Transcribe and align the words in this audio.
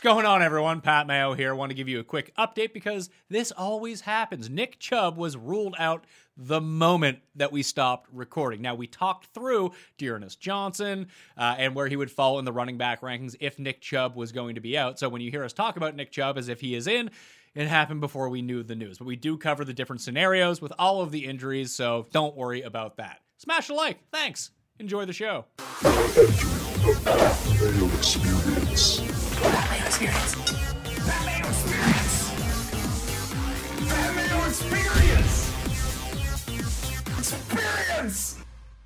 What's 0.00 0.14
going 0.14 0.24
on, 0.24 0.42
everyone? 0.42 0.80
Pat 0.80 1.06
Mayo 1.06 1.34
here. 1.34 1.50
I 1.50 1.52
want 1.52 1.68
to 1.68 1.74
give 1.74 1.86
you 1.86 2.00
a 2.00 2.04
quick 2.04 2.34
update 2.36 2.72
because 2.72 3.10
this 3.28 3.52
always 3.52 4.00
happens. 4.00 4.48
Nick 4.48 4.78
Chubb 4.78 5.18
was 5.18 5.36
ruled 5.36 5.74
out 5.78 6.06
the 6.38 6.58
moment 6.58 7.18
that 7.34 7.52
we 7.52 7.62
stopped 7.62 8.08
recording. 8.10 8.62
Now, 8.62 8.74
we 8.74 8.86
talked 8.86 9.26
through 9.34 9.72
D'Ernest 9.98 10.40
Johnson 10.40 11.08
uh, 11.36 11.56
and 11.58 11.74
where 11.74 11.86
he 11.86 11.96
would 11.96 12.10
fall 12.10 12.38
in 12.38 12.46
the 12.46 12.52
running 12.52 12.78
back 12.78 13.02
rankings 13.02 13.36
if 13.40 13.58
Nick 13.58 13.82
Chubb 13.82 14.16
was 14.16 14.32
going 14.32 14.54
to 14.54 14.62
be 14.62 14.78
out. 14.78 14.98
So 14.98 15.10
when 15.10 15.20
you 15.20 15.30
hear 15.30 15.44
us 15.44 15.52
talk 15.52 15.76
about 15.76 15.94
Nick 15.94 16.10
Chubb 16.12 16.38
as 16.38 16.48
if 16.48 16.62
he 16.62 16.74
is 16.74 16.86
in, 16.86 17.10
it 17.54 17.68
happened 17.68 18.00
before 18.00 18.30
we 18.30 18.40
knew 18.40 18.62
the 18.62 18.74
news. 18.74 18.96
But 18.96 19.06
we 19.06 19.16
do 19.16 19.36
cover 19.36 19.66
the 19.66 19.74
different 19.74 20.00
scenarios 20.00 20.62
with 20.62 20.72
all 20.78 21.02
of 21.02 21.10
the 21.10 21.26
injuries, 21.26 21.74
so 21.74 22.06
don't 22.10 22.34
worry 22.34 22.62
about 22.62 22.96
that. 22.96 23.18
Smash 23.36 23.68
a 23.68 23.74
like. 23.74 23.98
Thanks. 24.10 24.50
Enjoy 24.78 25.04
the 25.04 25.12
show. 25.12 25.44
Experience. 30.02 30.34
Batman 31.06 31.44
experience. 31.44 32.30
Batman 33.86 34.48
experience. 34.48 35.52
Experience. 37.18 38.38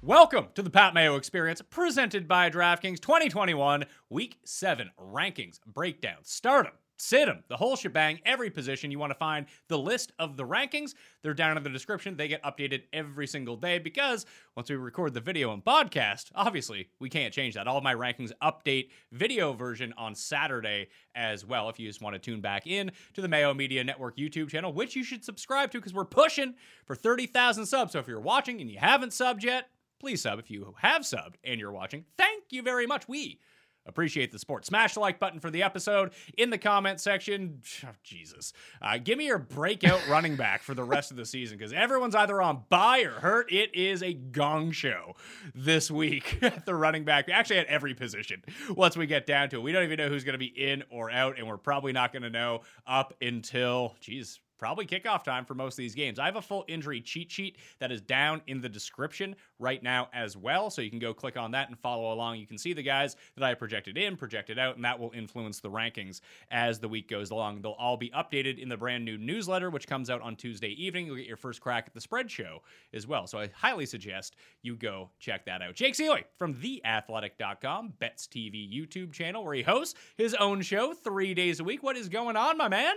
Welcome 0.02 0.48
to 0.56 0.62
the 0.62 0.70
Pat 0.70 0.92
Mayo 0.92 1.14
Experience, 1.14 1.62
presented 1.62 2.26
by 2.26 2.50
DraftKings 2.50 2.98
2021 2.98 3.84
Week 4.10 4.38
7 4.44 4.90
Rankings 5.00 5.60
Breakdown. 5.64 6.18
Stardom 6.22 6.72
sit 6.96 7.26
them, 7.26 7.42
the 7.48 7.56
whole 7.56 7.76
shebang, 7.76 8.20
every 8.24 8.50
position. 8.50 8.90
You 8.90 8.98
want 8.98 9.10
to 9.10 9.18
find 9.18 9.46
the 9.68 9.78
list 9.78 10.12
of 10.18 10.36
the 10.36 10.44
rankings, 10.44 10.94
they're 11.22 11.34
down 11.34 11.56
in 11.56 11.62
the 11.62 11.70
description. 11.70 12.16
They 12.16 12.28
get 12.28 12.42
updated 12.42 12.82
every 12.92 13.26
single 13.26 13.56
day 13.56 13.78
because 13.78 14.26
once 14.56 14.70
we 14.70 14.76
record 14.76 15.14
the 15.14 15.20
video 15.20 15.52
and 15.52 15.64
podcast, 15.64 16.30
obviously 16.34 16.88
we 17.00 17.08
can't 17.08 17.34
change 17.34 17.54
that. 17.54 17.66
All 17.66 17.80
my 17.80 17.94
rankings 17.94 18.32
update 18.42 18.90
video 19.12 19.52
version 19.52 19.92
on 19.96 20.14
Saturday 20.14 20.88
as 21.14 21.44
well. 21.44 21.68
If 21.68 21.78
you 21.78 21.88
just 21.88 22.02
want 22.02 22.14
to 22.14 22.18
tune 22.18 22.40
back 22.40 22.66
in 22.66 22.90
to 23.14 23.20
the 23.20 23.28
Mayo 23.28 23.54
Media 23.54 23.82
Network 23.82 24.16
YouTube 24.16 24.48
channel, 24.48 24.72
which 24.72 24.96
you 24.96 25.04
should 25.04 25.24
subscribe 25.24 25.70
to 25.72 25.78
because 25.78 25.94
we're 25.94 26.04
pushing 26.04 26.54
for 26.86 26.94
30,000 26.94 27.66
subs. 27.66 27.92
So 27.92 27.98
if 27.98 28.08
you're 28.08 28.20
watching 28.20 28.60
and 28.60 28.70
you 28.70 28.78
haven't 28.78 29.10
subbed 29.10 29.42
yet, 29.42 29.68
please 29.98 30.22
sub. 30.22 30.38
If 30.38 30.50
you 30.50 30.74
have 30.78 31.02
subbed 31.02 31.34
and 31.44 31.58
you're 31.58 31.72
watching, 31.72 32.04
thank 32.18 32.44
you 32.50 32.62
very 32.62 32.86
much. 32.86 33.08
We 33.08 33.40
Appreciate 33.86 34.32
the 34.32 34.38
support. 34.38 34.64
Smash 34.64 34.94
the 34.94 35.00
like 35.00 35.18
button 35.18 35.40
for 35.40 35.50
the 35.50 35.62
episode 35.62 36.12
in 36.38 36.50
the 36.50 36.58
comment 36.58 37.00
section. 37.00 37.62
Oh, 37.84 37.90
Jesus. 38.02 38.54
Uh, 38.80 38.96
give 38.96 39.18
me 39.18 39.26
your 39.26 39.38
breakout 39.38 40.00
running 40.08 40.36
back 40.36 40.62
for 40.62 40.74
the 40.74 40.84
rest 40.84 41.10
of 41.10 41.18
the 41.18 41.26
season 41.26 41.58
because 41.58 41.72
everyone's 41.72 42.14
either 42.14 42.40
on 42.40 42.62
bye 42.70 43.00
or 43.00 43.10
hurt. 43.10 43.52
It 43.52 43.74
is 43.74 44.02
a 44.02 44.14
gong 44.14 44.70
show 44.70 45.14
this 45.54 45.90
week 45.90 46.38
at 46.42 46.64
the 46.64 46.74
running 46.74 47.04
back. 47.04 47.28
Actually, 47.28 47.58
at 47.58 47.66
every 47.66 47.92
position 47.94 48.42
once 48.70 48.96
we 48.96 49.06
get 49.06 49.26
down 49.26 49.50
to 49.50 49.56
it. 49.56 49.62
We 49.62 49.72
don't 49.72 49.84
even 49.84 49.98
know 49.98 50.08
who's 50.08 50.24
going 50.24 50.34
to 50.34 50.38
be 50.38 50.46
in 50.46 50.82
or 50.88 51.10
out, 51.10 51.36
and 51.38 51.46
we're 51.46 51.58
probably 51.58 51.92
not 51.92 52.12
going 52.12 52.22
to 52.22 52.30
know 52.30 52.62
up 52.86 53.12
until, 53.20 53.96
geez, 54.00 54.40
probably 54.64 54.86
kickoff 54.86 55.22
time 55.22 55.44
for 55.44 55.52
most 55.52 55.74
of 55.74 55.76
these 55.76 55.94
games. 55.94 56.18
I 56.18 56.24
have 56.24 56.36
a 56.36 56.40
full 56.40 56.64
injury 56.68 57.02
cheat 57.02 57.30
sheet 57.30 57.58
that 57.80 57.92
is 57.92 58.00
down 58.00 58.40
in 58.46 58.62
the 58.62 58.68
description 58.70 59.36
right 59.58 59.82
now 59.82 60.08
as 60.14 60.38
well. 60.38 60.70
So 60.70 60.80
you 60.80 60.88
can 60.88 60.98
go 60.98 61.12
click 61.12 61.36
on 61.36 61.50
that 61.50 61.68
and 61.68 61.78
follow 61.78 62.14
along. 62.14 62.38
You 62.38 62.46
can 62.46 62.56
see 62.56 62.72
the 62.72 62.82
guys 62.82 63.14
that 63.36 63.44
I 63.44 63.52
projected 63.52 63.98
in, 63.98 64.16
projected 64.16 64.58
out, 64.58 64.76
and 64.76 64.84
that 64.86 64.98
will 64.98 65.10
influence 65.14 65.60
the 65.60 65.68
rankings 65.68 66.22
as 66.50 66.78
the 66.78 66.88
week 66.88 67.10
goes 67.10 67.30
along. 67.30 67.60
They'll 67.60 67.72
all 67.72 67.98
be 67.98 68.08
updated 68.16 68.58
in 68.58 68.70
the 68.70 68.76
brand 68.78 69.04
new 69.04 69.18
newsletter, 69.18 69.68
which 69.68 69.86
comes 69.86 70.08
out 70.08 70.22
on 70.22 70.34
Tuesday 70.34 70.70
evening. 70.82 71.04
You'll 71.04 71.16
get 71.16 71.26
your 71.26 71.36
first 71.36 71.60
crack 71.60 71.84
at 71.86 71.92
the 71.92 72.00
spread 72.00 72.30
show 72.30 72.62
as 72.94 73.06
well. 73.06 73.26
So 73.26 73.40
I 73.40 73.50
highly 73.54 73.84
suggest 73.84 74.36
you 74.62 74.76
go 74.76 75.10
check 75.18 75.44
that 75.44 75.60
out. 75.60 75.74
Jake 75.74 75.92
Ciely 75.92 76.24
from 76.38 76.54
theathletic.com, 76.54 77.92
Bets 77.98 78.28
TV 78.28 78.66
YouTube 78.66 79.12
channel, 79.12 79.44
where 79.44 79.56
he 79.56 79.62
hosts 79.62 79.94
his 80.16 80.32
own 80.32 80.62
show 80.62 80.94
three 80.94 81.34
days 81.34 81.60
a 81.60 81.64
week. 81.64 81.82
What 81.82 81.98
is 81.98 82.08
going 82.08 82.38
on, 82.38 82.56
my 82.56 82.68
man? 82.68 82.94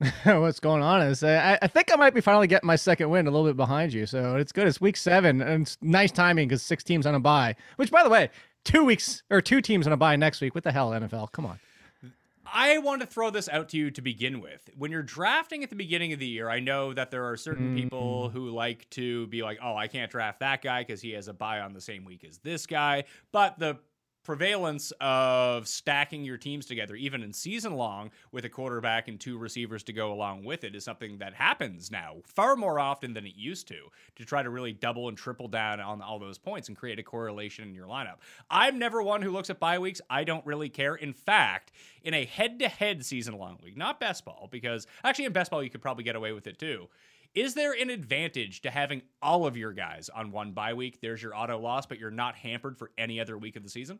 What's 0.24 0.60
going 0.60 0.82
on 0.82 1.02
is 1.02 1.22
uh, 1.22 1.58
I, 1.60 1.64
I, 1.64 1.68
think 1.68 1.92
I 1.92 1.96
might 1.96 2.14
be 2.14 2.22
finally 2.22 2.46
getting 2.46 2.66
my 2.66 2.76
second 2.76 3.10
win 3.10 3.26
a 3.26 3.30
little 3.30 3.46
bit 3.46 3.56
behind 3.56 3.92
you. 3.92 4.06
So 4.06 4.36
it's 4.36 4.50
good. 4.50 4.66
It's 4.66 4.80
week 4.80 4.96
seven 4.96 5.42
and 5.42 5.62
it's 5.62 5.76
nice 5.82 6.10
timing 6.10 6.48
because 6.48 6.62
six 6.62 6.82
teams 6.82 7.04
on 7.06 7.14
a 7.14 7.20
bye, 7.20 7.54
which 7.76 7.90
by 7.90 8.02
the 8.02 8.08
way, 8.08 8.30
two 8.64 8.84
weeks 8.84 9.22
or 9.30 9.42
two 9.42 9.60
teams 9.60 9.86
on 9.86 9.92
a 9.92 9.98
bye 9.98 10.16
next 10.16 10.40
week. 10.40 10.54
What 10.54 10.64
the 10.64 10.72
hell, 10.72 10.90
NFL? 10.90 11.32
Come 11.32 11.44
on. 11.44 11.60
I 12.52 12.78
want 12.78 13.00
to 13.02 13.06
throw 13.06 13.30
this 13.30 13.48
out 13.48 13.68
to 13.70 13.76
you 13.76 13.90
to 13.92 14.02
begin 14.02 14.40
with. 14.40 14.68
When 14.76 14.90
you're 14.90 15.02
drafting 15.02 15.62
at 15.62 15.70
the 15.70 15.76
beginning 15.76 16.12
of 16.12 16.18
the 16.18 16.26
year, 16.26 16.48
I 16.48 16.60
know 16.60 16.92
that 16.92 17.10
there 17.10 17.26
are 17.26 17.36
certain 17.36 17.66
mm-hmm. 17.66 17.82
people 17.82 18.28
who 18.28 18.50
like 18.50 18.88
to 18.90 19.26
be 19.28 19.42
like, 19.42 19.58
oh, 19.62 19.76
I 19.76 19.86
can't 19.86 20.10
draft 20.10 20.40
that 20.40 20.62
guy 20.62 20.80
because 20.80 21.00
he 21.00 21.12
has 21.12 21.28
a 21.28 21.32
bye 21.32 21.60
on 21.60 21.74
the 21.74 21.80
same 21.80 22.04
week 22.04 22.24
as 22.24 22.38
this 22.38 22.66
guy. 22.66 23.04
But 23.32 23.58
the 23.58 23.78
prevalence 24.36 24.92
of 25.00 25.66
stacking 25.66 26.24
your 26.24 26.36
teams 26.36 26.64
together, 26.64 26.94
even 26.94 27.20
in 27.20 27.32
season 27.32 27.74
long, 27.74 28.12
with 28.30 28.44
a 28.44 28.48
quarterback 28.48 29.08
and 29.08 29.18
two 29.18 29.36
receivers 29.36 29.82
to 29.82 29.92
go 29.92 30.12
along 30.12 30.44
with 30.44 30.62
it, 30.62 30.76
is 30.76 30.84
something 30.84 31.18
that 31.18 31.34
happens 31.34 31.90
now 31.90 32.14
far 32.24 32.54
more 32.54 32.78
often 32.78 33.12
than 33.12 33.26
it 33.26 33.34
used 33.34 33.66
to, 33.66 33.90
to 34.14 34.24
try 34.24 34.40
to 34.40 34.48
really 34.48 34.72
double 34.72 35.08
and 35.08 35.18
triple 35.18 35.48
down 35.48 35.80
on 35.80 36.00
all 36.00 36.20
those 36.20 36.38
points 36.38 36.68
and 36.68 36.76
create 36.76 37.00
a 37.00 37.02
correlation 37.02 37.68
in 37.68 37.74
your 37.74 37.88
lineup. 37.88 38.18
I'm 38.48 38.78
never 38.78 39.02
one 39.02 39.20
who 39.20 39.32
looks 39.32 39.50
at 39.50 39.58
bye 39.58 39.80
weeks. 39.80 40.00
I 40.08 40.22
don't 40.22 40.46
really 40.46 40.68
care. 40.68 40.94
In 40.94 41.12
fact, 41.12 41.72
in 42.04 42.14
a 42.14 42.24
head 42.24 42.60
to 42.60 42.68
head 42.68 43.04
season 43.04 43.36
long 43.36 43.58
week, 43.64 43.76
not 43.76 43.98
best 43.98 44.24
ball, 44.24 44.48
because 44.52 44.86
actually 45.02 45.24
in 45.24 45.32
best 45.32 45.50
ball, 45.50 45.60
you 45.60 45.70
could 45.70 45.82
probably 45.82 46.04
get 46.04 46.14
away 46.14 46.32
with 46.32 46.46
it 46.46 46.56
too. 46.56 46.88
Is 47.34 47.54
there 47.54 47.72
an 47.72 47.90
advantage 47.90 48.62
to 48.62 48.70
having 48.70 49.02
all 49.22 49.46
of 49.46 49.56
your 49.56 49.72
guys 49.72 50.08
on 50.08 50.32
one 50.32 50.52
bye 50.52 50.74
week? 50.74 51.00
There's 51.00 51.22
your 51.22 51.36
auto 51.36 51.58
loss, 51.58 51.86
but 51.86 51.98
you're 51.98 52.10
not 52.10 52.34
hampered 52.34 52.76
for 52.76 52.90
any 52.96 53.20
other 53.20 53.38
week 53.38 53.54
of 53.56 53.62
the 53.62 53.68
season? 53.68 53.98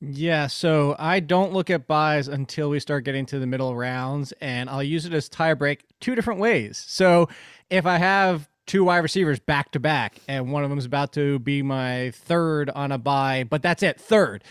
Yeah, 0.00 0.48
so 0.48 0.96
I 0.98 1.20
don't 1.20 1.52
look 1.52 1.70
at 1.70 1.86
byes 1.86 2.28
until 2.28 2.68
we 2.68 2.78
start 2.80 3.04
getting 3.04 3.24
to 3.26 3.38
the 3.38 3.46
middle 3.46 3.74
rounds, 3.74 4.32
and 4.40 4.68
I'll 4.68 4.82
use 4.82 5.06
it 5.06 5.14
as 5.14 5.28
tiebreak 5.28 5.80
two 6.00 6.14
different 6.14 6.40
ways. 6.40 6.84
So 6.86 7.28
if 7.70 7.86
I 7.86 7.96
have 7.96 8.48
two 8.66 8.84
wide 8.84 8.98
receivers 8.98 9.40
back 9.40 9.70
to 9.72 9.80
back, 9.80 10.18
and 10.28 10.52
one 10.52 10.62
of 10.62 10.70
them 10.70 10.78
is 10.78 10.84
about 10.84 11.12
to 11.14 11.38
be 11.38 11.62
my 11.62 12.10
third 12.14 12.68
on 12.70 12.92
a 12.92 12.98
bye, 12.98 13.44
but 13.48 13.62
that's 13.62 13.82
it, 13.82 13.98
third. 13.98 14.44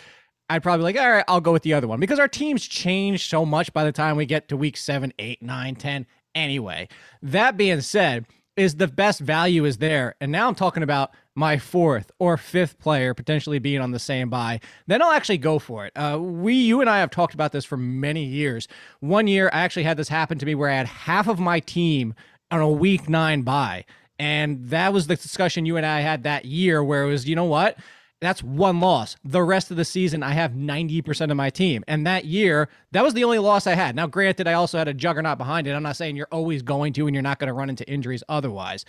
I'd 0.50 0.64
probably 0.64 0.84
like, 0.84 0.98
all 0.98 1.12
right, 1.12 1.26
I'll 1.28 1.42
go 1.42 1.54
with 1.54 1.64
the 1.64 1.74
other 1.74 1.88
one 1.88 2.00
because 2.00 2.20
our 2.20 2.28
teams 2.28 2.66
change 2.66 3.28
so 3.28 3.46
much 3.46 3.72
by 3.74 3.84
the 3.84 3.92
time 3.92 4.18
we 4.18 4.26
get 4.26 4.48
to 4.50 4.58
week 4.58 4.78
seven, 4.78 5.14
eight, 5.20 5.42
nine, 5.42 5.76
ten 5.76 6.06
anyway. 6.34 6.88
That 7.22 7.58
being 7.58 7.82
said, 7.82 8.26
is 8.56 8.76
the 8.76 8.88
best 8.88 9.20
value 9.20 9.66
is 9.66 9.78
there. 9.78 10.16
And 10.22 10.32
now 10.32 10.48
I'm 10.48 10.56
talking 10.56 10.84
about 10.84 11.12
my 11.36 11.58
fourth 11.58 12.12
or 12.20 12.38
fifth 12.38 12.80
player 12.80 13.14
potentially 13.14 13.60
being 13.60 13.82
on 13.82 13.92
the 13.92 14.00
same 14.00 14.30
bye, 14.30 14.60
then 14.88 15.02
I'll 15.02 15.12
actually 15.12 15.40
go 15.40 15.60
for 15.60 15.86
it. 15.86 15.94
Uh, 15.96 16.20
we, 16.22 16.54
you 16.54 16.82
and 16.82 16.90
I 16.90 17.00
have 17.00 17.10
talked 17.10 17.34
about 17.34 17.52
this 17.52 17.66
for 17.66 17.78
many 17.78 18.24
years. 18.24 18.68
One 19.00 19.28
year, 19.28 19.50
I 19.52 19.62
actually 19.62 19.84
had 19.84 19.98
this 19.98 20.10
happen 20.10 20.38
to 20.40 20.46
me 20.46 20.56
where 20.56 20.70
I 20.70 20.76
had 20.76 20.88
half 20.88 21.28
of 21.28 21.40
my 21.40 21.60
team 21.60 22.14
on 22.52 22.62
a 22.62 22.70
week 22.70 23.10
nine 23.10 23.42
bye. 23.42 23.86
And 24.20 24.68
that 24.70 24.94
was 24.94 25.08
the 25.08 25.16
discussion 25.16 25.66
you 25.66 25.76
and 25.76 25.86
I 25.86 26.02
had 26.02 26.24
that 26.24 26.46
year 26.46 26.84
where 26.84 27.04
it 27.04 27.08
was, 27.08 27.28
you 27.28 27.36
know 27.36 27.46
what? 27.46 27.78
That's 28.24 28.42
one 28.42 28.80
loss. 28.80 29.18
The 29.26 29.44
rest 29.44 29.70
of 29.70 29.76
the 29.76 29.84
season, 29.84 30.24
I 30.24 30.32
have 30.32 30.54
90% 30.54 31.30
of 31.30 31.36
my 31.36 31.50
team. 31.50 31.84
And 31.90 32.08
that 32.08 32.24
year, 32.24 32.70
that 32.92 33.04
was 33.04 33.14
the 33.14 33.26
only 33.26 33.38
loss 33.38 33.68
I 33.68 33.76
had. 33.76 33.98
Now, 33.98 34.08
granted, 34.08 34.48
I 34.48 34.54
also 34.54 34.78
had 34.78 34.88
a 34.88 34.94
juggernaut 34.94 35.38
behind 35.38 35.68
it. 35.68 35.74
I'm 35.74 35.84
not 35.84 35.98
saying 35.98 36.16
you're 36.16 36.30
always 36.32 36.62
going 36.62 36.94
to 36.94 37.06
and 37.06 37.14
you're 37.14 37.22
not 37.22 37.38
going 37.38 37.50
to 37.50 37.54
run 37.54 37.70
into 37.70 37.86
injuries 37.86 38.24
otherwise. 38.30 38.86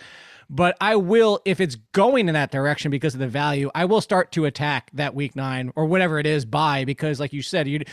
But 0.49 0.77
I 0.79 0.95
will, 0.95 1.41
if 1.43 1.59
it's 1.59 1.75
going 1.91 2.29
in 2.29 2.33
that 2.33 2.49
direction 2.49 2.91
because 2.91 3.13
of 3.13 3.19
the 3.19 3.27
value, 3.27 3.69
I 3.75 3.83
will 3.83 3.99
start 3.99 4.31
to 4.31 4.45
attack 4.45 4.89
that 4.93 5.15
week 5.15 5.35
nine 5.35 5.73
or 5.75 5.85
whatever 5.85 6.17
it 6.17 6.25
is 6.25 6.45
bye 6.45 6.85
because, 6.85 7.19
like 7.19 7.33
you 7.33 7.41
said, 7.41 7.67
you'd. 7.67 7.89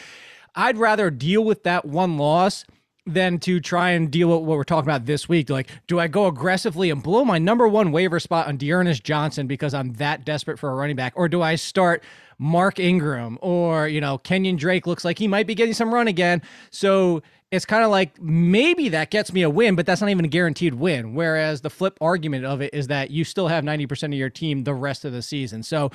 I'd 0.54 0.78
rather 0.78 1.10
deal 1.10 1.42
with 1.42 1.64
that 1.64 1.86
one 1.86 2.18
loss 2.18 2.64
than 3.04 3.38
to 3.40 3.58
try 3.60 3.90
and 3.90 4.10
deal 4.10 4.28
with 4.28 4.46
what 4.46 4.56
we're 4.56 4.64
talking 4.64 4.88
about 4.88 5.06
this 5.06 5.28
week. 5.28 5.50
Like, 5.50 5.68
do 5.86 5.98
I 5.98 6.06
go 6.06 6.26
aggressively 6.26 6.90
and 6.90 7.02
blow 7.02 7.24
my 7.24 7.38
number 7.38 7.66
one 7.66 7.90
waiver 7.90 8.20
spot 8.20 8.46
on 8.46 8.56
D'Ernest 8.56 9.02
Johnson 9.02 9.46
because 9.46 9.74
I'm 9.74 9.94
that 9.94 10.24
desperate 10.24 10.58
for 10.58 10.70
a 10.70 10.74
running 10.74 10.96
back? 10.96 11.12
Or 11.16 11.28
do 11.28 11.42
I 11.42 11.56
start 11.56 12.04
Mark 12.38 12.78
Ingram 12.78 13.38
or, 13.40 13.88
you 13.88 14.00
know, 14.00 14.18
Kenyan 14.18 14.56
Drake 14.56 14.86
looks 14.86 15.04
like 15.04 15.18
he 15.18 15.28
might 15.28 15.46
be 15.46 15.54
getting 15.54 15.74
some 15.74 15.92
run 15.92 16.08
again. 16.08 16.42
So 16.70 17.22
it's 17.50 17.64
kind 17.64 17.84
of 17.84 17.90
like 17.90 18.20
maybe 18.20 18.88
that 18.90 19.10
gets 19.10 19.32
me 19.32 19.42
a 19.42 19.50
win, 19.50 19.74
but 19.74 19.84
that's 19.84 20.00
not 20.00 20.10
even 20.10 20.24
a 20.24 20.28
guaranteed 20.28 20.74
win. 20.74 21.14
Whereas 21.14 21.60
the 21.60 21.70
flip 21.70 21.98
argument 22.00 22.44
of 22.44 22.60
it 22.60 22.72
is 22.72 22.86
that 22.86 23.10
you 23.10 23.24
still 23.24 23.48
have 23.48 23.62
90% 23.62 24.04
of 24.04 24.14
your 24.14 24.30
team 24.30 24.64
the 24.64 24.74
rest 24.74 25.04
of 25.04 25.12
the 25.12 25.22
season. 25.22 25.62
So 25.62 25.90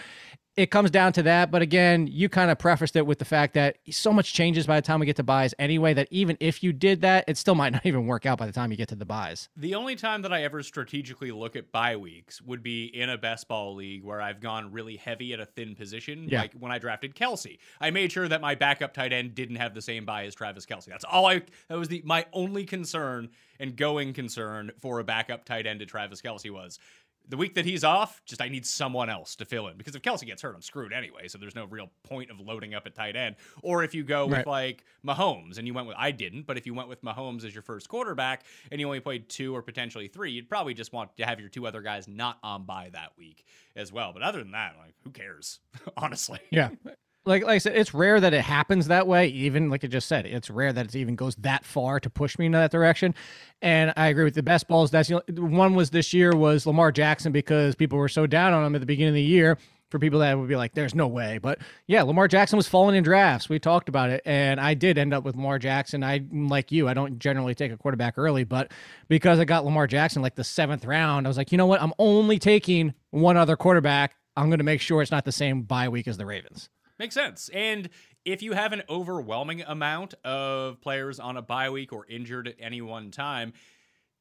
it 0.58 0.72
comes 0.72 0.90
down 0.90 1.14
to 1.14 1.24
that. 1.24 1.52
But 1.52 1.62
again, 1.62 2.08
you 2.08 2.28
kind 2.28 2.50
of 2.50 2.58
prefaced 2.58 2.96
it 2.96 3.06
with 3.06 3.20
the 3.20 3.26
fact 3.26 3.54
that 3.54 3.78
so 3.92 4.12
much 4.12 4.34
changes 4.34 4.66
by 4.66 4.76
the 4.76 4.82
time 4.82 5.00
we 5.00 5.06
get 5.06 5.16
to 5.18 5.24
byes 5.24 5.54
anyway, 5.60 5.94
that 5.94 6.08
even 6.10 6.36
if 6.40 6.64
you 6.64 6.74
did 6.74 7.02
that, 7.02 7.26
it 7.28 7.38
still 7.38 7.54
might 7.54 7.70
not 7.74 7.86
even 7.86 8.08
work 8.08 8.26
out 8.26 8.40
by 8.40 8.48
the 8.48 8.52
time 8.52 8.72
you 8.72 8.78
get 8.78 8.90
to 8.90 8.96
the 8.96 9.06
byes. 9.06 9.50
The 9.56 9.76
only 9.76 9.96
time 9.96 10.24
that 10.24 10.34
I 10.34 10.44
ever 10.44 10.64
strategically 10.64 11.32
look 11.32 11.56
at 11.56 11.72
bye 11.72 11.96
weeks 11.96 12.42
would 12.42 12.64
be 12.64 12.86
in 12.86 13.10
a 13.10 13.18
best 13.18 13.48
ball 13.48 13.76
league 13.76 14.04
where 14.04 14.20
I've 14.20 14.42
gone 14.42 14.72
really 14.72 14.98
heavy 14.98 15.32
at 15.34 15.40
a 15.40 15.46
thin 15.46 15.76
position. 15.76 16.28
Yeah. 16.28 16.42
Like 16.42 16.54
when 16.56 16.72
I 16.72 16.80
drafted 16.80 17.16
Kelce, 17.16 17.60
I 17.80 17.92
made 17.92 18.12
sure 18.12 18.28
that 18.28 18.42
my 18.42 18.56
backup 18.56 18.96
tight 18.96 19.14
end 19.14 19.36
didn't 19.36 19.58
have 19.58 19.76
the 19.76 19.82
same 19.82 20.06
bye 20.06 20.26
as 20.26 20.34
Travis 20.34 20.66
Kelce. 20.66 20.86
That's 20.86 21.06
all 21.06 21.28
I, 21.28 21.44
that 21.70 21.78
was 21.78 21.88
the, 21.88 22.02
my 22.04 22.26
only 22.34 22.66
concern 22.66 23.30
and 23.60 23.76
going 23.76 24.14
concern 24.14 24.72
for 24.80 25.00
a 25.00 25.04
backup 25.04 25.46
tight 25.46 25.68
end 25.68 25.80
to 25.80 25.86
Travis 25.86 26.22
Kelce 26.22 26.50
was 26.52 26.80
The 27.30 27.38
week 27.38 27.56
that 27.56 27.66
he's 27.66 27.84
off, 27.84 28.22
just 28.26 28.42
I 28.42 28.48
need 28.48 28.66
someone 28.66 29.10
else 29.10 29.36
to 29.38 29.46
fill 29.46 29.68
in 29.68 29.78
because 29.78 29.96
if 29.96 30.02
Kelce 30.02 30.26
gets 30.26 30.42
hurt, 30.42 30.56
I'm 30.56 30.62
screwed 30.62 30.94
anyway. 30.94 31.28
So 31.28 31.38
there's 31.38 31.56
no 31.56 31.66
real 31.66 31.90
point 32.04 32.32
of 32.32 32.40
loading 32.40 32.74
up 32.74 32.86
at 32.86 32.96
tight 32.96 33.16
end. 33.16 33.36
Or 33.62 33.84
if 33.84 33.94
you 33.94 34.04
go 34.04 34.26
with 34.28 34.46
like 34.46 34.84
Mahomes 35.06 35.58
and 35.58 35.68
you 35.68 35.74
went 35.74 35.88
with 35.88 35.98
I 36.00 36.12
didn't, 36.12 36.48
but 36.48 36.58
if 36.58 36.66
you 36.66 36.74
went 36.74 36.90
with 36.90 37.04
Mahomes 37.04 37.44
as 37.44 37.54
your 37.54 37.64
first 37.64 37.90
quarterback 37.90 38.44
and 38.72 38.80
you 38.80 38.88
only 38.88 39.00
played 39.00 39.28
two 39.30 39.56
or 39.56 39.62
potentially 39.62 40.08
three, 40.08 40.32
you'd 40.32 40.50
probably 40.50 40.74
just 40.74 40.94
want 40.94 41.16
to 41.18 41.26
have 41.26 41.40
your 41.40 41.50
two 41.50 41.68
other 41.68 41.82
guys 41.82 42.08
not 42.08 42.38
on 42.44 42.66
bye 42.66 42.90
that 42.94 43.12
week 43.18 43.46
as 43.76 43.92
well. 43.92 44.14
But 44.14 44.22
other 44.22 44.40
than 44.40 44.52
that, 44.52 44.76
like 44.78 44.96
who 45.04 45.12
cares? 45.12 45.60
Honestly. 45.98 46.40
Yeah. 46.50 46.70
Like, 47.28 47.44
like 47.44 47.56
I 47.56 47.58
said, 47.58 47.76
it's 47.76 47.94
rare 47.94 48.20
that 48.22 48.34
it 48.34 48.42
happens 48.42 48.88
that 48.88 49.06
way. 49.06 49.28
Even 49.28 49.70
like 49.70 49.84
I 49.84 49.88
just 49.88 50.08
said, 50.08 50.26
it's 50.26 50.50
rare 50.50 50.72
that 50.72 50.86
it 50.86 50.96
even 50.96 51.16
goes 51.16 51.36
that 51.36 51.66
far 51.66 52.00
to 52.00 52.10
push 52.10 52.40
me 52.40 52.46
in 52.46 52.54
that 52.54 52.72
direction. 52.72 53.14
And 53.62 53.94
I 53.98 54.08
agree 54.08 54.24
with 54.24 54.36
the 54.36 54.44
best 54.44 54.68
balls. 54.68 54.92
That's 54.92 55.10
the 55.10 55.22
only, 55.28 55.42
one 55.42 55.76
was 55.76 55.90
this 55.90 56.14
year 56.14 56.36
was 56.36 56.66
Lamar 56.66 56.92
Jackson 56.92 57.32
because 57.34 57.76
people 57.76 57.98
were 57.98 58.08
so 58.08 58.28
down 58.28 58.54
on 58.54 58.64
him 58.64 58.76
at 58.76 58.80
the 58.80 58.88
beginning 58.88 59.10
of 59.10 59.16
the 59.16 59.22
year. 59.22 59.58
For 59.90 60.00
people 60.00 60.20
that 60.20 60.38
would 60.38 60.50
be 60.50 60.58
like, 60.58 60.74
"There's 60.74 60.94
no 60.94 61.08
way," 61.08 61.38
but 61.42 61.60
yeah, 61.88 62.04
Lamar 62.04 62.28
Jackson 62.28 62.58
was 62.58 62.68
falling 62.68 62.98
in 62.98 63.06
drafts. 63.06 63.48
We 63.48 63.58
talked 63.58 63.88
about 63.88 64.10
it, 64.10 64.22
and 64.26 64.60
I 64.60 64.74
did 64.74 64.98
end 64.98 65.14
up 65.14 65.24
with 65.24 65.38
Lamar 65.38 65.60
Jackson. 65.60 66.04
I 66.04 66.26
like 66.30 66.74
you. 66.74 66.90
I 66.90 66.94
don't 66.94 67.20
generally 67.20 67.56
take 67.56 67.72
a 67.72 67.78
quarterback 67.78 68.16
early, 68.18 68.44
but 68.44 68.74
because 69.08 69.40
I 69.40 69.46
got 69.46 69.64
Lamar 69.64 69.88
Jackson 69.88 70.22
like 70.22 70.36
the 70.36 70.44
seventh 70.44 70.84
round, 70.84 71.26
I 71.26 71.30
was 71.30 71.38
like, 71.38 71.54
you 71.54 71.58
know 71.58 71.68
what? 71.68 71.82
I'm 71.82 71.94
only 72.00 72.38
taking 72.38 72.96
one 73.12 73.38
other 73.38 73.56
quarterback. 73.56 74.16
I'm 74.36 74.50
going 74.50 74.60
to 74.60 74.66
make 74.66 74.82
sure 74.82 75.02
it's 75.02 75.10
not 75.10 75.24
the 75.24 75.32
same 75.32 75.62
bye 75.62 75.88
week 75.88 76.10
as 76.10 76.18
the 76.18 76.26
Ravens. 76.26 76.70
Makes 77.00 77.16
sense. 77.16 77.50
And 77.54 77.90
if 78.26 78.42
you 78.42 78.54
have 78.54 78.74
an 78.74 78.84
overwhelming 78.90 79.62
amount 79.62 80.16
of 80.24 80.82
players 80.82 81.20
on 81.20 81.38
a 81.38 81.42
bye 81.42 81.70
week 81.70 81.94
or 81.94 82.06
injured 82.08 82.48
at 82.48 82.56
any 82.60 82.82
one 82.82 83.12
time, 83.12 83.54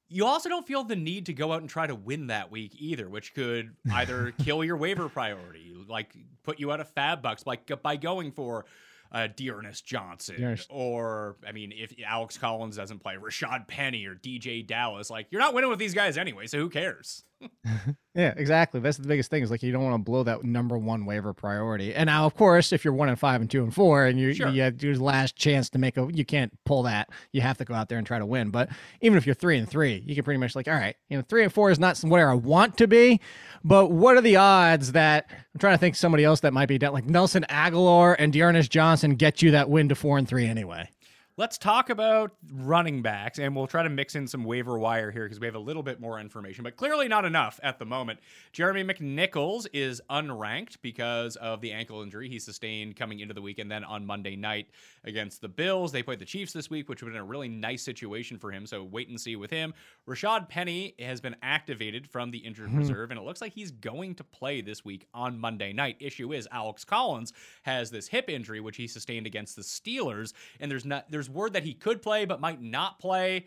you 0.08 0.26
also 0.26 0.48
don't 0.48 0.66
feel 0.66 0.84
the 0.84 0.96
need 0.96 1.26
to 1.26 1.32
go 1.32 1.52
out 1.52 1.60
and 1.60 1.70
try 1.70 1.86
to 1.86 1.94
win 1.94 2.28
that 2.28 2.50
week 2.50 2.72
either, 2.78 3.08
which 3.08 3.34
could 3.34 3.74
either 3.92 4.32
kill 4.44 4.62
your 4.62 4.76
waiver 4.76 5.08
priority, 5.08 5.74
like 5.88 6.14
put 6.42 6.60
you 6.60 6.70
out 6.70 6.80
of 6.80 6.88
fab 6.90 7.22
bucks, 7.22 7.46
like 7.46 7.70
by 7.82 7.96
going 7.96 8.30
for 8.30 8.66
uh, 9.12 9.28
D'Ernest 9.28 9.84
Johnson, 9.84 10.36
D'Ernest. 10.40 10.68
or 10.70 11.36
I 11.46 11.52
mean, 11.52 11.72
if 11.74 11.92
Alex 12.04 12.38
Collins 12.38 12.76
doesn't 12.76 13.00
play, 13.00 13.14
Rashad 13.14 13.66
Penny 13.66 14.06
or 14.06 14.14
DeeJay 14.14 14.66
Dallas, 14.66 15.10
like 15.10 15.28
you're 15.30 15.40
not 15.40 15.54
winning 15.54 15.70
with 15.70 15.78
these 15.78 15.94
guys 15.94 16.18
anyway, 16.18 16.46
so 16.46 16.58
who 16.58 16.68
cares? 16.68 17.24
Yeah, 18.14 18.32
exactly. 18.34 18.80
That's 18.80 18.96
the 18.96 19.06
biggest 19.06 19.28
thing 19.28 19.42
is 19.42 19.50
like 19.50 19.62
you 19.62 19.72
don't 19.72 19.84
want 19.84 19.94
to 19.94 20.02
blow 20.02 20.22
that 20.22 20.42
number 20.42 20.78
one 20.78 21.04
waiver 21.04 21.34
priority. 21.34 21.94
And 21.94 22.06
now, 22.06 22.24
of 22.24 22.34
course, 22.34 22.72
if 22.72 22.82
you're 22.82 22.94
one 22.94 23.10
and 23.10 23.18
five 23.18 23.42
and 23.42 23.50
two 23.50 23.62
and 23.62 23.74
four, 23.74 24.06
and 24.06 24.18
you 24.18 24.32
Sure. 24.32 24.48
you 24.48 24.62
have 24.62 24.82
your 24.82 24.96
last 24.96 25.36
chance 25.36 25.68
to 25.70 25.78
make 25.78 25.98
a, 25.98 26.08
you 26.10 26.24
can't 26.24 26.50
pull 26.64 26.84
that. 26.84 27.10
You 27.32 27.42
have 27.42 27.58
to 27.58 27.66
go 27.66 27.74
out 27.74 27.90
there 27.90 27.98
and 27.98 28.06
try 28.06 28.18
to 28.18 28.24
win. 28.24 28.48
But 28.48 28.70
even 29.02 29.18
if 29.18 29.26
you're 29.26 29.34
three 29.34 29.58
and 29.58 29.68
three, 29.68 30.02
you 30.06 30.14
can 30.14 30.24
pretty 30.24 30.38
much 30.38 30.56
like, 30.56 30.66
all 30.66 30.72
right, 30.72 30.96
you 31.10 31.18
know, 31.18 31.24
three 31.28 31.42
and 31.42 31.52
four 31.52 31.70
is 31.70 31.78
not 31.78 31.98
where 31.98 32.30
I 32.30 32.34
want 32.34 32.78
to 32.78 32.86
be, 32.88 33.20
but 33.62 33.90
what 33.90 34.16
are 34.16 34.22
the 34.22 34.36
odds 34.36 34.92
that 34.92 35.26
I'm 35.28 35.60
trying 35.60 35.74
to 35.74 35.78
think 35.78 35.94
somebody 35.94 36.24
else 36.24 36.40
that 36.40 36.54
might 36.54 36.68
be 36.68 36.78
down, 36.78 36.94
like 36.94 37.04
Nelson 37.04 37.44
Aguilar 37.50 38.14
and 38.14 38.32
D'Ernest 38.32 38.70
Johnson 38.70 39.16
get 39.16 39.42
you 39.42 39.50
that 39.50 39.68
win 39.68 39.90
to 39.90 39.94
four 39.94 40.16
and 40.16 40.26
three 40.26 40.46
anyway. 40.46 40.88
Let's 41.38 41.58
talk 41.58 41.90
about 41.90 42.34
running 42.50 43.02
backs, 43.02 43.38
and 43.38 43.54
we'll 43.54 43.66
try 43.66 43.82
to 43.82 43.90
mix 43.90 44.14
in 44.14 44.26
some 44.26 44.42
waiver 44.42 44.78
wire 44.78 45.10
here 45.10 45.26
because 45.26 45.38
we 45.38 45.46
have 45.46 45.54
a 45.54 45.58
little 45.58 45.82
bit 45.82 46.00
more 46.00 46.18
information, 46.18 46.64
but 46.64 46.76
clearly 46.76 47.08
not 47.08 47.26
enough 47.26 47.60
at 47.62 47.78
the 47.78 47.84
moment. 47.84 48.20
Jeremy 48.52 48.82
McNichols 48.82 49.66
is 49.74 50.00
unranked 50.08 50.76
because 50.80 51.36
of 51.36 51.60
the 51.60 51.72
ankle 51.72 52.00
injury 52.00 52.30
he 52.30 52.38
sustained 52.38 52.96
coming 52.96 53.20
into 53.20 53.34
the 53.34 53.42
week, 53.42 53.58
and 53.58 53.70
then 53.70 53.84
on 53.84 54.06
Monday 54.06 54.34
night 54.34 54.68
against 55.04 55.42
the 55.42 55.48
Bills. 55.48 55.92
They 55.92 56.02
played 56.02 56.20
the 56.20 56.24
Chiefs 56.24 56.54
this 56.54 56.70
week, 56.70 56.88
which 56.88 57.02
would 57.02 57.08
have 57.08 57.14
been 57.14 57.28
a 57.28 57.30
really 57.30 57.50
nice 57.50 57.82
situation 57.82 58.38
for 58.38 58.50
him, 58.50 58.64
so 58.64 58.82
wait 58.82 59.10
and 59.10 59.20
see 59.20 59.36
with 59.36 59.50
him. 59.50 59.74
Rashad 60.08 60.48
Penny 60.48 60.94
has 60.98 61.20
been 61.20 61.36
activated 61.42 62.08
from 62.08 62.30
the 62.30 62.38
injured 62.38 62.70
hmm. 62.70 62.78
reserve, 62.78 63.10
and 63.10 63.20
it 63.20 63.24
looks 63.24 63.42
like 63.42 63.52
he's 63.52 63.72
going 63.72 64.14
to 64.14 64.24
play 64.24 64.62
this 64.62 64.86
week 64.86 65.06
on 65.12 65.38
Monday 65.38 65.74
night. 65.74 65.98
Issue 66.00 66.32
is 66.32 66.48
Alex 66.50 66.82
Collins 66.82 67.34
has 67.64 67.90
this 67.90 68.08
hip 68.08 68.30
injury, 68.30 68.60
which 68.60 68.78
he 68.78 68.88
sustained 68.88 69.26
against 69.26 69.54
the 69.54 69.60
Steelers, 69.60 70.32
and 70.60 70.70
there's 70.70 70.86
not 70.86 71.04
there's 71.10 71.25
word 71.28 71.54
that 71.54 71.64
he 71.64 71.74
could 71.74 72.02
play 72.02 72.24
but 72.24 72.40
might 72.40 72.60
not 72.62 72.98
play. 72.98 73.46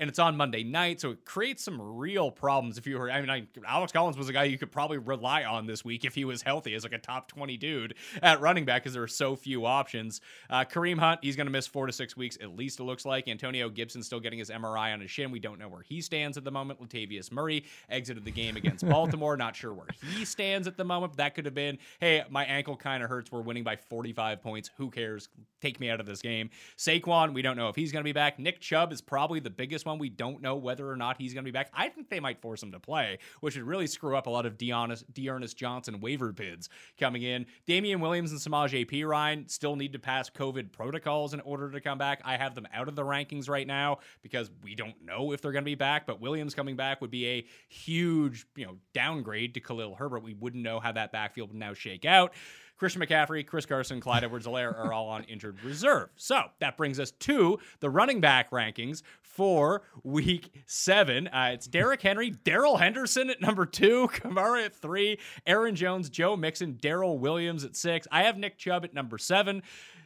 And 0.00 0.08
it's 0.08 0.18
on 0.18 0.36
Monday 0.36 0.64
night, 0.64 1.00
so 1.00 1.10
it 1.10 1.24
creates 1.24 1.62
some 1.62 1.80
real 1.80 2.30
problems. 2.30 2.78
If 2.78 2.86
you 2.86 2.98
were, 2.98 3.10
I 3.10 3.20
mean, 3.20 3.30
I, 3.30 3.46
Alex 3.66 3.92
Collins 3.92 4.16
was 4.16 4.30
a 4.30 4.32
guy 4.32 4.44
you 4.44 4.58
could 4.58 4.72
probably 4.72 4.98
rely 4.98 5.44
on 5.44 5.66
this 5.66 5.84
week 5.84 6.04
if 6.06 6.14
he 6.14 6.24
was 6.24 6.40
healthy 6.40 6.74
as 6.74 6.84
like 6.84 6.94
a 6.94 6.98
top 6.98 7.28
20 7.28 7.58
dude 7.58 7.94
at 8.22 8.40
running 8.40 8.64
back 8.64 8.82
because 8.82 8.94
there 8.94 9.02
are 9.02 9.08
so 9.08 9.36
few 9.36 9.66
options. 9.66 10.22
Uh, 10.48 10.64
Kareem 10.64 10.98
Hunt, 10.98 11.20
he's 11.22 11.36
going 11.36 11.46
to 11.46 11.52
miss 11.52 11.66
four 11.66 11.86
to 11.86 11.92
six 11.92 12.16
weeks 12.16 12.38
at 12.40 12.56
least, 12.56 12.80
it 12.80 12.84
looks 12.84 13.04
like. 13.04 13.28
Antonio 13.28 13.68
Gibson 13.68 14.02
still 14.02 14.20
getting 14.20 14.38
his 14.38 14.48
MRI 14.48 14.92
on 14.92 15.00
his 15.00 15.10
shin. 15.10 15.30
We 15.30 15.38
don't 15.38 15.58
know 15.58 15.68
where 15.68 15.82
he 15.82 16.00
stands 16.00 16.38
at 16.38 16.44
the 16.44 16.50
moment. 16.50 16.80
Latavius 16.80 17.30
Murray 17.30 17.64
exited 17.90 18.24
the 18.24 18.30
game 18.30 18.56
against 18.56 18.88
Baltimore. 18.88 19.36
Not 19.36 19.54
sure 19.54 19.74
where 19.74 19.88
he 20.14 20.24
stands 20.24 20.66
at 20.66 20.78
the 20.78 20.84
moment. 20.84 21.12
But 21.12 21.18
that 21.18 21.34
could 21.34 21.44
have 21.44 21.54
been, 21.54 21.78
hey, 22.00 22.24
my 22.30 22.46
ankle 22.46 22.76
kind 22.76 23.02
of 23.02 23.10
hurts. 23.10 23.30
We're 23.30 23.42
winning 23.42 23.64
by 23.64 23.76
45 23.76 24.40
points. 24.42 24.70
Who 24.78 24.90
cares? 24.90 25.28
Take 25.60 25.78
me 25.78 25.90
out 25.90 26.00
of 26.00 26.06
this 26.06 26.22
game. 26.22 26.48
Saquon, 26.78 27.34
we 27.34 27.42
don't 27.42 27.56
know 27.58 27.68
if 27.68 27.76
he's 27.76 27.92
going 27.92 28.02
to 28.02 28.08
be 28.08 28.12
back. 28.12 28.38
Nick 28.38 28.60
Chubb 28.60 28.92
is 28.92 29.02
probably 29.02 29.40
the 29.40 29.50
biggest 29.50 29.84
one. 29.84 29.89
We 29.98 30.08
don't 30.08 30.42
know 30.42 30.56
whether 30.56 30.90
or 30.90 30.96
not 30.96 31.16
he's 31.18 31.34
going 31.34 31.44
to 31.44 31.48
be 31.48 31.52
back. 31.52 31.70
I 31.74 31.88
think 31.88 32.08
they 32.08 32.20
might 32.20 32.40
force 32.40 32.62
him 32.62 32.72
to 32.72 32.80
play, 32.80 33.18
which 33.40 33.56
would 33.56 33.64
really 33.64 33.86
screw 33.86 34.16
up 34.16 34.26
a 34.26 34.30
lot 34.30 34.46
of 34.46 34.58
D'Ernest, 34.58 35.12
D'Ernest 35.12 35.56
Johnson 35.56 36.00
waiver 36.00 36.32
bids 36.32 36.68
coming 36.98 37.22
in. 37.22 37.46
Damien 37.66 38.00
Williams 38.00 38.32
and 38.32 38.40
Samaj 38.40 38.74
P. 38.88 39.04
Ryan 39.04 39.48
still 39.48 39.76
need 39.76 39.92
to 39.92 39.98
pass 39.98 40.30
COVID 40.30 40.72
protocols 40.72 41.34
in 41.34 41.40
order 41.40 41.70
to 41.70 41.80
come 41.80 41.98
back. 41.98 42.20
I 42.24 42.36
have 42.36 42.54
them 42.54 42.68
out 42.72 42.88
of 42.88 42.96
the 42.96 43.04
rankings 43.04 43.48
right 43.48 43.66
now 43.66 43.98
because 44.22 44.50
we 44.62 44.74
don't 44.74 45.02
know 45.04 45.32
if 45.32 45.40
they're 45.40 45.52
going 45.52 45.64
to 45.64 45.70
be 45.70 45.74
back, 45.74 46.06
but 46.06 46.20
Williams 46.20 46.54
coming 46.54 46.76
back 46.76 47.00
would 47.00 47.10
be 47.10 47.26
a 47.26 47.46
huge, 47.68 48.46
you 48.56 48.66
know, 48.66 48.76
downgrade 48.94 49.54
to 49.54 49.60
Khalil 49.60 49.94
Herbert. 49.94 50.22
We 50.22 50.34
wouldn't 50.34 50.62
know 50.62 50.80
how 50.80 50.92
that 50.92 51.12
backfield 51.12 51.50
would 51.50 51.58
now 51.58 51.74
shake 51.74 52.04
out. 52.04 52.32
Christian 52.80 53.02
McCaffrey, 53.02 53.46
Chris 53.46 53.66
Carson, 53.66 54.00
Clyde 54.00 54.24
Edwards 54.24 54.46
Helaire 54.46 54.74
are 54.74 54.90
all 54.90 55.10
on 55.10 55.24
injured 55.24 55.62
reserve. 55.62 56.08
So 56.16 56.44
that 56.60 56.78
brings 56.78 56.98
us 56.98 57.10
to 57.10 57.58
the 57.80 57.90
running 57.90 58.22
back 58.22 58.50
rankings 58.50 59.02
for 59.20 59.82
week 60.02 60.50
seven. 60.64 61.28
Uh, 61.28 61.50
it's 61.52 61.66
Derrick 61.66 62.00
Henry, 62.00 62.30
Darrell 62.30 62.78
Henderson 62.78 63.28
at 63.28 63.42
number 63.42 63.66
two, 63.66 64.08
Kamara 64.14 64.64
at 64.64 64.74
three, 64.74 65.18
Aaron 65.46 65.74
Jones, 65.74 66.08
Joe 66.08 66.38
Mixon, 66.38 66.78
Darrel 66.80 67.18
Williams 67.18 67.64
at 67.64 67.76
six. 67.76 68.08
I 68.10 68.22
have 68.22 68.38
Nick 68.38 68.56
Chubb 68.56 68.82
at 68.86 68.94
number 68.94 69.18
seven. 69.18 69.62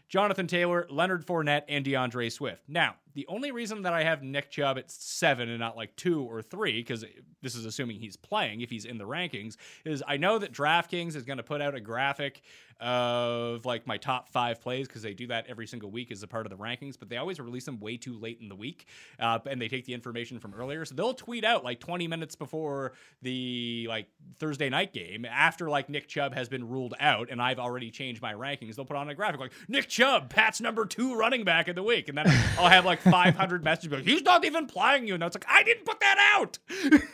Jonathan 0.09 0.49
Taylor, 0.49 0.85
Leonard 0.91 1.25
Fournette, 1.25 1.62
and 1.69 1.85
D'Andre 1.85 2.29
Swift. 2.29 2.65
Now, 2.67 2.97
the 3.15 3.27
only 3.29 3.53
reason 3.53 3.83
that 3.83 3.93
I 3.93 4.03
have 4.05 4.23
Nick 4.23 4.51
Chubb 4.51 4.79
at 4.79 4.91
seven 4.91 5.49
and 5.49 5.59
not 5.59 5.77
like 5.77 5.95
two 5.97 6.23
or 6.23 6.43
three, 6.43 6.81
because 6.81 7.05
this 7.43 7.55
is 7.55 7.65
assuming 7.65 7.99
he's 7.99 8.17
playing 8.17 8.61
if 8.61 8.71
he's 8.71 8.85
in 8.85 8.99
the 8.99 9.07
rankings, 9.07 9.57
is 9.85 10.03
I 10.07 10.17
know 10.17 10.39
that 10.39 10.53
DraftKings 10.53 11.17
is 11.17 11.25
going 11.25 11.37
to 11.37 11.43
put 11.43 11.61
out 11.61 11.75
a 11.75 11.81
graphic 11.81 12.43
of 12.81 13.65
like 13.65 13.87
my 13.87 13.97
top 13.97 14.29
five 14.29 14.61
plays 14.61 14.89
because 14.89 15.03
they 15.03 15.15
do 15.15 15.29
that 15.29 15.47
every 15.49 15.67
single 15.67 15.91
week 15.91 16.11
as 16.11 16.23
a 16.23 16.27
part 16.27 16.45
of 16.45 16.51
the 16.51 16.57
rankings, 16.57 16.99
but 16.99 17.09
they 17.09 17.17
always 17.17 17.39
release 17.39 17.65
them 17.65 17.79
way 17.79 17.97
too 17.97 18.19
late 18.19 18.39
in 18.41 18.49
the 18.49 18.55
week, 18.55 18.87
uh, 19.21 19.39
and 19.47 19.61
they 19.61 19.69
take 19.69 19.85
the 19.85 19.94
information 19.94 20.39
from 20.39 20.55
earlier, 20.55 20.85
so 20.85 20.94
they'll 20.94 21.15
tweet 21.15 21.44
out 21.44 21.65
like 21.65 21.81
20 21.81 22.09
minutes 22.09 22.35
before 22.35 22.93
the 23.23 23.87
like 23.89 24.09
Thursday 24.39 24.69
night 24.69 24.93
game 24.93 25.25
after 25.25 25.71
like 25.71 25.89
Nick 25.89 26.09
Chubb 26.09 26.35
has 26.35 26.49
been 26.49 26.69
ruled 26.69 26.94
out, 26.99 27.29
and 27.31 27.41
I've 27.41 27.59
already 27.59 27.91
changed 27.91 28.21
my 28.21 28.33
rankings. 28.35 28.75
They'll 28.75 28.85
put 28.85 28.97
on 28.97 29.09
a 29.09 29.15
graphic 29.15 29.41
like 29.41 29.53
Nick 29.69 29.89
Chubb, 29.89 30.31
Pat's 30.31 30.61
number 30.61 30.85
two 30.85 31.15
running 31.15 31.44
back 31.44 31.69
of 31.69 31.77
the 31.77 31.83
week, 31.83 32.09
and 32.09 32.19
then 32.19 32.27
I'll 32.59 32.69
have 32.69 32.85
like 32.85 33.04
500 33.05 33.63
messages 33.65 33.93
like 33.93 34.05
he's 34.05 34.23
not 34.23 34.44
even 34.44 34.67
playing 34.67 35.06
you, 35.06 35.15
and 35.15 35.23
it's 35.23 35.37
like 35.37 35.46
I 35.49 35.63
didn't 35.63 35.84
put 35.84 36.01
that 36.01 36.19
out. 36.37 36.58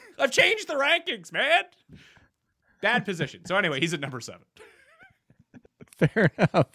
I've 0.18 0.30
changed 0.32 0.68
the 0.68 0.74
rankings, 0.74 1.32
man. 1.32 1.64
Bad 2.82 3.04
position. 3.04 3.44
So 3.44 3.56
anyway, 3.56 3.80
he's 3.80 3.92
at 3.94 4.00
number 4.00 4.20
seven. 4.20 4.42
Fair 5.98 6.30
enough. 6.38 6.66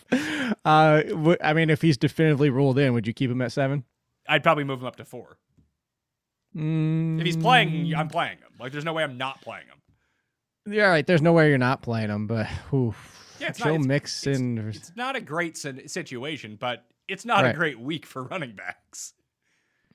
Uh, 0.63 1.01
w- 1.01 1.38
I 1.43 1.53
mean, 1.53 1.69
if 1.72 1.81
he's 1.81 1.98
definitively 1.98 2.50
ruled 2.51 2.77
in, 2.77 2.93
would 2.93 3.07
you 3.07 3.13
keep 3.13 3.31
him 3.31 3.41
at 3.41 3.51
seven? 3.51 3.84
I'd 4.27 4.43
probably 4.43 4.63
move 4.63 4.81
him 4.81 4.86
up 4.86 4.98
to 4.98 5.05
four. 5.05 5.38
Mm, 6.55 7.19
If 7.19 7.25
he's 7.25 7.38
playing, 7.38 7.93
I'm 7.95 8.07
playing 8.07 8.38
him. 8.38 8.50
Like 8.60 8.72
there's 8.72 8.86
no 8.86 8.93
way 8.93 9.03
I'm 9.03 9.17
not 9.17 9.41
playing 9.41 9.65
him. 9.67 10.74
yeah, 10.74 10.86
right. 10.88 11.05
There's 11.05 11.22
no 11.22 11.34
way 11.34 11.50
you're 11.50 11.57
not 11.57 11.81
playing 11.81 12.10
him, 12.10 12.27
but 12.27 12.48
oof, 12.74 13.36
Yeah, 13.39 13.50
it's 13.50 13.60
Joe 13.60 13.65
not- 13.65 13.74
it's- 13.75 13.88
Mixon. 13.88 14.57
It's 14.69 14.91
not 14.95 15.15
a 15.15 15.22
great 15.22 15.57
si- 15.57 15.88
situation, 15.88 16.55
but 16.60 16.86
it's 17.07 17.25
not 17.25 17.45
a 17.45 17.53
great 17.53 17.79
week 17.79 18.05
for 18.05 18.24
running 18.24 18.53
backs. 18.53 19.13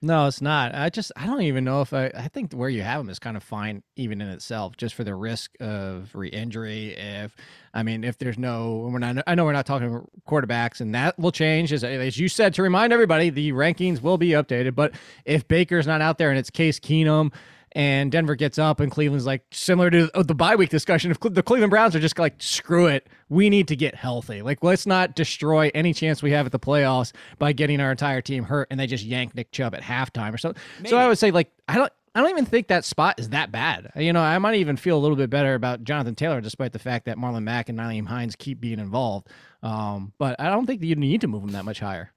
No, 0.03 0.27
it's 0.27 0.41
not. 0.41 0.75
I 0.75 0.89
just 0.89 1.13
I 1.15 1.27
don't 1.27 1.43
even 1.43 1.63
know 1.63 1.83
if 1.83 1.93
I 1.93 2.11
I 2.17 2.29
think 2.29 2.55
where 2.55 2.71
you 2.71 2.83
have 2.83 3.01
him 3.03 3.11
is 3.11 3.19
kind 3.19 3.37
of 3.37 3.43
fine 3.43 3.83
even 3.97 4.23
in 4.23 4.29
itself, 4.29 4.77
just 4.79 4.95
for 4.95 5.05
the 5.05 5.15
risk 5.15 5.53
of 5.61 6.15
re-injury. 6.15 6.95
If 6.97 7.37
I 7.75 7.83
mean, 7.83 8.03
if 8.03 8.17
there's 8.17 8.39
no, 8.39 8.89
we're 8.91 8.99
not. 8.99 9.23
I 9.27 9.35
know 9.35 9.45
we're 9.45 9.53
not 9.53 9.67
talking 9.67 10.07
quarterbacks, 10.27 10.81
and 10.81 10.95
that 10.95 11.19
will 11.19 11.33
change 11.33 11.71
as 11.73 11.85
as 11.85 12.19
you 12.19 12.29
said 12.31 12.55
to 12.55 12.63
remind 12.63 12.95
everybody, 12.95 13.29
the 13.29 13.53
rankings 13.53 14.01
will 14.01 14.17
be 14.17 14.31
updated. 14.31 14.75
But 14.75 14.95
if 15.27 15.47
Baker's 15.47 15.87
not 15.87 16.01
out 16.01 16.17
there 16.17 16.31
and 16.31 16.39
it's 16.39 16.51
Case 16.51 16.81
Keenum. 16.81 17.33
And 17.73 18.11
Denver 18.11 18.35
gets 18.35 18.59
up, 18.59 18.81
and 18.81 18.91
Cleveland's 18.91 19.27
like 19.27 19.45
similar 19.53 19.91
to 19.91 20.11
the 20.13 20.35
bye 20.35 20.57
week 20.57 20.71
discussion. 20.71 21.13
If 21.13 21.21
the 21.21 21.43
Cleveland 21.43 21.71
Browns 21.71 21.95
are 21.95 22.01
just 22.01 22.19
like, 22.19 22.35
screw 22.39 22.87
it, 22.87 23.09
we 23.29 23.49
need 23.49 23.69
to 23.69 23.77
get 23.77 23.95
healthy. 23.95 24.43
Like, 24.43 24.65
let's 24.65 24.87
not 24.87 25.15
destroy 25.15 25.71
any 25.73 25.95
chance 25.95 26.21
we 26.21 26.33
have 26.33 26.47
at 26.47 26.53
the 26.53 26.59
playoffs 26.59 27.13
by 27.39 27.53
getting 27.53 27.81
our 27.81 27.93
entire 27.93 28.23
team 28.23 28.43
hurt, 28.43 28.67
and 28.73 28.81
they 28.81 28.89
just 28.89 29.05
yank 29.05 29.37
Nick 29.37 29.53
Chubb 29.53 29.75
at 29.75 29.83
halftime 29.83 30.35
or 30.35 30.39
something. 30.39 30.61
So 30.87 30.97
I 30.97 31.07
would 31.07 31.19
say, 31.19 31.31
like, 31.31 31.53
I 31.69 31.77
don't. 31.77 31.93
I 32.13 32.23
don't 32.23 32.31
even 32.31 32.45
think 32.45 32.67
that 32.67 32.85
spot 32.85 33.21
is 33.21 33.29
that 33.29 33.53
bad. 33.53 33.93
You 33.95 34.13
know, 34.13 34.21
I 34.21 34.37
might 34.39 34.57
even 34.57 34.77
feel 34.77 34.99
a 34.99 34.99
little 34.99 35.17
bit 35.17 35.31
better 35.31 35.55
about 35.55 35.85
Jonathan 35.85 36.17
Taylor, 36.17 36.41
despite 36.41 36.73
the 36.73 36.81
fact 36.81 37.05
that 37.05 37.17
Marlon 37.19 37.45
Mack 37.45 37.69
and 37.69 37.79
Nyheim 37.79 38.05
Hines 38.05 38.35
keep 38.35 38.61
being 38.61 38.81
involved. 38.81 39.29
Um, 39.63 40.13
but 40.19 40.35
I 40.41 40.51
don't 40.51 40.67
think 40.67 40.81
that 40.81 40.89
you 40.89 40.97
need 40.97 41.21
to 41.21 41.29
move 41.29 41.45
him 41.45 41.53
that 41.53 41.65
much 41.65 41.79
higher. 41.79 42.11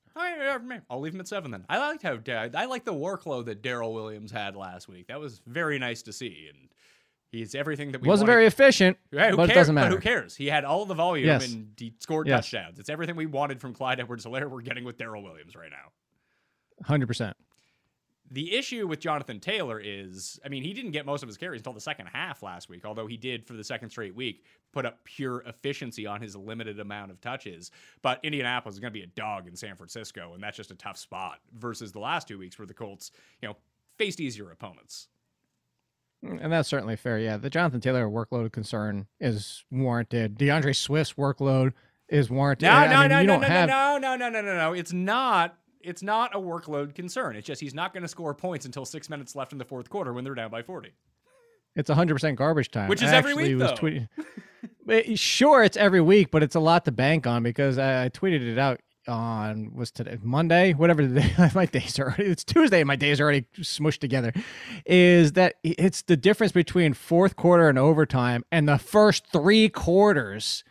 I'll 0.90 1.00
leave 1.00 1.14
him 1.14 1.20
at 1.20 1.28
seven 1.28 1.52
then. 1.52 1.66
I 1.70 1.78
liked 1.78 2.04
how 2.04 2.20
I 2.28 2.66
like 2.66 2.86
the 2.86 2.94
workload 2.94 3.46
that 3.46 3.62
Darrel 3.62 3.94
Williams 3.94 4.32
had 4.32 4.56
last 4.56 4.88
week. 4.88 5.08
That 5.08 5.20
was 5.20 5.42
very 5.46 5.80
nice 5.80 6.02
to 6.04 6.14
see, 6.14 6.50
and 6.50 6.70
he's 7.32 7.56
everything 7.56 7.92
that 7.92 8.02
we 8.02 8.08
wasn't 8.08 8.28
wanted. 8.28 8.36
very 8.36 8.46
efficient. 8.48 8.98
Hey, 9.12 9.32
but 9.32 9.38
cares? 9.38 9.50
it 9.50 9.54
doesn't 9.54 9.76
matter. 9.76 9.90
But 9.90 9.96
who 9.96 10.02
cares? 10.02 10.36
He 10.36 10.48
had 10.48 10.64
all 10.66 10.86
the 10.86 10.94
volume 10.94 11.26
yes. 11.26 11.52
and 11.52 11.74
he 11.78 11.94
scored 12.00 12.28
yes. 12.28 12.46
touchdowns. 12.46 12.80
It's 12.80 12.90
everything 12.90 13.16
we 13.16 13.26
wanted 13.26 13.60
from 13.60 13.74
Clyde 13.74 14.00
Edwards-Helaire. 14.00 14.50
We're 14.50 14.62
getting 14.62 14.84
with 14.84 14.98
Darrel 14.98 15.24
Williams 15.24 15.56
right 15.56 15.72
now. 15.72 15.92
Hundred 16.86 17.08
percent. 17.08 17.36
The 18.34 18.56
issue 18.56 18.88
with 18.88 19.00
Jonathan 19.00 19.40
Taylor 19.40 19.80
is, 19.80 20.40
I 20.44 20.50
mean, 20.50 20.64
he 20.64 20.74
didn't 20.74 20.90
get 20.90 21.06
most 21.06 21.22
of 21.22 21.30
his 21.30 21.38
carries 21.38 21.60
until 21.60 21.74
the 21.74 21.80
second 21.80 22.08
half 22.08 22.42
last 22.42 22.68
week, 22.68 22.84
although 22.84 23.06
he 23.06 23.16
did 23.16 23.46
for 23.46 23.54
the 23.54 23.64
second 23.64 23.92
straight 23.92 24.16
week 24.16 24.44
put 24.72 24.88
up 24.88 25.04
pure 25.04 25.44
efficiency 25.46 26.08
on 26.08 26.20
his 26.20 26.36
limited 26.36 26.80
amount 26.80 27.12
of 27.12 27.22
touches. 27.22 27.70
But 28.02 28.20
Indianapolis 28.24 28.74
is 28.74 28.80
going 28.80 28.92
to 28.92 29.00
be 29.00 29.04
a 29.04 29.08
dog 29.08 29.48
in 29.48 29.56
San 29.56 29.76
Francisco, 29.76 30.34
and 30.34 30.42
that's 30.42 30.58
just 30.58 30.72
a 30.72 30.76
tough 30.76 30.98
spot 30.98 31.42
versus 31.56 31.92
the 31.92 32.00
last 32.00 32.28
two 32.28 32.40
weeks 32.40 32.58
where 32.58 32.66
the 32.66 32.74
Colts, 32.74 33.12
you 33.40 33.48
know, 33.48 33.56
faced 34.00 34.20
easier 34.20 34.50
opponents. 34.50 35.10
Mm, 36.26 36.40
and 36.42 36.52
that's 36.52 36.68
certainly 36.68 36.96
fair. 36.96 37.20
Yeah, 37.20 37.38
the 37.38 37.52
Jonathan 37.52 37.82
Taylor 37.82 38.08
workload 38.08 38.52
concern 38.52 39.06
is 39.20 39.64
warranted. 39.70 40.40
D'Andre 40.40 40.74
Swift's 40.74 41.14
workload 41.14 41.74
is 42.10 42.32
warranted. 42.32 42.66
No, 42.66 42.72
no, 42.72 42.96
I 42.96 43.02
mean, 43.02 43.10
no, 43.10 43.36
no, 43.36 43.38
no, 43.42 43.48
have... 43.48 43.70
no, 43.70 43.98
no, 44.00 44.16
no, 44.16 44.30
no, 44.30 44.42
no, 44.42 44.58
no. 44.58 44.74
It's 44.74 44.92
not. 44.92 45.56
It's 45.84 46.02
not 46.02 46.36
a 46.36 46.40
workload 46.40 46.96
concern. 46.96 47.36
It's 47.36 47.46
just 47.46 47.62
he's 47.62 47.74
not 47.74 47.94
going 47.94 48.04
to 48.04 48.08
score 48.08 48.34
points 48.34 48.66
until 48.66 48.86
six 48.86 49.10
minutes 49.10 49.36
left 49.36 49.52
in 49.52 49.58
the 49.58 49.66
fourth 49.66 49.90
quarter 49.90 50.14
when 50.14 50.24
they're 50.24 50.36
down 50.36 50.50
by 50.50 50.62
forty. 50.62 50.94
It's 51.76 51.90
100% 51.90 52.36
garbage 52.36 52.70
time. 52.70 52.88
Which 52.88 53.02
is 53.02 53.12
I 53.12 53.16
every 53.16 53.34
week, 53.34 53.58
though. 53.58 53.74
Tweeting, 53.74 54.08
sure, 55.18 55.64
it's 55.64 55.76
every 55.76 56.02
week, 56.02 56.30
but 56.30 56.44
it's 56.44 56.54
a 56.54 56.60
lot 56.60 56.86
to 56.86 56.92
bank 56.92 57.26
on 57.26 57.42
because 57.42 57.80
I, 57.80 58.06
I 58.06 58.10
tweeted 58.10 58.48
it 58.48 58.60
out 58.60 58.80
on 59.08 59.74
was 59.74 59.92
today 59.92 60.18
Monday, 60.22 60.74
whatever 60.74 61.06
the 61.06 61.22
day. 61.22 61.50
My 61.56 61.66
days 61.66 62.00
are 62.00 62.06
already. 62.06 62.26
It's 62.26 62.44
Tuesday. 62.44 62.82
and 62.82 62.88
My 62.88 62.96
days 62.96 63.20
are 63.20 63.24
already 63.24 63.46
smushed 63.58 64.00
together. 64.00 64.34
Is 64.86 65.34
that 65.34 65.56
it's 65.64 66.04
the 66.04 66.18
difference 66.18 66.54
between 66.54 66.94
fourth 66.94 67.36
quarter 67.36 67.70
and 67.70 67.78
overtime, 67.78 68.46
and 68.52 68.68
the 68.68 68.78
first 68.78 69.28
three 69.32 69.70
quarters 69.70 70.64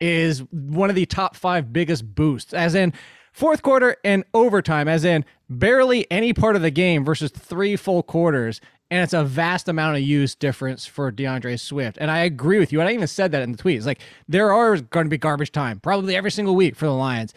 is 0.00 0.40
one 0.50 0.90
of 0.90 0.96
the 0.96 1.06
top 1.06 1.36
five 1.36 1.72
biggest 1.72 2.14
boosts. 2.14 2.52
As 2.52 2.74
in 2.74 2.92
fourth 3.36 3.60
quarter 3.60 3.98
and 4.02 4.24
overtime, 4.32 4.88
as 4.88 5.04
in 5.04 5.22
barely 5.50 6.10
any 6.10 6.32
part 6.32 6.56
of 6.56 6.62
the 6.62 6.70
game 6.70 7.04
versus 7.04 7.30
three 7.30 7.76
full 7.76 8.02
quarters. 8.02 8.62
And 8.90 9.02
it's 9.02 9.12
a 9.12 9.24
vast 9.24 9.68
amount 9.68 9.96
of 9.96 10.02
use 10.02 10.34
difference 10.34 10.86
for 10.86 11.10
D'Andre 11.10 11.56
Swift. 11.56 11.98
And 12.00 12.10
I 12.10 12.20
agree 12.20 12.58
with 12.58 12.72
you. 12.72 12.80
And 12.80 12.88
I 12.88 12.94
even 12.94 13.06
said 13.06 13.32
that 13.32 13.42
in 13.42 13.52
the 13.52 13.58
tweet. 13.58 13.76
It's 13.76 13.84
like 13.84 14.00
there 14.26 14.54
are 14.54 14.78
going 14.78 15.04
to 15.04 15.10
be 15.10 15.18
garbage 15.18 15.52
time 15.52 15.80
probably 15.80 16.16
every 16.16 16.30
single 16.30 16.56
week 16.56 16.76
for 16.76 16.86
the 16.86 16.92
Lions. 16.92 17.34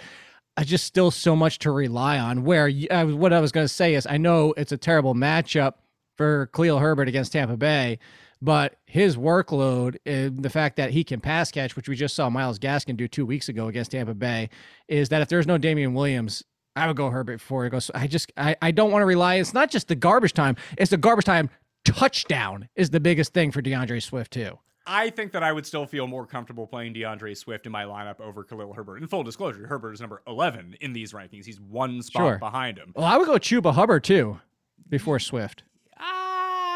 I 0.56 0.64
just 0.64 0.86
still 0.86 1.12
so 1.12 1.36
much 1.36 1.60
to 1.60 1.72
rely 1.72 2.18
on. 2.18 2.46
Where 2.46 2.72
uh, 2.90 3.06
what 3.08 3.34
I 3.34 3.42
was 3.42 3.52
going 3.52 3.66
to 3.66 3.74
say 3.74 3.94
is, 3.94 4.08
I 4.08 4.18
know 4.18 4.54
it's 4.56 4.72
a 4.72 4.78
terrible 4.78 5.16
matchup 5.16 5.74
for 6.16 6.50
Khalil 6.54 6.80
Herbert 6.80 7.10
against 7.10 7.34
Tampa 7.34 7.58
Bay, 7.58 8.00
but 8.42 8.76
his 8.86 9.18
workload, 9.18 9.98
and 10.06 10.44
the 10.44 10.50
fact 10.50 10.76
that 10.78 10.92
he 10.92 11.04
can 11.04 11.20
pass 11.20 11.52
catch, 11.52 11.76
which 11.76 11.90
we 11.90 11.96
just 11.96 12.16
saw 12.16 12.30
Myles 12.30 12.60
Gaskin 12.60 12.96
do 12.98 13.08
two 13.08 13.26
weeks 13.26 13.50
ago 13.50 13.68
against 13.68 13.92
Tampa 13.92 14.14
Bay, 14.14 14.50
is 14.88 15.10
that 15.10 15.22
if 15.22 15.30
there's 15.30 15.48
no 15.48 15.58
Damien 15.58 15.94
Williams, 15.94 16.44
I 16.76 16.88
would 16.88 16.96
go 16.96 17.10
Herbert 17.10 17.38
before 17.40 17.64
he 17.66 17.70
goes. 17.70 17.92
I 17.94 18.08
just 18.08 18.32
I, 18.38 18.56
I 18.62 18.72
don't 18.72 18.92
want 18.92 19.02
to 19.02 19.06
rely. 19.06 19.36
It's 19.36 19.54
not 19.54 19.70
just 19.70 19.88
the 19.88 19.96
garbage 19.96 20.34
time; 20.34 20.56
it's 20.78 20.92
the 20.92 20.98
garbage 20.98 21.26
time 21.26 21.50
touchdown 21.86 22.70
is 22.76 22.90
the 22.92 23.00
biggest 23.00 23.34
thing 23.34 23.52
for 23.52 23.62
D'Andre 23.62 24.00
Swift 24.00 24.32
too. 24.32 24.60
I 24.92 25.10
think 25.12 25.34
that 25.34 25.44
I 25.44 25.52
would 25.52 25.66
still 25.68 25.86
feel 25.86 26.08
more 26.08 26.26
comfortable 26.26 26.66
playing 26.66 26.94
D'Andre 26.94 27.34
Swift 27.36 27.66
in 27.68 27.72
my 27.72 27.84
lineup 27.84 28.20
over 28.20 28.44
Khalil 28.44 28.74
Herbert. 28.74 28.98
In 28.98 29.08
full 29.08 29.24
disclosure, 29.24 29.68
Herbert 29.68 29.94
is 29.94 30.02
number 30.02 30.24
11 30.26 30.78
in 30.82 30.94
these 30.94 31.14
rankings. 31.14 31.46
He's 31.46 31.60
one 31.60 32.02
spot 32.02 32.22
Sure. 32.22 32.38
behind 32.40 32.78
him. 32.80 32.94
Well, 32.96 33.06
I 33.06 33.18
would 33.18 33.28
go 33.28 33.34
Chuba 33.34 33.74
Hubbard 33.74 34.04
too 34.04 34.40
before 34.88 35.20
Swift. 35.20 35.64
Ah, 36.00 36.29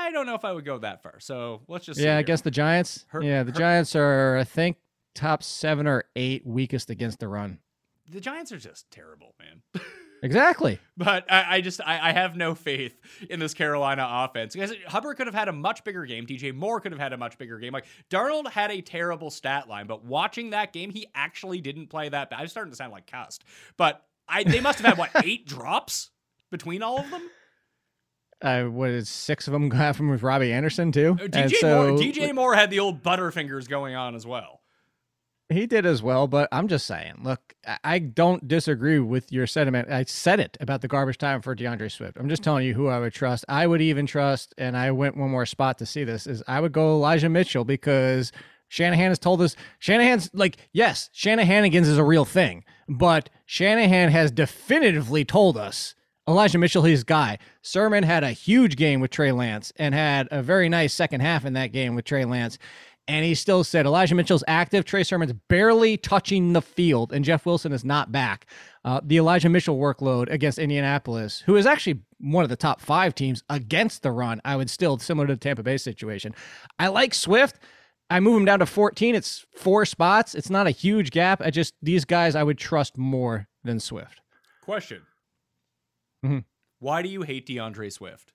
I 0.04 0.12
don't 0.12 0.26
know 0.26 0.36
if 0.36 0.46
I 0.46 0.52
would 0.52 0.66
go 0.66 0.78
that 0.80 1.02
far. 1.04 1.20
So 1.20 1.62
let's 1.68 1.86
just 1.86 2.00
Yeah, 2.00 2.18
I 2.18 2.22
guess 2.24 2.42
the 2.42 2.52
Giants. 2.52 3.06
Her- 3.10 3.22
yeah, 3.24 3.44
the 3.44 3.52
her- 3.52 3.58
Giants 3.58 3.96
are 3.96 4.38
I 4.38 4.44
think 4.44 4.78
top 5.16 5.44
seven 5.44 5.88
or 5.88 6.06
eight 6.16 6.46
weakest 6.46 6.90
against 6.90 7.20
the 7.20 7.28
run. 7.28 7.60
the 8.10 8.20
Giants 8.20 8.52
are 8.52 8.58
just 8.58 8.90
terrible, 8.92 9.34
man. 9.40 9.62
Exactly. 10.24 10.80
But 10.96 11.30
I, 11.30 11.58
I 11.58 11.62
just 11.62 11.82
I, 11.86 12.00
I 12.10 12.12
have 12.14 12.38
no 12.38 12.56
faith 12.56 12.98
in 13.30 13.42
this 13.42 13.54
Carolina 13.54 14.08
offense 14.10 14.54
because 14.54 14.74
Hubbard 14.88 15.18
could 15.18 15.28
have 15.28 15.36
had 15.36 15.50
a 15.50 15.52
much 15.52 15.84
bigger 15.84 16.06
game. 16.06 16.26
DJ 16.26 16.56
Moore 16.56 16.80
could 16.80 16.94
have 16.94 17.02
had 17.02 17.12
a 17.12 17.18
much 17.18 17.38
bigger 17.38 17.60
game. 17.60 17.74
Like 17.74 17.86
Darnold 18.10 18.50
had 18.50 18.72
a 18.72 18.80
terrible 18.80 19.30
stat 19.30 19.68
line, 19.68 19.86
but 19.86 20.06
watching 20.06 20.52
that 20.52 20.72
game, 20.72 20.92
he 20.92 21.08
actually 21.14 21.60
didn't 21.60 21.88
play 21.88 22.08
that 22.08 22.30
bad. 22.30 22.40
I'm 22.40 22.48
starting 22.48 22.72
to 22.72 22.78
sound 22.78 22.94
like 22.94 23.06
cussed, 23.06 23.44
but 23.76 24.02
I 24.26 24.46
they 24.46 24.62
must 24.62 24.80
have 24.80 24.86
had 24.96 24.98
what 24.98 25.10
eight 25.26 25.46
drops 25.46 26.12
between 26.52 26.84
all 26.84 27.00
of 27.02 27.10
them. 27.12 27.30
Uh, 28.44 28.66
what 28.66 28.90
is 28.90 29.10
six 29.10 29.48
of 29.48 29.54
them 29.54 29.72
have 29.72 29.96
from 29.96 30.10
with 30.10 30.22
Robby 30.22 30.52
Anderson 30.52 30.92
too? 30.92 31.18
And 31.20 31.32
DJ 31.34 31.56
so- 31.56 31.90
Moore 31.90 31.98
DJ 31.98 32.36
Moore 32.36 32.56
had 32.56 32.70
the 32.70 32.80
old 32.80 33.02
butterfingers 33.02 33.68
going 33.68 33.96
on 33.96 34.14
as 34.14 34.28
well. 34.28 34.60
He 35.50 35.68
did 35.68 35.86
as 35.86 36.02
well, 36.02 36.26
but 36.28 36.48
I'm 36.52 36.68
just 36.68 36.88
saying, 36.88 37.16
look, 37.22 37.54
I- 37.68 37.78
I 37.84 38.00
don't 38.00 38.48
disagree 38.48 39.00
with 39.00 39.32
your 39.32 39.46
sentiment. 39.48 39.90
I 39.90 40.04
said 40.04 40.40
it 40.40 40.58
about 40.60 40.82
the 40.82 40.88
garbage 40.88 41.18
time 41.18 41.42
for 41.42 41.54
D'Andre 41.56 41.90
Swift. 41.90 42.18
I'm 42.18 42.30
just 42.30 42.44
telling 42.44 42.66
you 42.66 42.74
who 42.74 42.88
I 42.88 43.00
would 43.00 43.14
trust. 43.14 43.46
I 43.48 43.68
would 43.68 43.82
even 43.82 44.06
trust, 44.06 44.54
and 44.58 44.76
I 44.76 44.92
went 44.92 45.16
one 45.18 45.30
more 45.32 45.46
spot 45.46 45.78
to 45.80 45.86
see 45.86 46.04
this, 46.04 46.28
is 46.28 46.44
I 46.48 46.60
would 46.60 46.72
go 46.72 46.94
Elijah 46.94 47.30
Mitchell 47.30 47.66
because 47.66 48.32
Shanahan 48.68 49.10
has 49.10 49.20
told 49.20 49.42
us 49.42 49.56
Shanahan's 49.80 50.32
like, 50.34 50.58
yes, 50.72 51.10
Shanahanigans 51.14 51.84
is 51.86 51.98
a 51.98 52.04
real 52.04 52.26
thing, 52.26 52.64
but 52.90 53.30
Shanahan 53.46 54.10
has 54.10 54.32
definitively 54.32 55.24
told 55.24 55.58
us 55.58 55.94
Elijah 56.28 56.58
Mitchell, 56.58 56.84
his 56.84 57.04
guy. 57.04 57.38
Sermon 57.62 58.04
had 58.04 58.24
a 58.24 58.32
huge 58.32 58.78
game 58.78 59.02
with 59.02 59.12
Trey 59.12 59.32
Lance 59.32 59.74
and 59.76 59.94
had 59.94 60.28
a 60.32 60.42
very 60.42 60.70
nice 60.70 60.94
second 60.94 61.20
half 61.22 61.46
in 61.46 61.54
that 61.54 61.74
game 61.74 61.96
with 61.96 62.06
Trey 62.06 62.24
Lance. 62.24 62.58
And 63.08 63.26
he 63.26 63.36
still 63.36 63.66
said 63.66 63.86
Elijah 63.86 64.16
Mitchell's 64.16 64.46
active, 64.48 64.86
Trey 64.86 65.04
Sermon's 65.04 65.34
barely 65.50 65.98
touching 65.98 66.54
the 66.54 66.62
field, 66.62 67.12
and 67.12 67.26
Jeff 67.26 67.46
Wilson 67.46 67.74
is 67.74 67.84
not 67.84 68.14
back. 68.14 68.46
Uh, 68.86 69.02
the 69.04 69.18
Elijah 69.18 69.50
Mitchell 69.50 69.78
workload 69.78 70.32
against 70.32 70.58
Indianapolis, 70.58 71.42
who 71.46 71.58
is 71.58 71.66
actually 71.66 72.00
one 72.20 72.46
of 72.46 72.50
the 72.50 72.56
top 72.56 72.80
five 72.80 73.14
teams 73.14 73.44
against 73.50 74.04
the 74.04 74.12
run, 74.12 74.40
I 74.46 74.56
would 74.56 74.70
still, 74.70 74.98
similar 75.00 75.28
to 75.28 75.34
the 75.34 75.40
Tampa 75.40 75.64
Bay 75.64 75.76
situation. 75.76 76.34
I 76.80 76.88
like 76.88 77.14
Swift. 77.14 77.60
I 78.10 78.22
move 78.22 78.38
him 78.38 78.46
down 78.46 78.60
to 78.60 78.66
14. 78.66 79.16
It's 79.16 79.46
four 79.54 79.86
spots. 79.86 80.34
It's 80.34 80.50
not 80.50 80.68
a 80.68 80.72
huge 80.72 81.12
gap. 81.12 81.42
I 81.42 81.50
just, 81.50 81.74
these 81.82 82.06
guys 82.06 82.36
I 82.36 82.44
would 82.44 82.58
trust 82.58 82.98
more 82.98 83.50
than 83.66 83.82
Swift. 83.82 84.22
Question: 84.62 85.02
Mhm. 86.24 86.46
Why 86.80 87.02
do 87.02 87.10
you 87.10 87.24
hate 87.24 87.46
D'Andre 87.46 87.90
Swift? 87.90 88.34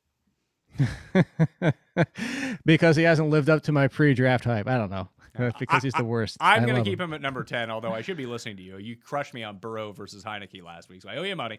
because 2.64 2.96
he 2.96 3.02
hasn't 3.02 3.30
lived 3.30 3.48
up 3.50 3.62
to 3.64 3.72
my 3.72 3.88
pre-draft 3.88 4.44
hype. 4.44 4.68
I 4.68 4.78
don't 4.78 4.90
know. 4.90 5.08
because 5.58 5.82
he's 5.82 5.92
the 5.94 6.04
worst. 6.04 6.36
I'm 6.40 6.64
going 6.64 6.82
to 6.82 6.88
keep 6.88 7.00
him. 7.00 7.10
him 7.10 7.14
at 7.14 7.20
number 7.20 7.44
10, 7.44 7.70
although 7.70 7.92
I 7.92 8.02
should 8.02 8.16
be 8.16 8.26
listening 8.26 8.56
to 8.58 8.62
you. 8.62 8.78
You 8.78 8.96
crushed 8.96 9.34
me 9.34 9.42
on 9.44 9.58
Burrow 9.58 9.92
versus 9.92 10.24
Heinicke 10.24 10.62
last 10.62 10.88
week, 10.88 11.02
so 11.02 11.08
I 11.08 11.16
owe 11.16 11.22
you 11.22 11.36
money. 11.36 11.58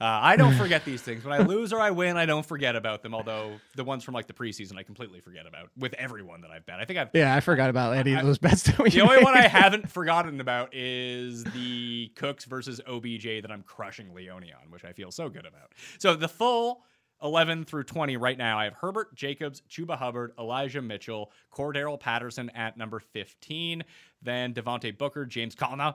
Uh, 0.00 0.04
I 0.04 0.36
don't 0.36 0.54
forget 0.58 0.84
these 0.84 1.02
things. 1.02 1.24
When 1.24 1.32
I 1.32 1.44
lose 1.44 1.72
or 1.72 1.80
I 1.80 1.90
win, 1.90 2.16
I 2.16 2.26
don't 2.26 2.46
forget 2.46 2.76
about 2.76 3.02
them, 3.02 3.14
although 3.14 3.60
the 3.76 3.84
ones 3.84 4.04
from 4.04 4.14
like 4.14 4.26
the 4.26 4.32
preseason 4.32 4.76
I 4.76 4.82
completely 4.82 5.20
forget 5.20 5.46
about 5.46 5.70
with 5.76 5.94
everyone 5.94 6.40
that 6.42 6.50
I've 6.50 6.66
bet. 6.66 6.80
I 6.80 6.84
think 6.84 6.98
I've. 6.98 7.10
Yeah, 7.12 7.34
I 7.34 7.40
forgot 7.40 7.70
about 7.70 7.96
any 7.96 8.14
of 8.14 8.24
those 8.24 8.38
bets 8.38 8.62
that 8.64 8.78
we 8.78 8.90
The 8.90 9.00
only 9.00 9.22
one 9.22 9.36
I 9.36 9.42
haven't 9.48 9.90
forgotten 9.90 10.40
about 10.40 10.74
is 10.74 11.44
the 11.44 12.12
Cooks 12.16 12.44
versus 12.44 12.80
OBJ 12.86 13.42
that 13.42 13.50
I'm 13.50 13.62
crushing 13.62 14.14
Leone 14.14 14.44
on, 14.44 14.70
which 14.70 14.84
I 14.84 14.92
feel 14.92 15.10
so 15.10 15.28
good 15.28 15.46
about. 15.46 15.72
So 15.98 16.14
the 16.14 16.28
full 16.28 16.84
11 17.22 17.64
through 17.64 17.84
20 17.84 18.16
right 18.16 18.38
now, 18.38 18.58
I 18.58 18.64
have 18.64 18.74
Herbert, 18.74 19.14
Jacobs, 19.14 19.62
Chuba 19.68 19.96
Hubbard, 19.96 20.32
Elijah 20.38 20.82
Mitchell, 20.82 21.30
Cordarrelle 21.52 22.00
Patterson 22.00 22.50
at 22.50 22.76
number 22.76 22.98
15, 22.98 23.84
then 24.22 24.54
Devontae 24.54 24.96
Booker, 24.96 25.26
James 25.26 25.54
Conner, 25.54 25.94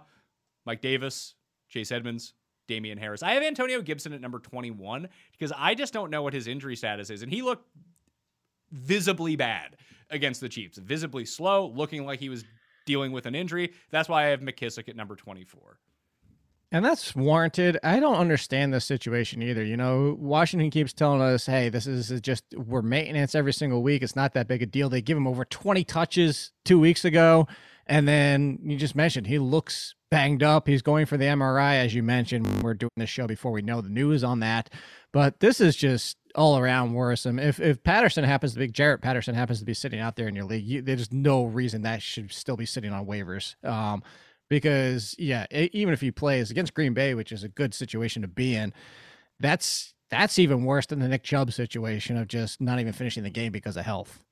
Mike 0.65 0.82
Davis, 0.82 1.36
Chase 1.70 1.91
Edmonds, 1.91 2.34
Damien 2.67 2.98
Harris. 2.98 3.24
I 3.24 3.32
have 3.32 3.44
Antonio 3.44 3.82
Gibson 3.82 4.13
at 4.13 4.22
number 4.22 4.39
21 4.39 5.08
because 5.32 5.51
I 5.55 5.75
just 5.75 5.94
don't 5.94 6.10
know 6.10 6.22
what 6.22 6.34
his 6.34 6.48
injury 6.48 6.75
status 6.75 7.10
is, 7.10 7.22
and 7.22 7.32
he 7.32 7.41
looked 7.41 7.67
visibly 8.72 9.36
bad 9.36 9.77
against 10.10 10.41
the 10.41 10.50
Chiefs, 10.50 10.77
visibly 10.77 11.25
slow, 11.25 11.67
looking 11.67 12.05
like 12.05 12.20
he 12.20 12.29
was 12.29 12.44
dealing 12.86 13.12
with 13.12 13.25
an 13.25 13.36
injury. 13.36 13.74
That's 13.89 14.10
why 14.10 14.25
I 14.25 14.27
have 14.27 14.41
McKissic 14.41 14.89
at 14.89 14.96
number 14.96 15.15
24. 15.15 15.79
And 16.75 16.84
that's 16.84 17.15
warranted. 17.15 17.79
I 17.84 18.01
don't 18.01 18.17
understand 18.17 18.74
this 18.74 18.84
situation 18.84 19.41
either. 19.41 19.63
You 19.63 19.77
know, 19.77 20.17
Washington 20.20 20.70
keeps 20.70 20.91
telling 20.91 21.22
us, 21.22 21.46
hey, 21.46 21.70
this 21.70 21.88
is 21.88 22.20
just, 22.20 22.44
we're 22.53 22.82
maintenance 22.82 23.34
every 23.34 23.53
single 23.53 23.82
week. 23.82 24.03
It's 24.03 24.17
not 24.17 24.34
that 24.34 24.50
big 24.50 24.62
a 24.62 24.65
deal. 24.65 24.89
They 24.89 25.01
give 25.01 25.15
him 25.15 25.25
over 25.25 25.46
20 25.46 25.86
touches 25.86 26.51
two 26.65 26.77
weeks 26.77 27.05
ago. 27.05 27.48
And 27.88 28.05
then 28.05 28.60
you 28.62 28.75
just 28.75 28.94
mentioned 28.94 29.27
he 29.27 29.39
looks 29.39 29.96
banged 30.12 30.44
up. 30.44 30.67
He's 30.67 30.82
going 30.82 31.05
for 31.05 31.15
the 31.15 31.24
MRI, 31.24 31.75
as 31.75 31.96
you 31.96 32.03
mentioned. 32.03 32.62
We're 32.62 32.74
doing 32.74 32.91
this 32.98 33.10
show 33.10 33.25
before 33.25 33.53
we 33.53 33.62
know 33.62 33.79
the 33.79 33.88
news 33.88 34.25
on 34.25 34.41
that. 34.41 34.70
But 35.13 35.39
this 35.39 35.62
is 35.62 35.77
just 35.77 36.17
all 36.36 36.58
around 36.58 36.94
worrisome. 36.94 37.39
If 37.39 37.62
if 37.62 37.84
Patterson 37.84 38.25
happens 38.25 38.51
to 38.51 38.60
be 38.60 38.67
Jaret 38.67 39.01
Patterson 39.01 39.34
happens 39.34 39.60
to 39.60 39.65
be 39.65 39.74
sitting 39.74 40.01
out 40.01 40.17
there 40.17 40.27
in 40.27 40.36
your 40.36 40.44
league, 40.44 40.65
you, 40.65 40.82
there's 40.82 41.13
no 41.13 41.46
reason 41.46 41.84
that 41.84 42.01
should 42.01 42.34
still 42.34 42.58
be 42.58 42.65
sitting 42.65 42.91
on 42.91 43.05
waivers. 43.05 43.55
Um, 43.63 44.03
because 44.50 45.16
yeah, 45.18 45.46
even 45.52 45.94
if 45.94 46.02
he 46.02 46.12
plays 46.12 46.52
against 46.52 46.74
Green 46.74 46.94
Bay, 46.94 47.14
which 47.14 47.32
is 47.32 47.44
a 47.44 47.50
good 47.50 47.74
situation 47.74 48.22
to 48.22 48.28
be 48.28 48.56
in, 48.56 48.74
that's 49.40 49.94
that's 50.10 50.38
even 50.40 50.66
worse 50.66 50.86
than 50.86 51.00
the 51.00 51.08
Nick 51.08 51.24
Chubb 51.24 51.52
situation 51.52 52.18
of 52.18 52.28
just 52.28 52.62
not 52.62 52.80
even 52.80 52.94
finishing 52.94 53.24
the 53.24 53.30
game 53.30 53.52
because 53.52 53.75
of 53.78 53.86
health. 53.86 54.24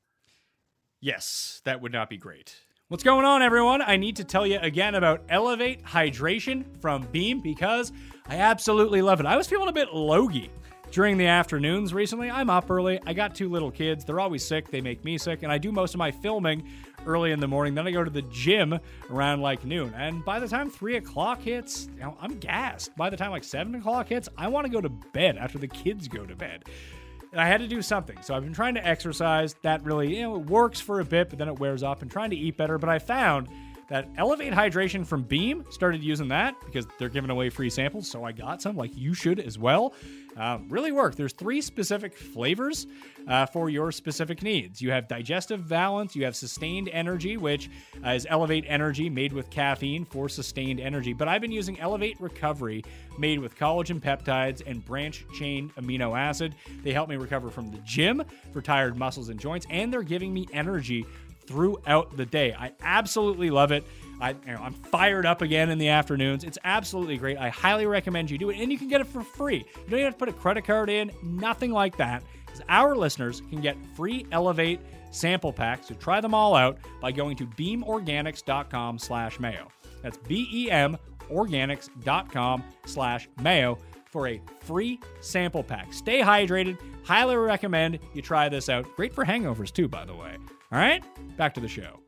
Yes, 1.02 1.62
that 1.66 1.82
would 1.82 1.92
not 1.92 2.10
be 2.10 2.18
great. 2.18 2.56
What's 2.88 3.04
going 3.04 3.26
on, 3.26 3.42
everyone? 3.42 3.82
I 3.82 3.98
need 3.98 4.18
to 4.18 4.24
tell 4.24 4.46
you 4.46 4.60
again 4.60 4.96
about 4.96 5.24
Elevate 5.28 5.84
Hydration 5.84 6.64
from 6.80 7.08
Beam 7.12 7.42
because 7.42 7.92
I 8.28 8.38
absolutely 8.38 9.02
love 9.02 9.20
it. 9.20 9.26
I 9.26 9.36
was 9.36 9.48
feeling 9.48 9.68
a 9.68 9.74
bit 9.74 9.94
logy 9.94 10.52
during 10.92 11.18
the 11.18 11.26
afternoons 11.26 11.92
recently. 11.92 12.30
I'm 12.30 12.52
up 12.52 12.70
early. 12.70 13.00
I 13.08 13.14
got 13.14 13.34
two 13.34 13.50
little 13.50 13.72
kids. 13.72 14.06
They're 14.06 14.20
always 14.20 14.46
sick. 14.46 14.70
They 14.70 14.80
make 14.80 15.04
me 15.04 15.18
sick. 15.18 15.42
And 15.42 15.52
I 15.52 15.58
do 15.58 15.72
most 15.72 15.96
of 15.96 15.98
my 15.98 16.12
filming 16.12 16.70
early 17.06 17.32
in 17.32 17.40
the 17.40 17.48
morning. 17.48 17.76
Then 17.76 17.88
I 17.88 17.92
go 17.92 18.04
to 18.04 18.10
the 18.10 18.22
gym 18.24 18.80
around 19.10 19.42
like 19.42 19.66
noon. 19.66 19.94
And 19.96 20.24
by 20.24 20.40
the 20.40 20.48
time 20.48 20.70
three 20.70 20.98
o'clock 20.98 21.42
hits, 21.42 21.88
you 21.96 22.02
know, 22.02 22.18
I'm 22.22 22.40
gassed. 22.40 22.96
By 22.96 23.10
the 23.10 23.18
time 23.18 23.32
like 23.32 23.44
seven 23.44 23.76
o'clock 23.76 24.10
hits, 24.10 24.30
I 24.38 24.48
want 24.48 24.66
to 24.66 24.72
go 24.72 24.82
to 24.82 24.90
bed 24.90 25.38
after 25.38 25.58
the 25.58 25.68
kids 25.68 26.08
go 26.08 26.26
to 26.26 26.36
bed. 26.36 26.66
And 27.32 27.42
I 27.42 27.48
had 27.48 27.62
to 27.62 27.68
do 27.68 27.82
something. 27.82 28.18
So 28.22 28.36
I've 28.36 28.44
been 28.44 28.54
trying 28.54 28.76
to 28.76 28.86
exercise. 28.86 29.56
That 29.64 29.84
really, 29.84 30.18
you 30.18 30.22
know, 30.22 30.36
it 30.36 30.46
works 30.46 30.80
for 30.80 31.00
a 31.00 31.06
bit, 31.06 31.30
but 31.30 31.40
then 31.40 31.48
it 31.48 31.60
wears 31.60 31.82
off 31.82 32.02
and 32.02 32.12
trying 32.12 32.30
to 32.30 32.36
eat 32.36 32.58
better. 32.58 32.78
But 32.78 32.90
I 32.90 33.00
found 33.00 33.48
that 33.90 34.08
Elevate 34.18 34.54
Hydration 34.54 35.06
from 35.06 35.24
Beam 35.24 35.66
started 35.70 36.04
using 36.04 36.28
that 36.30 36.56
because 36.66 36.88
they're 36.98 37.10
giving 37.10 37.30
away 37.30 37.50
free 37.50 37.70
samples. 37.70 38.10
So 38.10 38.24
I 38.24 38.32
got 38.32 38.62
some, 38.62 38.78
like 38.78 38.96
you 38.96 39.14
should 39.14 39.40
as 39.40 39.58
well. 39.58 39.94
Uh, 40.38 40.60
really 40.70 40.92
work. 40.92 41.16
There's 41.16 41.34
three 41.34 41.62
specific 41.62 42.16
flavors 42.16 42.88
uh, 43.28 43.46
for 43.46 43.70
your 43.70 43.92
specific 43.92 44.42
needs. 44.42 44.82
You 44.82 44.92
have 44.92 45.08
digestive 45.08 45.68
balance, 45.68 46.16
you 46.16 46.26
have 46.26 46.36
sustained 46.36 46.90
energy, 46.90 47.38
which 47.38 47.70
uh, 48.06 48.10
is 48.10 48.28
Elevate 48.30 48.66
Energy 48.68 49.10
made 49.10 49.34
with 49.34 49.50
caffeine 49.50 50.06
for 50.06 50.30
sustained 50.30 50.80
energy. 50.80 51.14
But 51.14 51.28
I've 51.28 51.42
been 51.42 51.52
using 51.52 51.80
Elevate 51.80 52.20
Recovery 52.20 52.84
made 53.18 53.40
with 53.40 53.56
collagen 53.58 54.00
peptides 54.00 54.62
and 54.66 54.84
branch 54.84 55.26
chain 55.34 55.72
amino 55.78 56.18
acid. 56.18 56.56
They 56.84 56.94
help 56.94 57.10
me 57.10 57.16
recover 57.16 57.50
from 57.50 57.72
the 57.72 57.78
gym 57.80 58.24
for 58.52 58.62
tired 58.62 58.98
muscles 58.98 59.30
and 59.30 59.40
joints, 59.40 59.66
and 59.70 59.92
they're 59.92 60.04
giving 60.04 60.34
me 60.34 60.48
energy 60.52 61.06
throughout 61.46 62.16
the 62.16 62.26
day. 62.26 62.54
I 62.54 62.72
absolutely 62.82 63.50
love 63.50 63.72
it. 63.72 63.84
I, 64.22 64.36
I'm 64.48 64.74
fired 64.74 65.26
up 65.26 65.42
again 65.42 65.70
in 65.70 65.78
the 65.78 65.90
afternoons. 65.90 66.44
It's 66.44 66.58
absolutely 66.64 67.18
great. 67.18 67.38
I 67.38 67.50
highly 67.50 67.86
recommend 67.86 68.32
you 68.32 68.38
do 68.38 68.50
it, 68.50 68.60
and 68.60 68.72
you 68.72 68.78
can 68.78 68.88
get 68.88 69.02
it 69.02 69.08
for 69.08 69.22
free. 69.22 69.58
You 69.58 69.90
don't 69.90 70.00
even 70.00 70.06
have 70.06 70.14
to 70.14 70.20
put 70.20 70.30
a 70.30 70.34
credit 70.34 70.66
card 70.66 70.90
in, 70.90 71.12
nothing 71.22 71.72
like 71.72 71.98
that. 71.98 72.24
Our 72.70 72.96
listeners 72.96 73.42
can 73.50 73.62
get 73.62 73.78
free 73.96 74.26
Elevate 74.32 74.80
sample 75.12 75.54
packs. 75.54 75.88
So 75.88 75.96
try 75.96 76.22
them 76.22 76.34
all 76.34 76.56
out 76.56 76.78
by 77.02 77.12
going 77.12 77.36
to 77.38 77.46
beamorganics.com 77.46 79.00
slash 79.00 79.40
mayo. 79.40 79.68
That's 80.02 80.18
B-E-M 80.18 80.98
organics.com 81.30 82.64
slash 82.86 83.30
mayo 83.42 83.78
for 84.06 84.28
a 84.28 84.42
free 84.62 85.00
sample 85.22 85.64
pack. 85.64 85.94
Stay 85.94 86.20
hydrated. 86.20 86.78
Highly 87.04 87.36
recommend 87.36 88.00
you 88.14 88.22
try 88.22 88.50
this 88.50 88.70
out. 88.70 88.86
Great 88.96 89.14
for 89.14 89.26
hangovers 89.26 89.72
too, 89.72 89.88
by 89.88 90.06
the 90.06 90.14
way. 90.14 90.38
All 90.72 90.80
right, 90.80 91.04
back 91.38 91.54
to 91.56 91.62
the 91.62 91.68
show. 91.68 92.00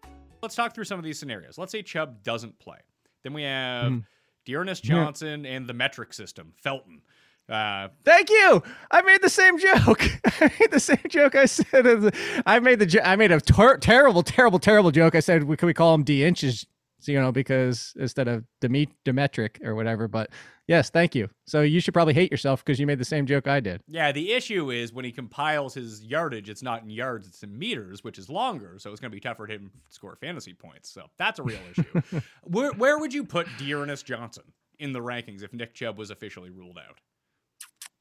Let's 0.42 0.56
talk 0.56 0.76
through 0.76 0.84
some 0.86 1.00
of 1.00 1.06
these 1.06 1.20
scenarios. 1.20 1.58
Let's 1.58 1.72
say 1.72 1.82
Chubb 1.82 2.24
doesn't 2.24 2.60
play. 2.60 2.78
Then 3.24 3.34
we 3.34 3.44
have 3.44 3.92
mm. 3.92 4.04
D'Ernest 4.46 4.84
Johnson 4.84 5.46
and 5.46 5.68
the 5.68 5.74
metric 5.74 6.14
system, 6.14 6.54
Felton. 6.62 7.02
Uh, 7.48 7.90
Thank 8.04 8.30
you. 8.30 8.64
I 8.90 9.02
made 9.04 9.22
the 9.22 9.30
same 9.30 9.60
joke. 9.60 10.02
I 10.42 10.52
made 10.60 10.72
the 10.72 10.80
same 10.80 10.98
joke. 11.08 11.36
I 11.36 11.46
said 11.46 12.14
I 12.46 12.60
made 12.60 12.80
the 12.80 13.02
I 13.08 13.16
made 13.16 13.32
a 13.32 13.40
ter- 13.40 13.78
terrible, 13.78 14.24
terrible, 14.24 14.60
terrible 14.60 14.92
joke. 14.92 15.16
I 15.16 15.20
said, 15.20 15.42
"Can 15.58 15.68
we 15.68 15.74
call 15.74 15.94
him 15.94 16.04
D 16.04 16.24
inches?" 16.24 16.66
You 17.04 17.22
know, 17.22 17.32
because 17.32 17.94
instead 18.00 18.28
of 18.28 18.46
Demet- 18.64 18.90
Demetric 19.06 19.64
or 19.64 19.76
whatever. 19.76 20.08
But 20.08 20.32
Yes, 20.68 20.90
thank 20.90 21.14
you. 21.14 21.30
So 21.46 21.62
you 21.62 21.80
should 21.80 21.94
probably 21.94 22.16
hate 22.16 22.32
yourself 22.32 22.66
because 22.66 22.80
you 22.80 22.88
made 22.88 22.98
the 22.98 23.06
same 23.06 23.28
joke 23.28 23.48
I 23.48 23.60
did. 23.60 23.82
Yeah, 23.88 24.12
the 24.12 24.34
issue 24.34 24.72
is 24.72 24.92
when 24.92 25.06
he 25.06 25.12
compiles 25.12 25.76
his 25.76 26.04
yardage, 26.04 26.50
it's 26.50 26.64
not 26.64 26.82
in 26.82 26.90
yards, 26.90 27.28
it's 27.28 27.44
in 27.44 27.58
meters, 27.58 28.04
which 28.04 28.18
is 28.18 28.30
longer. 28.30 28.78
So 28.80 28.92
it's 28.92 29.00
going 29.00 29.12
to 29.12 29.16
be 29.16 29.20
tougher 29.20 29.46
for 29.46 29.52
him 29.52 29.70
to 29.70 29.94
score 29.94 30.16
fantasy 30.16 30.54
points. 30.54 30.90
So 30.90 31.06
that's 31.18 31.40
a 31.40 31.44
real 31.44 31.60
issue. 31.72 32.02
where, 32.44 32.72
where 32.74 32.98
would 32.98 33.14
you 33.14 33.24
put 33.24 33.48
D'Ernest 33.60 34.06
Johnson 34.06 34.44
in 34.80 34.92
the 34.92 35.02
rankings 35.02 35.44
if 35.44 35.54
Nick 35.54 35.76
Chubb 35.76 36.00
was 36.00 36.10
officially 36.10 36.50
ruled 36.50 36.80
out? 36.80 37.00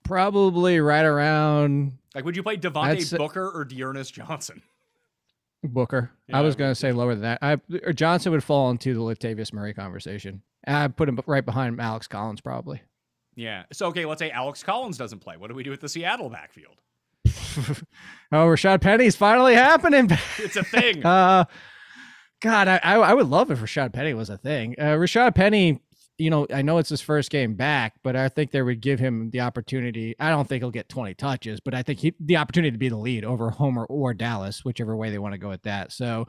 Probably 0.05 0.81
right 0.81 1.05
around. 1.05 1.99
Like, 2.15 2.25
would 2.25 2.37
you 2.37 2.43
play 2.43 2.57
Devontae. 2.57 3.17
Booker 3.19 3.51
or 3.51 3.65
D'Ernest 3.65 4.15
Johnson? 4.15 4.63
Booker. 5.63 6.11
Yeah, 6.29 6.39
I 6.39 6.41
was 6.43 6.57
going 6.57 6.71
to 6.71 6.75
say 6.75 6.93
lower 6.93 7.15
than 7.15 7.23
that. 7.23 7.39
I, 7.43 7.93
Johnson 7.93 8.33
would 8.33 8.45
fall 8.45 8.71
into 8.71 8.95
the 8.95 9.01
Latavius 9.01 9.53
Murray 9.53 9.75
conversation. 9.75 10.43
I 10.67 10.89
put 10.89 11.09
him 11.09 11.19
right 11.27 11.45
behind 11.45 11.81
Alex 11.81 12.07
Collins, 12.07 12.41
probably. 12.41 12.83
Yeah. 13.35 13.65
So 13.73 13.87
okay, 13.89 14.05
let's 14.05 14.21
say 14.21 14.31
Alex 14.31 14.63
Collins 14.63 14.97
doesn't 14.97 15.21
play. 15.21 15.37
What 15.37 15.49
do 15.49 15.55
we 15.55 15.63
do 15.63 15.71
with 15.71 15.81
the 15.81 15.89
Seattle 15.89 16.31
backfield? 16.31 16.77
oh, 17.27 18.47
Rashad 18.47 18.81
Penny's 18.81 19.17
finally 19.17 19.55
happening. 19.55 20.09
it's 20.39 20.57
a 20.57 20.65
thing. 20.65 21.05
uh, 21.07 21.45
God, 22.41 22.69
I, 22.69 22.79
I 22.79 23.15
would 23.15 23.29
love 23.29 23.51
if 23.51 23.61
Rashad 23.61 23.93
Penny 23.93 24.15
was 24.15 24.29
a 24.31 24.37
thing. 24.37 24.75
Uh, 24.79 24.95
Rashad 24.97 25.35
Penny, 25.35 25.81
you 26.19 26.31
know, 26.31 26.47
I 26.53 26.63
know 26.63 26.79
it's 26.79 26.89
his 26.89 27.01
first 27.01 27.31
game 27.31 27.55
back, 27.55 27.95
but 28.03 28.15
I 28.15 28.29
think 28.29 28.53
they 28.53 28.63
would 28.63 28.81
give 28.81 29.01
him 29.01 29.31
the 29.31 29.41
opportunity. 29.41 30.15
I 30.21 30.31
don't 30.31 30.49
think 30.49 30.63
he'll 30.63 30.71
get 30.71 30.89
20 30.89 31.15
touches, 31.15 31.61
but 31.61 31.75
I 31.75 31.83
think 31.83 31.99
he, 31.99 32.15
the 32.21 32.37
opportunity 32.37 32.71
to 32.71 32.79
be 32.79 32.89
the 32.89 32.97
lead 32.97 33.25
over 33.25 33.51
Homer 33.51 33.85
or 33.87 34.15
Dallas, 34.15 34.65
whichever 34.65 34.97
way 34.97 35.11
they 35.11 35.19
want 35.19 35.33
to 35.35 35.39
go 35.39 35.49
with 35.49 35.63
that. 35.63 35.93
So 35.93 36.29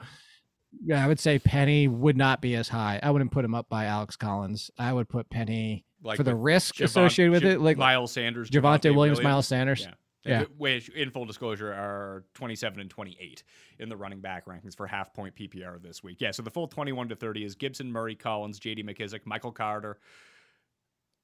yeah, 0.84 1.04
I 1.04 1.08
would 1.08 1.20
say 1.20 1.40
Penny 1.40 1.88
would 1.88 2.18
not 2.18 2.42
be 2.42 2.56
as 2.56 2.68
high. 2.68 3.00
I 3.02 3.12
wouldn't 3.12 3.32
put 3.32 3.46
him 3.46 3.56
up 3.56 3.70
by 3.70 3.86
Alex 3.86 4.16
Collins. 4.16 4.72
I 4.78 4.92
would 4.92 5.08
put 5.08 5.30
Penny 5.30 5.86
like 6.04 6.18
for 6.18 6.24
the 6.24 6.36
risk 6.36 6.76
Javon, 6.76 6.86
associated 6.86 7.32
with 7.32 7.44
J- 7.44 7.52
it, 7.52 7.62
like 7.62 7.78
Miles 7.78 8.12
Sanders, 8.12 8.50
Javonte, 8.50 8.86
Williams, 8.86 8.96
Williams, 8.98 9.24
Miles 9.24 9.48
Sanders. 9.48 9.82
Yeah. 9.82 9.94
Yeah. 10.26 10.46
Which, 10.58 10.90
in 10.90 11.12
full 11.12 11.26
disclosure, 11.26 11.72
are 11.72 12.24
27 12.34 12.80
and 12.80 12.90
28 12.90 13.44
in 13.80 13.90
the 13.90 13.98
running 13.98 14.22
back 14.22 14.46
rankings 14.46 14.76
for 14.76 14.88
half 14.88 15.14
point 15.14 15.36
PPR 15.36 15.82
this 15.82 16.04
week. 16.04 16.20
Yeah, 16.20 16.32
so 16.32 16.42
the 16.42 16.50
full 16.50 16.68
21 16.68 17.10
to 17.10 17.16
30 17.16 17.46
is 17.46 17.56
Gibson, 17.56 17.92
Murray, 17.92 18.16
Collins, 18.16 18.60
JD 18.60 18.84
McKissic, 18.86 19.22
Michael 19.26 19.52
Carter. 19.52 20.00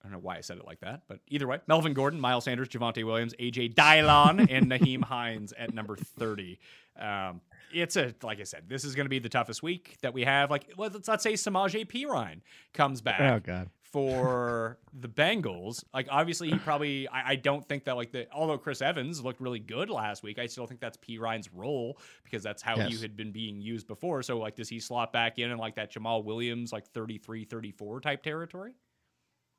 I 0.01 0.07
don't 0.07 0.13
know 0.13 0.19
why 0.19 0.37
I 0.37 0.41
said 0.41 0.57
it 0.57 0.65
like 0.65 0.79
that, 0.79 1.03
but 1.07 1.19
either 1.27 1.45
way, 1.47 1.59
Melvin 1.67 1.93
Gordon, 1.93 2.19
Miles 2.19 2.45
Sanders, 2.45 2.69
Javonte 2.69 3.03
Williams, 3.03 3.35
AJ 3.39 3.75
Dillon, 3.75 4.39
and 4.49 4.71
Nyheim 4.71 5.03
Hines 5.03 5.53
at 5.53 5.73
number 5.73 5.95
30. 5.95 6.59
Um, 6.99 7.41
it's 7.71 7.95
a 7.95 8.13
like 8.23 8.39
I 8.39 8.43
said, 8.43 8.63
this 8.67 8.83
is 8.83 8.95
going 8.95 9.05
to 9.05 9.09
be 9.09 9.19
the 9.19 9.29
toughest 9.29 9.61
week 9.61 9.97
that 10.01 10.13
we 10.13 10.23
have. 10.23 10.49
Like 10.49 10.73
let's 10.77 11.07
let's 11.07 11.23
say 11.23 11.33
Samaje 11.33 11.87
Perine 11.87 12.41
comes 12.73 13.01
back. 13.01 13.21
Oh 13.21 13.39
God. 13.39 13.69
For 13.91 14.77
the 14.93 15.09
Bengals, 15.09 15.83
like 15.93 16.07
obviously 16.09 16.49
he 16.49 16.57
probably 16.57 17.09
I, 17.09 17.31
I, 17.31 17.35
don't 17.35 17.67
think 17.67 17.83
that 17.83 17.97
like 17.97 18.13
the 18.13 18.25
although 18.31 18.57
Chris 18.57 18.81
Evans 18.81 19.21
looked 19.21 19.41
really 19.41 19.59
good 19.59 19.89
last 19.89 20.23
week, 20.23 20.39
I 20.39 20.45
still 20.45 20.65
think 20.65 20.79
that's 20.79 20.95
Perine's 20.95 21.51
role 21.53 21.97
because 22.23 22.41
that's 22.41 22.61
how 22.61 22.77
yes. 22.77 22.89
he 22.89 23.01
had 23.01 23.17
been 23.17 23.33
being 23.33 23.59
used 23.59 23.87
before. 23.87 24.23
So 24.23 24.39
like 24.39 24.55
does 24.55 24.69
he 24.69 24.79
slot 24.79 25.11
back 25.11 25.39
in 25.39 25.51
in 25.51 25.57
like 25.57 25.75
that 25.75 25.93
Jamaal 25.93 26.23
Williams 26.23 26.71
like 26.71 26.87
33 26.87 27.43
34 27.43 27.99
type 27.99 28.23
territory? 28.23 28.75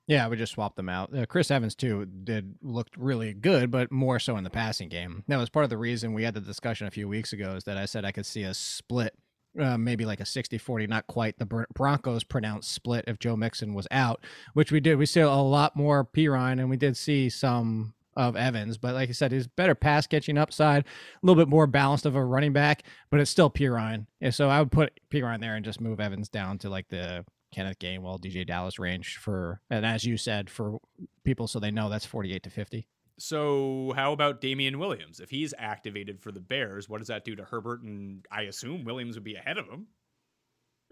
Yeah, 0.08 0.28
we 0.28 0.36
just 0.36 0.52
swapped 0.52 0.76
them 0.76 0.88
out. 0.88 1.16
Uh, 1.16 1.26
Chris 1.26 1.50
Evans 1.50 1.74
too 1.74 2.06
did 2.06 2.56
looked 2.60 2.96
really 2.96 3.34
good, 3.34 3.70
but 3.70 3.92
more 3.92 4.18
so 4.18 4.36
in 4.36 4.44
the 4.44 4.50
passing 4.50 4.88
game. 4.88 5.24
That 5.28 5.36
was 5.36 5.48
part 5.48 5.64
of 5.64 5.70
the 5.70 5.78
reason 5.78 6.12
we 6.12 6.24
had 6.24 6.34
the 6.34 6.40
discussion 6.40 6.86
a 6.86 6.90
few 6.90 7.08
weeks 7.08 7.32
ago. 7.32 7.54
Is 7.54 7.64
that 7.64 7.76
I 7.76 7.84
said 7.86 8.04
I 8.04 8.12
could 8.12 8.26
see 8.26 8.42
a 8.42 8.52
split, 8.52 9.14
uh, 9.58 9.76
maybe 9.76 10.04
like 10.04 10.20
a 10.20 10.24
60-40, 10.24 10.88
not 10.88 11.06
quite 11.06 11.38
the 11.38 11.66
Broncos 11.74 12.24
pronounced 12.24 12.72
split 12.72 13.04
if 13.06 13.18
Joe 13.18 13.36
Mixon 13.36 13.74
was 13.74 13.86
out, 13.90 14.24
which 14.54 14.72
we 14.72 14.80
did. 14.80 14.96
We 14.96 15.06
saw 15.06 15.40
a 15.40 15.42
lot 15.42 15.76
more 15.76 16.04
Perine, 16.04 16.58
and 16.58 16.70
we 16.70 16.76
did 16.76 16.96
see 16.96 17.28
some 17.28 17.94
of 18.16 18.36
Evans, 18.36 18.76
but 18.76 18.94
like 18.94 19.08
I 19.08 19.12
said, 19.12 19.32
he's 19.32 19.46
better 19.46 19.74
pass 19.74 20.06
catching 20.06 20.36
upside, 20.38 20.82
a 20.84 20.86
little 21.26 21.42
bit 21.42 21.48
more 21.48 21.66
balanced 21.66 22.06
of 22.06 22.14
a 22.14 22.24
running 22.24 22.52
back, 22.52 22.82
but 23.10 23.20
it's 23.20 23.30
still 23.30 23.50
Perine. 23.50 24.06
And 24.20 24.34
so 24.34 24.48
I 24.48 24.60
would 24.60 24.72
put 24.72 25.00
Perine 25.10 25.40
there 25.40 25.54
and 25.54 25.64
just 25.64 25.80
move 25.80 26.00
Evans 26.00 26.28
down 26.28 26.58
to 26.58 26.68
like 26.68 26.88
the 26.88 27.24
Kenneth 27.52 27.78
Gainwell, 27.78 28.20
DeeJay 28.20 28.46
Dallas 28.46 28.78
range 28.78 29.16
for, 29.16 29.60
and 29.70 29.86
as 29.86 30.04
you 30.04 30.16
said, 30.16 30.50
for 30.50 30.78
people 31.24 31.46
so 31.46 31.58
they 31.58 31.70
know 31.70 31.88
that's 31.88 32.06
48 32.06 32.42
to 32.42 32.50
50. 32.50 32.86
So, 33.24 33.92
how 33.94 34.12
about 34.12 34.40
Damien 34.40 34.80
Williams? 34.80 35.20
If 35.20 35.30
he's 35.30 35.54
activated 35.56 36.20
for 36.20 36.32
the 36.32 36.40
Bears, 36.40 36.88
what 36.88 36.98
does 36.98 37.06
that 37.06 37.24
do 37.24 37.36
to 37.36 37.44
Herbert? 37.44 37.82
And 37.82 38.26
I 38.32 38.42
assume 38.42 38.82
Williams 38.82 39.14
would 39.14 39.22
be 39.22 39.36
ahead 39.36 39.58
of 39.58 39.68
him. 39.68 39.86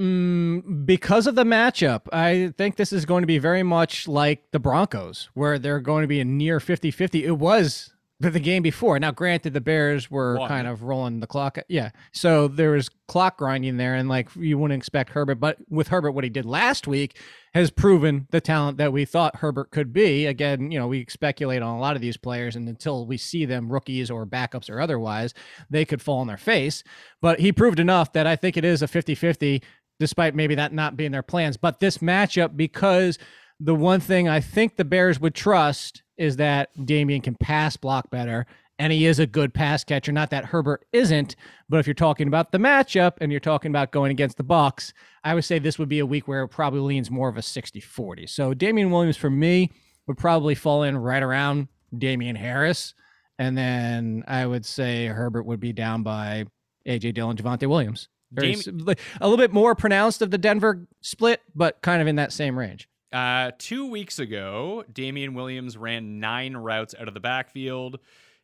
Mm, 0.00 0.86
because 0.86 1.26
of 1.26 1.34
the 1.34 1.42
matchup, 1.42 2.02
I 2.12 2.54
think 2.56 2.76
this 2.76 2.92
is 2.92 3.04
going 3.04 3.22
to 3.22 3.26
be 3.26 3.38
very 3.38 3.64
much 3.64 4.06
like 4.06 4.52
the 4.52 4.60
Broncos, 4.60 5.28
where 5.34 5.58
they're 5.58 5.80
going 5.80 6.02
to 6.02 6.06
be 6.06 6.20
a 6.20 6.24
near 6.24 6.60
50 6.60 6.92
50. 6.92 7.24
It 7.24 7.36
was 7.36 7.94
but 8.20 8.34
the 8.34 8.40
game 8.40 8.62
before. 8.62 8.98
Now, 8.98 9.10
granted, 9.10 9.54
the 9.54 9.60
Bears 9.60 10.10
were 10.10 10.38
kind 10.46 10.66
of 10.66 10.82
rolling 10.82 11.20
the 11.20 11.26
clock. 11.26 11.58
Yeah, 11.68 11.90
so 12.12 12.48
there 12.48 12.72
was 12.72 12.90
clock 13.08 13.38
grinding 13.38 13.78
there, 13.78 13.94
and 13.94 14.08
like 14.08 14.28
you 14.36 14.58
wouldn't 14.58 14.78
expect 14.78 15.10
Herbert, 15.10 15.36
but 15.36 15.56
with 15.68 15.88
Herbert, 15.88 16.12
what 16.12 16.24
he 16.24 16.30
did 16.30 16.44
last 16.44 16.86
week 16.86 17.18
has 17.54 17.70
proven 17.70 18.28
the 18.30 18.40
talent 18.40 18.78
that 18.78 18.92
we 18.92 19.04
thought 19.04 19.36
Herbert 19.36 19.70
could 19.70 19.92
be. 19.92 20.26
Again, 20.26 20.70
you 20.70 20.78
know, 20.78 20.86
we 20.86 21.06
speculate 21.08 21.62
on 21.62 21.76
a 21.76 21.80
lot 21.80 21.96
of 21.96 22.02
these 22.02 22.18
players, 22.18 22.56
and 22.56 22.68
until 22.68 23.06
we 23.06 23.16
see 23.16 23.46
them 23.46 23.72
rookies 23.72 24.10
or 24.10 24.26
backups 24.26 24.68
or 24.68 24.80
otherwise, 24.80 25.32
they 25.70 25.84
could 25.84 26.02
fall 26.02 26.18
on 26.18 26.26
their 26.26 26.36
face. 26.36 26.84
But 27.22 27.40
he 27.40 27.52
proved 27.52 27.80
enough 27.80 28.12
that 28.12 28.26
I 28.26 28.36
think 28.36 28.56
it 28.56 28.64
is 28.64 28.82
a 28.82 28.88
50 28.88 29.14
50, 29.14 29.62
despite 29.98 30.34
maybe 30.34 30.54
that 30.56 30.74
not 30.74 30.96
being 30.96 31.12
their 31.12 31.22
plans. 31.22 31.56
But 31.56 31.80
this 31.80 31.98
matchup, 31.98 32.56
because 32.56 33.18
the 33.60 33.74
one 33.74 34.00
thing 34.00 34.28
I 34.28 34.40
think 34.40 34.76
the 34.76 34.84
Bears 34.84 35.20
would 35.20 35.34
trust 35.34 36.02
is 36.16 36.36
that 36.36 36.70
Damien 36.84 37.20
can 37.20 37.34
pass 37.34 37.76
block 37.76 38.10
better 38.10 38.46
and 38.78 38.92
he 38.92 39.04
is 39.04 39.18
a 39.18 39.26
good 39.26 39.52
pass 39.52 39.84
catcher. 39.84 40.10
Not 40.10 40.30
that 40.30 40.46
Herbert 40.46 40.86
isn't, 40.92 41.36
but 41.68 41.78
if 41.80 41.86
you're 41.86 41.92
talking 41.92 42.28
about 42.28 42.50
the 42.50 42.58
matchup 42.58 43.14
and 43.20 43.30
you're 43.30 43.38
talking 43.38 43.70
about 43.70 43.90
going 43.90 44.10
against 44.10 44.38
the 44.38 44.42
Bucks, 44.42 44.94
I 45.22 45.34
would 45.34 45.44
say 45.44 45.58
this 45.58 45.78
would 45.78 45.90
be 45.90 45.98
a 45.98 46.06
week 46.06 46.26
where 46.26 46.42
it 46.44 46.48
probably 46.48 46.80
leans 46.80 47.10
more 47.10 47.28
of 47.28 47.36
a 47.36 47.42
60-40. 47.42 48.26
So 48.28 48.54
Damien 48.54 48.90
Williams 48.90 49.18
for 49.18 49.28
me 49.28 49.70
would 50.06 50.16
probably 50.16 50.54
fall 50.54 50.82
in 50.82 50.96
right 50.96 51.22
around 51.22 51.68
Damien 51.96 52.36
Harris. 52.36 52.94
And 53.38 53.56
then 53.56 54.24
I 54.26 54.46
would 54.46 54.64
say 54.64 55.06
Herbert 55.06 55.44
would 55.44 55.60
be 55.60 55.74
down 55.74 56.02
by 56.02 56.46
AJ 56.86 57.14
Dillon, 57.14 57.36
Javonte 57.36 57.68
Williams. 57.68 58.08
Very, 58.32 58.54
a 58.54 59.26
little 59.28 59.36
bit 59.36 59.52
more 59.52 59.74
pronounced 59.74 60.22
of 60.22 60.30
the 60.30 60.38
Denver 60.38 60.86
split, 61.00 61.40
but 61.54 61.82
kind 61.82 62.00
of 62.00 62.08
in 62.08 62.16
that 62.16 62.32
same 62.32 62.58
range. 62.58 62.88
Uh, 63.12 63.50
two 63.58 63.90
weeks 63.90 64.18
ago, 64.18 64.84
Damien 64.92 65.34
Williams 65.34 65.76
ran 65.76 66.20
nine 66.20 66.56
routes 66.56 66.94
out 66.98 67.08
of 67.08 67.14
the 67.14 67.20
backfield, 67.20 67.98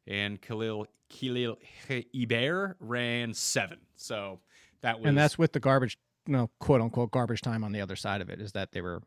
and 0.07 0.41
Khalil 0.41 0.87
Khalil 1.09 1.59
Herbert 1.89 2.77
ran 2.81 3.33
seven. 3.33 3.79
So 3.97 4.41
that 4.81 4.99
was 4.99 5.09
and 5.09 5.17
that's 5.17 5.39
with 5.39 5.53
the 5.53 5.61
garbage, 5.61 5.99
you 6.27 6.33
know, 6.33 6.51
quote 6.59 6.81
unquote 6.81 7.13
garbage 7.13 7.43
time 7.43 7.63
on 7.63 7.73
the 7.73 7.81
other 7.81 7.97
side 7.97 8.21
of 8.21 8.29
it 8.29 8.41
is 8.41 8.53
that 8.53 8.73
they 8.73 8.81
were 8.81 9.03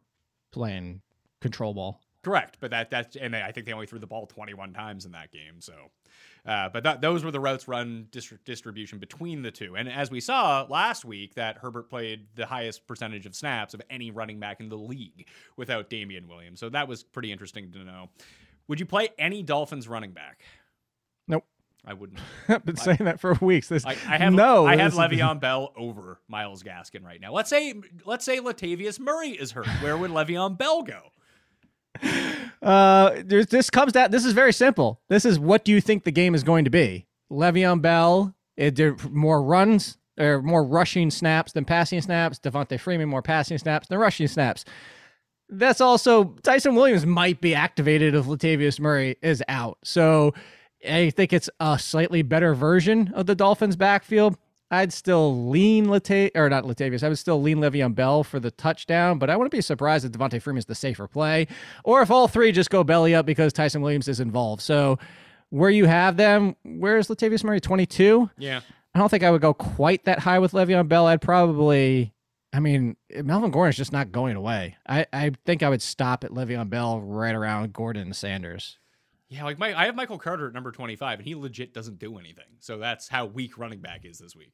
playing 0.52 1.02
control 1.42 1.74
ball. 1.74 2.02
correct. 2.24 2.58
But 2.60 2.72
that 2.72 2.90
that's 2.90 3.16
and 3.16 3.36
I 3.36 3.52
think 3.52 3.66
they 3.66 3.74
only 3.74 3.86
threw 3.86 4.00
the 4.00 4.08
ball 4.08 4.28
21 4.28 4.74
times 4.74 5.06
in 5.06 5.12
that 5.12 5.32
game. 5.32 5.60
So, 5.60 5.74
uh, 6.46 6.70
but 6.70 6.84
that, 6.84 7.02
those 7.02 7.24
were 7.24 7.32
the 7.32 7.40
routes 7.40 7.68
run 7.68 8.08
distri- 8.12 8.40
distribution 8.46 9.00
between 9.00 9.42
the 9.42 9.52
two. 9.52 9.76
And 9.76 9.90
as 9.90 10.10
we 10.10 10.20
saw 10.20 10.66
last 10.70 11.06
week, 11.06 11.36
that 11.36 11.58
Herbert 11.58 11.90
played 11.90 12.28
the 12.36 12.46
highest 12.46 12.88
percentage 12.88 13.26
of 13.26 13.36
snaps 13.36 13.74
of 13.74 13.82
any 13.90 14.12
running 14.12 14.40
back 14.40 14.60
in 14.60 14.70
the 14.70 14.78
league 14.78 15.28
without 15.58 15.90
Damien 15.90 16.28
Williams. 16.28 16.60
So 16.60 16.70
that 16.70 16.88
was 16.88 17.04
pretty 17.04 17.32
interesting 17.32 17.72
to 17.72 17.80
know. 17.80 18.10
Would 18.68 18.80
you 18.80 18.86
play 18.86 19.10
any 19.18 19.44
Dolphins 19.44 19.88
running 19.88 20.12
back? 20.12 20.42
Nope. 21.28 21.44
I 21.86 21.94
wouldn't. 21.94 22.20
I've 22.48 22.66
been 22.66 22.76
saying 22.76 23.00
that 23.02 23.20
for 23.20 23.34
weeks. 23.42 23.68
This 23.68 23.86
I, 23.86 23.92
I 23.92 24.18
have 24.18 24.34
no. 24.34 24.66
I 24.66 24.76
have 24.76 24.94
Le'Veon 24.94 25.40
Bell 25.40 25.74
over 25.78 26.20
Myles 26.28 26.62
Gaskin 26.62 27.04
right 27.04 27.20
now. 27.20 27.32
Let's 27.32 27.50
say 27.50 27.74
let's 28.06 28.26
say 28.26 28.40
Latavius 28.40 29.00
Murray 29.00 29.30
is 29.30 29.52
hurt. 29.52 29.68
Where 29.82 29.98
would 29.98 30.12
Le'Veon 30.12 30.58
Bell 30.58 30.84
go? 30.84 31.12
Uh, 32.62 33.22
this 33.26 33.70
comes 33.70 33.94
down. 33.94 34.12
This 34.12 34.26
is 34.26 34.34
very 34.34 34.52
simple. 34.52 35.00
This 35.08 35.24
is 35.24 35.40
what 35.40 35.64
do 35.64 35.72
you 35.72 35.80
think 35.80 36.04
the 36.04 36.12
game 36.12 36.36
is 36.36 36.44
going 36.44 36.66
to 36.66 36.70
be? 36.70 37.08
Le'Veon 37.32 37.82
Bell, 37.82 38.36
it 38.58 38.76
did 38.76 39.10
more 39.12 39.42
runs 39.42 39.98
or 40.20 40.42
more 40.42 40.64
rushing 40.64 41.10
snaps 41.10 41.54
than 41.54 41.64
passing 41.64 42.02
snaps. 42.02 42.40
Devonta 42.40 42.80
Freeman 42.80 43.08
more 43.08 43.22
passing 43.22 43.58
snaps 43.58 43.88
than 43.88 43.98
rushing 43.98 44.28
snaps. 44.28 44.66
That's 45.48 45.82
also 45.82 46.36
Ty'Son 46.44 46.76
Williams 46.76 47.06
might 47.06 47.42
be 47.42 47.56
activated 47.56 48.14
if 48.14 48.26
Latavius 48.26 48.80
Murray 48.80 49.16
is 49.22 49.42
out. 49.48 49.78
So 49.84 50.34
I 50.88 51.10
think 51.12 51.34
it's 51.34 51.50
a 51.60 51.80
slightly 51.80 52.22
better 52.22 52.54
version 52.54 53.12
of 53.16 53.26
the 53.26 53.36
Dolphins 53.36 53.76
backfield. 53.76 54.38
I'd 54.72 54.94
still 54.94 55.50
lean 55.50 55.88
Latav 55.88 56.32
or 56.36 56.50
not 56.50 56.64
Latavius. 56.64 57.04
I 57.04 57.10
would 57.10 57.18
still 57.18 57.42
lean 57.42 57.58
Le'Veon 57.58 57.96
Bell 57.96 58.24
for 58.24 58.40
the 58.40 58.52
touchdown, 58.52 59.18
but 59.18 59.30
I 59.30 59.36
wouldn't 59.36 59.52
be 59.52 59.62
surprised 59.62 60.06
if 60.06 60.12
Devonta 60.12 60.42
Freeman's 60.42 60.66
the 60.66 60.76
safer 60.76 61.08
play, 61.08 61.48
or 61.84 62.02
if 62.02 62.12
all 62.12 62.28
three 62.28 62.52
just 62.52 62.70
go 62.70 62.84
belly 62.84 63.16
up 63.16 63.26
because 63.26 63.54
Ty'Son 63.54 63.82
Williams 63.82 64.08
is 64.08 64.20
involved. 64.20 64.62
So 64.62 65.00
where 65.50 65.70
you 65.70 65.86
have 65.86 66.18
them, 66.18 66.56
where's 66.64 67.08
Latavius 67.08 67.44
Murray? 67.44 67.60
Twenty 67.60 67.86
two. 67.86 68.30
Yeah. 68.38 68.62
I 68.94 69.00
don't 69.00 69.10
think 69.10 69.24
I 69.24 69.30
would 69.30 69.42
go 69.42 69.54
quite 69.54 70.06
that 70.06 70.18
high 70.20 70.40
with 70.40 70.54
Le'Veon 70.54 70.88
Bell. 70.88 71.06
I'd 71.06 71.22
probably, 71.22 72.12
I 72.52 72.60
mean, 72.60 72.98
Melvin 73.24 73.52
Gordon's 73.52 73.78
just 73.78 73.94
not 73.94 74.12
going 74.12 74.36
away. 74.36 74.78
I, 74.88 75.06
I 75.14 75.32
think 75.46 75.62
I 75.62 75.70
would 75.70 75.84
stop 75.84 76.24
at 76.24 76.32
Le'Veon 76.32 76.72
Bell 76.72 77.00
right 77.00 77.36
around 77.36 77.72
Gordon 77.72 78.02
and 78.02 78.16
Sanders. 78.16 78.79
Yeah, 79.30 79.44
like 79.44 79.60
my, 79.60 79.80
I 79.80 79.86
have 79.86 79.96
Michael 79.96 80.18
Carter 80.18 80.48
at 80.48 80.54
number 80.54 80.72
25, 80.72 81.20
and 81.20 81.28
he 81.28 81.36
legit 81.36 81.74
doesn't 81.74 82.00
do 82.00 82.18
anything. 82.18 82.46
So 82.60 82.78
that's 82.80 83.08
how 83.08 83.26
weak 83.26 83.58
running 83.60 83.80
back 83.80 84.04
is 84.04 84.18
this 84.18 84.36
week. 84.36 84.54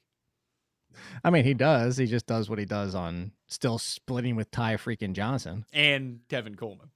I 1.23 1.29
mean, 1.29 1.45
he 1.45 1.53
does. 1.53 1.97
He 1.97 2.05
just 2.05 2.25
does 2.25 2.49
what 2.49 2.59
he 2.59 2.65
does 2.65 2.93
on 2.93 3.31
still 3.47 3.77
splitting 3.77 4.35
with 4.35 4.51
Ty 4.51 4.75
freaking 4.77 5.13
Johnson. 5.13 5.65
And 5.73 6.19
Tevin 6.29 6.57
Coleman. 6.57 6.89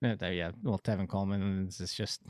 There- 0.00 0.32
Yeah, 0.32 0.52
well, 0.62 0.78
Tevin 0.78 1.08
Coleman 1.08 1.66
is 1.68 1.94
just. 1.94 2.20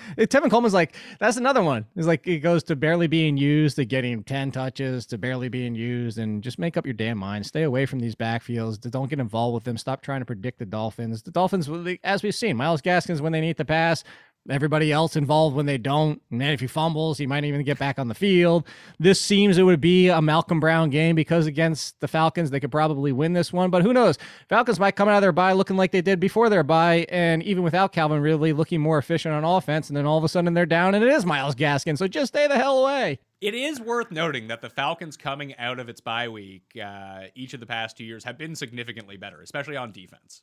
Tevin 0.18 0.50
Coleman's 0.50 0.74
like 0.74 0.94
that's 1.18 1.36
another 1.36 1.62
one. 1.62 1.86
It's 1.96 2.06
like 2.06 2.26
it 2.26 2.38
goes 2.40 2.62
to 2.64 2.76
barely 2.76 3.06
being 3.06 3.36
used 3.36 3.76
to 3.76 3.84
getting 3.84 4.22
ten 4.24 4.50
touches 4.50 5.06
to 5.06 5.18
barely 5.18 5.48
being 5.48 5.74
used, 5.74 6.18
and 6.18 6.42
just 6.42 6.58
make 6.58 6.76
up 6.76 6.86
your 6.86 6.94
damn 6.94 7.18
mind. 7.18 7.46
Stay 7.46 7.62
away 7.62 7.86
from 7.86 8.00
these 8.00 8.14
backfields. 8.14 8.80
Don't 8.90 9.08
get 9.08 9.20
involved 9.20 9.54
with 9.54 9.64
them. 9.64 9.76
Stop 9.76 10.02
trying 10.02 10.20
to 10.20 10.26
predict 10.26 10.58
the 10.58 10.66
Dolphins. 10.66 11.22
The 11.22 11.30
Dolphins, 11.30 11.68
as 12.04 12.22
we've 12.22 12.34
seen, 12.34 12.56
Myles 12.56 12.82
Gaskins 12.82 13.20
when 13.20 13.32
they 13.32 13.40
need 13.40 13.56
to 13.56 13.64
pass. 13.64 14.04
Everybody 14.50 14.90
else 14.90 15.14
involved 15.14 15.54
when 15.54 15.66
they 15.66 15.78
don't. 15.78 16.20
And 16.30 16.40
then 16.40 16.50
if 16.50 16.58
he 16.58 16.66
fumbles, 16.66 17.16
he 17.16 17.28
might 17.28 17.44
even 17.44 17.62
get 17.62 17.78
back 17.78 18.00
on 18.00 18.08
the 18.08 18.14
field. 18.14 18.66
This 18.98 19.20
seems 19.20 19.56
it 19.56 19.62
would 19.62 19.80
be 19.80 20.08
a 20.08 20.20
Malcolm 20.20 20.58
Brown 20.58 20.90
game 20.90 21.14
because 21.14 21.46
against 21.46 22.00
the 22.00 22.08
Falcons, 22.08 22.50
they 22.50 22.58
could 22.58 22.72
probably 22.72 23.12
win 23.12 23.34
this 23.34 23.52
one. 23.52 23.70
But 23.70 23.82
who 23.82 23.92
knows? 23.92 24.18
Falcons 24.48 24.80
might 24.80 24.96
come 24.96 25.08
out 25.08 25.16
of 25.16 25.22
their 25.22 25.30
bye 25.30 25.52
looking 25.52 25.76
like 25.76 25.92
they 25.92 26.02
did 26.02 26.18
before 26.18 26.48
their 26.48 26.64
bye, 26.64 27.06
and 27.08 27.40
even 27.44 27.62
without 27.62 27.92
Calvin 27.92 28.20
Ridley 28.20 28.52
looking 28.52 28.80
more 28.80 28.98
efficient 28.98 29.32
on 29.32 29.44
offense. 29.44 29.88
And 29.88 29.96
then 29.96 30.06
all 30.06 30.18
of 30.18 30.24
a 30.24 30.28
sudden 30.28 30.54
they're 30.54 30.66
down, 30.66 30.96
and 30.96 31.04
it 31.04 31.10
is 31.10 31.24
Myles 31.24 31.54
Gaskin. 31.54 31.96
So 31.96 32.08
just 32.08 32.32
stay 32.32 32.48
the 32.48 32.56
hell 32.56 32.82
away. 32.82 33.20
It 33.40 33.54
is 33.54 33.80
worth 33.80 34.10
noting 34.10 34.48
that 34.48 34.60
the 34.60 34.70
Falcons 34.70 35.16
coming 35.16 35.56
out 35.56 35.78
of 35.78 35.88
its 35.88 36.00
bye 36.00 36.28
week, 36.28 36.62
uh, 36.84 37.26
each 37.36 37.54
of 37.54 37.60
the 37.60 37.66
past 37.66 37.96
two 37.96 38.04
years, 38.04 38.24
have 38.24 38.38
been 38.38 38.56
significantly 38.56 39.16
better, 39.16 39.40
especially 39.40 39.76
on 39.76 39.92
defense. 39.92 40.42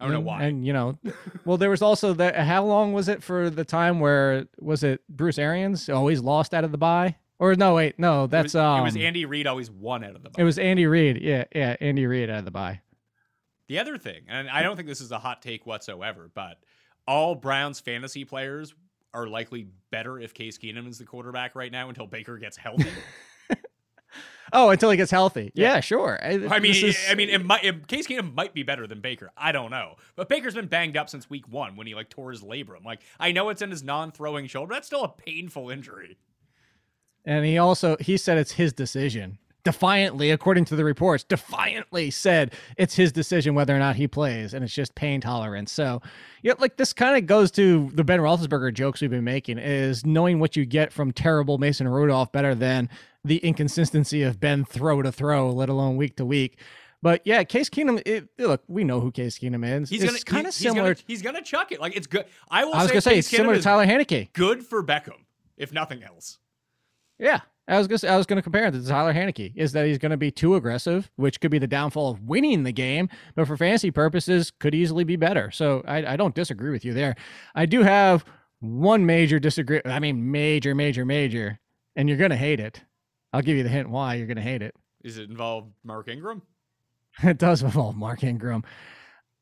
I 0.00 0.04
don't 0.04 0.12
know 0.12 0.20
why. 0.20 0.42
And 0.42 0.66
you 0.66 0.72
know, 0.72 0.98
well, 1.44 1.56
there 1.56 1.70
was 1.70 1.82
also 1.82 2.12
the 2.12 2.32
how 2.32 2.64
long 2.64 2.92
was 2.92 3.08
it 3.08 3.22
for 3.22 3.48
the 3.48 3.64
time 3.64 4.00
where 4.00 4.46
was 4.58 4.82
it 4.82 5.00
Bruce 5.08 5.38
Arians 5.38 5.88
always 5.88 6.20
lost 6.20 6.52
out 6.52 6.64
of 6.64 6.72
the 6.72 6.78
bye? 6.78 7.16
Or 7.38 7.54
no, 7.54 7.74
wait, 7.74 7.98
no, 7.98 8.24
it, 8.24 8.30
that's 8.30 8.54
was, 8.54 8.56
um, 8.56 8.80
it 8.80 8.84
was 8.84 8.96
Andy 8.96 9.24
Reid 9.24 9.46
always 9.46 9.70
won 9.70 10.04
out 10.04 10.14
of 10.14 10.22
the 10.22 10.30
bye. 10.30 10.40
It 10.40 10.44
was 10.44 10.58
Andy 10.58 10.86
Reid. 10.86 11.20
Yeah, 11.20 11.44
yeah, 11.54 11.76
Andy 11.80 12.06
Reid 12.06 12.30
out 12.30 12.38
of 12.38 12.44
the 12.44 12.50
bye. 12.50 12.80
The 13.66 13.78
other 13.78 13.98
thing, 13.98 14.22
and 14.28 14.48
I 14.48 14.62
don't 14.62 14.76
think 14.76 14.88
this 14.88 15.00
is 15.00 15.10
a 15.10 15.18
hot 15.18 15.42
take 15.42 15.66
whatsoever, 15.66 16.30
but 16.34 16.58
all 17.06 17.34
Browns 17.34 17.80
fantasy 17.80 18.24
players 18.24 18.74
are 19.12 19.26
likely 19.26 19.68
better 19.90 20.18
if 20.18 20.34
Case 20.34 20.58
Keenum 20.58 20.88
is 20.88 20.98
the 20.98 21.04
quarterback 21.04 21.54
right 21.54 21.72
now 21.72 21.88
until 21.88 22.06
Baker 22.06 22.36
gets 22.36 22.56
healthy. 22.56 22.88
Oh, 24.54 24.70
until 24.70 24.90
he 24.90 24.96
gets 24.96 25.10
healthy. 25.10 25.50
Yeah. 25.54 25.74
Yeah, 25.74 25.80
sure. 25.80 26.18
I 26.22 26.60
mean, 26.60 26.74
is- 26.74 26.96
I 27.10 27.14
mean, 27.14 27.28
it 27.28 27.44
might, 27.44 27.64
it, 27.64 27.86
Case 27.88 28.06
Keenum 28.06 28.34
might 28.34 28.54
be 28.54 28.62
better 28.62 28.86
than 28.86 29.00
Baker. 29.00 29.30
I 29.36 29.52
don't 29.52 29.70
know, 29.70 29.96
but 30.16 30.28
Baker's 30.28 30.54
been 30.54 30.68
banged 30.68 30.96
up 30.96 31.10
since 31.10 31.28
week 31.28 31.48
one 31.48 31.76
when 31.76 31.86
he 31.86 31.94
like 31.94 32.08
tore 32.08 32.30
his 32.30 32.40
labrum. 32.42 32.84
Like, 32.84 33.00
I 33.18 33.32
know 33.32 33.48
it's 33.50 33.60
in 33.62 33.70
his 33.70 33.82
non-throwing 33.82 34.46
shoulder, 34.46 34.68
but 34.68 34.74
that's 34.76 34.86
still 34.86 35.02
a 35.04 35.08
painful 35.08 35.68
injury. 35.70 36.16
and 37.24 37.44
he 37.44 37.58
also 37.58 37.96
he 38.00 38.16
said 38.16 38.38
it's 38.38 38.52
his 38.52 38.72
decision. 38.72 39.38
Defiantly, 39.64 40.30
according 40.30 40.66
to 40.66 40.76
the 40.76 40.84
reports, 40.84 41.24
defiantly 41.24 42.10
said 42.10 42.52
it's 42.76 42.94
his 42.96 43.12
decision 43.12 43.54
whether 43.54 43.74
or 43.74 43.78
not 43.78 43.96
he 43.96 44.06
plays, 44.06 44.52
and 44.52 44.62
it's 44.62 44.74
just 44.74 44.94
pain 44.94 45.22
tolerance. 45.22 45.72
So, 45.72 46.02
yeah, 46.42 46.52
like 46.58 46.76
this 46.76 46.92
kind 46.92 47.16
of 47.16 47.24
goes 47.26 47.50
to 47.52 47.90
the 47.94 48.04
Ben 48.04 48.20
Roethlisberger 48.20 48.74
jokes 48.74 49.00
we've 49.00 49.08
been 49.10 49.24
making: 49.24 49.56
is 49.58 50.04
knowing 50.04 50.38
what 50.38 50.54
you 50.54 50.66
get 50.66 50.92
from 50.92 51.12
terrible 51.12 51.56
Mason 51.56 51.88
Rudolph 51.88 52.30
better 52.30 52.54
than 52.54 52.90
the 53.24 53.38
inconsistency 53.38 54.22
of 54.22 54.38
Ben 54.40 54.64
throw 54.64 55.02
to 55.02 55.10
throw, 55.10 55.50
let 55.50 55.68
alone 55.68 55.96
week 55.96 56.16
to 56.16 56.24
week. 56.24 56.58
But 57.02 57.20
yeah, 57.24 57.44
Case 57.44 57.68
Keenum. 57.68 58.00
It, 58.06 58.28
look, 58.38 58.62
we 58.66 58.82
know 58.84 59.00
who 59.00 59.10
Case 59.10 59.38
Keenum 59.38 59.82
is. 59.82 59.90
He's 59.90 60.02
it's 60.02 60.24
kind 60.24 60.46
of 60.46 60.54
he's- 60.54 60.58
he's 60.58 60.70
similar. 60.72 60.94
Gonna, 60.94 61.04
he's 61.06 61.22
gonna 61.22 61.42
chuck 61.42 61.70
it. 61.72 61.80
Like 61.80 61.96
it's 61.96 62.06
good. 62.06 62.24
I 62.48 62.64
will. 62.64 62.74
I 62.74 62.78
was 62.78 62.86
say 62.86 62.92
gonna 62.94 63.00
say 63.02 63.14
Case 63.16 63.26
it's 63.26 63.36
similar 63.36 63.56
to 63.56 63.62
Taylor 63.62 63.84
Heinicke. 63.86 64.32
Good 64.32 64.64
for 64.64 64.82
Beckham, 64.82 65.18
if 65.56 65.72
nothing 65.72 66.02
else. 66.02 66.38
Yeah. 67.18 67.40
I 67.66 67.78
was 67.78 67.88
gonna 67.88 67.98
say, 67.98 68.08
I 68.08 68.16
was 68.18 68.26
gonna 68.26 68.42
compare 68.42 68.66
it 68.66 68.72
to 68.72 68.82
Taylor 68.86 69.14
Heinicke. 69.14 69.52
Is 69.56 69.72
that 69.72 69.86
he's 69.86 69.96
gonna 69.98 70.18
be 70.18 70.30
too 70.30 70.54
aggressive, 70.54 71.10
which 71.16 71.40
could 71.40 71.50
be 71.50 71.58
the 71.58 71.66
downfall 71.66 72.10
of 72.10 72.20
winning 72.22 72.62
the 72.62 72.72
game, 72.72 73.08
but 73.34 73.46
for 73.46 73.56
fantasy 73.56 73.90
purposes, 73.90 74.50
could 74.50 74.74
easily 74.74 75.02
be 75.04 75.16
better. 75.16 75.50
So 75.50 75.82
I, 75.86 76.12
I 76.12 76.16
don't 76.16 76.34
disagree 76.34 76.70
with 76.70 76.84
you 76.84 76.92
there. 76.92 77.16
I 77.54 77.64
do 77.64 77.82
have 77.82 78.24
one 78.60 79.06
major 79.06 79.38
disagree. 79.38 79.80
I 79.86 79.98
mean, 79.98 80.30
major, 80.30 80.74
major, 80.74 81.06
major, 81.06 81.58
and 81.96 82.06
you're 82.08 82.18
gonna 82.18 82.36
hate 82.36 82.60
it. 82.60 82.82
I'll 83.34 83.42
give 83.42 83.56
you 83.56 83.64
the 83.64 83.68
hint 83.68 83.90
why 83.90 84.14
you're 84.14 84.28
gonna 84.28 84.40
hate 84.40 84.62
it. 84.62 84.76
Is 85.02 85.18
it 85.18 85.28
involve 85.28 85.66
Mark 85.82 86.08
Ingram? 86.08 86.42
It 87.22 87.38
does 87.38 87.62
involve 87.62 87.96
Mark 87.96 88.24
Ingram, 88.24 88.64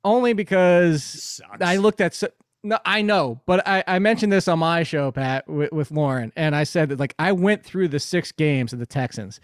only 0.04 0.32
because 0.34 1.02
Sucks. 1.02 1.62
I 1.62 1.76
looked 1.76 2.00
at. 2.02 2.14
So, 2.14 2.28
No, 2.62 2.78
I 2.84 3.00
know, 3.02 3.40
but 3.46 3.66
I, 3.66 3.82
I 3.86 3.98
mentioned 3.98 4.30
this 4.32 4.46
on 4.46 4.58
my 4.58 4.82
show, 4.82 5.10
Pat, 5.10 5.48
with, 5.48 5.72
with 5.72 5.90
Lauren, 5.90 6.32
and 6.36 6.54
I 6.54 6.64
said 6.64 6.90
that 6.90 6.98
like 7.00 7.14
I 7.18 7.32
went 7.32 7.64
through 7.64 7.88
the 7.88 7.98
six 7.98 8.30
games 8.32 8.72
of 8.72 8.78
the 8.78 8.86
Texans. 8.86 9.40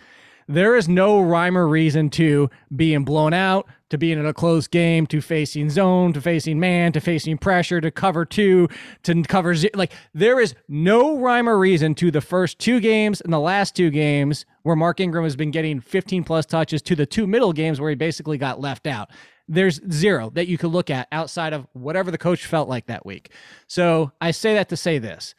There 0.48 0.74
is 0.76 0.88
no 0.88 1.20
rhyme 1.20 1.58
or 1.58 1.68
reason 1.68 2.08
to 2.11 2.48
being 2.74 3.04
blown 3.04 3.34
out, 3.34 3.66
to 3.90 3.98
being 3.98 4.18
in 4.18 4.24
a 4.24 4.32
close 4.32 4.66
game, 4.66 5.06
to 5.08 5.20
facing 5.20 5.68
zone, 5.68 6.14
to 6.14 6.22
facing 6.22 6.58
man, 6.58 6.92
to 6.92 7.00
facing 7.00 7.37
pressure, 7.37 7.82
to 7.82 7.90
cover 7.90 8.24
two, 8.24 8.68
to 9.02 9.22
cover 9.24 9.54
zero. 9.54 9.72
Like 9.74 9.92
there 10.14 10.40
is 10.40 10.54
no 10.66 11.18
rhyme 11.18 11.48
or 11.48 11.58
reason 11.58 11.94
to 11.96 12.11
the 12.11 12.22
first 12.22 12.58
two 12.58 12.80
games 12.80 13.20
and 13.20 13.32
the 13.32 13.38
last 13.38 13.76
two 13.76 13.90
games 13.90 14.46
where 14.62 14.74
Mark 14.74 15.00
Ingram 15.00 15.24
has 15.24 15.37
been 15.37 15.50
getting 15.50 15.80
15 15.80 16.24
plus 16.24 16.46
touches 16.46 16.80
to 16.82 16.96
the 16.96 17.06
two 17.06 17.26
middle 17.26 17.52
games 17.52 17.78
where 17.78 17.90
he 17.90 17.96
basically 17.96 18.38
got 18.38 18.61
left 18.61 18.87
out 18.87 19.11
there's 19.48 19.80
zero 19.90 20.30
that 20.34 20.46
you 20.46 20.58
could 20.58 20.70
look 20.70 20.90
at 20.90 21.08
outside 21.11 21.54
of 21.54 21.66
whatever 21.72 22.11
the 22.11 22.18
coach 22.18 22.44
felt 22.44 22.68
like 22.68 22.87
that 22.87 23.06
week. 23.06 23.32
So 23.66 24.12
I 24.20 24.30
say 24.30 24.54
that 24.54 24.68
to 24.68 24.76
say 24.76 24.98
this. 24.98 25.34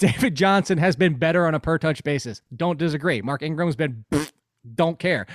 David 0.00 0.34
Johnson 0.34 0.78
has 0.78 0.96
been 0.96 1.14
better 1.14 1.46
on 1.46 1.54
a 1.54 1.60
per 1.60 1.78
touch 1.78 2.02
basis. 2.02 2.42
Don't 2.56 2.78
disagree. 2.78 3.22
Mark 3.22 3.42
Ingram's 3.42 3.76
been 3.76 4.04
don't 4.74 4.98
care. 4.98 5.26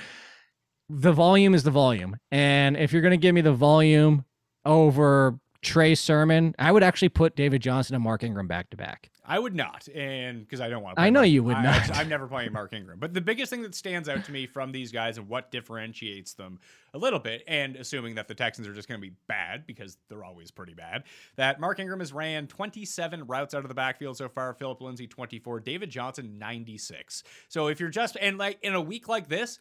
The 0.88 1.12
volume 1.12 1.54
is 1.54 1.62
the 1.62 1.70
volume. 1.70 2.16
And 2.30 2.76
if 2.76 2.92
you're 2.92 3.02
going 3.02 3.12
to 3.12 3.16
give 3.16 3.34
me 3.34 3.40
the 3.40 3.52
volume 3.52 4.24
over 4.64 5.38
Trey 5.62 5.94
Sermon, 5.94 6.54
I 6.58 6.70
would 6.72 6.82
actually 6.82 7.08
put 7.08 7.36
David 7.36 7.62
Johnson 7.62 7.94
and 7.94 8.04
Mark 8.04 8.22
Ingram 8.22 8.46
back 8.46 8.70
to 8.70 8.76
back. 8.76 9.10
I 9.28 9.38
would 9.38 9.54
not, 9.54 9.88
and 9.88 10.40
because 10.40 10.60
I 10.60 10.68
don't 10.68 10.82
want. 10.82 10.96
to 10.96 11.02
I 11.02 11.10
know 11.10 11.20
Mark, 11.20 11.30
you 11.30 11.42
would 11.42 11.56
I, 11.56 11.62
not. 11.62 11.96
I'm 11.96 12.08
never 12.08 12.26
playing 12.28 12.52
Mark 12.52 12.72
Ingram, 12.72 12.98
but 13.00 13.12
the 13.12 13.20
biggest 13.20 13.50
thing 13.50 13.62
that 13.62 13.74
stands 13.74 14.08
out 14.08 14.24
to 14.24 14.32
me 14.32 14.46
from 14.46 14.70
these 14.70 14.92
guys 14.92 15.18
and 15.18 15.28
what 15.28 15.50
differentiates 15.50 16.34
them 16.34 16.60
a 16.94 16.98
little 16.98 17.18
bit, 17.18 17.42
and 17.48 17.76
assuming 17.76 18.14
that 18.14 18.28
the 18.28 18.34
Texans 18.34 18.68
are 18.68 18.72
just 18.72 18.88
going 18.88 19.00
to 19.00 19.06
be 19.06 19.14
bad 19.26 19.66
because 19.66 19.98
they're 20.08 20.24
always 20.24 20.50
pretty 20.50 20.74
bad, 20.74 21.04
that 21.34 21.58
Mark 21.58 21.80
Ingram 21.80 22.00
has 22.00 22.12
ran 22.12 22.46
27 22.46 23.26
routes 23.26 23.52
out 23.54 23.62
of 23.62 23.68
the 23.68 23.74
backfield 23.74 24.16
so 24.16 24.28
far. 24.28 24.54
Philip 24.54 24.80
Lindsay 24.80 25.06
24, 25.06 25.60
David 25.60 25.90
Johnson 25.90 26.38
96. 26.38 27.24
So 27.48 27.66
if 27.66 27.80
you're 27.80 27.88
just 27.88 28.16
and 28.20 28.38
like 28.38 28.58
in 28.62 28.74
a 28.74 28.80
week 28.80 29.08
like 29.08 29.28
this. 29.28 29.58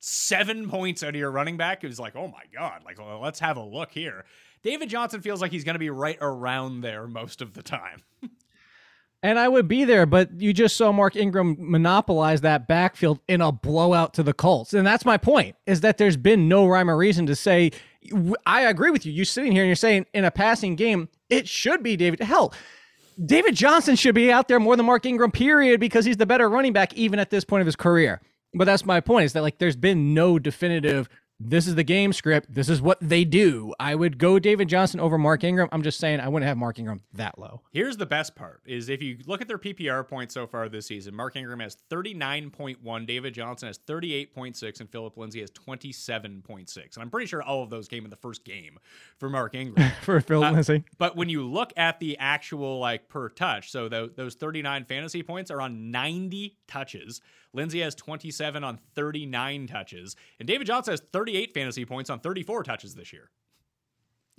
Seven 0.00 0.70
points 0.70 1.02
out 1.02 1.08
of 1.08 1.16
your 1.16 1.32
running 1.32 1.56
back 1.56 1.82
is 1.82 1.98
like, 1.98 2.14
oh 2.14 2.28
my 2.28 2.44
God, 2.54 2.84
like, 2.84 3.00
well, 3.00 3.18
let's 3.20 3.40
have 3.40 3.56
a 3.56 3.64
look 3.64 3.90
here. 3.90 4.24
David 4.62 4.88
Johnson 4.88 5.20
feels 5.22 5.40
like 5.40 5.50
he's 5.50 5.64
going 5.64 5.74
to 5.74 5.80
be 5.80 5.90
right 5.90 6.18
around 6.20 6.82
there 6.82 7.08
most 7.08 7.42
of 7.42 7.54
the 7.54 7.64
time. 7.64 8.02
And 9.22 9.36
I 9.38 9.48
would 9.48 9.66
be 9.66 9.84
there, 9.84 10.06
but 10.06 10.40
you 10.40 10.52
just 10.52 10.76
saw 10.76 10.92
Mark 10.92 11.16
Ingram 11.16 11.56
monopolize 11.58 12.42
that 12.42 12.68
backfield 12.68 13.18
in 13.26 13.40
a 13.40 13.50
blowout 13.50 14.14
to 14.14 14.22
the 14.22 14.32
Colts. 14.32 14.74
And 14.74 14.86
that's 14.86 15.04
my 15.04 15.16
point, 15.16 15.56
is 15.66 15.80
that 15.80 15.98
there's 15.98 16.16
been 16.16 16.48
no 16.48 16.66
rhyme 16.66 16.88
or 16.88 16.96
reason 16.96 17.26
to 17.26 17.34
say, 17.34 17.72
I 18.46 18.62
agree 18.62 18.90
with 18.90 19.04
you. 19.04 19.12
You're 19.12 19.24
sitting 19.24 19.50
here 19.50 19.62
and 19.62 19.68
you're 19.68 19.74
saying 19.74 20.06
in 20.14 20.24
a 20.24 20.30
passing 20.30 20.76
game, 20.76 21.08
it 21.28 21.48
should 21.48 21.82
be 21.82 21.96
David. 21.96 22.20
Hell, 22.20 22.54
David 23.26 23.56
Johnson 23.56 23.96
should 23.96 24.14
be 24.14 24.30
out 24.30 24.46
there 24.46 24.60
more 24.60 24.76
than 24.76 24.86
Mark 24.86 25.04
Ingram, 25.04 25.32
period, 25.32 25.80
because 25.80 26.04
he's 26.04 26.16
the 26.16 26.24
better 26.24 26.48
running 26.48 26.72
back, 26.72 26.94
even 26.94 27.18
at 27.18 27.30
this 27.30 27.44
point 27.44 27.60
of 27.60 27.66
his 27.66 27.74
career. 27.74 28.20
But 28.54 28.66
that's 28.66 28.86
my 28.86 29.00
point, 29.00 29.24
is 29.24 29.32
that 29.32 29.42
like 29.42 29.58
there's 29.58 29.74
been 29.74 30.14
no 30.14 30.38
definitive 30.38 31.08
this 31.40 31.68
is 31.68 31.76
the 31.76 31.84
game 31.84 32.12
script. 32.12 32.52
This 32.52 32.68
is 32.68 32.82
what 32.82 32.98
they 33.00 33.24
do. 33.24 33.72
I 33.78 33.94
would 33.94 34.18
go 34.18 34.40
David 34.40 34.68
Johnson 34.68 34.98
over 34.98 35.16
Mark 35.16 35.44
Ingram. 35.44 35.68
I'm 35.70 35.82
just 35.82 36.00
saying 36.00 36.18
I 36.18 36.28
wouldn't 36.28 36.48
have 36.48 36.56
Mark 36.56 36.78
Ingram 36.78 37.02
that 37.12 37.38
low. 37.38 37.62
Here's 37.70 37.96
the 37.96 38.06
best 38.06 38.34
part 38.34 38.60
is 38.66 38.88
if 38.88 39.00
you 39.00 39.18
look 39.26 39.40
at 39.40 39.46
their 39.46 39.58
PPR 39.58 40.06
points 40.06 40.34
so 40.34 40.46
far 40.48 40.68
this 40.68 40.86
season, 40.86 41.14
Mark 41.14 41.36
Ingram 41.36 41.60
has 41.60 41.76
39.1, 41.90 43.06
David 43.06 43.34
Johnson 43.34 43.68
has 43.68 43.78
38.6, 43.78 44.80
and 44.80 44.90
Philip 44.90 45.16
Lindsay 45.16 45.40
has 45.40 45.50
27.6. 45.52 46.76
And 46.76 46.88
I'm 46.98 47.10
pretty 47.10 47.26
sure 47.26 47.40
all 47.40 47.62
of 47.62 47.70
those 47.70 47.86
came 47.86 48.04
in 48.04 48.10
the 48.10 48.16
first 48.16 48.44
game 48.44 48.78
for 49.18 49.30
Mark 49.30 49.54
Ingram. 49.54 49.92
for 50.02 50.20
Philip 50.20 50.50
uh, 50.50 50.52
Lindsay. 50.54 50.84
But 50.98 51.16
when 51.16 51.28
you 51.28 51.44
look 51.44 51.72
at 51.76 52.00
the 52.00 52.18
actual 52.18 52.80
like 52.80 53.08
per 53.08 53.28
touch, 53.28 53.70
so 53.70 53.88
the, 53.88 54.12
those 54.16 54.34
39 54.34 54.86
fantasy 54.86 55.22
points 55.22 55.52
are 55.52 55.60
on 55.60 55.92
90 55.92 56.56
touches. 56.66 57.20
Lindsay 57.52 57.80
has 57.80 57.94
27 57.94 58.62
on 58.64 58.78
39 58.94 59.66
touches, 59.66 60.16
and 60.38 60.46
David 60.46 60.66
Johnson 60.66 60.92
has 60.92 61.00
38 61.00 61.54
fantasy 61.54 61.84
points 61.84 62.10
on 62.10 62.20
34 62.20 62.62
touches 62.62 62.94
this 62.94 63.12
year. 63.12 63.30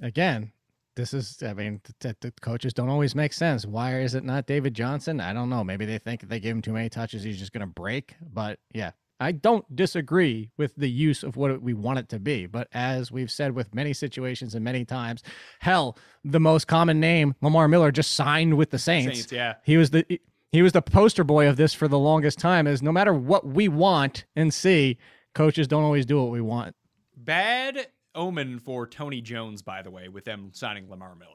Again, 0.02 0.52
this 0.96 1.14
is, 1.14 1.42
I 1.44 1.54
mean, 1.54 1.82
the, 2.00 2.16
the, 2.20 2.32
coaches 2.42 2.74
don't 2.74 2.90
always 2.90 3.16
make 3.16 3.34
sense. 3.34 3.66
Why 3.66 4.00
is 4.00 4.16
it 4.16 4.24
not 4.24 4.48
David 4.48 4.74
Johnson? 4.74 5.20
I 5.20 5.34
don't 5.34 5.50
know. 5.50 5.64
Maybe 5.64 5.86
they 5.86 5.98
think 5.98 6.24
if 6.24 6.30
they 6.30 6.40
give 6.40 6.56
him 6.56 6.62
too 6.62 6.74
many 6.74 6.90
touches, 6.90 7.24
he's 7.24 7.40
just 7.40 7.54
going 7.54 7.62
to 7.62 7.68
break. 7.68 8.16
But 8.22 8.60
yeah, 8.74 8.92
I 9.20 9.34
don't 9.34 9.76
disagree 9.76 10.50
with 10.58 10.76
the 10.76 10.90
use 10.90 11.24
of 11.24 11.36
what 11.36 11.62
we 11.62 11.74
want 11.74 12.00
it 12.00 12.10
to 12.10 12.20
be. 12.20 12.46
But 12.46 12.70
as 12.74 13.12
we've 13.12 13.32
said 13.32 13.54
with 13.54 13.76
many 13.76 13.94
situations 13.94 14.56
and 14.56 14.64
many 14.64 14.86
times, 14.86 15.24
hell, 15.60 15.98
the 16.24 16.40
most 16.40 16.68
common 16.68 17.00
name, 17.00 17.36
Lamar 17.42 17.68
Miller, 17.68 17.92
just 17.92 18.16
signed 18.16 18.58
with 18.58 18.70
the 18.72 18.80
Saints. 18.80 19.20
Saints 19.20 19.32
yeah. 19.32 19.56
He 19.64 19.78
was 19.78 19.90
the 19.90 20.20
he 20.52 20.62
was 20.62 20.74
the 20.74 20.82
poster 20.82 21.24
boy 21.24 21.48
of 21.48 21.58
this 21.58 21.74
for 21.74 21.88
the 21.88 22.00
longest 22.00 22.40
time 22.40 22.68
is 22.68 22.82
no 22.82 22.92
matter 22.92 23.14
what 23.14 23.46
we 23.46 23.68
want 23.68 24.26
and 24.36 24.54
see 24.54 24.98
coaches 25.34 25.68
don't 25.68 25.84
always 25.84 26.06
do 26.06 26.22
what 26.22 26.32
we 26.32 26.42
want. 26.42 26.76
Bad 27.16 27.88
omen 28.16 28.60
for 28.60 28.88
tony 28.88 29.22
jones 29.22 29.62
by 29.62 29.84
the 29.84 29.92
way 29.92 30.10
with 30.10 30.26
them 30.26 30.50
signing 30.54 30.90
lamar 30.90 31.16
miller. 31.16 31.32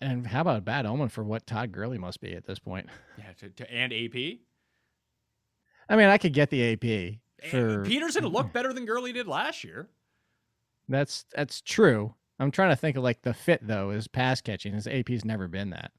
And 0.00 0.26
how 0.26 0.40
about 0.42 0.58
a 0.58 0.62
bad 0.62 0.86
omen 0.86 1.08
for 1.08 1.22
what 1.22 1.46
todd 1.46 1.72
Gurley 1.72 1.98
must 1.98 2.20
be 2.20 2.34
at 2.34 2.46
this 2.46 2.58
point? 2.58 2.88
Yeah 3.18 3.32
to, 3.38 3.50
to 3.50 3.70
and 3.70 3.92
ap 3.92 4.38
i 5.88 5.96
mean 5.96 6.08
i 6.08 6.16
could 6.16 6.32
get 6.32 6.48
the 6.50 6.72
ap 6.72 7.50
for 7.50 7.84
peterson 7.84 8.26
looked 8.26 8.52
better 8.54 8.72
than 8.72 8.86
Gurley 8.86 9.12
did 9.12 9.26
last 9.26 9.62
year. 9.64 9.88
That's 10.88 11.24
that's 11.34 11.60
true. 11.60 12.14
I'm 12.38 12.50
trying 12.50 12.70
to 12.70 12.76
think 12.76 12.96
of 12.96 13.02
like 13.02 13.22
the 13.22 13.34
fit 13.34 13.66
though 13.66 13.90
is 13.90 14.08
pass 14.08 14.40
catching. 14.40 14.72
His 14.72 14.86
ap's 14.86 15.24
never 15.24 15.48
been 15.48 15.70
that 15.70 15.92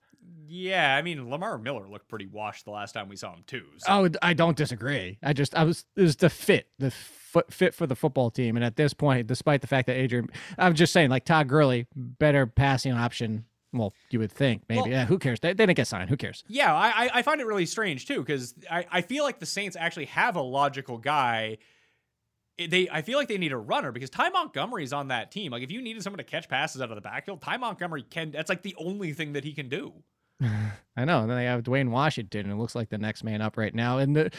yeah, 0.52 0.98
I 0.98 1.02
mean 1.02 1.30
Lamar 1.30 1.58
Miller 1.58 1.88
looked 1.88 2.10
pretty 2.10 2.28
washed 2.28 2.66
the 2.66 2.72
last 2.72 2.92
time 2.92 3.08
we 3.08 3.16
saw 3.16 3.34
him 3.34 3.44
too. 3.48 3.64
So. 3.78 3.86
Oh, 3.88 4.10
I 4.22 4.34
don't 4.34 4.58
disagree. 4.58 5.18
I 5.24 5.32
just 5.32 5.56
I 5.56 5.64
was 5.64 5.86
it 5.96 6.02
was 6.02 6.18
the 6.18 6.30
fit, 6.30 6.68
the 6.78 6.92
foot 6.92 7.54
fit 7.54 7.74
for 7.74 7.88
the 7.88 7.96
football 7.96 8.30
team, 8.30 8.58
and 8.58 8.66
at 8.66 8.76
this 8.76 8.94
point, 8.94 9.28
despite 9.28 9.62
the 9.62 9.68
fact 9.68 9.88
that 9.88 9.96
Adrian, 9.96 10.28
I'm 10.58 10.76
just 10.76 10.92
saying 10.92 11.10
like 11.10 11.24
Todd 11.24 11.48
Gurley, 11.48 11.88
better 11.96 12.46
passing 12.46 12.92
option. 12.92 13.46
Well, 13.72 13.94
you 14.10 14.20
would 14.20 14.34
think 14.34 14.64
maybe. 14.68 14.82
Well, 14.82 14.90
yeah, 14.90 15.06
who 15.06 15.18
cares? 15.18 15.40
They, 15.40 15.54
they 15.54 15.66
didn't 15.66 15.78
get 15.78 15.88
signed. 15.88 16.10
Who 16.10 16.18
cares? 16.18 16.44
Yeah, 16.50 16.76
I 16.76 17.10
I 17.14 17.22
find 17.22 17.40
it 17.40 17.48
really 17.48 17.66
strange 17.66 18.06
too 18.06 18.20
because 18.20 18.54
I 18.70 18.86
I 18.92 19.02
feel 19.02 19.24
like 19.24 19.40
the 19.40 19.46
Saints 19.46 19.78
actually 19.80 20.08
have 20.08 20.36
a 20.36 20.42
logical 20.42 20.98
guy 20.98 21.60
they 22.58 22.90
I 22.92 23.02
feel 23.02 23.18
like 23.18 23.30
they 23.30 23.38
need 23.38 23.54
a 23.54 23.58
runner 23.58 23.94
because 23.94 24.10
Ty 24.10 24.30
Montgomery's 24.30 24.92
on 24.92 25.08
that 25.08 25.32
team. 25.32 25.54
Like 25.54 25.64
if 25.64 25.72
you 25.72 25.82
needed 25.82 26.04
someone 26.04 26.18
to 26.18 26.26
catch 26.26 26.50
passes 26.50 26.82
out 26.82 26.90
of 26.90 26.96
the 26.96 27.02
backfield, 27.02 27.42
Ty 27.42 27.56
Montgomery 27.56 28.04
can 28.04 28.32
that's 28.32 28.50
like 28.50 28.64
the 28.64 28.76
only 28.78 29.14
thing 29.14 29.34
that 29.34 29.46
he 29.46 29.54
can 29.54 29.70
do. 29.70 29.94
I 30.97 31.06
know. 31.06 31.21
And 31.21 31.30
then 31.30 31.38
they 31.38 31.45
have 31.45 31.63
Dwayne 31.63 31.89
Washington, 31.89 32.41
and 32.41 32.51
it 32.51 32.56
looks 32.56 32.75
like 32.75 32.89
the 32.89 32.97
next 32.97 33.23
man 33.23 33.41
up 33.41 33.58
right 33.58 33.73
now. 33.73 33.99
And 33.99 34.15
the, 34.15 34.32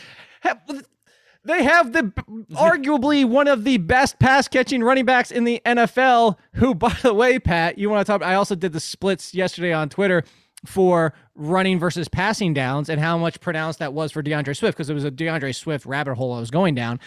they 1.44 1.62
have 1.64 1.92
the 1.92 2.02
arguably 2.52 3.24
one 3.24 3.48
of 3.48 3.64
the 3.64 3.78
best 3.78 4.18
pass 4.18 4.48
catching 4.48 4.82
running 4.82 5.04
backs 5.04 5.30
in 5.30 5.44
the 5.44 5.60
NFL. 5.64 6.36
Who, 6.54 6.74
by 6.76 6.96
the 7.02 7.14
way, 7.14 7.38
Pat, 7.38 7.78
you 7.78 7.90
want 7.90 8.06
to 8.06 8.10
talk? 8.10 8.22
I 8.22 8.34
also 8.34 8.54
did 8.54 8.72
the 8.72 8.80
splits 8.80 9.34
yesterday 9.34 9.72
on 9.72 9.88
Twitter 9.88 10.24
for 10.64 11.12
running 11.34 11.78
versus 11.78 12.08
passing 12.08 12.54
downs 12.54 12.88
and 12.88 13.00
how 13.00 13.18
much 13.18 13.40
pronounced 13.40 13.80
that 13.80 13.92
was 13.92 14.12
for 14.12 14.22
D'Andre 14.22 14.54
Swift 14.54 14.76
because 14.76 14.90
it 14.90 14.94
was 14.94 15.04
a 15.04 15.10
D'Andre 15.10 15.50
Swift 15.50 15.84
rabbit 15.86 16.14
hole 16.14 16.32
I 16.34 16.40
was 16.40 16.50
going 16.50 16.74
down. 16.74 17.00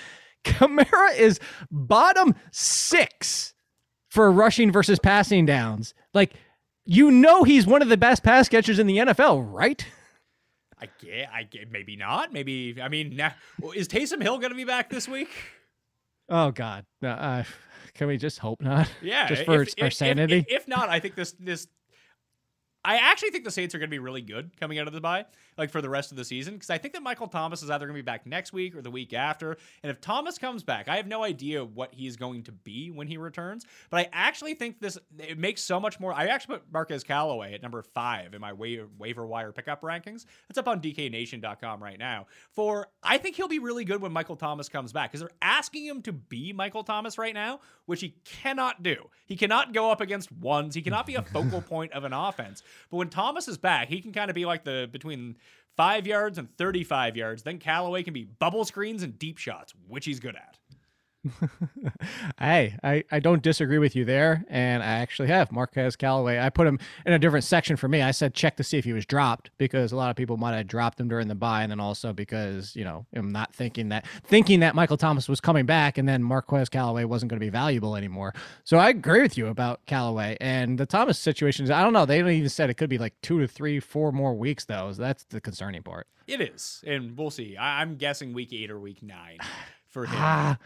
Kamara 0.44 1.18
is 1.18 1.40
bottom 1.72 2.36
six 2.52 3.54
for 4.10 4.32
rushing 4.32 4.72
versus 4.72 5.00
passing 5.00 5.46
downs. 5.46 5.94
Like 6.14 6.34
you 6.86 7.12
know 7.12 7.44
he's 7.44 7.66
one 7.66 7.82
of 7.82 7.90
the 7.90 7.98
best 7.98 8.24
pass 8.24 8.48
catchers 8.48 8.80
in 8.80 8.88
the 8.88 8.98
NFL, 8.98 9.52
right? 9.52 9.86
I 10.80 10.90
get, 11.00 11.30
I 11.34 11.44
get, 11.44 11.72
maybe 11.72 11.96
not. 11.96 12.34
Maybe 12.34 12.78
I 12.82 12.90
mean, 12.90 13.16
now, 13.16 13.34
is 13.76 13.88
Taysom 13.88 14.22
Hill 14.22 14.38
going 14.40 14.52
to 14.52 14.56
be 14.56 14.66
back 14.66 14.90
this 14.90 15.08
week? 15.08 15.30
Oh 16.28 16.52
God, 16.52 16.86
uh, 17.04 17.44
can 17.94 18.08
we 18.08 18.18
just 18.18 18.40
hope 18.40 18.62
not? 18.62 18.90
Yeah, 19.02 19.28
just 19.28 19.46
for 19.46 19.62
if, 19.62 19.74
our 19.80 19.88
if, 19.88 19.94
sanity. 19.94 20.46
If, 20.50 20.64
if, 20.64 20.68
not, 20.68 20.90
I 20.90 21.00
think 21.00 21.16
this 21.16 21.34
this. 21.40 21.68
I 22.86 22.98
actually 22.98 23.32
think 23.32 23.44
the 23.44 23.52
Saints 23.52 23.74
are 23.74 23.80
going 23.80 23.90
to 23.90 23.94
be 23.94 24.00
really 24.00 24.22
good 24.22 24.58
coming 24.60 24.78
out 24.78 24.88
of 24.88 24.94
the 24.94 25.02
bye 25.02 25.26
like 25.58 25.72
for 25.72 25.82
the 25.82 25.90
rest 25.90 26.12
of 26.12 26.18
the 26.18 26.26
season 26.26 26.54
because 26.54 26.70
I 26.70 26.78
think 26.78 26.94
that 26.94 27.02
Michael 27.02 27.28
Thomas 27.28 27.64
is 27.64 27.70
either 27.70 27.86
going 27.86 27.96
to 27.96 28.02
be 28.02 28.06
back 28.06 28.26
next 28.26 28.54
week 28.54 28.76
or 28.76 28.82
the 28.82 28.92
week 28.92 29.14
after. 29.14 29.58
And 29.84 29.90
if 29.90 30.02
Thomas 30.02 30.38
comes 30.38 30.64
back, 30.64 30.88
I 30.88 30.98
have 30.98 31.08
no 31.08 31.24
idea 31.24 31.64
what 31.64 31.94
he's 31.94 32.16
going 32.16 32.44
to 32.44 32.52
be 32.52 32.92
when 32.92 33.08
he 33.08 33.18
returns. 33.18 33.66
But 33.90 34.02
I 34.02 34.10
actually 34.14 34.54
think 34.54 34.80
this 34.80 34.98
it 35.18 35.38
makes 35.38 35.62
so 35.62 35.80
much 35.80 36.00
more. 36.00 36.14
I 36.14 36.28
actually 36.28 36.58
put 36.58 36.72
Marquez 36.72 37.04
Callaway 37.04 37.54
at 37.54 37.62
number 37.62 37.82
five 37.82 38.34
in 38.34 38.42
my 38.42 38.54
waiver, 38.54 38.88
waiver 39.00 39.26
wire 39.26 39.52
pickup 39.52 39.82
rankings. 39.82 40.26
It's 40.50 40.60
up 40.60 40.68
on 40.68 40.80
DKNation.com 40.80 41.82
right 41.82 41.98
now. 41.98 42.28
For 42.52 42.88
I 43.02 43.18
think 43.18 43.36
he'll 43.36 43.48
be 43.48 43.60
really 43.60 43.86
good 43.86 44.02
when 44.02 44.12
Michael 44.12 44.36
Thomas 44.36 44.70
comes 44.70 44.94
back 44.94 45.12
because 45.12 45.22
they're 45.22 45.38
asking 45.42 45.86
him 45.86 46.02
to 46.04 46.14
be 46.14 46.54
Michael 46.54 46.84
Thomas 46.84 47.18
right 47.18 47.34
now, 47.34 47.62
which 47.86 48.02
he 48.02 48.16
cannot 48.26 48.84
do. 48.84 49.10
He 49.26 49.36
cannot 49.36 49.74
go 49.74 49.92
up 49.92 50.02
against 50.02 50.32
ones. 50.32 50.76
He 50.76 50.82
cannot 50.82 51.08
be 51.08 51.16
a 51.16 51.22
focal 51.22 51.62
point 51.68 51.94
of 51.94 52.04
an 52.04 52.14
offense. 52.14 52.62
But 52.90 52.98
when 52.98 53.10
Thomas 53.10 53.48
is 53.48 53.58
back, 53.58 53.88
he 53.88 54.02
can 54.02 54.12
kind 54.12 54.30
of 54.30 54.36
be 54.36 54.46
like 54.46 54.64
the 54.64 54.90
between 54.92 55.38
five 55.76 56.08
yards 56.08 56.38
and 56.38 56.50
35 56.58 57.18
yards. 57.18 57.44
Then 57.44 57.60
Callaway 57.60 58.04
can 58.04 58.14
be 58.14 58.24
bubble 58.24 58.66
screens 58.66 59.04
and 59.04 59.18
deep 59.20 59.38
shots, 59.38 59.74
which 59.88 60.06
he's 60.06 60.20
good 60.20 60.36
at. 60.36 60.58
hey, 62.40 62.78
I, 62.84 63.04
I 63.12 63.20
don't 63.20 63.42
disagree 63.42 63.78
with 63.78 63.96
you 63.96 64.06
there. 64.06 64.46
And 64.50 64.84
I 64.84 64.88
actually 64.88 65.28
have 65.30 65.52
Marquez 65.52 65.96
Callaway. 65.96 66.40
I 66.40 66.50
put 66.50 66.68
him 66.68 66.80
in 67.06 67.14
a 67.14 67.20
different 67.20 67.44
section 67.46 67.76
for 67.76 67.88
me. 67.88 68.02
I 68.02 68.12
said 68.12 68.34
check 68.34 68.56
to 68.58 68.64
see 68.64 68.78
if 68.78 68.86
he 68.86 68.94
was 68.94 69.06
dropped 69.06 69.52
because 69.58 69.92
a 69.92 69.96
lot 69.96 70.10
of 70.10 70.16
people 70.16 70.38
might 70.38 70.56
have 70.56 70.68
dropped 70.68 71.00
him 71.00 71.08
during 71.08 71.28
the 71.28 71.36
bye. 71.36 71.64
And 71.64 71.72
then 71.72 71.80
also 71.80 72.14
because, 72.14 72.76
you 72.76 72.84
know, 72.84 73.06
I'm 73.14 73.32
not 73.32 73.54
thinking 73.54 73.90
that 73.90 74.06
thinking 74.24 74.60
that 74.62 74.76
Michael 74.76 74.98
Thomas 74.98 75.28
was 75.28 75.42
coming 75.42 75.66
back 75.66 75.98
and 75.98 76.08
then 76.08 76.24
Marquez 76.24 76.70
Callaway 76.70 77.04
wasn't 77.04 77.30
going 77.30 77.40
to 77.40 77.46
be 77.46 77.50
valuable 77.50 77.96
anymore. 77.96 78.34
So 78.64 78.78
I 78.78 78.90
agree 78.90 79.22
with 79.22 79.38
you 79.38 79.48
about 79.48 79.86
Callaway. 79.86 80.38
And 80.40 80.78
the 80.78 80.86
Thomas 80.86 81.20
situation 81.20 81.70
I 81.72 81.84
don't 81.84 81.94
know. 81.94 82.06
They 82.06 82.20
even 82.20 82.50
said 82.50 82.70
it 82.70 82.76
could 82.76 82.90
be 82.90 82.98
like 82.98 83.14
two 83.22 83.40
to 83.40 83.48
three, 83.48 83.80
four 83.80 84.12
more 84.12 84.34
weeks, 84.36 84.66
though. 84.66 84.92
So 84.92 85.02
that's 85.02 85.24
the 85.26 85.42
concerning 85.42 85.84
part. 85.84 86.08
It 86.28 86.42
is. 86.42 86.84
And 86.86 87.18
we'll 87.18 87.32
see. 87.32 87.56
I- 87.58 87.82
I'm 87.82 87.96
guessing 87.96 88.34
week 88.34 88.52
eight 88.54 88.72
or 88.72 88.80
week 88.80 89.02
nine 89.04 89.38
for 89.90 90.06
him. 90.06 90.16
Ah, 90.18 90.58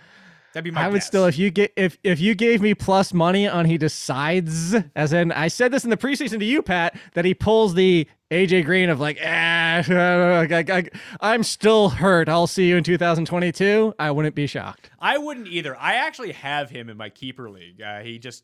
Ah. 0.50 0.54
That'd 0.54 0.64
be 0.66 0.72
my 0.72 0.86
I 0.86 0.88
would 0.88 0.96
guess. 0.96 1.08
still 1.08 1.26
if 1.26 1.38
you 1.38 1.52
get 1.52 1.72
if 1.76 1.98
if 2.04 2.20
you 2.20 2.36
gave 2.36 2.62
me 2.62 2.74
plus 2.74 3.14
money 3.14 3.48
on 3.48 3.66
he 3.66 3.78
decides 3.78 4.76
as 4.96 5.14
in 5.14 5.32
I 5.32 5.48
said 5.48 5.72
this 5.72 5.84
in 5.84 5.90
the 5.90 5.98
preseason 5.98 6.40
to 6.40 6.46
you 6.46 6.62
Pat 6.62 6.96
that 7.14 7.24
he 7.24 7.34
pulls 7.34 7.76
the 7.76 8.08
AJ 8.32 8.66
Green 8.66 8.90
of 8.90 9.00
like 9.00 9.18
eh, 9.20 9.84
I, 11.22 11.34
am 11.34 11.44
still 11.44 11.90
hurt 11.90 12.30
I'll 12.30 12.48
see 12.48 12.68
you 12.68 12.78
in 12.78 12.84
2022 12.84 13.94
I 14.00 14.12
wouldn't 14.12 14.36
be 14.36 14.48
shocked 14.48 14.90
I 15.02 15.18
wouldn't 15.18 15.48
either. 15.48 15.78
I 15.78 15.96
actually 15.96 16.34
have 16.34 16.70
him 16.70 16.90
in 16.90 16.98
my 16.98 17.10
keeper 17.10 17.50
league. 17.50 17.82
Uh, 17.82 18.02
he 18.02 18.20
just. 18.20 18.44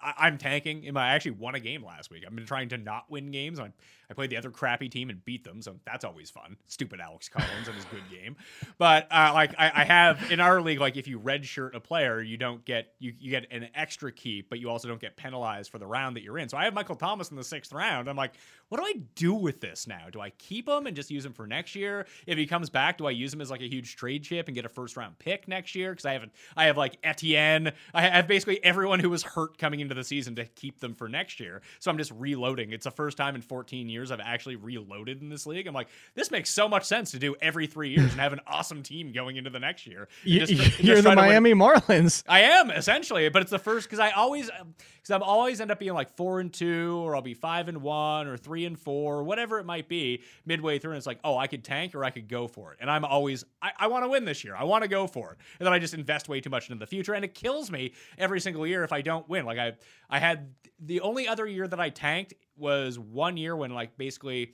I, 0.00 0.14
I'm 0.18 0.38
tanking. 0.38 0.84
In 0.84 0.94
my, 0.94 1.10
I 1.10 1.14
actually 1.14 1.32
won 1.32 1.54
a 1.54 1.60
game 1.60 1.84
last 1.84 2.10
week. 2.10 2.24
I've 2.26 2.34
been 2.34 2.46
trying 2.46 2.70
to 2.70 2.78
not 2.78 3.10
win 3.10 3.30
games. 3.30 3.60
I, 3.60 3.72
I 4.10 4.14
played 4.14 4.30
the 4.30 4.36
other 4.36 4.50
crappy 4.50 4.88
team 4.88 5.10
and 5.10 5.24
beat 5.24 5.44
them, 5.44 5.62
so 5.62 5.76
that's 5.84 6.04
always 6.04 6.30
fun. 6.30 6.56
Stupid 6.66 7.00
Alex 7.00 7.28
Collins 7.28 7.66
and 7.66 7.76
his 7.76 7.84
good 7.86 8.02
game. 8.10 8.36
But 8.78 9.06
uh, 9.10 9.32
like 9.34 9.54
I, 9.58 9.72
I 9.74 9.84
have 9.84 10.30
in 10.30 10.40
our 10.40 10.60
league, 10.60 10.80
like 10.80 10.96
if 10.96 11.08
you 11.08 11.18
redshirt 11.18 11.74
a 11.74 11.80
player, 11.80 12.20
you 12.20 12.36
don't 12.36 12.64
get 12.64 12.94
you, 12.98 13.12
you 13.18 13.30
get 13.30 13.46
an 13.50 13.68
extra 13.74 14.12
keep, 14.12 14.50
but 14.50 14.58
you 14.58 14.70
also 14.70 14.88
don't 14.88 15.00
get 15.00 15.16
penalized 15.16 15.70
for 15.70 15.78
the 15.78 15.86
round 15.86 16.16
that 16.16 16.22
you're 16.22 16.38
in. 16.38 16.48
So 16.48 16.56
I 16.56 16.64
have 16.64 16.74
Michael 16.74 16.96
Thomas 16.96 17.30
in 17.30 17.36
the 17.36 17.44
sixth 17.44 17.72
round. 17.72 18.08
I'm 18.08 18.16
like, 18.16 18.32
what 18.68 18.78
do 18.78 18.86
I 18.86 18.94
do 19.14 19.34
with 19.34 19.60
this 19.60 19.86
now? 19.86 20.06
Do 20.10 20.20
I 20.20 20.30
keep 20.30 20.68
him 20.68 20.86
and 20.86 20.96
just 20.96 21.10
use 21.10 21.24
him 21.24 21.32
for 21.32 21.46
next 21.46 21.74
year? 21.74 22.06
If 22.26 22.38
he 22.38 22.46
comes 22.46 22.70
back, 22.70 22.98
do 22.98 23.06
I 23.06 23.10
use 23.10 23.32
him 23.32 23.40
as 23.40 23.50
like 23.50 23.60
a 23.60 23.68
huge 23.68 23.96
trade 23.96 24.24
chip 24.24 24.48
and 24.48 24.54
get 24.54 24.64
a 24.64 24.68
first 24.68 24.96
round 24.96 25.18
pick 25.18 25.46
next 25.48 25.74
year? 25.74 25.92
Because 25.92 26.06
I 26.06 26.12
haven't, 26.12 26.32
I 26.56 26.64
have 26.64 26.76
like 26.76 26.98
Etienne. 27.04 27.72
I 27.92 28.02
have 28.02 28.26
basically 28.26 28.62
everyone 28.64 29.00
who 29.00 29.10
was 29.10 29.22
hurt 29.22 29.58
coming 29.58 29.80
into 29.80 29.94
the 29.94 30.04
season 30.04 30.34
to 30.36 30.44
keep 30.44 30.80
them 30.80 30.94
for 30.94 31.08
next 31.08 31.40
year. 31.40 31.62
So 31.78 31.90
I'm 31.90 31.98
just 31.98 32.12
reloading. 32.12 32.72
It's 32.72 32.84
the 32.84 32.90
first 32.90 33.16
time 33.16 33.34
in 33.34 33.42
14 33.42 33.88
years 33.88 34.03
I've 34.10 34.20
actually 34.20 34.56
reloaded 34.56 35.22
in 35.22 35.28
this 35.28 35.46
league. 35.46 35.66
I'm 35.66 35.74
like, 35.74 35.88
this 36.14 36.30
makes 36.30 36.50
so 36.50 36.68
much 36.68 36.84
sense 36.84 37.10
to 37.12 37.18
do 37.18 37.34
every 37.40 37.66
three 37.66 37.90
years 37.90 38.12
and 38.12 38.20
have 38.20 38.32
an 38.32 38.40
awesome 38.46 38.82
team 38.82 39.12
going 39.12 39.36
into 39.36 39.50
the 39.50 39.60
next 39.60 39.86
year. 39.86 40.08
you, 40.50 40.56
you're 40.78 40.96
the 40.96 41.02
try 41.02 41.14
to 41.14 41.20
win- 41.20 41.28
Miami 41.28 41.54
Marlins 41.54 42.22
I 42.28 42.40
am 42.40 42.70
essentially, 42.70 43.28
but 43.28 43.42
it's 43.42 43.50
the 43.50 43.58
first 43.58 43.86
because 43.86 43.98
I 43.98 44.10
always 44.10 44.46
because 44.46 45.10
I'm 45.10 45.22
always 45.22 45.60
end 45.60 45.70
up 45.70 45.78
being 45.78 45.94
like 45.94 46.16
four 46.16 46.40
and 46.40 46.52
two, 46.52 46.98
or 47.04 47.14
I'll 47.14 47.22
be 47.22 47.34
five 47.34 47.68
and 47.68 47.82
one, 47.82 48.26
or 48.26 48.36
three 48.36 48.64
and 48.64 48.78
four, 48.78 49.18
or 49.18 49.24
whatever 49.24 49.58
it 49.58 49.64
might 49.66 49.88
be. 49.88 50.22
Midway 50.46 50.78
through, 50.78 50.92
and 50.92 50.98
it's 50.98 51.06
like, 51.06 51.20
oh, 51.24 51.36
I 51.36 51.46
could 51.46 51.64
tank 51.64 51.94
or 51.94 52.04
I 52.04 52.10
could 52.10 52.28
go 52.28 52.48
for 52.48 52.72
it, 52.72 52.78
and 52.80 52.90
I'm 52.90 53.04
always 53.04 53.44
I, 53.60 53.72
I 53.78 53.86
want 53.88 54.04
to 54.04 54.08
win 54.08 54.24
this 54.24 54.44
year. 54.44 54.56
I 54.56 54.64
want 54.64 54.82
to 54.82 54.88
go 54.88 55.06
for 55.06 55.32
it, 55.32 55.38
and 55.58 55.66
then 55.66 55.72
I 55.72 55.78
just 55.78 55.94
invest 55.94 56.28
way 56.28 56.40
too 56.40 56.50
much 56.50 56.70
into 56.70 56.78
the 56.78 56.86
future, 56.86 57.14
and 57.14 57.24
it 57.24 57.34
kills 57.34 57.70
me 57.70 57.92
every 58.18 58.40
single 58.40 58.66
year 58.66 58.84
if 58.84 58.92
I 58.92 59.00
don't 59.02 59.28
win. 59.28 59.44
Like 59.44 59.58
I 59.58 59.72
I 60.08 60.18
had 60.18 60.54
the 60.80 61.00
only 61.00 61.28
other 61.28 61.46
year 61.46 61.66
that 61.66 61.80
I 61.80 61.90
tanked 61.90 62.34
was 62.56 62.98
one 62.98 63.36
year 63.36 63.56
when 63.56 63.72
like 63.72 63.96
basically. 63.96 64.52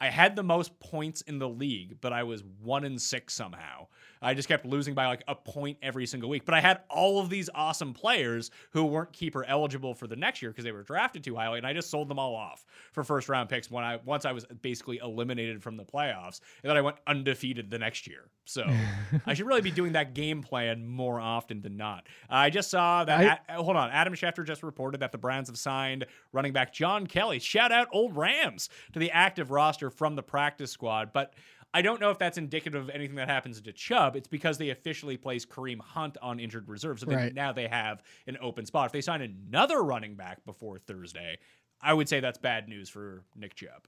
I 0.00 0.10
had 0.10 0.34
the 0.34 0.42
most 0.42 0.80
points 0.80 1.20
in 1.20 1.38
the 1.38 1.48
league, 1.48 2.00
but 2.00 2.12
I 2.12 2.24
was 2.24 2.42
one 2.60 2.82
and 2.82 3.00
six 3.00 3.34
somehow. 3.34 3.86
I 4.22 4.34
just 4.34 4.48
kept 4.48 4.64
losing 4.64 4.94
by 4.94 5.06
like 5.06 5.22
a 5.28 5.34
point 5.34 5.78
every 5.82 6.06
single 6.06 6.30
week. 6.30 6.44
But 6.44 6.54
I 6.54 6.60
had 6.60 6.80
all 6.88 7.20
of 7.20 7.28
these 7.28 7.50
awesome 7.54 7.92
players 7.92 8.50
who 8.70 8.84
weren't 8.84 9.12
keeper 9.12 9.44
eligible 9.44 9.94
for 9.94 10.06
the 10.06 10.16
next 10.16 10.40
year 10.42 10.50
because 10.50 10.64
they 10.64 10.72
were 10.72 10.82
drafted 10.82 11.24
too 11.24 11.34
highly, 11.36 11.58
and 11.58 11.66
I 11.66 11.72
just 11.72 11.90
sold 11.90 12.08
them 12.08 12.18
all 12.18 12.34
off 12.34 12.64
for 12.92 13.02
first 13.04 13.28
round 13.28 13.48
picks 13.48 13.70
when 13.70 13.84
I 13.84 13.98
once 14.04 14.24
I 14.24 14.32
was 14.32 14.44
basically 14.62 14.98
eliminated 15.02 15.62
from 15.62 15.76
the 15.76 15.84
playoffs, 15.84 16.40
and 16.62 16.70
then 16.70 16.76
I 16.76 16.80
went 16.80 16.96
undefeated 17.06 17.70
the 17.70 17.78
next 17.78 18.06
year. 18.06 18.28
So 18.44 18.64
I 19.26 19.34
should 19.34 19.46
really 19.46 19.60
be 19.60 19.70
doing 19.70 19.92
that 19.92 20.14
game 20.14 20.42
plan 20.42 20.86
more 20.86 21.20
often 21.20 21.60
than 21.60 21.76
not. 21.76 22.06
I 22.30 22.50
just 22.50 22.70
saw 22.70 23.04
that. 23.04 23.42
I- 23.48 23.54
hold 23.54 23.76
on, 23.76 23.90
Adam 23.90 24.14
Schefter 24.14 24.46
just 24.46 24.62
reported 24.62 25.00
that 25.00 25.12
the 25.12 25.18
Browns 25.18 25.48
have 25.48 25.58
signed 25.58 26.06
running 26.32 26.52
back 26.52 26.72
John 26.72 27.06
Kelly. 27.06 27.38
Shout 27.38 27.72
out 27.72 27.88
old 27.92 28.16
Rams 28.16 28.68
to 28.92 28.98
the 28.98 29.10
active 29.10 29.50
roster 29.50 29.90
from 29.90 30.14
the 30.16 30.22
practice 30.22 30.70
squad, 30.70 31.12
but. 31.12 31.34
I 31.74 31.80
don't 31.82 32.00
know 32.00 32.10
if 32.10 32.18
that's 32.18 32.36
indicative 32.36 32.80
of 32.82 32.90
anything 32.90 33.16
that 33.16 33.28
happens 33.28 33.60
to 33.60 33.72
Chubb. 33.72 34.14
It's 34.16 34.28
because 34.28 34.58
they 34.58 34.70
officially 34.70 35.16
placed 35.16 35.48
Kareem 35.48 35.80
Hunt 35.80 36.18
on 36.20 36.38
injured 36.38 36.68
reserve. 36.68 37.00
So 37.00 37.06
then 37.06 37.16
Right. 37.16 37.34
now 37.34 37.52
they 37.52 37.66
have 37.66 38.02
an 38.26 38.36
open 38.42 38.66
spot. 38.66 38.86
If 38.86 38.92
they 38.92 39.00
sign 39.00 39.22
another 39.22 39.82
running 39.82 40.14
back 40.14 40.44
before 40.44 40.78
Thursday, 40.78 41.38
I 41.80 41.94
would 41.94 42.08
say 42.08 42.20
that's 42.20 42.38
bad 42.38 42.68
news 42.68 42.88
for 42.90 43.24
Nick 43.34 43.54
Chubb. 43.54 43.86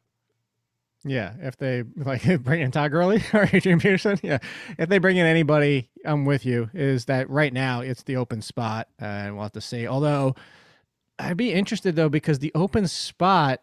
Yeah, 1.07 1.35
if 1.41 1.59
they 1.59 1.83
like 1.97 2.23
bring 2.43 2.63
in 2.63 2.71
Todd 2.71 2.91
Gurley 2.91 3.23
or 3.35 3.49
Adrian 3.53 3.79
Peterson, 3.79 4.19
yeah, 4.23 4.39
if 4.79 4.89
they 4.89 4.97
bring 4.99 5.19
in 5.19 5.27
anybody, 5.27 5.91
I'm 6.07 6.25
with 6.25 6.47
you. 6.47 6.71
Is 6.73 7.05
that 7.05 7.29
right 7.29 7.53
now 7.53 7.81
it's 7.83 8.03
the 8.05 8.17
open 8.17 8.41
spot, 8.41 8.89
uh, 9.03 9.05
and 9.05 9.35
we'll 9.35 9.43
have 9.43 9.53
to 9.53 9.61
see. 9.61 9.87
Although 9.87 10.35
I'd 11.19 11.37
be 11.37 11.53
interested 11.53 11.95
though 11.95 12.09
because 12.09 12.39
the 12.39 12.53
open 12.55 12.89
spot, 12.89 13.61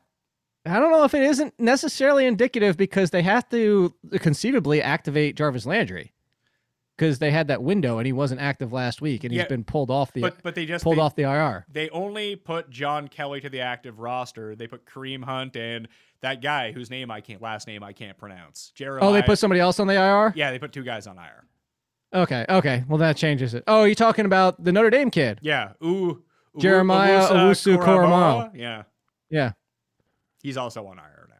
I 0.65 0.79
don't 0.79 0.91
know 0.91 1.03
if 1.03 1.13
it 1.13 1.23
isn't 1.23 1.53
necessarily 1.59 2.25
indicative 2.25 2.77
because 2.77 3.09
they 3.09 3.23
have 3.23 3.49
to 3.49 3.93
conceivably 4.19 4.81
activate 4.81 5.35
Jarvis 5.35 5.65
Landry 5.65 6.13
because 6.95 7.17
they 7.17 7.31
had 7.31 7.47
that 7.47 7.63
window 7.63 7.97
and 7.97 8.05
he 8.05 8.13
wasn't 8.13 8.39
active 8.39 8.71
last 8.71 9.01
week 9.01 9.23
and 9.23 9.33
Yeah, 9.33 9.41
he's 9.41 9.49
been 9.49 9.63
pulled 9.63 9.89
off 9.89 10.13
the 10.13 10.21
But 10.21 10.43
but 10.43 10.53
they 10.53 10.67
just 10.67 10.83
pulled 10.83 10.97
they, 10.97 11.01
off 11.01 11.15
the 11.15 11.23
IR. 11.23 11.65
they 11.67 11.89
only 11.89 12.35
put 12.35 12.69
John 12.69 13.07
Kelly 13.07 13.41
to 13.41 13.49
the 13.49 13.61
active 13.61 13.99
roster. 13.99 14.55
They 14.55 14.67
put 14.67 14.85
Kareem 14.85 15.23
Hunt 15.23 15.55
and 15.55 15.87
that 16.21 16.43
guy 16.43 16.71
whose 16.71 16.91
name 16.91 17.09
I 17.09 17.21
can't 17.21 17.41
last 17.41 17.65
name 17.65 17.83
I 17.83 17.93
can't 17.93 18.17
pronounce. 18.17 18.71
Jeremiah. 18.75 19.09
Oh, 19.09 19.13
they 19.13 19.23
put 19.23 19.39
somebody 19.39 19.59
else 19.59 19.79
on 19.79 19.87
the 19.87 19.95
IR. 19.95 20.33
yeah, 20.35 20.51
they 20.51 20.59
put 20.59 20.71
two 20.71 20.83
guys 20.83 21.07
on 21.07 21.17
IR. 21.17 21.47
Okay, 22.13 22.45
okay. 22.47 22.83
Well, 22.87 22.99
that 22.99 23.17
changes 23.17 23.53
it. 23.55 23.63
Oh, 23.67 23.85
you're 23.85 23.95
talking 23.95 24.25
about 24.25 24.63
the 24.63 24.71
Notre 24.71 24.89
Dame 24.89 25.09
kid? 25.09 25.39
Yeah, 25.41 25.71
ooh, 25.83 26.21
Jeremiah 26.59 27.27
Owusu-Koramoah. 27.29 28.51
Yeah, 28.53 28.83
Yeah. 29.29 29.53
He's 30.41 30.57
also 30.57 30.85
on 30.87 30.97
IR 30.97 31.27
now. 31.29 31.35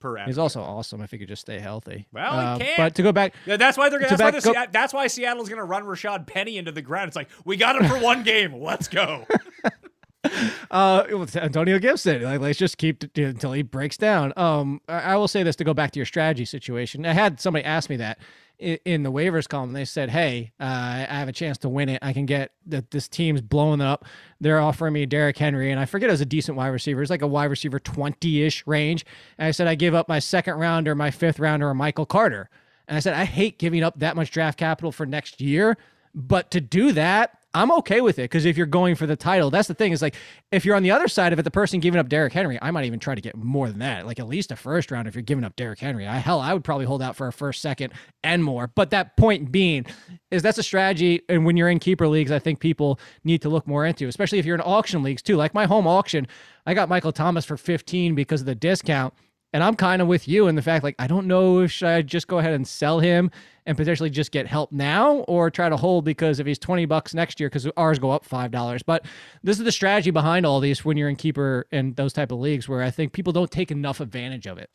Per 0.00 0.16
He's 0.24 0.38
also 0.38 0.60
awesome 0.60 1.00
if 1.00 1.10
he 1.12 1.18
could 1.18 1.28
just 1.28 1.42
stay 1.42 1.60
healthy. 1.60 2.06
Well, 2.12 2.32
he 2.32 2.38
Uh, 2.38 2.58
can't. 2.58 2.76
But 2.76 2.94
to 2.96 3.02
go 3.04 3.12
back, 3.12 3.34
Yeah, 3.46 3.56
that's 3.56 3.78
why 3.78 3.88
they're 3.88 4.00
To 4.00 4.06
that's 4.06 4.20
why, 4.20 4.30
back 4.32 4.42
the, 4.42 4.50
up- 4.50 4.56
Se- 4.56 4.68
that's 4.72 4.92
why 4.92 5.06
Seattle's 5.06 5.48
gonna 5.48 5.64
run 5.64 5.84
Rashaad 5.84 6.26
Penny 6.26 6.58
into 6.58 6.72
the 6.72 6.82
ground. 6.82 7.06
It's 7.08 7.16
like 7.16 7.28
we 7.44 7.56
got 7.56 7.80
him 7.80 7.88
for 7.88 7.98
one 7.98 8.22
game. 8.24 8.52
Let's 8.54 8.88
go. 8.88 9.26
uh, 10.70 11.26
Antonio 11.34 11.78
Gibson, 11.78 12.22
like 12.22 12.40
let's 12.40 12.58
just 12.58 12.78
keep 12.78 13.02
it 13.04 13.16
until 13.18 13.52
he 13.52 13.62
breaks 13.62 13.96
down. 13.96 14.32
Um, 14.36 14.80
I, 14.88 15.00
I 15.00 15.16
will 15.16 15.28
say 15.28 15.42
this 15.42 15.56
to 15.56 15.64
go 15.64 15.74
back 15.74 15.90
to 15.92 15.98
your 15.98 16.06
strategy 16.06 16.44
situation. 16.44 17.04
I 17.06 17.12
had 17.12 17.40
somebody 17.40 17.64
ask 17.64 17.90
me 17.90 17.96
that 17.96 18.18
in, 18.58 19.02
the 19.02 19.10
waivers 19.10 19.48
column. 19.48 19.72
They 19.72 19.84
said, 19.84 20.10
"Hey, 20.10 20.52
uh, 20.60 20.64
I 20.64 21.14
have 21.14 21.28
a 21.28 21.32
chance 21.32 21.58
to 21.58 21.68
win 21.68 21.88
it. 21.88 21.98
I 22.02 22.12
can 22.12 22.26
get 22.26 22.52
that 22.66 22.90
this 22.90 23.08
team's 23.08 23.40
blowing 23.40 23.80
up. 23.80 24.04
They're 24.40 24.60
offering 24.60 24.92
me 24.92 25.06
Derrick 25.06 25.36
Henry, 25.38 25.70
and 25.70 25.80
I 25.80 25.84
forget 25.84 26.08
it 26.08 26.12
was 26.12 26.20
a 26.20 26.26
decent 26.26 26.56
wide 26.56 26.68
receiver. 26.68 27.02
It's 27.02 27.10
like 27.10 27.22
a 27.22 27.26
wide 27.26 27.46
receiver 27.50 27.78
twenty 27.78 28.42
ish 28.42 28.66
range. 28.66 29.04
And 29.38 29.48
I 29.48 29.50
said 29.50 29.66
I 29.66 29.74
give 29.74 29.94
up 29.94 30.08
my 30.08 30.18
second 30.18 30.54
rounder, 30.54 30.94
my 30.94 31.10
fifth 31.10 31.38
rounder, 31.38 31.68
or 31.68 31.74
Michael 31.74 32.06
Carter. 32.06 32.48
And 32.86 32.96
I 32.96 33.00
said 33.00 33.14
I 33.14 33.24
hate 33.24 33.58
giving 33.58 33.82
up 33.82 33.98
that 33.98 34.16
much 34.16 34.30
draft 34.30 34.58
capital 34.58 34.92
for 34.92 35.06
next 35.06 35.40
year, 35.40 35.76
but 36.14 36.50
to 36.52 36.60
do 36.60 36.92
that." 36.92 37.38
I'm 37.54 37.70
okay 37.72 38.00
with 38.00 38.18
it 38.18 38.22
because 38.22 38.44
if 38.44 38.56
you're 38.56 38.66
going 38.66 38.94
for 38.94 39.06
the 39.06 39.16
title, 39.16 39.50
that's 39.50 39.68
the 39.68 39.74
thing 39.74 39.92
is 39.92 40.00
like 40.00 40.14
if 40.50 40.64
you're 40.64 40.74
on 40.74 40.82
the 40.82 40.90
other 40.90 41.08
side 41.08 41.32
of 41.32 41.38
it, 41.38 41.42
the 41.42 41.50
person 41.50 41.80
giving 41.80 42.00
up 42.00 42.08
Derrick 42.08 42.32
Henry, 42.32 42.58
I 42.62 42.70
might 42.70 42.86
even 42.86 42.98
try 42.98 43.14
to 43.14 43.20
get 43.20 43.36
more 43.36 43.68
than 43.68 43.80
that, 43.80 44.06
like 44.06 44.18
at 44.18 44.26
least 44.26 44.50
a 44.52 44.56
first 44.56 44.90
round 44.90 45.06
if 45.06 45.14
you're 45.14 45.22
giving 45.22 45.44
up 45.44 45.54
Derrick 45.56 45.78
Henry. 45.78 46.06
I 46.06 46.16
hell, 46.16 46.40
I 46.40 46.54
would 46.54 46.64
probably 46.64 46.86
hold 46.86 47.02
out 47.02 47.14
for 47.14 47.26
a 47.26 47.32
first, 47.32 47.60
second, 47.60 47.92
and 48.22 48.42
more. 48.42 48.68
But 48.68 48.90
that 48.90 49.16
point 49.16 49.52
being 49.52 49.84
is 50.30 50.42
that's 50.42 50.58
a 50.58 50.62
strategy, 50.62 51.22
and 51.28 51.44
when 51.44 51.56
you're 51.56 51.68
in 51.68 51.78
keeper 51.78 52.08
leagues, 52.08 52.30
I 52.30 52.38
think 52.38 52.58
people 52.58 52.98
need 53.24 53.42
to 53.42 53.50
look 53.50 53.66
more 53.66 53.84
into, 53.84 54.08
especially 54.08 54.38
if 54.38 54.46
you're 54.46 54.54
in 54.54 54.62
auction 54.62 55.02
leagues 55.02 55.22
too. 55.22 55.36
Like 55.36 55.52
my 55.52 55.66
home 55.66 55.86
auction, 55.86 56.26
I 56.66 56.74
got 56.74 56.88
Michael 56.88 57.12
Thomas 57.12 57.44
for 57.44 57.56
15 57.56 58.14
because 58.14 58.40
of 58.40 58.46
the 58.46 58.54
discount. 58.54 59.12
And 59.52 59.62
I'm 59.62 59.76
kind 59.76 60.00
of 60.00 60.08
with 60.08 60.26
you 60.28 60.48
in 60.48 60.54
the 60.54 60.62
fact, 60.62 60.82
like, 60.82 60.94
I 60.98 61.06
don't 61.06 61.26
know 61.26 61.60
if 61.60 61.70
should 61.70 61.88
I 61.88 62.02
just 62.02 62.26
go 62.26 62.38
ahead 62.38 62.54
and 62.54 62.66
sell 62.66 63.00
him 63.00 63.30
and 63.66 63.76
potentially 63.76 64.10
just 64.10 64.32
get 64.32 64.46
help 64.46 64.72
now 64.72 65.18
or 65.28 65.50
try 65.50 65.68
to 65.68 65.76
hold 65.76 66.04
because 66.04 66.40
if 66.40 66.46
he's 66.46 66.58
20 66.58 66.86
bucks 66.86 67.14
next 67.14 67.38
year, 67.38 67.48
because 67.48 67.68
ours 67.76 67.98
go 67.98 68.10
up 68.10 68.26
$5. 68.26 68.82
But 68.86 69.04
this 69.42 69.58
is 69.58 69.64
the 69.64 69.72
strategy 69.72 70.10
behind 70.10 70.46
all 70.46 70.58
these 70.60 70.84
when 70.84 70.96
you're 70.96 71.08
in 71.08 71.16
keeper 71.16 71.66
and 71.70 71.94
those 71.96 72.12
type 72.12 72.32
of 72.32 72.38
leagues 72.38 72.68
where 72.68 72.82
I 72.82 72.90
think 72.90 73.12
people 73.12 73.32
don't 73.32 73.50
take 73.50 73.70
enough 73.70 74.00
advantage 74.00 74.46
of 74.46 74.58
it. 74.58 74.70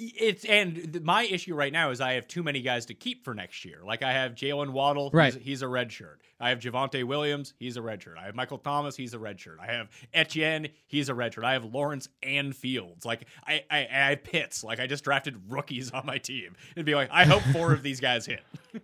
It's 0.00 0.44
and 0.44 0.76
th- 0.92 1.02
my 1.02 1.24
issue 1.24 1.54
right 1.56 1.72
now 1.72 1.90
is 1.90 2.00
I 2.00 2.12
have 2.12 2.28
too 2.28 2.44
many 2.44 2.60
guys 2.62 2.86
to 2.86 2.94
keep 2.94 3.24
for 3.24 3.34
next 3.34 3.64
year. 3.64 3.80
Like 3.84 4.04
I 4.04 4.12
have 4.12 4.36
Jaylen 4.36 4.70
Waddle, 4.70 5.10
Right. 5.12 5.34
he's, 5.34 5.42
he's 5.42 5.62
a 5.62 5.68
red 5.68 5.90
shirt. 5.90 6.20
I 6.38 6.50
have 6.50 6.60
Javonte 6.60 7.02
Williams, 7.02 7.52
he's 7.58 7.76
a 7.76 7.82
red 7.82 8.00
shirt. 8.00 8.16
I 8.16 8.26
have 8.26 8.36
Michael 8.36 8.58
Thomas, 8.58 8.94
he's 8.96 9.12
a 9.12 9.18
red 9.18 9.40
shirt. 9.40 9.58
I 9.60 9.66
have 9.72 9.88
Etienne, 10.14 10.68
he's 10.86 11.08
a 11.08 11.14
red 11.16 11.34
shirt. 11.34 11.42
I 11.42 11.54
have 11.54 11.64
Lawrence 11.64 12.08
and 12.22 12.54
Fields. 12.54 13.04
Like 13.04 13.26
I, 13.44 13.64
I, 13.70 13.78
I 13.80 14.10
have 14.10 14.22
Pitts. 14.22 14.62
Like 14.62 14.78
I 14.78 14.86
just 14.86 15.02
drafted 15.02 15.40
rookies 15.50 15.90
on 15.90 16.06
my 16.06 16.18
team. 16.18 16.54
It'd 16.76 16.86
be 16.86 16.94
like 16.94 17.08
I 17.10 17.24
hope 17.24 17.42
four 17.52 17.72
of 17.72 17.82
these 17.82 17.98
guys 18.00 18.24
hit. 18.26 18.40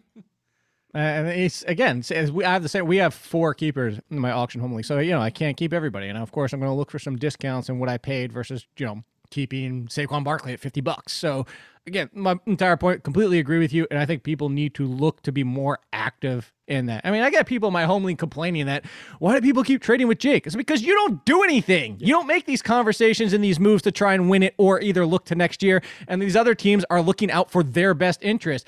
Uh, 0.96 0.98
and 0.98 1.26
it's 1.26 1.64
again, 1.64 2.04
as 2.12 2.30
we 2.30 2.44
I 2.44 2.52
have 2.52 2.62
the 2.62 2.68
same. 2.68 2.86
We 2.86 2.98
have 2.98 3.12
four 3.12 3.52
keepers 3.52 3.98
in 4.12 4.18
my 4.20 4.30
auction 4.30 4.60
home 4.60 4.74
league, 4.74 4.84
so 4.84 5.00
you 5.00 5.10
know 5.10 5.20
I 5.20 5.30
can't 5.30 5.56
keep 5.56 5.72
everybody. 5.72 6.06
And 6.06 6.16
of 6.16 6.30
course, 6.30 6.52
I'm 6.52 6.60
going 6.60 6.70
to 6.70 6.76
look 6.76 6.88
for 6.92 7.00
some 7.00 7.16
discounts 7.16 7.68
and 7.68 7.80
what 7.80 7.88
I 7.88 7.98
paid 7.98 8.32
versus 8.32 8.64
you 8.78 8.86
know 8.86 9.02
keeping 9.30 9.86
Saquon 9.86 10.24
Barkley 10.24 10.52
at 10.52 10.60
50 10.60 10.80
bucks. 10.80 11.12
So 11.12 11.46
again, 11.86 12.08
my 12.12 12.38
entire 12.46 12.76
point, 12.76 13.04
completely 13.04 13.38
agree 13.38 13.58
with 13.58 13.72
you. 13.72 13.86
And 13.90 13.98
I 13.98 14.06
think 14.06 14.22
people 14.22 14.48
need 14.48 14.74
to 14.74 14.86
look 14.86 15.22
to 15.22 15.32
be 15.32 15.44
more 15.44 15.78
active 15.92 16.52
in 16.66 16.86
that. 16.86 17.02
I 17.04 17.10
mean, 17.10 17.22
I 17.22 17.30
got 17.30 17.46
people 17.46 17.68
in 17.68 17.72
my 17.72 17.84
home 17.84 18.04
league 18.04 18.18
complaining 18.18 18.66
that 18.66 18.84
why 19.18 19.34
do 19.34 19.40
people 19.40 19.64
keep 19.64 19.82
trading 19.82 20.08
with 20.08 20.18
Jake? 20.18 20.46
It's 20.46 20.56
because 20.56 20.82
you 20.82 20.94
don't 20.94 21.24
do 21.24 21.42
anything. 21.42 21.96
Yeah. 21.98 22.06
You 22.06 22.12
don't 22.14 22.26
make 22.26 22.46
these 22.46 22.62
conversations 22.62 23.32
and 23.32 23.44
these 23.44 23.60
moves 23.60 23.82
to 23.82 23.92
try 23.92 24.14
and 24.14 24.30
win 24.30 24.42
it 24.42 24.54
or 24.56 24.80
either 24.80 25.04
look 25.04 25.26
to 25.26 25.34
next 25.34 25.62
year. 25.62 25.82
And 26.08 26.22
these 26.22 26.36
other 26.36 26.54
teams 26.54 26.84
are 26.90 27.02
looking 27.02 27.30
out 27.30 27.50
for 27.50 27.62
their 27.62 27.94
best 27.94 28.22
interest. 28.22 28.66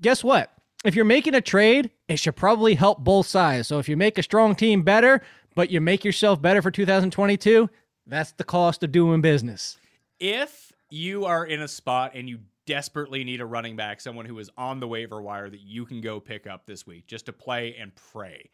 Guess 0.00 0.24
what? 0.24 0.50
If 0.84 0.94
you're 0.94 1.04
making 1.04 1.34
a 1.34 1.40
trade, 1.40 1.90
it 2.08 2.18
should 2.18 2.36
probably 2.36 2.74
help 2.74 3.00
both 3.00 3.26
sides. 3.26 3.68
So 3.68 3.78
if 3.78 3.88
you 3.88 3.96
make 3.96 4.18
a 4.18 4.22
strong 4.22 4.54
team 4.54 4.82
better, 4.82 5.22
but 5.54 5.70
you 5.70 5.80
make 5.80 6.04
yourself 6.04 6.42
better 6.42 6.60
for 6.60 6.70
2022, 6.70 7.70
that's 8.06 8.32
the 8.32 8.44
cost 8.44 8.82
of 8.82 8.92
doing 8.92 9.22
business 9.22 9.78
if 10.24 10.72
you 10.88 11.26
are 11.26 11.44
in 11.44 11.60
a 11.60 11.68
spot 11.68 12.12
and 12.14 12.30
you 12.30 12.38
desperately 12.64 13.24
need 13.24 13.42
a 13.42 13.46
running 13.46 13.76
back, 13.76 14.00
someone 14.00 14.24
who 14.24 14.38
is 14.38 14.48
on 14.56 14.80
the 14.80 14.88
waiver 14.88 15.20
wire 15.20 15.50
that 15.50 15.60
you 15.60 15.84
can 15.84 16.00
go 16.00 16.18
pick 16.18 16.46
up 16.46 16.64
this 16.64 16.86
week 16.86 17.06
just 17.06 17.26
to 17.26 17.32
play 17.32 17.76
and 17.78 17.92
pray, 17.94 18.48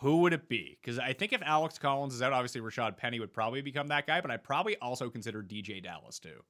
who 0.00 0.18
would 0.18 0.32
it 0.32 0.48
be? 0.48 0.76
Because 0.80 0.98
I 0.98 1.12
think 1.12 1.32
if 1.32 1.40
Alex 1.42 1.78
Collins 1.78 2.14
is 2.14 2.20
out, 2.20 2.32
obviously 2.32 2.60
Rashaad 2.60 2.96
Penny 2.96 3.20
would 3.20 3.32
probably 3.32 3.62
become 3.62 3.86
that 3.88 4.08
guy, 4.08 4.20
but 4.20 4.32
I 4.32 4.38
probably 4.38 4.76
also 4.78 5.08
consider 5.08 5.40
DeeJay 5.40 5.84
Dallas 5.84 6.18
too. 6.18 6.42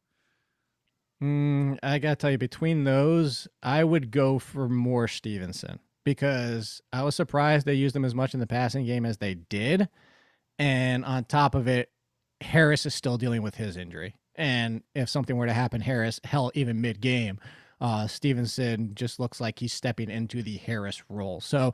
Mm, 1.23 1.79
I 1.83 1.99
gotta 1.99 2.17
tell 2.17 2.31
you, 2.31 2.39
between 2.39 2.85
those, 2.85 3.47
I 3.63 3.85
would 3.85 4.11
go 4.11 4.39
for 4.39 4.67
more 4.67 5.09
Stevenson 5.09 5.79
because 6.05 6.81
I 6.91 7.03
was 7.03 7.15
surprised 7.15 7.67
they 7.67 7.75
used 7.75 7.95
him 7.95 8.05
as 8.07 8.15
much 8.15 8.33
in 8.33 8.41
the 8.41 8.47
passing 8.47 8.87
game 8.87 9.05
as 9.05 9.19
they 9.19 9.35
did. 9.35 9.91
And 10.59 11.05
on 11.05 11.25
top 11.25 11.55
of 11.55 11.69
it, 11.69 11.91
Harris 12.41 12.87
is 12.87 12.95
still 12.95 13.19
dealing 13.19 13.43
with 13.43 13.57
his 13.57 13.77
injury. 13.77 14.17
And 14.37 14.83
if 14.95 15.09
something 15.09 15.37
were 15.37 15.47
to 15.47 15.53
happen, 15.53 15.81
Harris, 15.81 16.21
hell, 16.25 16.51
even 16.55 16.81
mid 16.81 17.01
game, 17.01 17.39
uh, 17.81 18.07
Stevenson 18.07 18.93
just 18.95 19.21
looks 19.21 19.41
like 19.41 19.59
he's 19.59 19.73
stepping 19.73 20.11
into 20.11 20.43
the 20.43 20.57
Harris 20.57 21.03
role. 21.09 21.41
So 21.41 21.73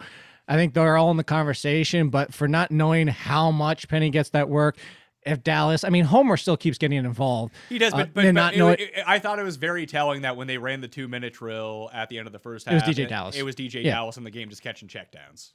I 0.49 0.57
think 0.57 0.75
they're 0.75 0.97
all 0.97 1.11
in 1.11 1.17
the 1.17 1.25
conversation, 1.25 2.11
but 2.11 2.35
for 2.35 2.49
not 2.49 2.71
knowing 2.71 3.07
how 3.07 3.51
much 3.51 3.89
Penny 3.89 4.11
gets 4.11 4.31
that 4.31 4.49
work, 4.49 4.77
if 5.25 5.43
Dallas, 5.43 5.85
I 5.85 5.91
mean, 5.91 6.05
Homer 6.05 6.37
still 6.37 6.57
keeps 6.57 6.79
getting 6.79 6.99
involved. 6.99 7.55
He 7.69 7.79
does, 7.79 7.93
but, 7.93 8.01
uh, 8.01 8.05
but, 8.07 8.25
but 8.25 8.33
not 8.33 8.57
know 8.57 8.69
it, 8.69 8.81
it, 8.81 9.05
I 9.07 9.19
thought 9.19 9.39
it 9.39 9.43
was 9.43 9.57
very 9.57 9.87
telling 9.87 10.23
that 10.23 10.37
when 10.37 10.47
they 10.47 10.59
ran 10.59 10.81
the 10.81 10.89
two 10.89 11.09
minute 11.09 11.35
drill 11.35 11.91
at 11.93 12.09
the 12.09 12.19
end 12.19 12.27
of 12.27 12.33
the 12.33 12.39
first 12.39 12.67
half, 12.67 12.83
it 12.83 12.87
was 12.87 12.97
DeeJay 12.97 13.09
Dallas. 13.09 13.37
It 13.37 13.43
was 13.43 13.55
DJ 13.55 13.85
yeah. 13.85 13.93
Dallas 13.93 14.17
in 14.17 14.25
the 14.25 14.31
game 14.31 14.49
just 14.49 14.63
catching 14.63 14.89
checkdowns. 14.89 15.53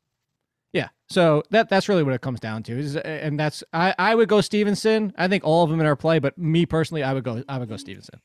Yeah. 0.76 0.90
So 1.08 1.42
that 1.52 1.70
that's 1.70 1.88
really 1.88 2.04
what 2.04 2.14
it 2.14 2.20
comes 2.20 2.42
down 2.42 2.62
to. 2.64 2.78
Is 2.78 2.98
uh, 2.98 3.00
and 3.00 3.40
that's 3.40 3.64
I, 3.72 3.96
I 3.98 4.14
would 4.14 4.28
go 4.28 4.42
Stevenson. 4.42 5.14
I 5.18 5.30
think 5.30 5.46
all 5.46 5.64
of 5.64 5.70
them 5.70 5.80
in 5.80 5.86
our 5.86 5.96
play, 5.96 6.20
but 6.20 6.38
me 6.38 6.66
personally, 6.66 7.02
I 7.02 7.14
would 7.14 7.24
go 7.24 7.42
I 7.48 7.58
would 7.58 7.70
go 7.70 7.78
Stevenson. 7.78 8.20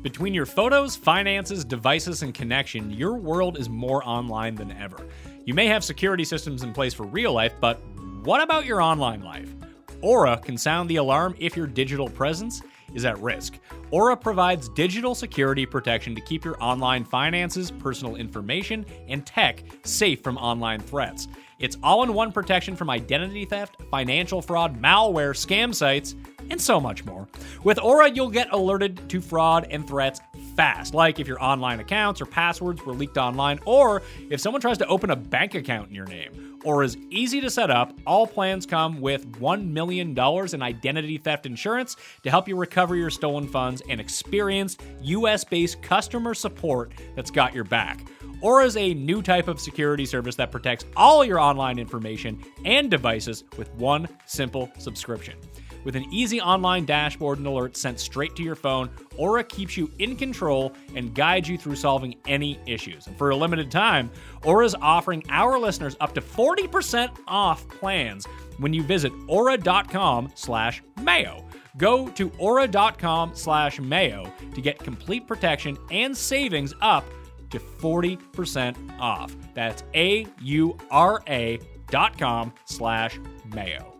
Between 0.00 0.32
your 0.32 0.46
photos, 0.46 0.96
finances, 0.96 1.62
devices, 1.64 2.22
and 2.22 2.32
connection, 2.32 2.90
your 2.90 3.16
world 3.16 3.58
is 3.58 3.68
more 3.68 4.02
online 4.08 4.54
than 4.54 4.72
ever. 4.72 5.06
You 5.44 5.52
may 5.52 5.66
have 5.66 5.84
security 5.84 6.24
systems 6.24 6.62
in 6.62 6.72
place 6.72 6.94
for 6.94 7.04
real 7.04 7.34
life, 7.34 7.52
but 7.60 7.74
what 8.22 8.42
about 8.42 8.64
your 8.64 8.80
online 8.80 9.22
life? 9.22 9.54
Aura 10.00 10.38
can 10.38 10.56
sound 10.56 10.88
the 10.88 10.96
alarm 10.96 11.36
if 11.38 11.56
your 11.56 11.66
digital 11.66 12.08
presence 12.08 12.62
is 12.94 13.04
at 13.04 13.18
risk. 13.20 13.58
Aura 13.90 14.16
provides 14.16 14.68
digital 14.70 15.14
security 15.14 15.66
protection 15.66 16.14
to 16.14 16.20
keep 16.20 16.44
your 16.44 16.62
online 16.62 17.04
finances, 17.04 17.70
personal 17.70 18.16
information, 18.16 18.84
and 19.08 19.24
tech 19.26 19.62
safe 19.84 20.22
from 20.22 20.36
online 20.38 20.80
threats. 20.80 21.28
It's 21.62 21.78
all 21.82 22.02
in 22.02 22.12
one 22.12 22.32
protection 22.32 22.74
from 22.74 22.90
identity 22.90 23.44
theft, 23.44 23.76
financial 23.88 24.42
fraud, 24.42 24.82
malware, 24.82 25.30
scam 25.30 25.72
sites, 25.72 26.16
and 26.50 26.60
so 26.60 26.80
much 26.80 27.04
more. 27.04 27.28
With 27.62 27.78
Aura, 27.78 28.10
you'll 28.10 28.30
get 28.30 28.52
alerted 28.52 29.08
to 29.08 29.20
fraud 29.20 29.68
and 29.70 29.86
threats 29.86 30.20
fast, 30.56 30.92
like 30.92 31.20
if 31.20 31.28
your 31.28 31.42
online 31.42 31.78
accounts 31.78 32.20
or 32.20 32.26
passwords 32.26 32.84
were 32.84 32.92
leaked 32.92 33.16
online, 33.16 33.60
or 33.64 34.02
if 34.28 34.40
someone 34.40 34.60
tries 34.60 34.76
to 34.78 34.86
open 34.88 35.10
a 35.10 35.16
bank 35.16 35.54
account 35.54 35.88
in 35.88 35.94
your 35.94 36.06
name. 36.06 36.51
Aura's 36.64 36.96
easy 37.10 37.40
to 37.40 37.50
set 37.50 37.70
up. 37.70 37.98
All 38.06 38.26
plans 38.26 38.66
come 38.66 39.00
with 39.00 39.30
$1 39.40 39.68
million 39.68 40.16
in 40.16 40.62
identity 40.62 41.18
theft 41.18 41.46
insurance 41.46 41.96
to 42.22 42.30
help 42.30 42.48
you 42.48 42.56
recover 42.56 42.96
your 42.96 43.10
stolen 43.10 43.46
funds 43.46 43.82
and 43.88 44.00
experienced 44.00 44.82
US 45.02 45.44
based 45.44 45.82
customer 45.82 46.34
support 46.34 46.92
that's 47.16 47.30
got 47.30 47.54
your 47.54 47.64
back. 47.64 48.04
Aura 48.40 48.64
is 48.64 48.76
a 48.76 48.94
new 48.94 49.22
type 49.22 49.48
of 49.48 49.60
security 49.60 50.04
service 50.04 50.34
that 50.36 50.50
protects 50.50 50.84
all 50.96 51.24
your 51.24 51.38
online 51.38 51.78
information 51.78 52.42
and 52.64 52.90
devices 52.90 53.44
with 53.56 53.72
one 53.74 54.08
simple 54.26 54.70
subscription. 54.78 55.36
With 55.84 55.96
an 55.96 56.04
easy 56.12 56.40
online 56.40 56.84
dashboard 56.84 57.38
and 57.38 57.46
alerts 57.46 57.76
sent 57.76 57.98
straight 57.98 58.36
to 58.36 58.42
your 58.42 58.54
phone, 58.54 58.90
Aura 59.16 59.42
keeps 59.44 59.76
you 59.76 59.90
in 59.98 60.16
control 60.16 60.72
and 60.94 61.14
guides 61.14 61.48
you 61.48 61.58
through 61.58 61.76
solving 61.76 62.16
any 62.26 62.58
issues. 62.66 63.06
And 63.06 63.16
for 63.16 63.30
a 63.30 63.36
limited 63.36 63.70
time, 63.70 64.10
Aura 64.44 64.64
is 64.64 64.76
offering 64.80 65.22
our 65.28 65.58
listeners 65.58 65.96
up 66.00 66.14
to 66.14 66.20
40% 66.20 67.18
off 67.26 67.66
plans 67.68 68.26
when 68.58 68.72
you 68.72 68.82
visit 68.82 69.12
aura.com 69.28 70.30
slash 70.34 70.82
mayo. 71.02 71.44
Go 71.78 72.08
to 72.08 72.30
aura.com 72.38 73.34
slash 73.34 73.80
mayo 73.80 74.30
to 74.54 74.60
get 74.60 74.78
complete 74.78 75.26
protection 75.26 75.76
and 75.90 76.16
savings 76.16 76.74
up 76.80 77.04
to 77.50 77.58
40% 77.58 78.98
off. 78.98 79.34
That's 79.54 79.82
A-U-R-A 79.94 81.60
dot 81.88 82.18
com 82.18 82.52
slash 82.64 83.20
mayo. 83.54 83.91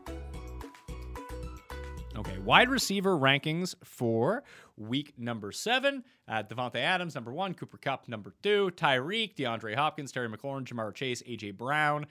Okay, 2.24 2.38
wide 2.38 2.70
receiver 2.70 3.18
rankings 3.18 3.74
for 3.82 4.44
week 4.76 5.12
number 5.18 5.50
seven. 5.50 6.04
Uh, 6.28 6.44
Davante 6.44 6.76
Adams, 6.76 7.16
number 7.16 7.32
one. 7.32 7.52
Cooper 7.52 7.78
Kupp, 7.78 8.06
number 8.06 8.32
two. 8.44 8.70
Tyreek, 8.76 9.34
DeAndre 9.34 9.74
Hopkins, 9.74 10.12
Terry 10.12 10.28
McLaurin, 10.28 10.64
Ja'Marr 10.64 10.94
Chase, 10.94 11.24
A.J. 11.26 11.50
Brown. 11.50 12.06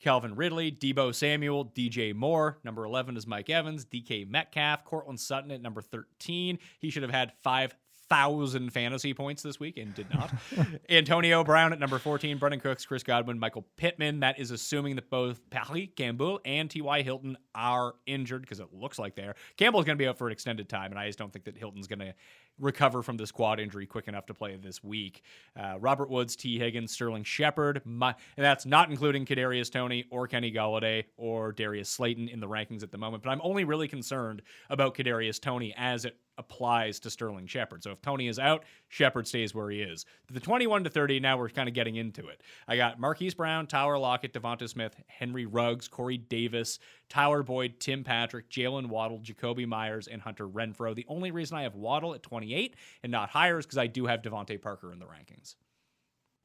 Calvin 0.00 0.34
Ridley, 0.34 0.72
Deebo 0.72 1.14
Samuel, 1.14 1.66
DJ 1.76 2.14
Moore. 2.14 2.56
Number 2.64 2.86
11 2.86 3.18
is 3.18 3.26
Mike 3.26 3.50
Evans, 3.50 3.84
DK 3.84 4.26
Metcalf, 4.30 4.82
Courtland 4.82 5.20
Sutton 5.20 5.50
at 5.50 5.60
number 5.60 5.82
13. 5.82 6.58
He 6.78 6.88
should 6.88 7.02
have 7.02 7.12
had 7.12 7.34
five 7.42 7.74
thousand 8.10 8.70
fantasy 8.72 9.14
points 9.14 9.42
this 9.42 9.58
week 9.60 9.78
and 9.78 9.94
did 9.94 10.12
not. 10.12 10.32
Antonio 10.90 11.44
Brown 11.44 11.72
at 11.72 11.78
number 11.78 11.98
14, 11.98 12.38
Brandin 12.38 12.60
Cooks, 12.60 12.84
Chris 12.84 13.02
Godwin, 13.02 13.38
Michael 13.38 13.64
Pittman. 13.76 14.20
That 14.20 14.38
is 14.38 14.50
assuming 14.50 14.96
that 14.96 15.08
both 15.08 15.40
Parris 15.48 15.88
Campbell 15.96 16.40
and 16.44 16.68
T.Y. 16.68 17.02
Hilton 17.02 17.38
are 17.54 17.94
injured 18.06 18.42
because 18.42 18.60
it 18.60 18.68
looks 18.72 18.98
like 18.98 19.14
they're. 19.14 19.36
Campbell's 19.56 19.84
going 19.84 19.96
to 19.96 20.02
be 20.02 20.08
out 20.08 20.18
for 20.18 20.26
an 20.26 20.32
extended 20.32 20.68
time, 20.68 20.90
and 20.90 20.98
I 20.98 21.06
just 21.06 21.18
don't 21.18 21.32
think 21.32 21.44
that 21.44 21.56
Hilton's 21.56 21.86
going 21.86 22.00
to 22.00 22.14
recover 22.58 23.02
from 23.02 23.16
this 23.16 23.30
quad 23.32 23.58
injury 23.58 23.86
quick 23.86 24.08
enough 24.08 24.26
to 24.26 24.34
play 24.34 24.56
this 24.56 24.82
week. 24.84 25.22
Uh, 25.58 25.76
Robert 25.80 26.10
Woods, 26.10 26.36
Tee 26.36 26.58
Higgins, 26.58 26.92
Sterling 26.92 27.24
Shepard, 27.24 27.80
my, 27.84 28.14
and 28.36 28.44
that's 28.44 28.66
not 28.66 28.90
including 28.90 29.24
Kadarius 29.24 29.70
Toney 29.70 30.04
or 30.10 30.26
Kenny 30.26 30.52
Golladay 30.52 31.04
or 31.16 31.52
Darius 31.52 31.88
Slayton 31.88 32.28
in 32.28 32.40
the 32.40 32.48
rankings 32.48 32.82
at 32.82 32.92
the 32.92 32.98
moment. 32.98 33.22
But 33.22 33.30
I'm 33.30 33.40
only 33.42 33.64
really 33.64 33.88
concerned 33.88 34.42
about 34.68 34.94
Kadarius 34.94 35.40
Toney 35.40 35.74
as 35.76 36.04
it 36.04 36.16
applies 36.40 36.98
to 36.98 37.10
Sterling 37.10 37.46
Shepard. 37.46 37.84
So 37.84 37.92
if 37.92 38.00
Toney 38.02 38.26
is 38.26 38.38
out, 38.38 38.64
Shepard 38.88 39.28
stays 39.28 39.54
where 39.54 39.70
he 39.70 39.82
is. 39.82 40.06
The 40.32 40.40
21 40.40 40.84
to 40.84 40.90
30, 40.90 41.20
now 41.20 41.36
we're 41.38 41.50
kind 41.50 41.68
of 41.68 41.74
getting 41.74 41.96
into 41.96 42.26
it. 42.26 42.42
I 42.66 42.76
got 42.76 42.98
Marquise 42.98 43.34
Brown, 43.34 43.66
Tyler 43.66 43.98
Lockett, 43.98 44.32
DeVonta 44.32 44.68
Smith, 44.68 44.96
Henry 45.06 45.44
Ruggs, 45.46 45.86
Corey 45.86 46.16
Davis, 46.16 46.78
Tyler 47.08 47.42
Boyd, 47.42 47.74
Tim 47.78 48.02
Patrick, 48.02 48.50
Jaylen 48.50 48.86
Waddle, 48.86 49.20
Jakobi 49.20 49.66
Meyers, 49.66 50.08
and 50.08 50.22
Hunter 50.22 50.48
Renfrow. 50.48 50.94
The 50.94 51.06
only 51.08 51.30
reason 51.30 51.58
I 51.58 51.62
have 51.62 51.74
Waddle 51.74 52.14
at 52.14 52.22
28 52.22 52.74
and 53.02 53.12
not 53.12 53.30
higher 53.30 53.58
is 53.58 53.66
because 53.66 53.78
I 53.78 53.86
do 53.86 54.06
have 54.06 54.22
DeVante 54.22 54.60
Parker 54.60 54.92
in 54.92 54.98
the 54.98 55.06
rankings. 55.06 55.54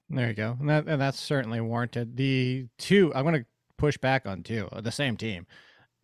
There 0.10 0.28
you 0.28 0.34
go. 0.34 0.58
And, 0.60 0.70
that, 0.70 0.88
and 0.88 1.02
that's 1.02 1.20
certainly 1.20 1.62
warranted. 1.62 2.18
The 2.18 2.68
two, 2.78 3.12
I'm 3.16 3.24
going 3.24 3.42
to 3.42 3.46
push 3.78 3.98
back 3.98 4.28
on 4.28 4.44
two, 4.44 4.70
the 4.82 4.92
same 4.92 5.18
team 5.18 5.48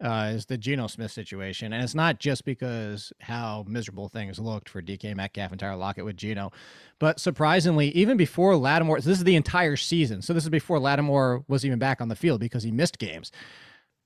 uh, 0.02 0.32
is 0.34 0.46
the 0.48 0.58
Geno 0.58 0.88
Smith 0.88 1.12
situation. 1.12 1.74
And 1.74 1.84
it's 1.84 1.96
not 1.96 2.20
just 2.20 2.44
because 2.44 3.14
how 3.20 3.66
miserable 3.68 4.10
things 4.10 4.40
looked 4.40 4.70
for 4.70 4.82
DK 4.82 5.16
Metcalf 5.16 5.52
and 5.52 5.60
Tyler 5.60 5.76
Lockett 5.76 6.06
with 6.06 6.18
Geno, 6.18 6.52
but 7.00 7.20
surprisingly, 7.20 7.90
even 7.90 8.18
before 8.18 8.56
Lattimore, 8.56 9.00
this 9.00 9.18
is 9.18 9.24
the 9.24 9.36
entire 9.36 9.76
season. 9.76 10.22
So 10.22 10.34
this 10.34 10.44
is 10.44 10.50
before 10.50 10.80
Lattimore 10.80 11.44
was 11.48 11.66
even 11.66 11.80
back 11.80 12.02
on 12.02 12.10
the 12.10 12.16
field 12.16 12.40
because 12.40 12.64
he 12.64 12.72
missed 12.72 12.98
games. 12.98 13.32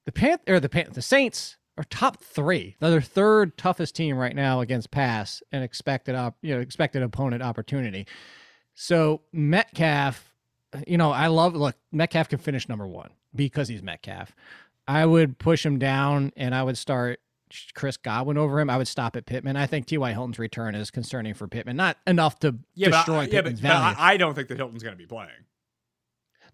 The 0.06 0.12
Panth 0.12 0.48
or 0.48 0.60
the 0.60 0.70
Pan- 0.70 0.91
the 0.91 1.02
Saints 1.02 1.58
are 1.78 1.84
top 1.86 2.22
three. 2.22 2.76
They're 2.80 2.91
their 2.91 3.02
third 3.02 3.58
toughest 3.58 3.96
team 3.96 4.18
right 4.18 4.36
now 4.36 4.62
against 4.62 4.91
pass 4.91 5.41
and 5.52 5.64
expected 5.64 6.16
up, 6.16 6.38
you 6.41 6.56
know, 6.56 6.62
expected 6.62 7.04
opponent 7.04 7.41
opportunity. 7.41 8.06
So 8.76 9.22
Metcalf, 9.32 10.34
you 10.88 10.98
know, 10.98 11.12
I 11.12 11.28
love 11.28 11.56
look, 11.56 11.76
Metcalf 11.91 12.30
can 12.30 12.39
finish 12.39 12.70
number 12.70 12.88
one 12.88 13.12
because 13.34 13.68
he's 13.68 13.84
Metcalf. 13.84 14.36
I 14.88 15.06
would 15.06 15.38
push 15.38 15.66
him 15.66 15.80
down 15.80 16.32
and 16.36 16.54
I 16.54 16.64
would 16.64 16.78
start 16.78 17.20
Chris 17.74 17.98
Godwin 17.98 18.38
over 18.38 18.60
him. 18.60 18.70
I 18.70 18.78
would 18.78 18.88
stop 18.88 19.16
at 19.16 19.26
Pittman. 19.26 19.56
I 19.56 19.66
think 19.66 19.86
T.Y. 19.86 20.12
Hilton's 20.12 20.40
return 20.40 20.76
is 20.76 20.92
concerning 20.92 21.34
for 21.34 21.48
Pittman. 21.48 21.76
Not 21.76 21.98
enough 22.06 22.40
to 22.40 22.56
yeah, 22.74 22.90
destroy 22.90 23.24
but, 23.24 23.32
Pittman's 23.32 23.62
yeah, 23.62 23.70
but, 23.70 23.80
value. 23.80 23.96
But 23.96 24.02
I 24.02 24.18
don't 24.18 24.34
think 24.36 24.48
that 24.50 24.58
Hilton's 24.58 24.84
going 24.84 24.94
to 24.94 24.98
be 24.98 25.08
playing. 25.08 25.30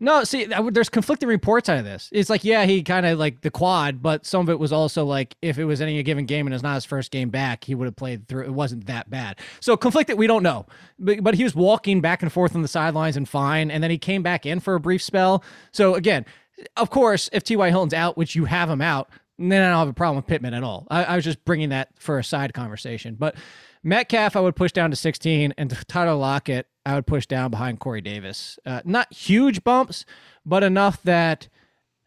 No, 0.03 0.23
see, 0.23 0.47
there's 0.71 0.89
conflicting 0.89 1.29
reports 1.29 1.69
out 1.69 1.77
of 1.77 1.85
this. 1.85 2.09
It's 2.11 2.27
like, 2.27 2.43
yeah, 2.43 2.65
he 2.65 2.81
kind 2.81 3.05
of 3.05 3.19
like 3.19 3.41
the 3.41 3.51
quad, 3.51 4.01
but 4.01 4.25
some 4.25 4.41
of 4.41 4.49
it 4.49 4.57
was 4.57 4.73
also 4.73 5.05
like, 5.05 5.35
if 5.43 5.59
it 5.59 5.65
was 5.65 5.79
any 5.79 6.01
given 6.01 6.25
game 6.25 6.47
and 6.47 6.55
it's 6.55 6.63
not 6.63 6.73
his 6.73 6.85
first 6.85 7.11
game 7.11 7.29
back, 7.29 7.63
he 7.63 7.75
would 7.75 7.85
have 7.85 7.95
played 7.95 8.27
through. 8.27 8.45
It 8.45 8.53
wasn't 8.53 8.87
that 8.87 9.11
bad. 9.11 9.37
So 9.59 9.77
conflicted, 9.77 10.17
we 10.17 10.25
don't 10.25 10.41
know. 10.41 10.65
But, 10.97 11.23
but 11.23 11.35
he 11.35 11.43
was 11.43 11.53
walking 11.53 12.01
back 12.01 12.23
and 12.23 12.33
forth 12.33 12.55
on 12.55 12.63
the 12.63 12.67
sidelines 12.67 13.15
and 13.15 13.29
fine, 13.29 13.69
and 13.69 13.83
then 13.83 13.91
he 13.91 13.99
came 13.99 14.23
back 14.23 14.43
in 14.43 14.59
for 14.59 14.73
a 14.73 14.79
brief 14.79 15.03
spell. 15.03 15.43
So 15.71 15.93
again, 15.93 16.25
of 16.77 16.89
course, 16.89 17.29
if 17.33 17.43
T.Y. 17.43 17.69
Hilton's 17.69 17.93
out, 17.93 18.17
which 18.17 18.35
you 18.35 18.45
have 18.45 18.69
him 18.69 18.81
out, 18.81 19.09
then 19.37 19.63
I 19.63 19.69
don't 19.69 19.79
have 19.79 19.87
a 19.87 19.93
problem 19.93 20.17
with 20.17 20.27
Pittman 20.27 20.53
at 20.53 20.63
all. 20.63 20.87
I, 20.89 21.03
I 21.03 21.15
was 21.15 21.25
just 21.25 21.43
bringing 21.45 21.69
that 21.69 21.89
for 21.97 22.19
a 22.19 22.23
side 22.23 22.53
conversation. 22.53 23.15
But 23.15 23.35
Metcalf, 23.83 24.35
I 24.35 24.39
would 24.39 24.55
push 24.55 24.71
down 24.71 24.91
to 24.91 24.95
16, 24.95 25.53
and 25.57 25.77
Tyler 25.87 26.13
Lockett, 26.13 26.67
I 26.85 26.95
would 26.95 27.07
push 27.07 27.25
down 27.25 27.51
behind 27.51 27.79
Corey 27.79 28.01
Davis. 28.01 28.59
Uh, 28.65 28.81
not 28.85 29.11
huge 29.13 29.63
bumps, 29.63 30.05
but 30.45 30.63
enough 30.63 31.01
that 31.03 31.47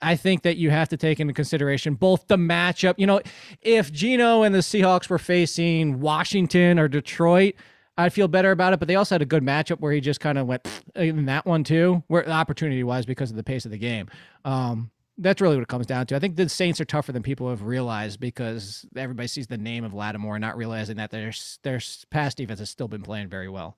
I 0.02 0.16
think 0.16 0.42
that 0.42 0.56
you 0.56 0.70
have 0.70 0.88
to 0.90 0.96
take 0.96 1.20
into 1.20 1.32
consideration 1.32 1.94
both 1.94 2.26
the 2.26 2.36
matchup. 2.36 2.94
You 2.98 3.06
know, 3.06 3.20
if 3.62 3.90
Geno 3.92 4.42
and 4.42 4.54
the 4.54 4.60
Seahawks 4.60 5.08
were 5.08 5.18
facing 5.18 6.00
Washington 6.00 6.78
or 6.78 6.88
Detroit, 6.88 7.54
I'd 7.96 8.12
feel 8.12 8.28
better 8.28 8.50
about 8.50 8.72
it. 8.72 8.78
But 8.78 8.88
they 8.88 8.96
also 8.96 9.14
had 9.14 9.22
a 9.22 9.26
good 9.26 9.42
matchup 9.42 9.80
where 9.80 9.92
he 9.92 10.00
just 10.00 10.20
kind 10.20 10.38
of 10.38 10.46
went 10.46 10.66
in 10.94 11.26
that 11.26 11.46
one 11.46 11.64
too, 11.64 12.02
where 12.08 12.22
the 12.22 12.32
opportunity 12.32 12.82
wise 12.82 13.06
because 13.06 13.30
of 13.30 13.36
the 13.36 13.44
pace 13.44 13.64
of 13.64 13.70
the 13.70 13.78
game. 13.78 14.08
Um, 14.44 14.90
that's 15.18 15.40
really 15.40 15.56
what 15.56 15.62
it 15.62 15.68
comes 15.68 15.86
down 15.86 16.06
to. 16.06 16.16
I 16.16 16.18
think 16.18 16.36
the 16.36 16.48
Saints 16.48 16.80
are 16.80 16.84
tougher 16.84 17.12
than 17.12 17.22
people 17.22 17.48
have 17.48 17.62
realized 17.62 18.18
because 18.18 18.84
everybody 18.96 19.28
sees 19.28 19.46
the 19.46 19.56
name 19.56 19.84
of 19.84 19.94
Lattimore, 19.94 20.38
not 20.40 20.56
realizing 20.56 20.96
that 20.96 21.10
their 21.10 21.32
their 21.62 21.80
past 22.10 22.36
defense 22.36 22.58
has 22.58 22.70
still 22.70 22.88
been 22.88 23.02
playing 23.02 23.28
very 23.28 23.48
well. 23.48 23.76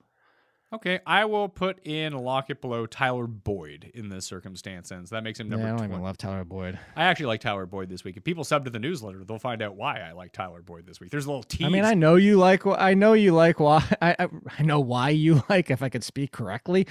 Okay, 0.73 0.99
I 1.07 1.27
will 1.27 1.49
put 1.49 1.79
in 1.87 2.12
Lockett 2.12 2.61
below 2.61 2.87
Tyler 2.87 3.29
Boyd 3.29 3.89
in 3.95 4.09
this 4.09 4.27
circumstance, 4.27 4.89
since 4.89 5.11
that 5.11 5.23
makes 5.23 5.39
him 5.39 5.49
number. 5.49 5.62
Yeah, 5.64 5.69
I 5.69 5.71
don't 5.71 5.79
20. 5.79 5.93
even 5.93 6.03
love 6.03 6.19
Tyler 6.19 6.43
Boyd. 6.43 6.77
I 6.97 7.05
actually 7.05 7.27
like 7.27 7.41
Tyler 7.41 7.67
Boyd 7.67 7.89
this 7.89 8.03
week. 8.03 8.17
If 8.17 8.25
people 8.25 8.43
sub 8.43 8.64
to 8.64 8.71
the 8.71 8.81
newsletter, 8.81 9.23
they'll 9.23 9.39
find 9.39 9.62
out 9.62 9.77
why 9.77 10.01
I 10.01 10.11
like 10.11 10.33
Tyler 10.33 10.62
Boyd 10.62 10.85
this 10.85 10.99
week. 10.99 11.11
There's 11.11 11.27
a 11.27 11.29
little 11.29 11.45
tease. 11.45 11.67
I 11.67 11.71
mean, 11.71 11.85
I 11.85 11.95
know 11.95 12.17
you 12.17 12.37
like. 12.37 12.67
I 12.67 12.95
know 12.95 13.12
you 13.12 13.33
like 13.33 13.61
why. 13.61 13.85
I 14.03 14.17
I, 14.19 14.29
I 14.59 14.62
know 14.62 14.81
why 14.81 15.11
you 15.11 15.45
like. 15.49 15.71
If 15.71 15.83
I 15.83 15.89
could 15.89 16.03
speak 16.03 16.33
correctly, 16.33 16.89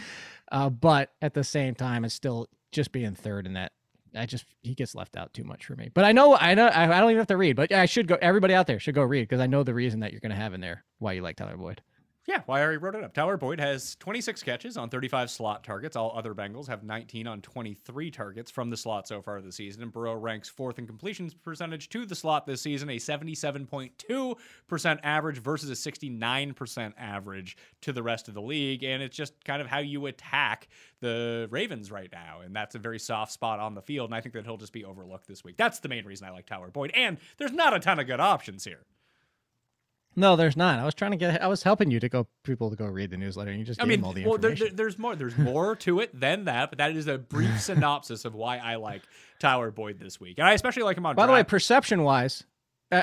uh, 0.51 0.69
but 0.69 1.11
at 1.21 1.34
the 1.34 1.43
same 1.43 1.76
time, 1.76 2.05
it's 2.05 2.15
still 2.15 2.47
just 2.71 2.93
being 2.93 3.13
third 3.13 3.45
in 3.45 3.53
that 3.53 3.73
I 4.15 4.26
just 4.26 4.45
he 4.63 4.73
gets 4.73 4.95
left 4.95 5.17
out 5.17 5.34
too 5.34 5.43
much 5.43 5.65
for 5.65 5.76
me. 5.76 5.89
But 5.93 6.05
I 6.05 6.13
know 6.13 6.36
I 6.36 6.53
know 6.53 6.69
I, 6.73 6.88
don't 6.88 7.09
even 7.09 7.17
have 7.17 7.28
to 7.28 7.38
read, 7.38 7.55
but 7.55 7.71
I 7.71 7.86
should 7.86 8.07
go. 8.07 8.17
Everybody 8.21 8.53
out 8.53 8.67
there 8.67 8.80
should 8.80 8.95
go 8.95 9.03
read 9.03 9.23
because 9.23 9.41
I 9.41 9.47
know 9.47 9.63
the 9.63 9.73
reason 9.73 9.99
that 9.99 10.11
you're 10.11 10.21
going 10.21 10.32
to 10.32 10.38
have 10.38 10.53
in 10.53 10.61
there 10.61 10.86
why 10.99 11.13
you 11.13 11.21
like 11.21 11.36
Tyler 11.36 11.57
Boyd. 11.57 11.82
Yeah, 12.28 12.41
well, 12.47 12.57
I 12.57 12.63
already 12.63 12.78
wrote 12.78 12.95
it 12.95 13.03
up. 13.03 13.13
Tyler 13.13 13.38
Boyd 13.38 13.59
has 13.59 13.95
26 13.97 14.41
catches 14.41 14.78
on 14.78 14.89
35 14.89 15.30
slot 15.30 15.63
targets. 15.63 15.95
All 15.95 16.11
other 16.17 16.34
Bengals 16.34 16.67
have 16.67 16.84
19 16.84 17.28
on 17.28 17.39
23 17.41 18.09
targets 18.09 18.49
from 18.49 18.71
the 18.71 18.78
slot 18.78 19.07
so 19.07 19.21
far 19.21 19.39
this 19.41 19.57
season. 19.57 19.84
And 19.84 19.91
Burrow 19.91 20.15
ranks 20.15 20.49
fourth 20.49 20.80
in 20.80 20.88
completions 20.88 21.36
percentage 21.36 21.88
to 21.89 22.03
the 22.03 22.15
slot 22.15 22.47
this 22.47 22.63
season, 22.63 22.89
a 22.89 22.95
77.2% 22.95 24.99
average 25.03 25.38
versus 25.38 25.69
a 25.69 25.91
69% 25.91 26.93
average 26.97 27.57
to 27.82 27.93
the 27.93 28.01
rest 28.01 28.28
of 28.28 28.34
the 28.34 28.41
league. 28.41 28.84
And 28.84 29.03
it's 29.03 29.15
just 29.15 29.34
kind 29.45 29.61
of 29.61 29.67
how 29.67 29.80
you 29.80 30.07
attack 30.07 30.67
the 31.01 31.47
Ravens 31.51 31.91
right 31.91 32.09
now. 32.11 32.39
And 32.43 32.55
that's 32.55 32.73
a 32.73 32.80
very 32.80 32.97
soft 32.97 33.34
spot 33.34 33.59
on 33.59 33.76
the 33.76 33.84
field. 33.84 34.09
And 34.09 34.15
I 34.15 34.21
think 34.21 34.34
that 34.34 34.45
he'll 34.45 34.57
just 34.57 34.73
be 34.73 34.84
overlooked 34.84 35.28
this 35.28 35.43
week. 35.43 35.57
That's 35.57 35.80
the 35.80 35.89
main 35.89 36.05
reason 36.05 36.28
I 36.28 36.32
like 36.32 36.47
Tyler 36.47 36.71
Boyd. 36.71 36.89
And 36.95 37.19
there's 37.38 37.51
not 37.51 37.76
a 37.76 37.80
ton 37.80 37.99
of 37.99 38.07
good 38.07 38.19
options 38.19 38.65
here. 38.65 38.82
No, 40.16 40.36
there's 40.36 40.55
not. 40.55 40.80
I 40.80 40.86
was 40.86 40.93
trying 40.93 41.11
to 41.11 41.18
get. 41.18 41.41
I 41.41 41.47
was 41.47 41.63
helping 41.63 41.91
you 41.91 41.99
to 41.99 42.07
go 42.07 42.28
people 42.43 42.70
to 42.70 42.76
go 42.76 42.86
read 42.86 43.11
the 43.11 43.18
newsletter, 43.18 43.51
and 43.51 43.59
you 43.59 43.66
just. 43.66 43.82
I 43.82 43.86
mean, 43.86 44.03
all 44.03 44.13
the 44.13 44.26
well, 44.26 44.38
there, 44.38 44.55
there's 44.55 44.97
more. 44.97 45.16
There's 45.16 45.38
more 45.38 45.76
to 45.78 45.99
it 45.99 46.18
than 46.18 46.45
that, 46.45 46.72
but 46.72 46.78
that 46.78 46.95
is 46.95 47.07
a 47.07 47.18
brief 47.18 47.59
synopsis 47.61 48.24
of 48.24 48.34
why 48.34 48.57
I 48.57 48.76
like 48.76 49.01
Tyler 49.39 49.72
Boyd 49.72 49.99
this 49.99 50.20
week, 50.20 50.38
and 50.38 50.47
I 50.47 50.53
especially 50.53 50.84
like 50.84 50.97
him 50.97 51.05
on. 51.05 51.16
By 51.16 51.24
draft. 51.24 51.28
the 51.28 51.34
way, 51.34 51.43
perception 51.43 52.03
wise, 52.03 52.45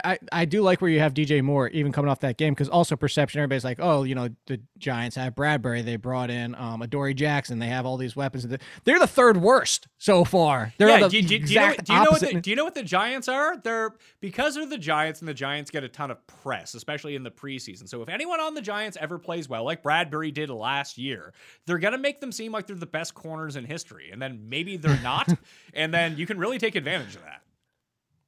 I, 0.05 0.18
I 0.30 0.45
do 0.45 0.62
like 0.62 0.80
where 0.80 0.90
you 0.90 1.01
have 1.01 1.14
DJ 1.14 1.43
Moore 1.43 1.68
even 1.68 1.93
coming 1.93 2.11
off 2.11 2.20
that 2.20 2.36
game 2.36 2.55
because 2.55 2.68
also 2.68 2.97
perception. 2.97 3.40
Everybody's 3.40 3.64
like, 3.64 3.78
oh, 3.80 4.05
you 4.05 4.14
know, 4.14 4.28
the 4.47 4.61
Giants 4.78 5.16
have 5.16 5.34
Bradberry. 5.34 5.84
They 5.84 5.97
brought 5.97 6.30
in 6.30 6.55
um, 6.55 6.82
Adoree 6.82 7.14
Jackson. 7.14 7.59
They 7.59 7.66
have 7.66 7.86
all 7.86 7.97
these 7.97 8.14
weapons. 8.14 8.47
They're 8.84 8.99
the 8.99 9.07
third 9.07 9.36
worst 9.36 9.88
so 9.99 10.24
far. 10.24 10.72
They're 10.78 10.88
yeah, 10.88 11.01
the 11.01 11.09
do, 11.09 11.22
do, 11.22 11.38
do, 11.38 11.53
you 11.53 11.61
know, 11.61 11.74
do, 11.82 11.93
you 11.93 11.99
know, 11.99 12.11
what 12.11 12.20
the, 12.20 12.40
do 12.40 12.51
you 12.51 12.57
know 12.57 12.64
what 12.64 12.74
the 12.74 12.82
Giants 12.82 13.28
are? 13.28 13.57
They're 13.57 13.95
because 14.20 14.55
they're 14.55 14.66
the 14.66 14.78
Giants, 14.78 15.20
and 15.20 15.28
the 15.28 15.34
Giants 15.34 15.70
get 15.70 15.84
a 15.84 15.88
ton 15.88 16.11
of 16.11 16.26
press, 16.26 16.74
especially 16.74 17.14
in 17.14 17.22
the 17.22 17.30
preseason. 17.30 17.88
So 17.88 18.03
if 18.03 18.09
anyone 18.09 18.40
on 18.40 18.55
the 18.55 18.62
Giants 18.62 18.97
ever 19.01 19.18
plays 19.18 19.49
well, 19.49 19.64
like 19.64 19.82
Bradberry 19.82 20.32
did 20.32 20.51
last 20.51 20.99
year, 20.99 21.32
they're 21.66 21.78
gonna 21.78 21.99
make 21.99 22.20
them 22.20 22.32
seem 22.32 22.53
like 22.53 22.66
they're 22.66 22.76
the 22.76 22.86
best 22.86 23.14
corners 23.14 23.57
in 23.57 23.64
history, 23.64 24.11
and 24.12 24.20
then 24.20 24.49
maybe 24.49 24.76
they're 24.76 25.01
not, 25.03 25.28
and 25.74 25.93
then 25.93 26.16
you 26.16 26.26
can 26.26 26.38
really 26.38 26.59
take 26.59 26.74
advantage 26.74 27.14
of 27.16 27.22
that. 27.22 27.43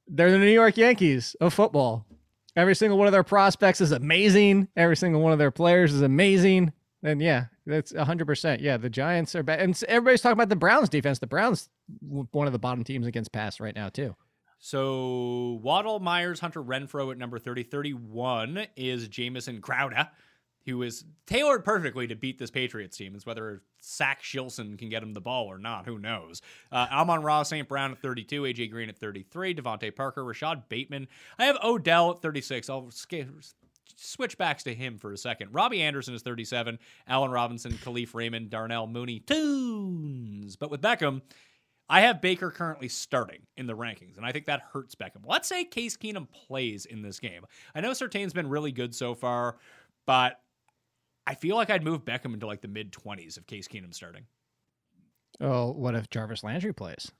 They're 0.07 0.31
the 0.31 0.37
New 0.37 0.45
York 0.47 0.77
Yankees 0.77 1.35
of 1.41 1.53
football. 1.53 2.05
Every 2.55 2.75
single 2.75 2.97
one 2.97 3.07
of 3.07 3.11
their 3.11 3.23
prospects 3.23 3.81
is 3.81 3.91
amazing. 3.91 4.69
Every 4.75 4.95
single 4.95 5.21
one 5.21 5.33
of 5.33 5.39
their 5.39 5.51
players 5.51 5.93
is 5.93 6.01
amazing. 6.01 6.71
And 7.03 7.21
yeah, 7.21 7.45
that's 7.65 7.91
100%. 7.91 8.61
Yeah, 8.61 8.77
the 8.77 8.89
Giants 8.89 9.35
are 9.35 9.43
bad. 9.43 9.59
And 9.59 9.83
everybody's 9.87 10.21
talking 10.21 10.33
about 10.33 10.49
the 10.49 10.55
Browns 10.55 10.89
defense. 10.89 11.19
The 11.19 11.27
Browns, 11.27 11.69
one 12.01 12.47
of 12.47 12.53
the 12.53 12.59
bottom 12.59 12.83
teams 12.83 13.07
against 13.07 13.31
pass 13.31 13.59
right 13.59 13.75
now, 13.75 13.89
too. 13.89 14.15
So 14.57 15.59
Waddle, 15.61 15.99
Meyers, 15.99 16.39
Hunter 16.39 16.63
Renfrow 16.63 17.11
at 17.11 17.17
number 17.17 17.37
30. 17.37 17.63
31 17.63 18.67
is 18.75 19.07
Jamison 19.09 19.61
Crowder 19.61 20.07
who 20.65 20.81
is 20.81 21.05
tailored 21.27 21.63
perfectly 21.63 22.07
to 22.07 22.15
beat 22.15 22.39
this 22.39 22.51
Patriots 22.51 22.97
team. 22.97 23.13
It's 23.15 23.25
whether 23.25 23.61
Zach 23.83 24.23
Wilson 24.33 24.77
can 24.77 24.89
get 24.89 25.03
him 25.03 25.13
the 25.13 25.21
ball 25.21 25.45
or 25.45 25.57
not. 25.59 25.85
Who 25.85 25.99
knows? 25.99 26.41
Uh, 26.71 26.87
Amon-Ra 26.91 27.43
St. 27.43 27.67
Brown 27.67 27.91
at 27.91 27.99
32, 27.99 28.43
AJ 28.43 28.71
Green 28.71 28.89
at 28.89 28.97
33, 28.97 29.55
DeVante 29.55 29.95
Parker, 29.95 30.23
Rashod 30.23 30.67
Bateman. 30.67 31.07
I 31.37 31.45
have 31.45 31.57
Odell 31.63 32.11
at 32.11 32.21
36. 32.21 32.69
I'll 32.69 32.89
switch 33.95 34.37
backs 34.37 34.63
to 34.63 34.73
him 34.73 34.97
for 34.97 35.13
a 35.13 35.17
second. 35.17 35.53
Robby 35.53 35.81
Anderson 35.81 36.15
is 36.15 36.23
37, 36.23 36.79
Allen 37.07 37.31
Robinson, 37.31 37.73
Kalif 37.73 38.15
Raymond, 38.15 38.49
Darnell 38.49 38.87
Mooney, 38.87 39.19
Tunes. 39.19 40.55
But 40.55 40.71
with 40.71 40.81
Beckham, 40.81 41.21
I 41.87 42.01
have 42.01 42.21
Baker 42.21 42.49
currently 42.49 42.89
starting 42.89 43.41
in 43.55 43.67
the 43.67 43.75
rankings, 43.77 44.17
and 44.17 44.25
I 44.25 44.31
think 44.31 44.45
that 44.47 44.63
hurts 44.73 44.95
Beckham. 44.95 45.21
Let's 45.23 45.47
say 45.47 45.63
Case 45.63 45.95
Keenum 45.95 46.27
plays 46.31 46.85
in 46.85 47.03
this 47.03 47.19
game. 47.19 47.45
I 47.75 47.81
know 47.81 47.91
Surtain's 47.91 48.33
been 48.33 48.49
really 48.49 48.71
good 48.71 48.95
so 48.95 49.13
far, 49.13 49.57
but 50.07 50.39
I 51.27 51.35
feel 51.35 51.55
like 51.55 51.69
I'd 51.69 51.83
move 51.83 52.05
Beckham 52.05 52.33
into 52.33 52.47
like 52.47 52.61
the 52.61 52.67
mid 52.67 52.91
20s 52.91 53.37
if 53.37 53.47
Case 53.47 53.67
Keenum 53.67 53.93
starting. 53.93 54.25
Oh, 55.41 55.71
what 55.71 55.95
if 55.95 56.09
Jarvis 56.09 56.43
Landry 56.43 56.73
plays? 56.73 57.11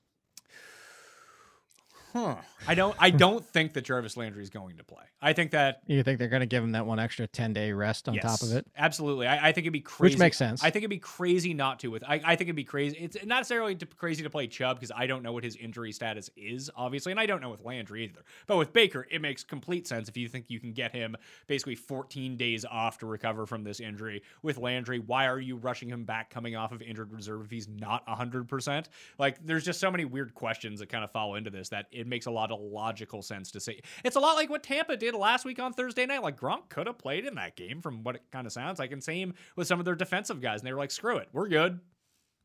Huh. 2.16 2.36
I 2.66 2.74
don't. 2.74 2.96
I 2.98 3.10
don't 3.10 3.44
think 3.44 3.74
that 3.74 3.82
Jarvis 3.82 4.16
Landry 4.16 4.42
is 4.42 4.50
going 4.50 4.76
to 4.78 4.84
play. 4.84 5.04
I 5.20 5.32
think 5.32 5.50
that 5.50 5.82
you 5.86 6.02
think 6.02 6.18
they're 6.18 6.28
going 6.28 6.40
to 6.40 6.46
give 6.46 6.62
him 6.62 6.72
that 6.72 6.86
one 6.86 6.98
extra 6.98 7.26
ten 7.26 7.52
day 7.52 7.72
rest 7.72 8.08
on 8.08 8.14
yes, 8.14 8.24
top 8.24 8.42
of 8.42 8.54
it. 8.54 8.66
Absolutely. 8.76 9.26
I, 9.26 9.48
I, 9.48 9.52
think 9.52 9.64
it'd 9.64 9.72
be 9.72 9.80
crazy. 9.80 10.14
Which 10.14 10.18
makes 10.18 10.36
sense. 10.36 10.62
I 10.62 10.70
think 10.70 10.82
it'd 10.82 10.90
be 10.90 10.98
crazy 10.98 11.52
not 11.52 11.80
to. 11.80 11.88
With 11.88 12.04
I, 12.04 12.14
I 12.24 12.36
think 12.36 12.42
it'd 12.42 12.56
be 12.56 12.64
crazy. 12.64 12.96
It's 12.96 13.16
not 13.24 13.38
necessarily 13.38 13.74
to, 13.76 13.86
crazy 13.86 14.22
to 14.22 14.30
play 14.30 14.46
Chubb 14.46 14.78
because 14.78 14.92
I 14.94 15.06
don't 15.06 15.22
know 15.22 15.32
what 15.32 15.44
his 15.44 15.56
injury 15.56 15.92
status 15.92 16.30
is, 16.36 16.70
obviously, 16.76 17.12
and 17.12 17.20
I 17.20 17.26
don't 17.26 17.40
know 17.40 17.50
with 17.50 17.64
Landry 17.64 18.04
either. 18.04 18.24
But 18.46 18.56
with 18.56 18.72
Baker, 18.72 19.06
it 19.10 19.20
makes 19.20 19.44
complete 19.44 19.86
sense 19.86 20.08
if 20.08 20.16
you 20.16 20.28
think 20.28 20.46
you 20.48 20.60
can 20.60 20.72
get 20.72 20.92
him 20.92 21.16
basically 21.46 21.74
14 21.74 22.36
days 22.36 22.64
off 22.64 22.98
to 22.98 23.06
recover 23.06 23.46
from 23.46 23.64
this 23.64 23.80
injury. 23.80 24.22
With 24.42 24.58
Landry, 24.58 25.00
why 25.00 25.26
are 25.26 25.40
you 25.40 25.56
rushing 25.56 25.88
him 25.88 26.04
back 26.04 26.30
coming 26.30 26.56
off 26.56 26.72
of 26.72 26.82
injured 26.82 27.12
reserve 27.12 27.44
if 27.44 27.50
he's 27.50 27.68
not 27.68 28.06
100? 28.06 28.46
percent 28.46 28.88
Like, 29.18 29.44
there's 29.44 29.64
just 29.64 29.80
so 29.80 29.90
many 29.90 30.04
weird 30.04 30.34
questions 30.34 30.80
that 30.80 30.88
kind 30.88 31.04
of 31.04 31.10
fall 31.10 31.34
into 31.34 31.50
this 31.50 31.68
that 31.70 31.86
it 31.90 32.05
makes 32.06 32.26
a 32.26 32.30
lot 32.30 32.50
of 32.50 32.60
logical 32.60 33.22
sense 33.22 33.50
to 33.52 33.60
say. 33.60 33.80
It's 34.04 34.16
a 34.16 34.20
lot 34.20 34.36
like 34.36 34.50
what 34.50 34.62
Tampa 34.62 34.96
did 34.96 35.14
last 35.14 35.44
week 35.44 35.58
on 35.58 35.72
Thursday 35.72 36.06
night. 36.06 36.22
Like 36.22 36.38
Gronk 36.38 36.68
could 36.68 36.86
have 36.86 36.98
played 36.98 37.24
in 37.24 37.34
that 37.36 37.56
game 37.56 37.82
from 37.82 38.02
what 38.02 38.16
it 38.16 38.22
kind 38.32 38.46
of 38.46 38.52
sounds 38.52 38.78
like. 38.78 38.92
And 38.92 39.02
same 39.02 39.34
with 39.56 39.66
some 39.66 39.78
of 39.78 39.84
their 39.84 39.94
defensive 39.94 40.40
guys. 40.40 40.60
And 40.60 40.66
they 40.66 40.72
were 40.72 40.78
like, 40.78 40.90
screw 40.90 41.16
it. 41.16 41.28
We're 41.32 41.48
good. 41.48 41.80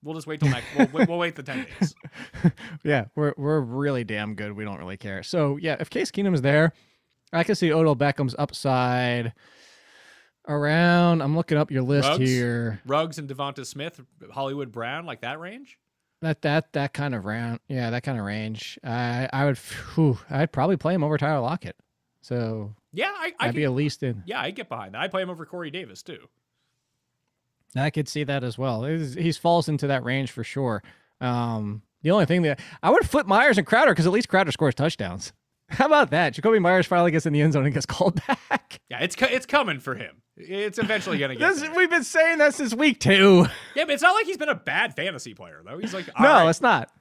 We'll 0.03 0.15
just 0.15 0.27
wait 0.27 0.39
till 0.39 0.49
next. 0.49 0.65
we'll, 0.93 1.05
we'll, 1.05 1.19
wait 1.19 1.35
the 1.35 1.43
ten 1.43 1.67
days. 1.79 1.93
yeah, 2.83 3.05
we're 3.15 3.33
we're 3.37 3.59
really 3.59 4.03
damn 4.03 4.33
good. 4.33 4.53
We 4.53 4.63
don't 4.63 4.79
really 4.79 4.97
care. 4.97 5.21
So 5.21 5.57
yeah, 5.57 5.77
if 5.79 5.91
Case 5.91 6.09
Keenum's 6.09 6.41
there, 6.41 6.73
I 7.31 7.43
can 7.43 7.53
see 7.55 7.71
Odell 7.71 7.95
Beckham's 7.95 8.35
upside 8.39 9.33
around. 10.47 11.21
I'm 11.21 11.35
looking 11.35 11.57
up 11.57 11.69
your 11.69 11.83
list 11.83 12.09
Ruggs, 12.09 12.29
here. 12.29 12.81
Ruggs 12.85 13.19
and 13.19 13.29
DeVonta 13.29 13.65
Smith, 13.65 14.01
Hollywood 14.31 14.71
Brown, 14.71 15.05
like 15.05 15.21
that 15.21 15.39
range. 15.39 15.77
That 16.21 16.41
that 16.43 16.71
that 16.73 16.93
kind 16.93 17.15
of 17.15 17.25
round, 17.25 17.59
yeah, 17.67 17.89
that 17.89 18.03
kind 18.03 18.19
of 18.19 18.25
range. 18.25 18.77
I 18.83 19.27
I 19.33 19.45
would, 19.45 19.57
whew, 19.57 20.19
I'd 20.29 20.51
probably 20.51 20.77
play 20.77 20.93
him 20.93 21.03
over 21.03 21.17
Tyler 21.17 21.41
Lockett. 21.41 21.75
So 22.21 22.75
yeah, 22.93 23.11
I, 23.13 23.33
I 23.39 23.47
would 23.47 23.55
be 23.55 23.63
at 23.63 23.71
least 23.71 24.03
in. 24.03 24.23
Yeah, 24.25 24.39
I 24.39 24.51
get 24.51 24.69
behind 24.69 24.93
that. 24.93 25.01
I 25.01 25.07
play 25.07 25.23
him 25.23 25.29
over 25.31 25.45
Corey 25.45 25.71
Davis 25.71 26.03
too. 26.03 26.27
I 27.75 27.89
could 27.89 28.07
see 28.07 28.23
that 28.25 28.43
as 28.43 28.57
well. 28.57 28.83
He 28.83 29.31
falls 29.31 29.69
into 29.69 29.87
that 29.87 30.03
range 30.03 30.31
for 30.31 30.43
sure. 30.43 30.83
Um, 31.21 31.81
the 32.03 32.11
only 32.11 32.25
thing 32.25 32.41
that 32.43 32.59
I 32.83 32.89
would 32.89 33.09
flip 33.09 33.27
Meyers 33.27 33.57
and 33.57 33.65
Crowder 33.65 33.91
because 33.91 34.05
at 34.05 34.11
least 34.11 34.29
Crowder 34.29 34.51
scores 34.51 34.75
touchdowns. 34.75 35.33
How 35.71 35.85
about 35.85 36.11
that? 36.11 36.33
Jakobi 36.35 36.61
Meyers 36.61 36.85
finally 36.85 37.11
gets 37.11 37.25
in 37.25 37.33
the 37.33 37.41
end 37.41 37.53
zone 37.53 37.65
and 37.65 37.73
gets 37.73 37.85
called 37.85 38.21
back. 38.27 38.79
Yeah, 38.89 38.99
it's 38.99 39.15
it's 39.19 39.45
coming 39.45 39.79
for 39.79 39.95
him. 39.95 40.21
It's 40.37 40.79
eventually 40.79 41.17
gonna 41.17 41.35
get. 41.35 41.55
This, 41.55 41.69
we've 41.75 41.89
been 41.89 42.03
saying 42.03 42.39
that 42.39 42.53
since 42.53 42.73
week 42.73 42.99
two. 42.99 43.45
Yeah, 43.75 43.85
but 43.85 43.93
it's 43.93 44.03
not 44.03 44.13
like 44.13 44.25
he's 44.25 44.37
been 44.37 44.49
a 44.49 44.55
bad 44.55 44.95
fantasy 44.95 45.33
player 45.33 45.61
though. 45.65 45.77
He's 45.77 45.93
like 45.93 46.07
no, 46.19 46.27
right. 46.27 46.49
it's 46.49 46.61
not. 46.61 46.91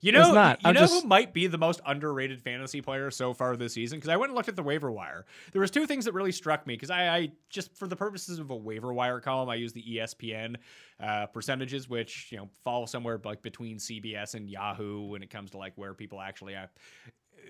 You 0.00 0.12
know, 0.12 0.32
not. 0.32 0.62
you 0.62 0.68
I'm 0.68 0.74
know 0.74 0.82
just- 0.82 1.02
who 1.02 1.08
might 1.08 1.34
be 1.34 1.48
the 1.48 1.58
most 1.58 1.80
underrated 1.84 2.40
fantasy 2.40 2.80
player 2.80 3.10
so 3.10 3.34
far 3.34 3.56
this 3.56 3.72
season? 3.72 3.98
Because 3.98 4.10
I 4.10 4.16
went 4.16 4.30
and 4.30 4.36
looked 4.36 4.48
at 4.48 4.54
the 4.54 4.62
waiver 4.62 4.92
wire. 4.92 5.26
There 5.52 5.60
was 5.60 5.72
two 5.72 5.86
things 5.86 6.04
that 6.04 6.14
really 6.14 6.30
struck 6.30 6.66
me. 6.66 6.74
Because 6.74 6.90
I, 6.90 7.08
I 7.08 7.32
just 7.50 7.76
for 7.76 7.88
the 7.88 7.96
purposes 7.96 8.38
of 8.38 8.50
a 8.50 8.56
waiver 8.56 8.92
wire 8.92 9.20
column, 9.20 9.48
I 9.48 9.56
use 9.56 9.72
the 9.72 9.82
ESPN 9.82 10.56
uh, 11.02 11.26
percentages, 11.26 11.88
which 11.88 12.28
you 12.30 12.38
know 12.38 12.48
fall 12.62 12.86
somewhere 12.86 13.20
like 13.24 13.42
between 13.42 13.78
CBS 13.78 14.34
and 14.34 14.48
Yahoo 14.48 15.06
when 15.06 15.22
it 15.22 15.30
comes 15.30 15.50
to 15.52 15.58
like 15.58 15.72
where 15.76 15.94
people 15.94 16.20
actually 16.20 16.54
have. 16.54 16.70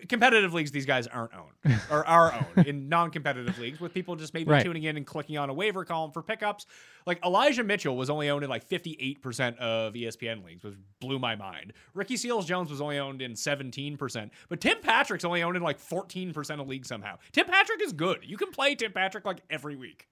Competitive 0.09 0.53
leagues, 0.55 0.71
these 0.71 0.87
guys 0.87 1.07
aren't 1.07 1.33
owned 1.35 1.79
or 1.91 2.07
are 2.07 2.33
owned 2.57 2.67
in 2.67 2.89
non-competitive 2.89 3.59
leagues 3.59 3.81
with 3.81 3.95
people 3.95 4.17
just 4.17 4.35
maybe 4.35 4.51
Right. 4.51 4.65
tuning 4.65 4.83
in 4.85 4.97
and 4.97 5.07
clicking 5.07 5.39
on 5.39 5.51
a 5.51 5.55
waiver 5.55 5.85
column 5.85 6.13
for 6.13 6.23
pickups. 6.23 6.67
Like 7.07 7.25
Elijah 7.25 7.65
Mitchell 7.65 7.97
was 7.97 8.11
only 8.11 8.29
owned 8.31 8.45
in 8.45 8.51
like 8.51 8.69
58% 8.69 9.57
of 9.59 9.95
ESPN 9.95 10.45
leagues, 10.45 10.63
which 10.65 10.75
blew 11.01 11.19
my 11.19 11.37
mind. 11.37 11.73
Ricky 11.95 12.17
Seals 12.17 12.47
Jones 12.47 12.71
was 12.71 12.81
only 12.81 12.99
owned 12.99 13.23
in 13.23 13.33
17%, 13.33 14.31
but 14.49 14.61
Tim 14.61 14.79
Patrick's 14.83 15.25
only 15.25 15.43
owned 15.43 15.57
in 15.57 15.63
like 15.63 15.79
14% 15.81 16.61
of 16.61 16.69
leagues 16.69 16.89
somehow. 16.89 17.17
Tim 17.33 17.47
Patrick 17.47 17.83
is 17.83 17.93
good. 17.93 18.19
You 18.23 18.37
can 18.37 18.51
play 18.51 18.75
Tim 18.75 18.93
Patrick 18.93 19.25
like 19.25 19.41
every 19.51 19.77
week. 19.77 20.09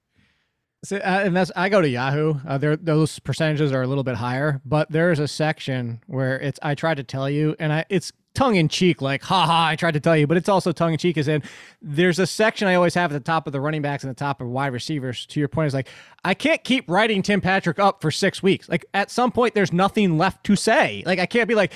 So, 0.85 0.99
uh, 0.99 1.23
and 1.25 1.35
that's 1.35 1.51
I 1.57 1.69
go 1.69 1.81
to 1.81 1.89
Yahoo. 1.89 2.35
Uh, 2.47 2.59
there, 2.59 2.77
those 2.77 3.19
percentages 3.19 3.73
are 3.73 3.83
a 3.83 3.87
little 3.87 4.05
bit 4.05 4.15
higher, 4.15 4.61
but 4.65 4.91
there 4.91 5.11
is 5.11 5.19
a 5.19 5.27
section 5.27 6.01
where 6.07 6.39
it's 6.39 6.61
I 6.63 6.75
tried 6.75 6.99
to 6.99 7.03
tell 7.03 7.29
you, 7.29 7.57
and 7.59 7.73
I 7.73 7.85
it's 7.89 8.13
tongue 8.35 8.57
in 8.57 8.69
cheek, 8.69 9.01
like 9.01 9.23
ha 9.23 9.47
ha, 9.47 9.67
I 9.69 9.75
tried 9.77 9.95
to 9.95 10.01
tell 10.01 10.17
you, 10.17 10.27
but 10.27 10.37
it's 10.37 10.49
also 10.49 10.71
tongue 10.71 10.93
in 10.93 10.99
cheek, 10.99 11.17
is 11.17 11.27
in 11.27 11.43
there's 11.81 12.19
a 12.19 12.27
section 12.27 12.69
I 12.69 12.75
always 12.75 12.95
have 12.95 13.11
at 13.11 13.15
the 13.15 13.21
top 13.21 13.47
of 13.47 13.53
the 13.53 13.61
running 13.61 13.83
backs 13.83 14.05
and 14.05 14.11
the 14.11 14.15
top 14.15 14.41
of 14.41 14.49
wide 14.49 14.73
receivers. 14.73 15.27
To 15.27 15.41
your 15.41 15.49
point, 15.49 15.69
is 15.69 15.75
like 15.75 15.89
I 16.25 16.35
can't 16.35 16.63
keep 16.63 16.89
writing 16.89 17.23
Tim 17.23 17.41
Patrick 17.41 17.79
up 17.79 18.01
for 18.01 18.11
six 18.11 18.43
weeks. 18.43 18.69
Like 18.69 18.85
at 18.95 19.11
some 19.11 19.33
point, 19.33 19.55
there's 19.55 19.73
nothing 19.73 20.19
left 20.19 20.45
to 20.45 20.55
say. 20.55 21.03
Like 21.07 21.19
I 21.19 21.27
can't 21.27 21.49
be 21.49 21.55
like. 21.55 21.73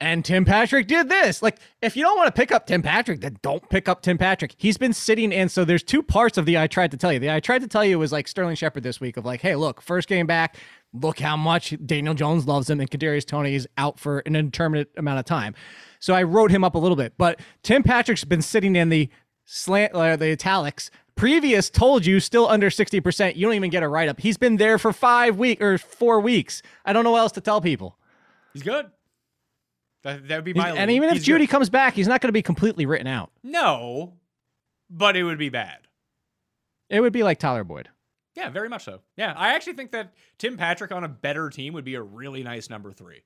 And 0.00 0.24
Tim 0.24 0.44
Patrick 0.44 0.88
did 0.88 1.08
this. 1.08 1.42
Like, 1.42 1.58
if 1.80 1.96
you 1.96 2.02
don't 2.02 2.16
want 2.16 2.26
to 2.26 2.32
pick 2.32 2.50
up 2.50 2.66
Tim 2.66 2.82
Patrick, 2.82 3.20
then 3.20 3.38
don't 3.40 3.68
pick 3.68 3.88
up 3.88 4.02
Tim 4.02 4.18
Patrick. 4.18 4.54
He's 4.58 4.76
been 4.76 4.92
sitting 4.92 5.30
in. 5.30 5.48
So 5.48 5.64
there's 5.64 5.84
two 5.84 6.02
parts 6.02 6.36
of 6.36 6.44
the 6.44 6.58
I 6.58 6.66
tried 6.66 6.90
to 6.90 6.96
tell 6.96 7.12
you. 7.12 7.20
The 7.20 7.30
I 7.30 7.38
tried 7.38 7.60
to 7.60 7.68
tell 7.68 7.84
you 7.84 8.00
was 8.00 8.10
like 8.10 8.26
Sterling 8.26 8.56
Shepard 8.56 8.82
this 8.82 9.00
week 9.00 9.16
of 9.16 9.24
like, 9.24 9.40
hey, 9.40 9.54
look, 9.54 9.80
first 9.80 10.08
game 10.08 10.26
back, 10.26 10.56
look 10.92 11.20
how 11.20 11.36
much 11.36 11.74
Daniel 11.86 12.14
Jones 12.14 12.46
loves 12.46 12.68
him, 12.68 12.80
and 12.80 12.90
Kadarius 12.90 13.24
Toney 13.24 13.54
is 13.54 13.68
out 13.78 14.00
for 14.00 14.20
an 14.20 14.34
indeterminate 14.34 14.90
amount 14.96 15.20
of 15.20 15.24
time. 15.24 15.54
So 16.00 16.14
I 16.14 16.24
wrote 16.24 16.50
him 16.50 16.64
up 16.64 16.74
a 16.74 16.78
little 16.78 16.96
bit, 16.96 17.14
but 17.16 17.38
Tim 17.62 17.84
Patrick's 17.84 18.24
been 18.24 18.42
sitting 18.42 18.74
in 18.74 18.88
the 18.88 19.08
slant, 19.44 19.92
uh, 19.94 20.16
the 20.16 20.32
italics. 20.32 20.90
Previous 21.14 21.70
told 21.70 22.06
you 22.06 22.20
still 22.20 22.48
under 22.48 22.70
60%. 22.70 23.36
You 23.36 23.46
don't 23.46 23.54
even 23.54 23.70
get 23.70 23.82
a 23.82 23.88
write 23.88 24.08
up. 24.08 24.18
He's 24.18 24.38
been 24.38 24.56
there 24.56 24.78
for 24.78 24.92
five 24.92 25.36
weeks 25.36 25.62
or 25.62 25.78
four 25.78 26.20
weeks. 26.20 26.62
I 26.84 26.92
don't 26.92 27.04
know 27.04 27.12
what 27.12 27.18
else 27.18 27.32
to 27.32 27.40
tell 27.40 27.60
people. 27.60 27.98
He's 28.52 28.62
good. 28.62 28.86
That, 30.02 30.26
that 30.28 30.36
would 30.36 30.44
be 30.44 30.54
my 30.54 30.70
and 30.70 30.88
lead. 30.88 30.96
even 30.96 31.08
if 31.10 31.16
He's 31.16 31.24
Judy 31.24 31.46
good. 31.46 31.50
comes 31.52 31.70
back, 31.70 31.94
he's 31.94 32.08
not 32.08 32.20
going 32.20 32.28
to 32.28 32.32
be 32.32 32.42
completely 32.42 32.86
written 32.86 33.06
out. 33.06 33.30
No, 33.42 34.14
but 34.90 35.16
it 35.16 35.22
would 35.24 35.38
be 35.38 35.48
bad. 35.48 35.78
It 36.88 37.00
would 37.00 37.12
be 37.12 37.22
like 37.22 37.38
Tyler 37.38 37.64
Boyd. 37.64 37.88
Yeah, 38.34 38.50
very 38.50 38.68
much 38.68 38.84
so. 38.84 39.00
Yeah, 39.16 39.34
I 39.36 39.54
actually 39.54 39.74
think 39.74 39.92
that 39.92 40.14
Tim 40.38 40.56
Patrick 40.56 40.90
on 40.90 41.04
a 41.04 41.08
better 41.08 41.50
team 41.50 41.74
would 41.74 41.84
be 41.84 41.94
a 41.94 42.02
really 42.02 42.42
nice 42.42 42.68
number 42.70 42.90
three. 42.92 43.22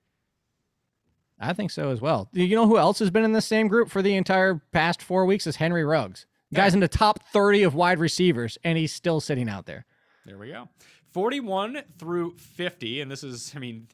I 1.38 1.52
think 1.52 1.70
so 1.70 1.90
as 1.90 2.00
well. 2.00 2.28
You 2.32 2.54
know 2.56 2.66
who 2.66 2.78
else 2.78 2.98
has 2.98 3.10
been 3.10 3.24
in 3.24 3.32
the 3.32 3.40
same 3.42 3.68
group 3.68 3.90
for 3.90 4.02
the 4.02 4.16
entire 4.16 4.62
past 4.72 5.02
four 5.02 5.26
weeks 5.26 5.46
is 5.46 5.56
Henry 5.56 5.84
Ruggs. 5.84 6.26
Guy's 6.54 6.74
in 6.74 6.80
the 6.80 6.88
top 6.88 7.20
30 7.32 7.64
of 7.64 7.74
wide 7.74 7.98
receivers, 7.98 8.56
and 8.64 8.78
he's 8.78 8.92
still 8.92 9.20
sitting 9.20 9.48
out 9.48 9.66
there. 9.66 9.84
There 10.24 10.38
we 10.38 10.48
go. 10.48 10.68
41 11.12 11.82
through 11.98 12.36
50. 12.38 13.00
And 13.00 13.10
this 13.10 13.22
is, 13.22 13.52
I 13.54 13.58
mean, 13.58 13.88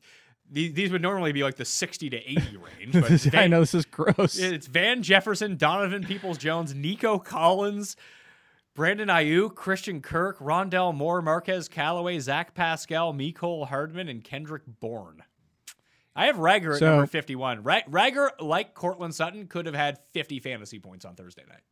these, 0.50 0.72
these 0.74 0.90
would 0.92 1.02
normally 1.02 1.32
be 1.32 1.42
like 1.42 1.56
the 1.56 1.64
60 1.64 2.10
to 2.10 2.16
80 2.16 2.56
range. 2.80 2.92
But 2.92 3.34
I 3.34 3.46
know 3.46 3.60
this 3.60 3.74
is 3.74 3.84
gross. 3.86 4.38
It's 4.38 4.66
Van 4.66 5.02
Jefferson, 5.02 5.56
Donovan 5.56 6.04
Peoples 6.04 6.38
Jones, 6.38 6.74
Nico 6.74 7.18
Collins, 7.18 7.96
Brandon 8.74 9.08
Aiyuk, 9.08 9.54
Christian 9.54 10.00
Kirk, 10.00 10.38
Rondale 10.38 10.94
Moore, 10.94 11.22
Marquez 11.22 11.68
Callaway, 11.68 12.18
Zach 12.18 12.54
Pascal, 12.54 13.12
Mecole 13.12 13.68
Hardman, 13.68 14.08
and 14.08 14.22
Kendrick 14.24 14.62
Bourne. 14.80 15.22
I 16.14 16.26
have 16.26 16.36
Reagor 16.36 16.74
at 16.74 16.78
So- 16.80 16.90
number 16.90 17.06
51. 17.06 17.62
Ra- 17.62 17.80
Reagor, 17.88 18.30
like 18.40 18.74
Courtland 18.74 19.14
Sutton, 19.14 19.46
could 19.46 19.66
have 19.66 19.74
had 19.74 19.98
50 20.12 20.40
fantasy 20.40 20.78
points 20.78 21.04
on 21.04 21.14
Thursday 21.14 21.44
night. 21.48 21.62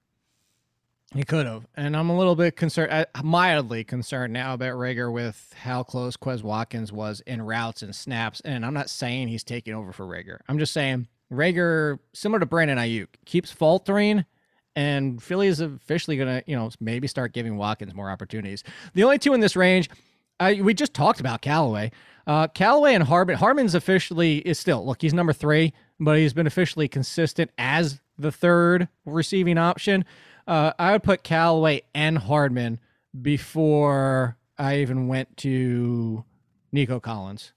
He 1.12 1.24
could 1.24 1.44
have, 1.44 1.66
and 1.74 1.96
I'm 1.96 2.08
a 2.08 2.16
little 2.16 2.36
bit 2.36 2.54
concerned, 2.54 2.92
uh, 2.92 3.04
mildly 3.24 3.82
concerned 3.82 4.32
now 4.32 4.54
about 4.54 4.74
Reagor 4.74 5.12
with 5.12 5.52
how 5.60 5.82
close 5.82 6.16
Quez 6.16 6.44
Watkins 6.44 6.92
was 6.92 7.20
in 7.26 7.42
routes 7.42 7.82
and 7.82 7.92
snaps. 7.96 8.40
And 8.44 8.64
I'm 8.64 8.74
not 8.74 8.88
saying 8.88 9.26
he's 9.26 9.42
taking 9.42 9.74
over 9.74 9.92
for 9.92 10.06
Reagor. 10.06 10.38
I'm 10.48 10.58
just 10.58 10.72
saying 10.72 11.08
Reagor, 11.32 11.98
similar 12.12 12.38
to 12.38 12.46
Brandon 12.46 12.78
Aiyuk, 12.78 13.08
keeps 13.24 13.50
faltering, 13.50 14.24
and 14.76 15.20
Philly 15.20 15.48
is 15.48 15.58
officially 15.58 16.16
gonna, 16.16 16.44
you 16.46 16.54
know, 16.54 16.70
maybe 16.78 17.08
start 17.08 17.32
giving 17.32 17.56
Watkins 17.56 17.92
more 17.92 18.08
opportunities. 18.08 18.62
The 18.94 19.02
only 19.02 19.18
two 19.18 19.34
in 19.34 19.40
this 19.40 19.56
range, 19.56 19.90
I, 20.38 20.60
we 20.60 20.74
just 20.74 20.94
talked 20.94 21.18
about 21.18 21.42
Callaway. 21.42 21.90
Uh, 22.24 22.46
Callaway 22.46 22.94
and 22.94 23.02
Hardman. 23.02 23.36
Hardman's 23.36 23.74
officially 23.74 24.38
is 24.38 24.60
still 24.60 24.86
look. 24.86 25.02
He's 25.02 25.12
number 25.12 25.32
three, 25.32 25.72
but 25.98 26.18
he's 26.18 26.32
been 26.32 26.46
officially 26.46 26.86
consistent 26.86 27.50
as 27.58 28.00
the 28.16 28.30
third 28.30 28.86
receiving 29.04 29.58
option. 29.58 30.04
Uh, 30.50 30.72
I 30.80 30.90
would 30.90 31.04
put 31.04 31.22
Callaway 31.22 31.82
and 31.94 32.18
Hardman 32.18 32.80
before 33.22 34.36
I 34.58 34.78
even 34.78 35.06
went 35.06 35.36
to 35.36 36.24
Nico 36.72 36.98
Collins. 36.98 37.52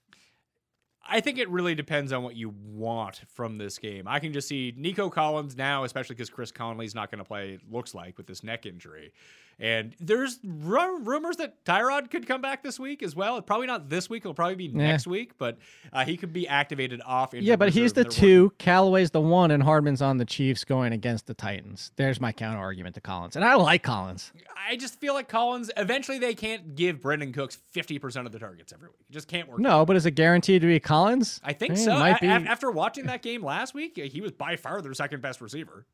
I 1.04 1.20
think 1.20 1.38
it 1.38 1.50
really 1.50 1.74
depends 1.74 2.12
on 2.12 2.22
what 2.22 2.36
you 2.36 2.54
want 2.64 3.22
from 3.26 3.58
this 3.58 3.78
game. 3.78 4.06
I 4.06 4.20
can 4.20 4.32
just 4.32 4.46
see 4.46 4.72
Nico 4.76 5.10
Collins 5.10 5.56
now, 5.56 5.82
especially 5.82 6.14
because 6.14 6.30
Chris 6.30 6.52
Conley's 6.52 6.94
not 6.94 7.10
going 7.10 7.18
to 7.18 7.24
play, 7.24 7.58
looks 7.68 7.96
like, 7.96 8.16
with 8.16 8.28
this 8.28 8.44
neck 8.44 8.64
injury. 8.64 9.12
And 9.58 9.94
there's 10.00 10.40
ru- 10.44 10.98
rumors 11.00 11.36
that 11.36 11.64
Tyrod 11.64 12.10
could 12.10 12.26
come 12.26 12.40
back 12.40 12.62
this 12.62 12.78
week 12.78 13.02
as 13.02 13.14
well. 13.14 13.40
Probably 13.42 13.66
not 13.66 13.88
this 13.88 14.10
week. 14.10 14.22
It'll 14.22 14.34
probably 14.34 14.56
be 14.56 14.68
next 14.68 15.06
week, 15.06 15.32
but 15.38 15.58
uh, 15.92 16.04
he 16.04 16.16
could 16.16 16.32
be 16.32 16.48
activated 16.48 17.00
off. 17.06 17.32
Yeah, 17.34 17.56
but 17.56 17.70
he's 17.70 17.92
the. 17.92 18.02
They're 18.02 18.10
working- 18.10 18.20
two. 18.20 18.52
Callaway's 18.58 19.10
the 19.12 19.20
one, 19.20 19.50
and 19.50 19.62
Hardman's 19.62 20.02
on 20.02 20.16
the 20.18 20.24
Chiefs 20.24 20.64
going 20.64 20.92
against 20.92 21.26
the 21.26 21.34
Titans. 21.34 21.92
There's 21.96 22.20
my 22.20 22.32
counter 22.32 22.58
argument 22.58 22.94
to 22.96 23.00
Collins, 23.00 23.36
and 23.36 23.44
I 23.44 23.54
like 23.54 23.82
Collins. 23.82 24.32
I 24.68 24.76
just 24.76 24.98
feel 25.00 25.14
like 25.14 25.28
Collins, 25.28 25.70
eventually 25.76 26.18
they 26.18 26.34
can't 26.34 26.74
give 26.74 27.00
Brandin 27.00 27.32
Cooks 27.34 27.58
50% 27.74 28.26
of 28.26 28.32
the 28.32 28.38
targets 28.38 28.72
every 28.72 28.88
week. 28.88 29.04
It 29.08 29.12
just 29.12 29.28
can't 29.28 29.48
work. 29.48 29.58
No, 29.60 29.84
but 29.84 29.94
is 29.96 30.06
it 30.06 30.12
guaranteed 30.12 30.62
to 30.62 30.66
be 30.66 30.80
Collins? 30.80 31.40
I 31.44 31.52
think 31.52 31.76
so. 31.76 31.94
it 31.94 31.98
Might 31.98 32.16
A- 32.16 32.20
be. 32.20 32.28
after 32.28 32.70
watching 32.70 33.06
that 33.06 33.22
game 33.22 33.44
last 33.44 33.74
week, 33.74 33.96
he 33.96 34.20
was 34.20 34.32
by 34.32 34.56
far 34.56 34.80
their 34.82 34.94
second 34.94 35.20
best 35.22 35.40
receiver. 35.40 35.86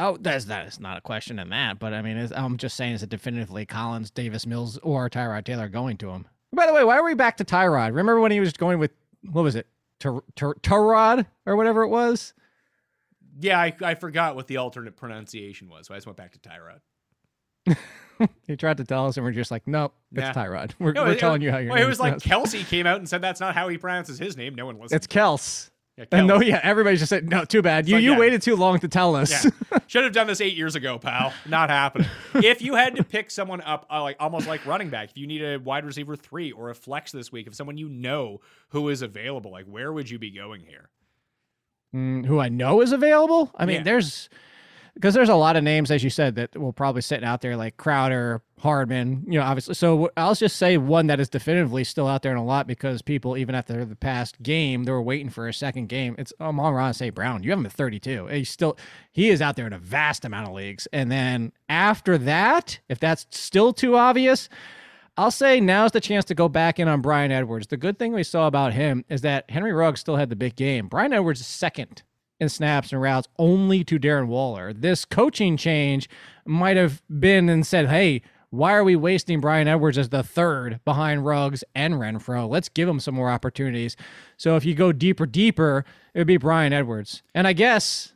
Oh, 0.00 0.16
that's 0.20 0.44
that 0.46 0.66
is 0.68 0.78
not 0.78 0.96
a 0.96 1.00
question 1.00 1.38
in 1.38 1.48
that, 1.50 1.78
but 1.80 1.92
I 1.92 2.02
mean, 2.02 2.28
I'm 2.34 2.56
just 2.56 2.76
saying, 2.76 2.92
is 2.94 3.02
it 3.02 3.08
definitively 3.08 3.66
Collins, 3.66 4.10
Davis 4.10 4.46
Mills, 4.46 4.78
or 4.82 5.10
Tyrod 5.10 5.44
Taylor 5.44 5.68
going 5.68 5.96
to 5.98 6.10
him? 6.10 6.26
By 6.52 6.66
the 6.66 6.72
way, 6.72 6.84
why 6.84 6.96
are 6.96 7.04
we 7.04 7.14
back 7.14 7.36
to 7.38 7.44
Tyrod? 7.44 7.88
Remember 7.88 8.20
when 8.20 8.30
he 8.30 8.40
was 8.40 8.52
going 8.52 8.78
with 8.78 8.92
what 9.30 9.42
was 9.42 9.56
it, 9.56 9.66
Ty- 9.98 10.20
Ty- 10.36 10.52
Tyrod 10.62 11.26
or 11.46 11.56
whatever 11.56 11.82
it 11.82 11.88
was? 11.88 12.32
Yeah, 13.40 13.58
I, 13.60 13.74
I 13.82 13.94
forgot 13.96 14.34
what 14.36 14.46
the 14.46 14.56
alternate 14.58 14.96
pronunciation 14.96 15.68
was, 15.68 15.86
so 15.88 15.94
I 15.94 15.96
just 15.96 16.06
went 16.06 16.16
back 16.16 16.32
to 16.32 16.38
Tyrod. 16.38 17.76
He 18.48 18.56
tried 18.56 18.78
to 18.78 18.84
tell 18.84 19.06
us, 19.06 19.16
and 19.16 19.24
we're 19.24 19.30
just 19.30 19.52
like, 19.52 19.68
nope, 19.68 19.94
it's 20.12 20.20
Nah. 20.20 20.32
Tyrod. 20.32 20.72
We're, 20.80 20.90
No, 20.90 21.04
we're 21.04 21.12
it- 21.12 21.20
telling 21.20 21.40
you 21.40 21.52
how 21.52 21.58
you're. 21.58 21.72
Well, 21.72 21.80
it 21.80 21.86
was 21.86 22.00
like 22.00 22.14
Kelce 22.16 22.66
came 22.66 22.84
out 22.84 22.96
and 22.98 23.08
said 23.08 23.22
that's 23.22 23.38
not 23.38 23.54
how 23.54 23.68
he 23.68 23.78
pronounces 23.78 24.18
his 24.18 24.36
name. 24.36 24.56
No 24.56 24.66
one 24.66 24.74
listened. 24.80 24.96
it's 24.96 25.06
Kels. 25.06 25.70
Yeah, 25.98 26.04
And 26.12 26.26
no, 26.28 26.40
yeah, 26.40 26.60
everybody 26.62 26.96
just 26.96 27.08
said, 27.08 27.28
no, 27.28 27.44
too 27.44 27.60
bad. 27.60 27.88
You 27.88 27.96
like, 27.96 28.04
you 28.04 28.12
yeah. 28.12 28.18
waited 28.18 28.42
too 28.42 28.54
long 28.54 28.78
to 28.80 28.88
tell 28.88 29.16
us. 29.16 29.44
Yeah. 29.44 29.78
Should 29.88 30.04
have 30.04 30.12
done 30.12 30.28
this 30.28 30.40
eight 30.40 30.56
years 30.56 30.76
ago, 30.76 30.98
pal. 30.98 31.32
Not 31.46 31.70
happening. 31.70 32.08
if 32.34 32.62
you 32.62 32.76
had 32.76 32.94
to 32.96 33.04
pick 33.04 33.30
someone 33.30 33.60
up, 33.62 33.86
uh, 33.90 34.02
like 34.02 34.16
almost 34.20 34.46
like 34.46 34.64
running 34.64 34.90
back, 34.90 35.10
if 35.10 35.16
you 35.16 35.26
need 35.26 35.42
a 35.42 35.58
wide 35.58 35.84
receiver 35.84 36.14
three 36.14 36.52
or 36.52 36.70
a 36.70 36.74
flex 36.74 37.10
this 37.10 37.32
week, 37.32 37.46
if 37.48 37.54
someone 37.54 37.76
you 37.76 37.88
know 37.88 38.40
who 38.68 38.88
is 38.88 39.02
available, 39.02 39.50
like 39.50 39.66
where 39.66 39.92
would 39.92 40.08
you 40.08 40.18
be 40.18 40.30
going 40.30 40.60
here? 40.60 40.88
Mm, 41.94 42.26
who 42.26 42.38
I 42.38 42.48
know 42.48 42.80
is 42.80 42.92
available. 42.92 43.50
I 43.56 43.66
mean, 43.66 43.82
there's 43.82 44.28
because 44.98 45.14
there's 45.14 45.28
a 45.28 45.36
lot 45.36 45.54
of 45.54 45.62
names, 45.62 45.92
as 45.92 46.02
you 46.02 46.10
said, 46.10 46.34
that 46.34 46.56
will 46.56 46.72
probably 46.72 47.02
sit 47.02 47.22
out 47.22 47.40
there 47.40 47.56
like 47.56 47.76
Crowder, 47.76 48.42
Hardman. 48.58 49.22
You 49.28 49.38
know, 49.38 49.44
obviously. 49.44 49.74
So 49.74 50.10
I'll 50.16 50.34
just 50.34 50.56
say 50.56 50.76
one 50.76 51.06
that 51.06 51.20
is 51.20 51.28
definitively 51.28 51.84
still 51.84 52.08
out 52.08 52.22
there 52.22 52.32
in 52.32 52.38
a 52.38 52.44
lot 52.44 52.66
because 52.66 53.00
people, 53.00 53.36
even 53.36 53.54
after 53.54 53.84
the 53.84 53.94
past 53.94 54.42
game, 54.42 54.82
they 54.82 54.90
were 54.90 55.00
waiting 55.00 55.30
for 55.30 55.46
a 55.46 55.54
second 55.54 55.88
game. 55.88 56.16
It's 56.18 56.32
Amon-Ra 56.40 56.90
St. 56.90 57.14
Brown. 57.14 57.44
You 57.44 57.50
have 57.50 57.60
him 57.60 57.66
at 57.66 57.72
32. 57.72 58.26
He's 58.26 58.50
still 58.50 58.76
he 59.12 59.28
is 59.28 59.40
out 59.40 59.54
there 59.54 59.68
in 59.68 59.72
a 59.72 59.78
vast 59.78 60.24
amount 60.24 60.48
of 60.48 60.54
leagues. 60.54 60.88
And 60.92 61.12
then 61.12 61.52
after 61.68 62.18
that, 62.18 62.80
if 62.88 62.98
that's 62.98 63.24
still 63.30 63.72
too 63.72 63.96
obvious. 63.96 64.48
I'll 65.16 65.32
say 65.32 65.58
now's 65.58 65.90
the 65.90 66.00
chance 66.00 66.24
to 66.26 66.34
go 66.36 66.48
back 66.48 66.78
in 66.78 66.86
on 66.86 67.00
Bryan 67.00 67.32
Edwards. 67.32 67.66
The 67.66 67.76
good 67.76 67.98
thing 67.98 68.12
we 68.12 68.22
saw 68.22 68.46
about 68.46 68.72
him 68.72 69.04
is 69.08 69.22
that 69.22 69.50
Henry 69.50 69.72
Ruggs 69.72 69.98
still 69.98 70.14
had 70.14 70.30
the 70.30 70.36
big 70.36 70.54
game. 70.54 70.86
Bryan 70.86 71.12
Edwards 71.12 71.40
is 71.40 71.46
second 71.48 72.04
in 72.40 72.48
snaps 72.48 72.92
and 72.92 73.00
routes 73.00 73.28
only 73.38 73.84
to 73.84 73.98
Darren 73.98 74.26
Waller. 74.26 74.72
This 74.72 75.04
coaching 75.04 75.56
change 75.56 76.08
might 76.44 76.76
have 76.76 77.02
been 77.08 77.48
and 77.48 77.66
said, 77.66 77.88
hey, 77.88 78.22
why 78.50 78.72
are 78.72 78.84
we 78.84 78.96
wasting 78.96 79.40
Bryan 79.40 79.68
Edwards 79.68 79.98
as 79.98 80.08
the 80.08 80.22
third 80.22 80.80
behind 80.84 81.26
Ruggs 81.26 81.62
and 81.74 81.94
Renfrow? 81.94 82.48
Let's 82.48 82.68
give 82.70 82.88
him 82.88 83.00
some 83.00 83.14
more 83.14 83.30
opportunities. 83.30 83.94
So 84.36 84.56
if 84.56 84.64
you 84.64 84.74
go 84.74 84.90
deeper, 84.92 85.26
deeper, 85.26 85.84
it 86.14 86.18
would 86.20 86.26
be 86.26 86.38
Bryan 86.38 86.72
Edwards. 86.72 87.22
And 87.34 87.46
I 87.46 87.52
guess 87.52 88.14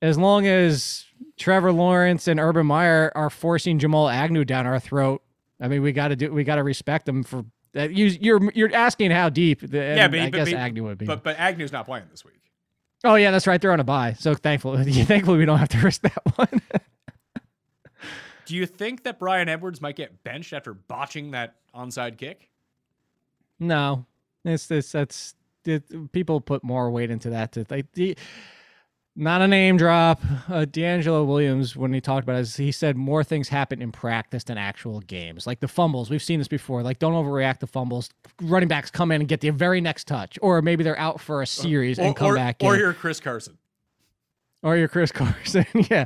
as 0.00 0.18
long 0.18 0.46
as 0.46 1.04
Trevor 1.36 1.72
Lawrence 1.72 2.28
and 2.28 2.38
Urban 2.38 2.66
Meyer 2.66 3.10
are 3.16 3.30
forcing 3.30 3.78
Jamal 3.78 4.08
Agnew 4.08 4.44
down 4.44 4.66
our 4.66 4.78
throat, 4.78 5.22
I 5.60 5.66
mean, 5.66 5.82
we 5.82 5.90
got 5.92 6.08
to 6.08 6.16
do, 6.16 6.32
we 6.32 6.44
got 6.44 6.56
to 6.56 6.62
respect 6.62 7.06
them 7.06 7.24
for 7.24 7.44
that. 7.72 7.92
You, 7.92 8.06
you're, 8.06 8.52
you're 8.52 8.74
asking 8.74 9.10
how 9.10 9.30
deep. 9.30 9.68
The, 9.68 9.78
yeah, 9.78 10.06
but 10.06 10.20
I 10.20 10.30
but, 10.30 10.36
guess 10.36 10.50
but, 10.50 10.58
Agnew 10.58 10.84
would 10.84 10.98
be. 10.98 11.06
But, 11.06 11.24
but 11.24 11.38
Agnew's 11.38 11.72
not 11.72 11.86
playing 11.86 12.06
this 12.10 12.24
week. 12.24 12.34
Oh 13.06 13.14
yeah, 13.14 13.30
that's 13.30 13.46
right. 13.46 13.60
They're 13.60 13.72
on 13.72 13.80
a 13.80 13.84
buy, 13.84 14.14
so 14.14 14.34
thankfully, 14.34 14.92
thankfully 15.04 15.38
we 15.38 15.44
don't 15.44 15.58
have 15.58 15.68
to 15.70 15.78
risk 15.78 16.02
that 16.02 16.36
one. 16.36 16.60
Do 18.46 18.54
you 18.54 18.66
think 18.66 19.04
that 19.04 19.18
Bryan 19.18 19.48
Edwards 19.48 19.80
might 19.80 19.96
get 19.96 20.22
benched 20.24 20.52
after 20.52 20.74
botching 20.74 21.32
that 21.32 21.56
onside 21.74 22.16
kick? 22.16 22.48
No, 23.58 24.06
it's 24.44 24.66
this. 24.66 24.92
That's 24.92 25.34
it, 25.64 26.12
people 26.12 26.40
put 26.40 26.62
more 26.64 26.90
weight 26.90 27.10
into 27.10 27.30
that. 27.30 27.52
To 27.52 27.64
like 27.70 27.90
the, 27.92 28.16
not 29.16 29.40
a 29.40 29.48
name 29.48 29.76
drop. 29.76 30.20
Uh, 30.48 30.66
DeAngelo 30.66 31.26
Williams, 31.26 31.74
when 31.74 31.92
he 31.92 32.00
talked 32.00 32.24
about 32.24 32.40
it, 32.40 32.48
he 32.54 32.70
said 32.70 32.96
more 32.96 33.24
things 33.24 33.48
happen 33.48 33.80
in 33.80 33.90
practice 33.90 34.44
than 34.44 34.58
actual 34.58 35.00
games. 35.00 35.46
Like 35.46 35.60
the 35.60 35.68
fumbles, 35.68 36.10
we've 36.10 36.22
seen 36.22 36.38
this 36.38 36.48
before. 36.48 36.82
Like 36.82 36.98
don't 36.98 37.14
overreact 37.14 37.58
to 37.60 37.66
fumbles. 37.66 38.10
Running 38.42 38.68
backs 38.68 38.90
come 38.90 39.10
in 39.10 39.22
and 39.22 39.28
get 39.28 39.40
the 39.40 39.50
very 39.50 39.80
next 39.80 40.06
touch, 40.06 40.38
or 40.42 40.60
maybe 40.62 40.84
they're 40.84 40.98
out 40.98 41.20
for 41.20 41.42
a 41.42 41.46
series 41.46 41.98
or, 41.98 42.02
and 42.02 42.16
come 42.16 42.32
or, 42.32 42.34
back. 42.36 42.56
Or 42.60 42.74
in. 42.74 42.80
you're 42.80 42.92
Chris 42.92 43.18
Carson. 43.20 43.58
Or 44.62 44.76
you're 44.76 44.88
Chris 44.88 45.12
Carson. 45.12 45.66
yeah 45.72 46.04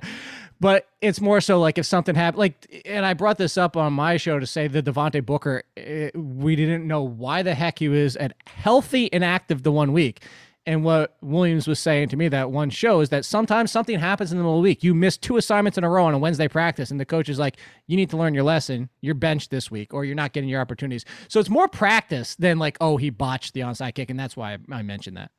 but 0.60 0.88
it's 1.00 1.20
more 1.20 1.40
so 1.40 1.58
like 1.58 1.78
if 1.78 1.86
something 1.86 2.14
happened, 2.14 2.38
like, 2.38 2.82
and 2.84 3.06
I 3.06 3.14
brought 3.14 3.38
this 3.38 3.56
up 3.56 3.76
on 3.76 3.94
my 3.94 4.18
show 4.18 4.38
to 4.38 4.46
say 4.46 4.68
that 4.68 4.84
Devontae 4.84 5.24
Booker, 5.24 5.62
it, 5.74 6.14
eh, 6.14 6.18
we 6.18 6.54
didn't 6.54 6.86
know 6.86 7.02
why 7.02 7.42
the 7.42 7.54
heck 7.54 7.78
he 7.78 7.88
was 7.88 8.14
at 8.16 8.34
healthy 8.46 9.10
and 9.12 9.24
active 9.24 9.62
the 9.62 9.72
one 9.72 9.92
week. 9.92 10.22
And 10.66 10.84
what 10.84 11.16
Williams 11.22 11.66
was 11.66 11.80
saying 11.80 12.10
to 12.10 12.16
me 12.16 12.28
that 12.28 12.50
one 12.50 12.68
show 12.68 13.00
is 13.00 13.08
that 13.08 13.24
sometimes 13.24 13.72
something 13.72 13.98
happens 13.98 14.30
in 14.30 14.36
the 14.36 14.44
middle 14.44 14.58
of 14.58 14.62
the 14.62 14.68
week. 14.68 14.84
You 14.84 14.94
miss 14.94 15.16
two 15.16 15.38
assignments 15.38 15.78
in 15.78 15.84
a 15.84 15.88
row 15.88 16.04
on 16.04 16.12
a 16.12 16.18
Wednesday 16.18 16.48
practice, 16.48 16.90
and 16.90 17.00
the 17.00 17.06
coach 17.06 17.30
is 17.30 17.38
like, 17.38 17.56
you 17.86 17.96
need 17.96 18.10
to 18.10 18.18
learn 18.18 18.34
your 18.34 18.44
lesson. 18.44 18.90
You're 19.00 19.14
benched 19.14 19.50
this 19.50 19.70
week, 19.70 19.94
or 19.94 20.04
you're 20.04 20.14
not 20.14 20.32
getting 20.32 20.50
your 20.50 20.60
opportunities. 20.60 21.06
So 21.28 21.40
it's 21.40 21.48
more 21.48 21.66
practice 21.66 22.34
than 22.34 22.58
like, 22.58 22.76
oh, 22.80 22.98
he 22.98 23.08
botched 23.08 23.54
the 23.54 23.60
onside 23.60 23.94
kick. 23.94 24.10
And 24.10 24.20
that's 24.20 24.36
why 24.36 24.58
I 24.70 24.82
mentioned 24.82 25.16
that. 25.16 25.30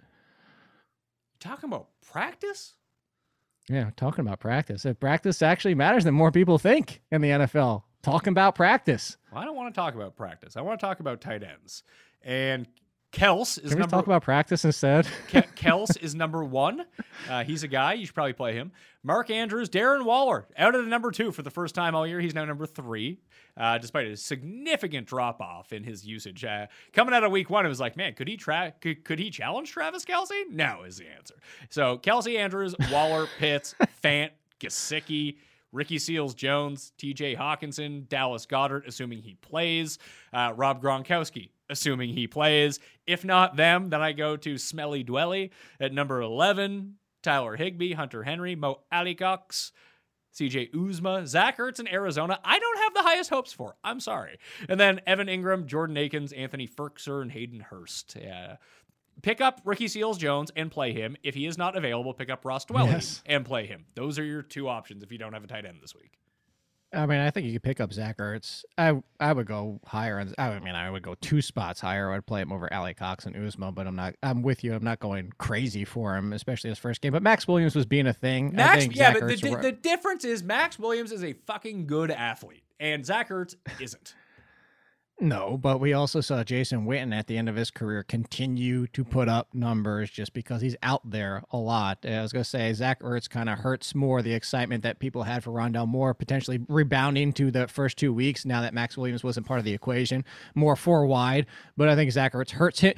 Talking 1.39 1.69
about 1.69 1.89
practice? 2.05 2.73
Yeah, 3.69 3.91
talking 3.95 4.25
about 4.25 4.39
practice. 4.39 4.85
If 4.85 4.99
practice 4.99 5.41
actually 5.43 5.75
matters 5.75 6.03
than 6.03 6.15
more 6.15 6.31
people 6.31 6.57
think 6.57 7.01
in 7.11 7.21
the 7.21 7.29
NFL. 7.29 7.83
Talking 8.01 8.31
about 8.31 8.55
practice. 8.55 9.17
Well, 9.31 9.41
I 9.41 9.45
don't 9.45 9.55
want 9.55 9.73
to 9.73 9.79
talk 9.79 9.93
about 9.93 10.15
practice. 10.15 10.57
I 10.57 10.61
want 10.61 10.79
to 10.79 10.85
talk 10.85 10.99
about 10.99 11.21
tight 11.21 11.43
ends. 11.43 11.83
And 12.23 12.67
Kels 13.11 13.57
is 13.57 13.71
Can 13.71 13.71
we 13.71 13.75
number. 13.81 13.95
talk 13.97 14.05
about 14.05 14.23
practice 14.23 14.63
instead? 14.63 15.05
Kels 15.27 16.01
is 16.01 16.15
number 16.15 16.43
one. 16.45 16.85
Uh, 17.29 17.43
he's 17.43 17.63
a 17.63 17.67
guy 17.67 17.93
you 17.93 18.05
should 18.05 18.15
probably 18.15 18.31
play 18.33 18.53
him. 18.53 18.71
Mark 19.03 19.29
Andrews, 19.29 19.69
Darren 19.69 20.05
Waller 20.05 20.47
out 20.57 20.75
of 20.75 20.83
the 20.85 20.89
number 20.89 21.11
two 21.11 21.31
for 21.31 21.41
the 21.41 21.49
first 21.49 21.75
time 21.75 21.93
all 21.93 22.07
year. 22.07 22.21
He's 22.21 22.33
now 22.33 22.45
number 22.45 22.65
three, 22.65 23.19
uh, 23.57 23.77
despite 23.79 24.07
a 24.07 24.15
significant 24.15 25.07
drop 25.07 25.41
off 25.41 25.73
in 25.73 25.83
his 25.83 26.05
usage. 26.05 26.45
Uh, 26.45 26.67
coming 26.93 27.13
out 27.13 27.23
of 27.25 27.31
week 27.31 27.49
one, 27.49 27.65
it 27.65 27.69
was 27.69 27.81
like, 27.81 27.97
man, 27.97 28.13
could 28.13 28.29
he 28.29 28.37
tra- 28.37 28.73
could, 28.79 29.03
could 29.03 29.19
he 29.19 29.29
challenge 29.29 29.71
Travis 29.71 30.05
Kelce? 30.05 30.49
No, 30.49 30.83
is 30.83 30.97
the 30.97 31.07
answer. 31.09 31.35
So 31.69 31.97
Kelce 31.97 32.37
Andrews, 32.37 32.75
Waller, 32.91 33.27
Pitts, 33.39 33.75
Fant, 34.03 34.29
Gesicki. 34.59 35.35
Ricky 35.73 35.99
Seals 35.99 36.35
Jones, 36.35 36.91
TJ 36.97 37.37
Hockenson, 37.37 38.05
Dallas 38.09 38.45
Goedert, 38.45 38.85
assuming 38.87 39.21
he 39.21 39.35
plays, 39.35 39.99
uh, 40.33 40.51
Rob 40.53 40.81
Gronkowski, 40.83 41.47
assuming 41.71 42.13
he 42.13 42.27
plays. 42.27 42.79
If 43.07 43.25
not 43.25 43.55
them, 43.55 43.89
then 43.89 44.01
I 44.01 44.11
go 44.11 44.37
to 44.37 44.57
Smelly 44.57 45.03
Dwelly 45.03 45.49
at 45.79 45.93
number 45.93 46.21
11, 46.21 46.95
Tyler 47.23 47.55
Higbee, 47.55 47.93
Hunter 47.93 48.23
Henry, 48.23 48.55
Mo 48.55 48.81
Alie-Cox, 48.91 49.71
CJ 50.33 50.71
Uzomah, 50.73 51.25
Zach 51.27 51.57
Ertz 51.57 51.79
in 51.79 51.87
Arizona. 51.87 52.39
I 52.43 52.59
don't 52.59 52.77
have 52.79 52.93
the 52.93 53.01
highest 53.01 53.29
hopes 53.29 53.51
for. 53.51 53.75
I'm 53.83 53.99
sorry. 53.99 54.37
And 54.69 54.79
then 54.79 55.01
Evan 55.05 55.27
Engram, 55.27 55.65
Jordan 55.65 55.97
Akins, 55.97 56.31
Anthony 56.31 56.67
Firkser, 56.67 57.21
and 57.21 57.31
Hayden 57.31 57.59
Hurst. 57.59 58.15
Yeah. 58.19 58.57
Pick 59.21 59.41
up 59.41 59.61
Ricky 59.65 59.87
Seals 59.87 60.17
Jones 60.17 60.51
and 60.55 60.71
play 60.71 60.93
him. 60.93 61.17
If 61.21 61.35
he 61.35 61.45
is 61.45 61.57
not 61.57 61.75
available, 61.75 62.13
pick 62.13 62.29
up 62.29 62.45
Ross 62.45 62.65
Dwelley 62.65 62.91
yes. 62.91 63.21
and 63.25 63.45
play 63.45 63.65
him. 63.65 63.85
Those 63.95 64.17
are 64.17 64.23
your 64.23 64.41
two 64.41 64.67
options 64.67 65.03
if 65.03 65.11
you 65.11 65.17
don't 65.17 65.33
have 65.33 65.43
a 65.43 65.47
tight 65.47 65.65
end 65.65 65.79
this 65.81 65.93
week. 65.93 66.17
I 66.93 67.05
mean, 67.05 67.19
I 67.19 67.31
think 67.31 67.47
you 67.47 67.53
could 67.53 67.63
pick 67.63 67.79
up 67.79 67.93
Zach 67.93 68.17
Ertz. 68.17 68.63
I 68.77 69.01
I 69.19 69.31
would 69.31 69.47
go 69.47 69.79
higher. 69.85 70.19
On, 70.19 70.33
I 70.37 70.59
mean, 70.59 70.75
I 70.75 70.89
would 70.89 71.03
go 71.03 71.15
two 71.15 71.41
spots 71.41 71.79
higher. 71.79 72.11
I'd 72.11 72.25
play 72.25 72.41
him 72.41 72.51
over 72.51 72.71
Ali 72.73 72.93
Cox 72.93 73.25
and 73.25 73.35
Uzomah, 73.35 73.73
but 73.73 73.87
I'm 73.87 73.95
not. 73.95 74.15
I'm 74.21 74.41
with 74.41 74.63
you. 74.63 74.73
I'm 74.73 74.83
not 74.83 74.99
going 74.99 75.31
crazy 75.37 75.85
for 75.85 76.15
him, 76.15 76.33
especially 76.33 76.69
his 76.69 76.79
first 76.79 77.01
game. 77.01 77.13
But 77.13 77.23
Maxx 77.23 77.47
Williams 77.47 77.75
was 77.75 77.85
being 77.85 78.07
a 78.07 78.13
thing. 78.13 78.53
Max, 78.53 78.87
yeah, 78.87 79.13
Zach 79.13 79.21
but 79.21 79.41
the, 79.41 79.55
the 79.61 79.71
difference 79.71 80.25
is 80.25 80.43
Maxx 80.43 80.77
Williams 80.77 81.11
is 81.11 81.23
a 81.23 81.33
fucking 81.33 81.87
good 81.87 82.11
athlete, 82.11 82.63
and 82.79 83.05
Zach 83.05 83.29
Ertz 83.29 83.55
isn't. 83.79 84.15
No, 85.23 85.55
but 85.55 85.79
we 85.79 85.93
also 85.93 86.19
saw 86.19 86.43
Jason 86.43 86.87
Witten 86.87 87.13
at 87.13 87.27
the 87.27 87.37
end 87.37 87.47
of 87.47 87.55
his 87.55 87.69
career 87.69 88.01
continue 88.01 88.87
to 88.87 89.03
put 89.03 89.29
up 89.29 89.53
numbers 89.53 90.09
just 90.09 90.33
because 90.33 90.63
he's 90.63 90.75
out 90.81 91.07
there 91.07 91.43
a 91.51 91.57
lot. 91.57 91.99
I 92.03 92.23
was 92.23 92.33
going 92.33 92.43
to 92.43 92.49
say 92.49 92.73
Zach 92.73 93.03
Ertz 93.03 93.29
kind 93.29 93.47
of 93.47 93.59
hurts 93.59 93.93
more 93.93 94.23
the 94.23 94.33
excitement 94.33 94.81
that 94.81 94.97
people 94.97 95.21
had 95.21 95.43
for 95.43 95.51
Rondale 95.51 95.87
Moore 95.87 96.15
potentially 96.15 96.59
rebounding 96.67 97.33
to 97.33 97.51
the 97.51 97.67
first 97.67 97.97
two 97.97 98.11
weeks 98.11 98.45
now 98.45 98.61
that 98.61 98.73
Maxx 98.73 98.97
Williams 98.97 99.23
wasn't 99.23 99.45
part 99.45 99.59
of 99.59 99.63
the 99.63 99.73
equation, 99.73 100.25
more 100.55 100.75
four 100.75 101.05
wide. 101.05 101.45
But 101.77 101.87
I 101.87 101.95
think 101.95 102.11
Zach 102.11 102.33
Ertz 102.33 102.49
hurts 102.49 102.79
him. 102.79 102.95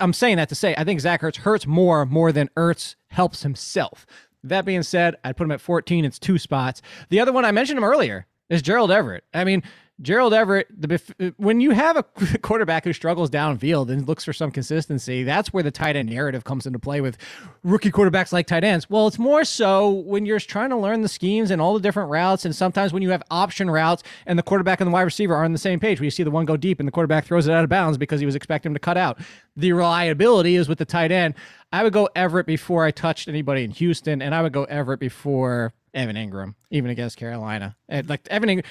I'm 0.00 0.14
saying 0.14 0.38
that 0.38 0.48
to 0.48 0.54
say 0.54 0.74
I 0.78 0.84
think 0.84 1.00
Zach 1.00 1.20
Ertz 1.20 1.36
hurts 1.36 1.66
more 1.66 2.06
more 2.06 2.32
than 2.32 2.48
Ertz 2.56 2.94
helps 3.08 3.42
himself. 3.42 4.06
That 4.42 4.64
being 4.64 4.82
said, 4.82 5.16
I'd 5.24 5.36
put 5.36 5.44
him 5.44 5.52
at 5.52 5.60
14. 5.60 6.06
It's 6.06 6.18
two 6.18 6.38
spots. 6.38 6.80
The 7.10 7.20
other 7.20 7.32
one 7.32 7.44
I 7.44 7.52
mentioned 7.52 7.76
him 7.76 7.84
earlier 7.84 8.26
is 8.48 8.62
Gerald 8.62 8.90
Everett. 8.90 9.24
I 9.34 9.44
mean, 9.44 9.62
Gerald 10.02 10.34
Everett, 10.34 10.68
the, 10.78 11.34
when 11.38 11.60
you 11.60 11.70
have 11.70 11.96
a 11.96 12.02
quarterback 12.42 12.84
who 12.84 12.92
struggles 12.92 13.30
downfield 13.30 13.88
and 13.88 14.06
looks 14.06 14.24
for 14.24 14.34
some 14.34 14.50
consistency, 14.50 15.22
that's 15.22 15.54
where 15.54 15.62
the 15.62 15.70
tight 15.70 15.96
end 15.96 16.10
narrative 16.10 16.44
comes 16.44 16.66
into 16.66 16.78
play 16.78 17.00
with 17.00 17.16
rookie 17.64 17.90
quarterbacks 17.90 18.30
like 18.30 18.46
tight 18.46 18.62
ends. 18.62 18.90
Well, 18.90 19.06
it's 19.06 19.18
more 19.18 19.42
so 19.44 19.90
when 19.90 20.26
you're 20.26 20.38
trying 20.38 20.68
to 20.68 20.76
learn 20.76 21.00
the 21.00 21.08
schemes 21.08 21.50
and 21.50 21.62
all 21.62 21.72
the 21.72 21.80
different 21.80 22.10
routes, 22.10 22.44
and 22.44 22.54
sometimes 22.54 22.92
when 22.92 23.02
you 23.02 23.08
have 23.08 23.22
option 23.30 23.70
routes 23.70 24.02
and 24.26 24.38
the 24.38 24.42
quarterback 24.42 24.82
and 24.82 24.88
the 24.88 24.92
wide 24.92 25.02
receiver 25.02 25.34
are 25.34 25.44
on 25.44 25.52
the 25.52 25.58
same 25.58 25.80
page, 25.80 25.98
where 25.98 26.04
you 26.04 26.10
see 26.10 26.22
the 26.22 26.30
one 26.30 26.44
go 26.44 26.58
deep 26.58 26.78
and 26.78 26.86
the 26.86 26.92
quarterback 26.92 27.24
throws 27.24 27.46
it 27.46 27.52
out 27.52 27.64
of 27.64 27.70
bounds 27.70 27.96
because 27.96 28.20
he 28.20 28.26
was 28.26 28.34
expecting 28.34 28.70
him 28.70 28.74
to 28.74 28.80
cut 28.80 28.98
out. 28.98 29.18
The 29.56 29.72
reliability 29.72 30.56
is 30.56 30.68
with 30.68 30.76
the 30.76 30.84
tight 30.84 31.10
end. 31.10 31.34
I 31.72 31.82
would 31.82 31.94
go 31.94 32.10
Everett 32.14 32.46
before 32.46 32.84
I 32.84 32.90
touched 32.90 33.28
anybody 33.28 33.64
in 33.64 33.70
Houston, 33.70 34.20
and 34.20 34.34
I 34.34 34.42
would 34.42 34.52
go 34.52 34.64
Everett 34.64 35.00
before 35.00 35.72
Evan 35.96 36.14
Engram, 36.14 36.54
even 36.70 36.90
against 36.90 37.16
Carolina. 37.16 37.76
And 37.88 38.08
like 38.08 38.28
Evan 38.28 38.48
Engram 38.48 38.64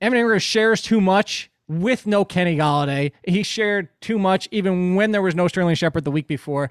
Evan 0.00 0.18
Engram 0.18 0.40
shares 0.40 0.82
too 0.82 1.00
much 1.00 1.48
with 1.68 2.06
no 2.06 2.24
Kenny 2.24 2.56
Golladay. 2.56 3.12
He 3.26 3.44
shared 3.44 3.88
too 4.00 4.18
much 4.18 4.48
even 4.50 4.96
when 4.96 5.12
there 5.12 5.22
was 5.22 5.36
no 5.36 5.46
Sterling 5.46 5.76
Shepard 5.76 6.04
the 6.04 6.10
week 6.10 6.26
before. 6.26 6.70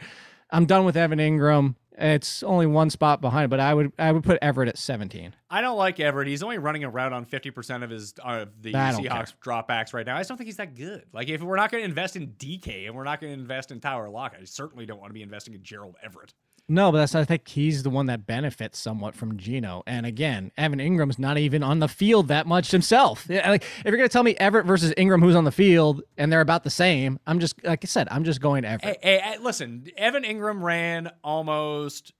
I'm 0.49 0.65
done 0.65 0.83
with 0.83 0.97
Evan 0.97 1.19
Engram. 1.19 1.75
It's 1.97 2.41
only 2.43 2.65
one 2.65 2.89
spot 2.89 3.21
behind, 3.21 3.49
but 3.49 3.59
I 3.59 3.73
would 3.73 3.91
I 3.99 4.11
would 4.11 4.23
put 4.23 4.39
Everett 4.41 4.67
at 4.69 4.77
17. 4.77 5.33
I 5.49 5.61
don't 5.61 5.77
like 5.77 5.99
Everett. 5.99 6.27
He's 6.27 6.41
only 6.41 6.57
running 6.57 6.83
around 6.83 7.13
on 7.13 7.25
50% 7.25 7.83
of 7.83 7.89
his 7.89 8.13
uh, 8.23 8.45
the 8.59 8.73
Seahawks 8.73 9.33
dropbacks 9.43 9.93
right 9.93 10.05
now. 10.05 10.15
I 10.15 10.19
just 10.19 10.29
don't 10.29 10.37
think 10.37 10.47
he's 10.47 10.57
that 10.57 10.75
good. 10.75 11.05
Like 11.13 11.29
if 11.29 11.41
we're 11.41 11.57
not 11.57 11.71
going 11.71 11.83
to 11.83 11.89
invest 11.89 12.15
in 12.15 12.29
DK 12.39 12.87
and 12.87 12.95
we're 12.95 13.03
not 13.03 13.21
going 13.21 13.33
to 13.33 13.39
invest 13.39 13.71
in 13.71 13.79
Tyler 13.79 14.09
Lock, 14.09 14.35
I 14.39 14.43
certainly 14.45 14.85
don't 14.85 14.99
want 14.99 15.11
to 15.11 15.13
be 15.13 15.21
investing 15.21 15.53
in 15.53 15.63
Gerald 15.63 15.95
Everett. 16.03 16.33
No, 16.71 16.89
but 16.89 16.99
that's 16.99 17.15
I 17.15 17.25
think 17.25 17.49
he's 17.49 17.83
the 17.83 17.89
one 17.89 18.05
that 18.05 18.25
benefits 18.25 18.79
somewhat 18.79 19.13
from 19.13 19.35
Geno. 19.35 19.83
And 19.85 20.05
again, 20.05 20.53
Evan 20.57 20.79
Engram's 20.79 21.19
not 21.19 21.37
even 21.37 21.63
on 21.63 21.79
the 21.79 21.89
field 21.89 22.29
that 22.29 22.47
much 22.47 22.71
himself. 22.71 23.27
Like 23.29 23.63
if 23.63 23.85
you're 23.85 23.97
gonna 23.97 24.07
tell 24.07 24.23
me 24.23 24.35
Everett 24.35 24.65
versus 24.65 24.93
Engram 24.97 25.21
who's 25.21 25.35
on 25.35 25.43
the 25.43 25.51
field, 25.51 26.01
and 26.17 26.31
they're 26.31 26.39
about 26.39 26.63
the 26.63 26.69
same, 26.69 27.19
I'm 27.27 27.41
just 27.41 27.61
like 27.65 27.83
I 27.83 27.87
said, 27.87 28.07
I'm 28.09 28.23
just 28.23 28.39
going 28.39 28.63
Everett. 28.63 28.99
Hey, 29.03 29.19
hey, 29.21 29.37
listen, 29.39 29.85
Evan 29.97 30.23
Engram 30.23 30.61
ran 30.61 31.11
almost 31.25 32.13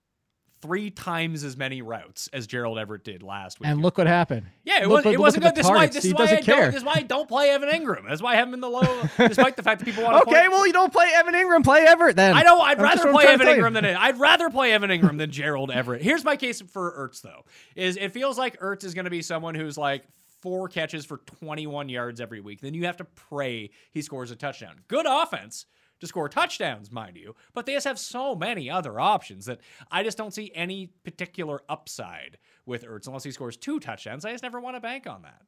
three 0.62 0.92
times 0.92 1.44
as 1.44 1.58
many 1.58 1.82
routes 1.82 2.30
as 2.34 2.48
Gerald 2.48 2.78
Everett 2.78 3.04
did 3.04 3.24
last 3.24 3.60
week. 3.60 3.68
And 3.68 3.82
look 3.82 3.98
what 3.98 4.08
happened. 4.08 4.46
Yeah, 4.64 4.84
it, 4.84 4.90
was, 4.90 5.06
it 5.06 5.20
wasn't 5.20 5.44
good. 5.44 5.56
This 5.56 5.66
is, 5.66 5.72
why, 5.72 5.88
this, 5.88 6.06
is 6.06 6.14
why 6.14 6.26
I 6.26 6.42
don't, 6.42 6.72
this 6.72 6.76
is 6.76 6.84
why 6.84 6.94
I 6.98 7.02
don't 7.02 7.28
play 7.28 7.50
Evan 7.50 7.70
Engram. 7.70 8.08
That's 8.08 8.22
why 8.22 8.34
I 8.34 8.36
have 8.36 8.48
him 8.48 8.54
in 8.54 8.60
the 8.62 8.70
low, 8.70 9.02
despite 9.18 9.56
the 9.56 9.64
fact 9.64 9.80
that 9.80 9.86
people 9.86 10.04
want 10.04 10.24
to 10.24 10.30
Okay, 10.30 10.48
well, 10.48 10.66
you 10.68 10.74
don't 10.74 10.94
play 10.94 11.10
Evan 11.14 11.34
Engram. 11.34 11.64
play 11.64 11.86
Everett 11.86 12.16
then. 12.16 12.36
I 12.36 12.44
know. 12.44 12.60
I'd 12.60 12.78
I'm 12.78 12.84
rather 12.84 13.12
play 13.12 13.26
Evan 13.26 13.48
Engram 13.48 13.74
than 13.74 13.86
I'd 13.86 14.20
rather 14.20 14.50
play 14.50 14.72
Evan 14.72 14.90
Engram 14.90 15.18
than 15.18 15.32
Gerald 15.32 15.72
Everett. 15.72 16.02
Here's 16.02 16.24
my 16.24 16.36
case 16.36 16.62
for 16.62 16.92
Ertz, 16.92 17.22
though, 17.22 17.46
is 17.76 17.98
it 17.98 18.12
feels 18.12 18.38
like 18.38 18.60
Ertz 18.60 18.84
is 18.84 18.94
going 18.94 19.06
to 19.06 19.12
be 19.12 19.22
someone 19.22 19.56
who's 19.56 19.78
like 19.78 20.04
four 20.42 20.68
catches 20.68 21.06
for 21.06 21.18
21 21.18 21.90
yards 21.90 22.20
every 22.20 22.42
week. 22.42 22.62
Then 22.62 22.74
you 22.74 22.86
have 22.86 22.98
to 22.98 23.06
pray 23.06 23.72
he 23.92 24.02
scores 24.02 24.32
a 24.32 24.36
touchdown. 24.36 24.82
Good 24.88 25.06
offense 25.08 25.66
to 26.02 26.08
score 26.08 26.28
touchdowns, 26.28 26.92
mind 26.92 27.16
you, 27.16 27.36
but 27.54 27.66
they 27.66 27.74
just 27.74 27.88
have 27.88 27.98
so 27.98 28.36
many 28.36 28.70
other 28.70 29.00
options 29.00 29.46
that 29.46 29.62
I 29.90 30.04
just 30.04 30.18
don't 30.18 30.34
see 30.34 30.52
any 30.54 30.88
particular 31.04 31.62
upside 31.70 32.38
with 32.66 32.84
Ertz 32.84 33.08
unless 33.08 33.24
he 33.24 33.32
scores 33.32 33.56
two 33.56 33.80
touchdowns. 33.80 34.26
I 34.26 34.32
just 34.32 34.44
never 34.44 34.60
want 34.60 34.76
to 34.76 34.82
bank 34.82 35.08
on 35.08 35.22
that. 35.22 35.42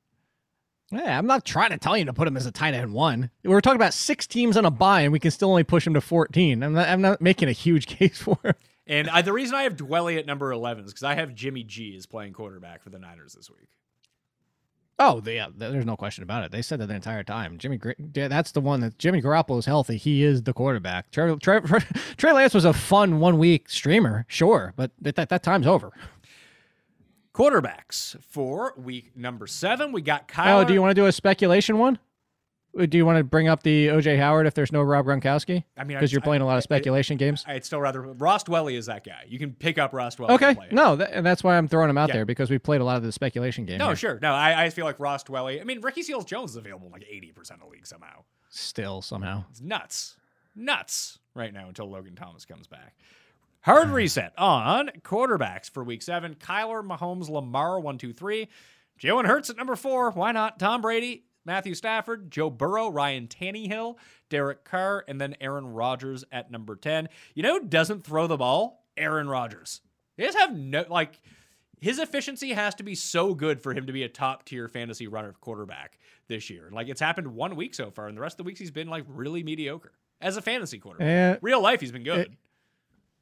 Yeah, 0.91 1.17
I'm 1.17 1.25
not 1.25 1.43
trying 1.43 1.71
to 1.71 1.77
tell 1.77 1.97
you 1.97 2.05
to 2.05 2.13
put 2.13 2.27
him 2.27 2.37
as 2.37 2.45
a 2.45 2.51
tight 2.51 2.73
end 2.75 2.93
one. 2.93 3.31
We're 3.43 3.61
talking 3.61 3.77
about 3.77 3.93
six 3.93 4.27
teams 4.27 4.55
on 4.57 4.65
a 4.65 4.71
buy, 4.71 5.01
and 5.01 5.11
we 5.11 5.19
can 5.19 5.31
still 5.31 5.49
only 5.49 5.63
push 5.63 5.87
him 5.87 5.95
to 5.95 6.01
14. 6.01 6.61
I'm 6.61 6.73
not, 6.73 6.87
I'm 6.87 7.01
not 7.01 7.21
making 7.21 7.49
a 7.49 7.53
huge 7.53 7.87
case 7.87 8.19
for 8.19 8.37
him. 8.43 8.53
And 8.85 9.09
I, 9.09 9.21
the 9.21 9.33
reason 9.33 9.55
I 9.55 9.63
have 9.63 9.75
Dwelly 9.77 10.19
at 10.19 10.25
number 10.25 10.51
11 10.51 10.85
is 10.85 10.91
because 10.91 11.03
I 11.03 11.15
have 11.15 11.33
Jimmy 11.33 11.63
G 11.63 11.95
as 11.97 12.05
playing 12.05 12.33
quarterback 12.33 12.83
for 12.83 12.89
the 12.89 12.99
Niners 12.99 13.33
this 13.33 13.49
week. 13.49 13.69
Oh, 15.05 15.21
yeah, 15.25 15.47
there's 15.53 15.85
no 15.85 15.97
question 15.97 16.23
about 16.23 16.45
it. 16.45 16.51
They 16.51 16.61
said 16.61 16.79
that 16.79 16.87
the 16.87 16.95
entire 16.95 17.23
time. 17.23 17.57
Jimmy, 17.57 17.79
that's 18.13 18.51
the 18.51 18.61
one 18.61 18.79
that 18.79 18.97
Jimmy 18.97 19.21
Garoppolo 19.21 19.59
is 19.59 19.65
healthy. 19.65 19.97
He 19.97 20.23
is 20.23 20.43
the 20.43 20.53
quarterback. 20.53 21.11
Trey, 21.11 21.35
Trey, 21.35 21.59
Trey 22.17 22.31
Lance 22.31 22.53
was 22.53 22.65
a 22.65 22.71
fun 22.71 23.19
one 23.19 23.37
week 23.37 23.69
streamer, 23.69 24.25
sure, 24.29 24.73
but 24.77 24.91
that, 25.01 25.15
that 25.15 25.43
time's 25.43 25.67
over. 25.67 25.91
Quarterbacks 27.33 28.15
for 28.23 28.73
week 28.77 29.11
number 29.17 29.45
seven, 29.45 29.91
we 29.91 30.01
got 30.01 30.27
Kyle. 30.27 30.59
Oh, 30.59 30.63
do 30.63 30.73
you 30.73 30.81
want 30.81 30.91
to 30.91 31.01
do 31.01 31.07
a 31.07 31.11
speculation 31.11 31.77
one? 31.79 31.99
Uh, 32.77 32.85
do 32.85 32.97
you 32.97 33.05
want 33.05 33.17
to 33.17 33.23
bring 33.23 33.47
up 33.47 33.63
the 33.63 33.87
OJ 33.87 34.17
Howard 34.17 34.47
if 34.47 34.53
there's 34.53 34.71
no 34.71 34.81
Rob 34.81 35.05
Gronkowski? 35.05 35.63
I 35.77 35.83
mean, 35.83 35.97
because 35.97 36.11
you're 36.11 36.21
playing 36.21 36.41
I, 36.41 36.45
a 36.45 36.47
lot 36.47 36.57
of 36.57 36.63
speculation 36.63 37.15
I, 37.15 37.17
games. 37.17 37.43
I'd 37.47 37.65
still 37.65 37.79
rather 37.79 38.01
Ross 38.01 38.43
Dwelley 38.43 38.75
is 38.75 38.87
that 38.87 39.05
guy. 39.05 39.25
You 39.27 39.39
can 39.39 39.53
pick 39.53 39.77
up 39.77 39.93
Ross 39.93 40.15
Dwelley. 40.15 40.31
Okay, 40.31 40.55
no, 40.71 40.95
that, 40.95 41.11
and 41.13 41.25
that's 41.25 41.43
why 41.43 41.57
I'm 41.57 41.67
throwing 41.67 41.89
him 41.89 41.97
out 41.97 42.09
yeah. 42.09 42.15
there 42.15 42.25
because 42.25 42.49
we 42.49 42.57
played 42.57 42.81
a 42.81 42.83
lot 42.83 42.97
of 42.97 43.03
the 43.03 43.11
speculation 43.11 43.65
games. 43.65 43.79
No, 43.79 43.87
here. 43.87 43.95
sure, 43.95 44.19
no, 44.21 44.33
I, 44.33 44.65
I 44.65 44.69
feel 44.69 44.85
like 44.85 44.99
Ross 44.99 45.23
Dwelley. 45.23 45.61
I 45.61 45.63
mean, 45.63 45.81
Ricky 45.81 46.01
Seals 46.01 46.25
Jones 46.25 46.51
is 46.51 46.57
available 46.57 46.87
in 46.87 46.93
like 46.93 47.05
80 47.09 47.31
percent 47.31 47.61
of 47.61 47.67
the 47.67 47.71
league 47.71 47.87
somehow. 47.87 48.23
Still 48.49 49.01
somehow, 49.01 49.45
it's 49.49 49.61
nuts, 49.61 50.17
nuts 50.55 51.19
right 51.35 51.53
now 51.53 51.67
until 51.67 51.89
Logan 51.89 52.15
Thomas 52.15 52.45
comes 52.45 52.67
back. 52.67 52.95
Hard 53.61 53.89
reset 53.91 54.33
on 54.37 54.89
quarterbacks 55.03 55.69
for 55.69 55.85
week 55.85 56.01
seven. 56.01 56.35
Kyler 56.35 56.85
Mahomes, 56.85 57.29
Lamar, 57.29 57.79
one, 57.79 57.97
two, 57.97 58.11
three. 58.11 58.49
Jalen 58.99 59.25
Hurts 59.25 59.49
at 59.49 59.55
number 59.55 59.77
four. 59.77 60.11
Why 60.11 60.33
not? 60.33 60.59
Tom 60.59 60.81
Brady, 60.81 61.23
Matthew 61.45 61.75
Stafford, 61.75 62.31
Joe 62.31 62.49
Burrow, 62.49 62.89
Ryan 62.89 63.27
Tannehill, 63.27 63.97
Derek 64.29 64.63
Carr, 64.63 65.03
and 65.07 65.19
then 65.19 65.35
Aaron 65.41 65.67
Rodgers 65.67 66.23
at 66.31 66.51
number 66.51 66.75
10. 66.75 67.09
You 67.35 67.43
know 67.43 67.59
who 67.59 67.67
doesn't 67.67 68.03
throw 68.03 68.27
the 68.27 68.37
ball? 68.37 68.85
Aaron 68.95 69.27
Rodgers. 69.27 69.81
He 70.17 70.23
just 70.23 70.37
have 70.37 70.55
no, 70.55 70.85
like, 70.89 71.19
his 71.81 71.99
efficiency 71.99 72.53
has 72.53 72.75
to 72.75 72.83
be 72.83 72.95
so 72.95 73.33
good 73.33 73.61
for 73.61 73.73
him 73.73 73.87
to 73.87 73.93
be 73.93 74.03
a 74.03 74.09
top 74.09 74.45
tier 74.45 74.67
fantasy 74.67 75.07
runner 75.07 75.33
quarterback 75.41 75.99
this 76.27 76.49
year. 76.49 76.69
Like, 76.71 76.87
it's 76.87 77.01
happened 77.01 77.27
one 77.27 77.55
week 77.55 77.73
so 77.73 77.91
far, 77.91 78.07
and 78.07 78.15
the 78.15 78.21
rest 78.21 78.35
of 78.35 78.37
the 78.37 78.43
weeks 78.43 78.59
he's 78.59 78.71
been, 78.71 78.87
like, 78.87 79.03
really 79.07 79.43
mediocre 79.43 79.91
as 80.21 80.37
a 80.37 80.41
fantasy 80.41 80.77
quarterback. 80.77 81.37
Uh, 81.37 81.39
Real 81.41 81.61
life, 81.61 81.81
he's 81.81 81.91
been 81.91 82.03
good. 82.03 82.37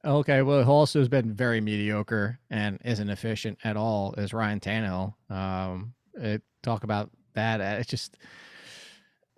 Okay, 0.04 0.42
well, 0.42 0.64
who 0.64 0.72
also 0.72 1.00
has 1.00 1.10
been 1.10 1.34
very 1.34 1.62
mediocre 1.62 2.40
and 2.50 2.80
isn't 2.84 3.10
efficient 3.10 3.60
at 3.64 3.78
all 3.78 4.14
is 4.18 4.34
Ryan 4.34 4.60
Tannehill. 4.60 5.14
Um, 5.30 5.94
it, 6.16 6.42
talk 6.64 6.84
about 6.84 7.12
bad 7.34 7.62
at. 7.62 7.80
It's 7.80 7.90
just 7.90 8.18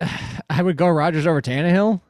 I 0.50 0.62
would 0.62 0.76
go 0.76 0.88
Rodgers 0.88 1.26
over 1.26 1.40
Tannehill 1.40 2.00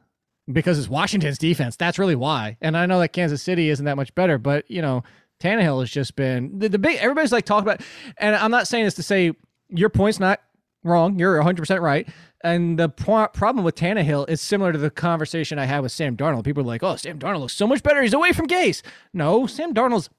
because 0.52 0.78
it's 0.78 0.88
Washington's 0.88 1.38
defense. 1.38 1.76
That's 1.76 1.98
really 1.98 2.16
why. 2.16 2.56
And 2.60 2.76
I 2.76 2.86
know 2.86 2.98
that 3.00 3.12
Kansas 3.12 3.42
City 3.42 3.70
isn't 3.70 3.84
that 3.84 3.96
much 3.96 4.14
better, 4.14 4.38
but 4.38 4.70
you 4.70 4.82
know, 4.82 5.02
Tannehill 5.40 5.80
has 5.80 5.90
just 5.90 6.16
been 6.16 6.58
the, 6.58 6.68
the 6.68 6.78
big. 6.78 6.98
Everybody's 6.98 7.32
like 7.32 7.44
talking 7.44 7.68
about, 7.68 7.82
and 8.18 8.36
I'm 8.36 8.50
not 8.50 8.68
saying 8.68 8.84
this 8.84 8.94
to 8.94 9.02
say 9.02 9.32
your 9.68 9.90
point's 9.90 10.20
not 10.20 10.40
wrong. 10.82 11.18
You're 11.18 11.36
100 11.36 11.60
percent 11.60 11.82
right. 11.82 12.08
And 12.42 12.78
the 12.78 12.90
pro- 12.90 13.28
problem 13.28 13.64
with 13.64 13.74
Tannehill 13.74 14.28
is 14.28 14.40
similar 14.40 14.70
to 14.72 14.78
the 14.78 14.90
conversation 14.90 15.58
I 15.58 15.64
had 15.64 15.80
with 15.80 15.92
Sam 15.92 16.16
Darnold. 16.16 16.44
People 16.44 16.62
are 16.62 16.66
like, 16.66 16.82
"Oh, 16.82 16.96
Sam 16.96 17.18
Darnold 17.18 17.40
looks 17.40 17.54
so 17.54 17.66
much 17.66 17.82
better. 17.82 18.02
He's 18.02 18.12
away 18.12 18.32
from 18.32 18.46
Gase." 18.46 18.82
No, 19.12 19.46
Sam 19.46 19.72
Darnold's 19.72 20.10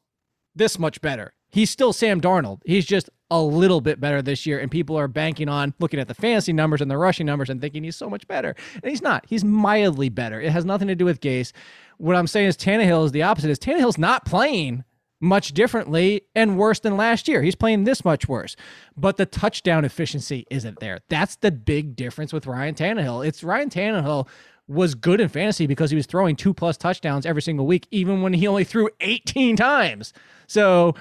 this 0.56 0.80
much 0.80 1.02
better. 1.02 1.34
He's 1.52 1.70
still 1.70 1.94
Sam 1.94 2.20
Darnold. 2.20 2.62
He's 2.66 2.86
just 2.86 3.10
a 3.32 3.42
little 3.42 3.82
bit 3.82 4.00
better 4.00 4.22
this 4.22 4.46
year, 4.46 4.60
and 4.60 4.70
people 4.70 4.98
are 4.98 5.08
banking 5.08 5.50
on 5.50 5.74
looking 5.80 6.00
at 6.00 6.08
the 6.08 6.14
fantasy 6.14 6.54
numbers 6.54 6.82
and 6.82 6.92
the 6.92 6.98
rushing 6.98 7.26
numbers 7.26 7.50
and 7.50 7.60
thinking 7.60 7.84
he's 7.84 7.96
so 7.96 8.10
much 8.10 8.28
better. 8.28 8.56
And 8.76 8.90
he's 8.90 9.02
not. 9.02 9.26
He's 9.28 9.44
mildly 9.44 10.10
better. 10.10 10.40
It 10.40 10.52
has 10.52 10.66
nothing 10.66 10.88
to 10.88 10.96
do 10.96 11.06
with 11.06 11.22
Gase. 11.22 11.52
What 11.98 12.16
I'm 12.16 12.28
saying 12.28 12.48
is 12.48 12.58
Tannehill 12.58 13.06
is 13.06 13.12
the 13.12 13.24
opposite. 13.24 13.50
Is 13.50 13.60
Tannehill's 13.60 13.98
not 13.98 14.26
playing 14.26 14.84
much 15.22 15.54
differently 15.54 16.22
and 16.36 16.58
worse 16.58 16.80
than 16.80 16.98
last 16.98 17.28
year. 17.28 17.42
He's 17.42 17.56
playing 17.56 17.86
this 17.86 18.06
much 18.06 18.28
worse, 18.28 18.56
but 18.96 19.18
the 19.18 19.26
touchdown 19.26 19.86
efficiency 19.86 20.46
isn't 20.52 20.80
there. 20.80 21.00
That's 21.10 21.38
the 21.38 21.52
big 21.52 21.96
difference 21.96 22.32
with 22.34 22.46
Ryan 22.46 22.76
Tannehill. 22.76 23.26
It's 23.26 23.44
Ryan 23.44 23.70
Tannehill 23.70 24.28
was 24.68 24.96
good 24.96 25.22
in 25.22 25.30
fantasy 25.30 25.68
because 25.68 25.90
he 25.90 25.96
was 25.96 26.06
throwing 26.06 26.36
two 26.36 26.54
plus 26.54 26.78
touchdowns 26.78 27.26
every 27.26 27.42
single 27.42 27.66
week, 27.66 27.88
even 27.92 28.22
when 28.22 28.34
he 28.34 28.48
only 28.48 28.64
threw 28.64 28.90
18 29.00 29.56
times. 29.56 30.14
So 30.48 30.96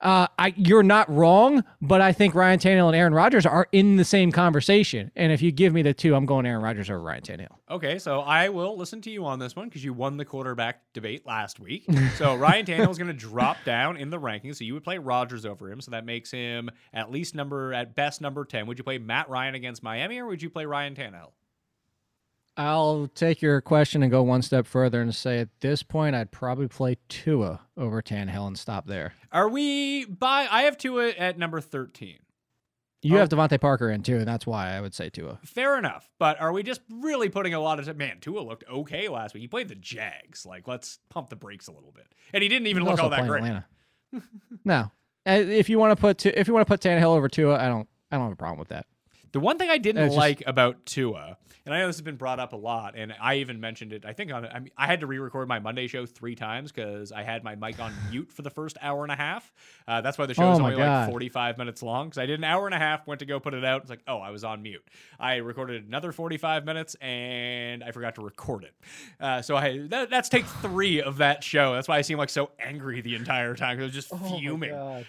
uh, 0.00 0.26
I, 0.38 0.52
you're 0.56 0.82
not 0.82 1.10
wrong, 1.10 1.64
but 1.80 2.00
I 2.00 2.12
think 2.12 2.34
Ryan 2.34 2.58
Tannehill 2.58 2.88
and 2.88 2.96
Aaron 2.96 3.14
Rodgers 3.14 3.46
are 3.46 3.66
in 3.72 3.96
the 3.96 4.04
same 4.04 4.32
conversation. 4.32 5.10
And 5.16 5.32
if 5.32 5.42
you 5.42 5.52
give 5.52 5.72
me 5.72 5.82
the 5.82 5.94
two, 5.94 6.14
I'm 6.14 6.26
going 6.26 6.46
Aaron 6.46 6.62
Rodgers 6.62 6.90
over 6.90 7.00
Ryan 7.00 7.22
Tannehill. 7.22 7.56
Okay, 7.70 7.98
so 7.98 8.20
I 8.20 8.48
will 8.48 8.76
listen 8.76 9.00
to 9.02 9.10
you 9.10 9.24
on 9.24 9.38
this 9.38 9.56
one 9.56 9.68
because 9.68 9.84
you 9.84 9.92
won 9.92 10.16
the 10.16 10.24
quarterback 10.24 10.82
debate 10.92 11.26
last 11.26 11.58
week. 11.58 11.86
So 12.16 12.34
Ryan 12.36 12.66
Tannehill 12.66 12.90
is 12.90 12.98
going 12.98 13.08
to 13.08 13.14
drop 13.14 13.56
down 13.64 13.96
in 13.96 14.10
the 14.10 14.20
rankings. 14.20 14.56
So 14.56 14.64
you 14.64 14.74
would 14.74 14.84
play 14.84 14.98
Rodgers 14.98 15.46
over 15.46 15.70
him. 15.70 15.80
So 15.80 15.90
that 15.90 16.04
makes 16.04 16.30
him 16.30 16.70
at 16.92 17.10
least 17.10 17.34
number, 17.34 17.72
at 17.72 17.94
best, 17.94 18.20
number 18.20 18.44
10. 18.44 18.66
Would 18.66 18.78
you 18.78 18.84
play 18.84 18.98
Matt 18.98 19.28
Ryan 19.28 19.54
against 19.54 19.82
Miami 19.82 20.18
or 20.18 20.26
would 20.26 20.42
you 20.42 20.50
play 20.50 20.66
Ryan 20.66 20.94
Tannehill? 20.94 21.30
I'll 22.56 23.08
take 23.14 23.42
your 23.42 23.60
question 23.60 24.02
and 24.02 24.10
go 24.10 24.22
one 24.22 24.42
step 24.42 24.66
further 24.66 25.02
and 25.02 25.14
say 25.14 25.40
at 25.40 25.48
this 25.60 25.82
point 25.82 26.16
I'd 26.16 26.30
probably 26.30 26.68
play 26.68 26.96
Tua 27.08 27.60
over 27.76 28.00
Tannehill 28.00 28.46
and 28.46 28.58
stop 28.58 28.86
there. 28.86 29.12
Are 29.30 29.48
we 29.48 30.06
by? 30.06 30.48
I 30.50 30.62
have 30.62 30.78
Tua 30.78 31.10
at 31.10 31.38
number 31.38 31.60
thirteen. 31.60 32.18
You 33.02 33.16
oh, 33.16 33.18
have 33.18 33.28
DeVante 33.28 33.60
Parker 33.60 33.90
in 33.90 34.02
too, 34.02 34.16
and 34.16 34.26
that's 34.26 34.46
why 34.46 34.72
I 34.72 34.80
would 34.80 34.94
say 34.94 35.10
Tua. 35.10 35.38
Fair 35.44 35.78
enough, 35.78 36.10
but 36.18 36.40
are 36.40 36.52
we 36.52 36.62
just 36.62 36.80
really 36.90 37.28
putting 37.28 37.52
a 37.52 37.60
lot 37.60 37.78
of? 37.78 37.96
Man, 37.96 38.18
Tua 38.20 38.40
looked 38.40 38.64
okay 38.68 39.08
last 39.08 39.34
week. 39.34 39.42
He 39.42 39.48
played 39.48 39.68
the 39.68 39.74
Jags. 39.74 40.46
Like, 40.46 40.66
let's 40.66 40.98
pump 41.10 41.28
the 41.28 41.36
brakes 41.36 41.68
a 41.68 41.72
little 41.72 41.92
bit, 41.92 42.06
and 42.32 42.42
he 42.42 42.48
didn't 42.48 42.68
even 42.68 42.84
look 42.84 42.98
all 42.98 43.10
that 43.10 43.26
great. 43.26 43.44
Atlanta. 43.44 43.66
no, 44.64 44.90
uh, 45.26 45.32
if 45.32 45.68
you 45.68 45.78
want 45.78 45.92
to 45.92 46.00
put 46.00 46.24
if 46.24 46.48
you 46.48 46.54
want 46.54 46.66
to 46.66 46.70
put 46.70 46.80
Tannehill 46.80 47.14
over 47.14 47.28
Tua, 47.28 47.62
I 47.62 47.68
don't 47.68 47.86
I 48.10 48.16
don't 48.16 48.24
have 48.24 48.32
a 48.32 48.36
problem 48.36 48.58
with 48.58 48.68
that. 48.68 48.86
The 49.36 49.40
one 49.40 49.58
thing 49.58 49.68
I 49.68 49.76
didn't 49.76 50.12
like 50.12 50.42
about 50.46 50.86
Tua 50.86 51.36
and 51.66 51.74
I 51.74 51.80
know 51.80 51.88
this 51.88 51.96
has 51.96 52.02
been 52.02 52.16
brought 52.16 52.38
up 52.38 52.52
a 52.52 52.56
lot, 52.56 52.94
and 52.96 53.12
I 53.20 53.36
even 53.36 53.60
mentioned 53.60 53.92
it. 53.92 54.06
I 54.06 54.12
think 54.12 54.32
on 54.32 54.46
I, 54.46 54.60
mean, 54.60 54.70
I 54.78 54.86
had 54.86 55.00
to 55.00 55.08
re-record 55.08 55.48
my 55.48 55.58
Monday 55.58 55.88
show 55.88 56.06
three 56.06 56.36
times 56.36 56.70
because 56.70 57.10
I 57.10 57.24
had 57.24 57.42
my 57.42 57.56
mic 57.56 57.80
on 57.80 57.92
mute 58.10 58.32
for 58.32 58.42
the 58.42 58.50
first 58.50 58.78
hour 58.80 59.02
and 59.02 59.10
a 59.10 59.16
half. 59.16 59.52
Uh, 59.88 60.00
that's 60.00 60.16
why 60.16 60.26
the 60.26 60.34
show 60.34 60.44
oh 60.44 60.52
is 60.52 60.60
only 60.60 60.76
God. 60.76 61.06
like 61.06 61.10
45 61.10 61.58
minutes 61.58 61.82
long 61.82 62.06
because 62.06 62.18
I 62.18 62.26
did 62.26 62.38
an 62.38 62.44
hour 62.44 62.66
and 62.66 62.74
a 62.74 62.78
half, 62.78 63.04
went 63.08 63.18
to 63.18 63.26
go 63.26 63.40
put 63.40 63.52
it 63.52 63.64
out. 63.64 63.80
It's 63.80 63.90
like, 63.90 64.02
oh, 64.06 64.18
I 64.18 64.30
was 64.30 64.44
on 64.44 64.62
mute. 64.62 64.84
I 65.18 65.36
recorded 65.36 65.84
another 65.84 66.12
45 66.12 66.64
minutes 66.64 66.94
and 67.00 67.82
I 67.82 67.90
forgot 67.90 68.14
to 68.14 68.22
record 68.22 68.62
it. 68.62 68.74
Uh, 69.18 69.42
so 69.42 69.56
I 69.56 69.88
that, 69.88 70.08
that's 70.08 70.28
take 70.28 70.46
three 70.46 71.02
of 71.02 71.16
that 71.16 71.42
show. 71.42 71.74
That's 71.74 71.88
why 71.88 71.98
I 71.98 72.02
seem 72.02 72.18
like 72.18 72.30
so 72.30 72.50
angry 72.60 73.00
the 73.00 73.16
entire 73.16 73.56
time 73.56 73.76
because 73.76 73.92
I 73.92 73.96
was 73.96 74.06
just 74.06 74.12
oh 74.12 74.38
fuming. 74.38 74.70
Uh, 74.70 75.02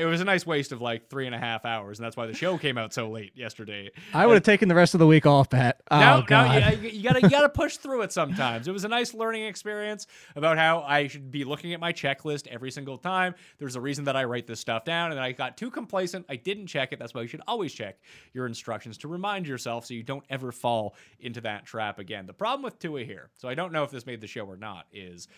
it 0.00 0.06
was 0.06 0.20
a 0.20 0.24
nice 0.24 0.44
waste 0.44 0.72
of 0.72 0.80
like 0.80 1.08
three 1.08 1.26
and 1.26 1.36
a 1.36 1.38
half 1.38 1.64
hours, 1.64 2.00
and 2.00 2.04
that's 2.04 2.16
why 2.16 2.26
the 2.26 2.34
show 2.34 2.58
came 2.58 2.76
out 2.76 2.92
so 2.92 3.08
late 3.10 3.36
yesterday. 3.36 3.69
I 4.12 4.26
would 4.26 4.34
have 4.34 4.42
taken 4.42 4.68
the 4.68 4.74
rest 4.74 4.94
of 4.94 5.00
the 5.00 5.06
week 5.06 5.26
off, 5.26 5.50
Pat. 5.50 5.80
Oh, 5.90 5.98
no, 5.98 6.24
no, 6.28 6.68
you, 6.70 6.88
you, 6.88 7.02
gotta 7.02 7.20
you 7.22 7.30
gotta 7.30 7.48
push 7.48 7.76
through 7.76 8.02
it 8.02 8.12
sometimes. 8.12 8.68
It 8.68 8.72
was 8.72 8.84
a 8.84 8.88
nice 8.88 9.14
learning 9.14 9.44
experience 9.44 10.06
about 10.36 10.58
how 10.58 10.82
I 10.82 11.06
should 11.06 11.30
be 11.30 11.44
looking 11.44 11.72
at 11.72 11.80
my 11.80 11.92
checklist 11.92 12.46
every 12.48 12.70
single 12.70 12.98
time. 12.98 13.34
There's 13.58 13.76
a 13.76 13.80
reason 13.80 14.04
that 14.04 14.16
I 14.16 14.24
write 14.24 14.46
this 14.46 14.60
stuff 14.60 14.84
down, 14.84 15.12
and 15.12 15.20
I 15.20 15.32
got 15.32 15.56
too 15.56 15.70
complacent. 15.70 16.26
I 16.28 16.36
didn't 16.36 16.66
check 16.66 16.92
it. 16.92 16.98
That's 16.98 17.14
why 17.14 17.22
you 17.22 17.28
should 17.28 17.42
always 17.46 17.72
check 17.72 17.98
your 18.32 18.46
instructions 18.46 18.98
to 18.98 19.08
remind 19.08 19.46
yourself 19.46 19.86
so 19.86 19.94
you 19.94 20.02
don't 20.02 20.24
ever 20.30 20.52
fall 20.52 20.94
into 21.18 21.40
that 21.42 21.66
trap 21.66 21.98
again. 21.98 22.26
The 22.26 22.32
problem 22.32 22.62
with 22.62 22.78
Tua 22.78 23.04
here, 23.04 23.30
so 23.36 23.48
I 23.48 23.54
don't 23.54 23.72
know 23.72 23.84
if 23.84 23.90
this 23.90 24.06
made 24.06 24.20
the 24.20 24.26
show 24.26 24.44
or 24.44 24.56
not, 24.56 24.86
is 24.92 25.28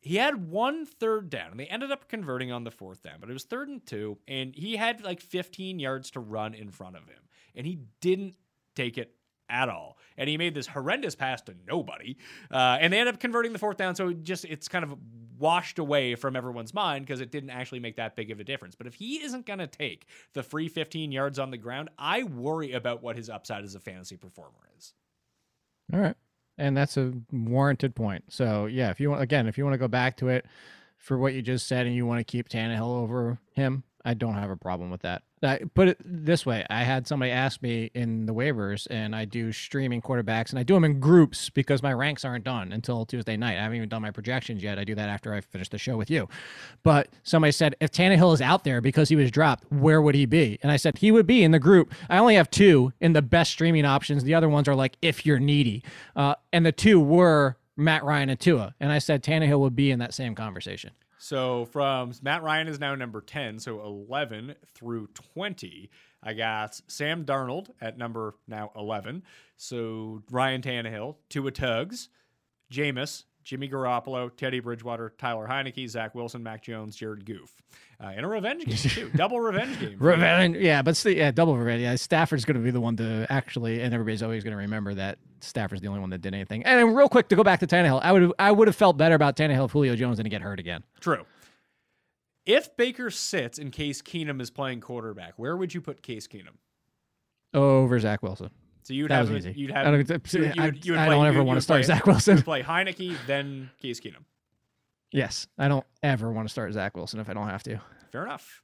he 0.00 0.16
had 0.16 0.50
one 0.50 0.86
third 0.86 1.28
down 1.28 1.50
and 1.50 1.60
they 1.60 1.66
ended 1.66 1.92
up 1.92 2.08
converting 2.08 2.50
on 2.50 2.64
the 2.64 2.70
fourth 2.70 3.02
down, 3.02 3.16
but 3.20 3.28
it 3.28 3.34
was 3.34 3.44
third 3.44 3.68
and 3.68 3.84
two, 3.84 4.18
and 4.26 4.54
he 4.54 4.76
had 4.76 5.02
like 5.02 5.20
15 5.20 5.78
yards 5.78 6.10
to 6.12 6.20
run 6.20 6.54
in 6.54 6.70
front 6.70 6.96
of 6.96 7.02
him, 7.06 7.22
and 7.54 7.66
he 7.66 7.80
didn't 8.00 8.34
take 8.74 8.98
it 8.98 9.14
at 9.50 9.68
all. 9.68 9.98
And 10.16 10.28
he 10.28 10.38
made 10.38 10.54
this 10.54 10.66
horrendous 10.66 11.14
pass 11.14 11.42
to 11.42 11.54
nobody. 11.66 12.16
Uh, 12.50 12.78
and 12.80 12.92
they 12.92 13.00
end 13.00 13.08
up 13.08 13.20
converting 13.20 13.52
the 13.52 13.58
fourth 13.58 13.76
down. 13.76 13.94
So 13.94 14.08
it 14.08 14.22
just 14.22 14.44
it's 14.44 14.68
kind 14.68 14.84
of 14.84 14.94
washed 15.38 15.78
away 15.78 16.14
from 16.14 16.36
everyone's 16.36 16.74
mind 16.74 17.06
because 17.06 17.20
it 17.20 17.30
didn't 17.30 17.50
actually 17.50 17.80
make 17.80 17.96
that 17.96 18.14
big 18.14 18.30
of 18.30 18.38
a 18.40 18.44
difference. 18.44 18.74
But 18.74 18.86
if 18.86 18.94
he 18.94 19.22
isn't 19.22 19.46
going 19.46 19.58
to 19.58 19.66
take 19.66 20.06
the 20.34 20.42
free 20.42 20.68
15 20.68 21.10
yards 21.10 21.38
on 21.38 21.50
the 21.50 21.56
ground, 21.56 21.88
I 21.98 22.22
worry 22.24 22.72
about 22.72 23.02
what 23.02 23.16
his 23.16 23.28
upside 23.30 23.64
as 23.64 23.74
a 23.74 23.80
fantasy 23.80 24.16
performer 24.16 24.68
is. 24.78 24.92
All 25.92 26.00
right. 26.00 26.16
And 26.58 26.76
that's 26.76 26.96
a 26.98 27.12
warranted 27.32 27.94
point. 27.94 28.24
So 28.28 28.66
yeah, 28.66 28.90
if 28.90 29.00
you 29.00 29.10
want 29.10 29.22
again, 29.22 29.46
if 29.46 29.56
you 29.56 29.64
want 29.64 29.74
to 29.74 29.78
go 29.78 29.88
back 29.88 30.18
to 30.18 30.28
it 30.28 30.44
for 30.98 31.16
what 31.16 31.32
you 31.32 31.40
just 31.40 31.66
said 31.66 31.86
and 31.86 31.96
you 31.96 32.04
want 32.04 32.20
to 32.20 32.24
keep 32.24 32.48
Tannehill 32.48 33.00
over 33.00 33.38
him, 33.52 33.82
I 34.04 34.12
don't 34.14 34.34
have 34.34 34.50
a 34.50 34.56
problem 34.56 34.90
with 34.90 35.02
that. 35.02 35.22
I 35.42 35.60
put 35.74 35.88
it 35.88 35.98
this 36.04 36.44
way: 36.44 36.66
I 36.68 36.82
had 36.82 37.06
somebody 37.06 37.30
ask 37.30 37.62
me 37.62 37.90
in 37.94 38.26
the 38.26 38.34
waivers, 38.34 38.86
and 38.90 39.14
I 39.16 39.24
do 39.24 39.52
streaming 39.52 40.02
quarterbacks, 40.02 40.50
and 40.50 40.58
I 40.58 40.62
do 40.62 40.74
them 40.74 40.84
in 40.84 41.00
groups 41.00 41.50
because 41.50 41.82
my 41.82 41.92
ranks 41.92 42.24
aren't 42.24 42.44
done 42.44 42.72
until 42.72 43.06
Tuesday 43.06 43.36
night. 43.36 43.58
I 43.58 43.62
haven't 43.62 43.76
even 43.76 43.88
done 43.88 44.02
my 44.02 44.10
projections 44.10 44.62
yet. 44.62 44.78
I 44.78 44.84
do 44.84 44.94
that 44.94 45.08
after 45.08 45.32
I 45.32 45.40
finish 45.40 45.68
the 45.68 45.78
show 45.78 45.96
with 45.96 46.10
you. 46.10 46.28
But 46.82 47.08
somebody 47.22 47.52
said, 47.52 47.74
if 47.80 47.90
Tannehill 47.90 48.34
is 48.34 48.40
out 48.40 48.64
there 48.64 48.80
because 48.80 49.08
he 49.08 49.16
was 49.16 49.30
dropped, 49.30 49.64
where 49.70 50.02
would 50.02 50.14
he 50.14 50.26
be? 50.26 50.58
And 50.62 50.70
I 50.70 50.76
said 50.76 50.98
he 50.98 51.10
would 51.10 51.26
be 51.26 51.42
in 51.42 51.50
the 51.50 51.58
group. 51.58 51.92
I 52.08 52.18
only 52.18 52.34
have 52.34 52.50
two 52.50 52.92
in 53.00 53.12
the 53.12 53.22
best 53.22 53.50
streaming 53.52 53.84
options. 53.84 54.24
The 54.24 54.34
other 54.34 54.48
ones 54.48 54.68
are 54.68 54.74
like 54.74 54.96
if 55.00 55.24
you're 55.24 55.38
needy, 55.38 55.82
uh, 56.16 56.34
and 56.52 56.66
the 56.66 56.72
two 56.72 57.00
were 57.00 57.56
Matt 57.76 58.04
Ryan 58.04 58.30
and 58.30 58.38
Tua. 58.38 58.74
And 58.78 58.92
I 58.92 58.98
said 58.98 59.22
Tannehill 59.22 59.60
would 59.60 59.76
be 59.76 59.90
in 59.90 59.98
that 60.00 60.14
same 60.14 60.34
conversation. 60.34 60.90
So 61.22 61.66
from 61.66 62.12
Matt 62.22 62.42
Ryan 62.42 62.66
is 62.66 62.80
now 62.80 62.94
number 62.94 63.20
10, 63.20 63.58
so 63.58 63.82
11 63.82 64.54
through 64.74 65.08
20. 65.08 65.90
I 66.22 66.32
got 66.32 66.80
Sam 66.88 67.26
Darnold 67.26 67.68
at 67.78 67.98
number 67.98 68.36
now 68.48 68.72
11. 68.74 69.22
So 69.58 70.22
Ryan 70.30 70.62
Tannehill, 70.62 71.16
Tua 71.28 71.50
Tugs, 71.50 72.08
Jameis, 72.72 73.24
Jimmy 73.42 73.68
Garoppolo, 73.68 74.30
Teddy 74.36 74.60
Bridgewater, 74.60 75.12
Tyler 75.18 75.46
Heinicke, 75.48 75.88
Zach 75.88 76.14
Wilson, 76.14 76.42
Mac 76.42 76.62
Jones, 76.62 76.94
Jared 76.94 77.24
Goff. 77.24 77.62
Uh, 78.02 78.12
in 78.16 78.24
a 78.24 78.28
revenge 78.28 78.64
game, 78.64 78.76
too. 78.76 79.10
double 79.14 79.40
revenge 79.40 79.78
game. 79.78 79.96
Revenge, 79.98 80.56
yeah, 80.56 80.80
but 80.80 81.02
yeah, 81.04 81.30
double 81.30 81.56
revenge. 81.56 81.82
Yeah, 81.82 81.94
Stafford's 81.96 82.44
going 82.44 82.56
to 82.56 82.62
be 82.62 82.70
the 82.70 82.80
one 82.80 82.96
to 82.96 83.26
actually, 83.28 83.82
and 83.82 83.92
everybody's 83.92 84.22
always 84.22 84.42
going 84.42 84.52
to 84.52 84.58
remember 84.58 84.94
that 84.94 85.18
Stafford's 85.40 85.82
the 85.82 85.88
only 85.88 86.00
one 86.00 86.10
that 86.10 86.22
did 86.22 86.34
anything. 86.34 86.64
And 86.64 86.96
real 86.96 87.08
quick 87.08 87.28
to 87.28 87.36
go 87.36 87.44
back 87.44 87.60
to 87.60 87.66
Tannehill, 87.66 88.00
I 88.02 88.12
would 88.12 88.32
I 88.38 88.52
would 88.52 88.68
have 88.68 88.76
felt 88.76 88.96
better 88.96 89.14
about 89.14 89.36
Tannehill 89.36 89.66
if 89.66 89.72
Julio 89.72 89.96
Jones 89.96 90.16
didn't 90.16 90.30
get 90.30 90.42
hurt 90.42 90.60
again. 90.60 90.82
True. 91.00 91.24
If 92.46 92.74
Baker 92.76 93.10
sits 93.10 93.58
in 93.58 93.70
Case 93.70 94.00
Keenum 94.00 94.40
is 94.40 94.50
playing 94.50 94.80
quarterback, 94.80 95.34
where 95.36 95.56
would 95.56 95.74
you 95.74 95.80
put 95.80 96.02
Case 96.02 96.26
Keenum? 96.26 96.56
Over 97.52 97.98
Zach 98.00 98.22
Wilson. 98.22 98.50
So 98.82 98.94
you'd 98.94 99.10
That 99.10 99.16
have 99.16 99.30
was 99.30 99.46
easy. 99.46 99.60
You'd 99.60 99.72
I 99.72 99.78
have. 99.84 99.84
don't, 100.08 100.32
you 100.32 100.40
would- 100.40 100.56
you 100.56 100.62
I, 100.62 100.66
would- 100.66 100.84
you 100.86 100.92
would 100.92 100.98
I 101.00 101.06
play- 101.06 101.14
don't 101.16 101.26
ever 101.26 101.42
want 101.44 101.56
to 101.58 101.60
start 101.60 101.78
play- 101.80 101.86
Zach 101.86 102.06
Wilson. 102.06 102.42
play 102.42 102.62
Heinicke, 102.62 103.14
then 103.26 103.70
Case 103.80 104.00
Keenum. 104.00 104.24
yes, 105.12 105.46
I 105.58 105.68
don't 105.68 105.86
ever 106.02 106.32
want 106.32 106.48
to 106.48 106.52
start 106.52 106.72
Zach 106.72 106.96
Wilson 106.96 107.20
if 107.20 107.28
I 107.28 107.34
don't 107.34 107.48
have 107.48 107.62
to. 107.64 107.80
Fair 108.12 108.24
enough. 108.24 108.62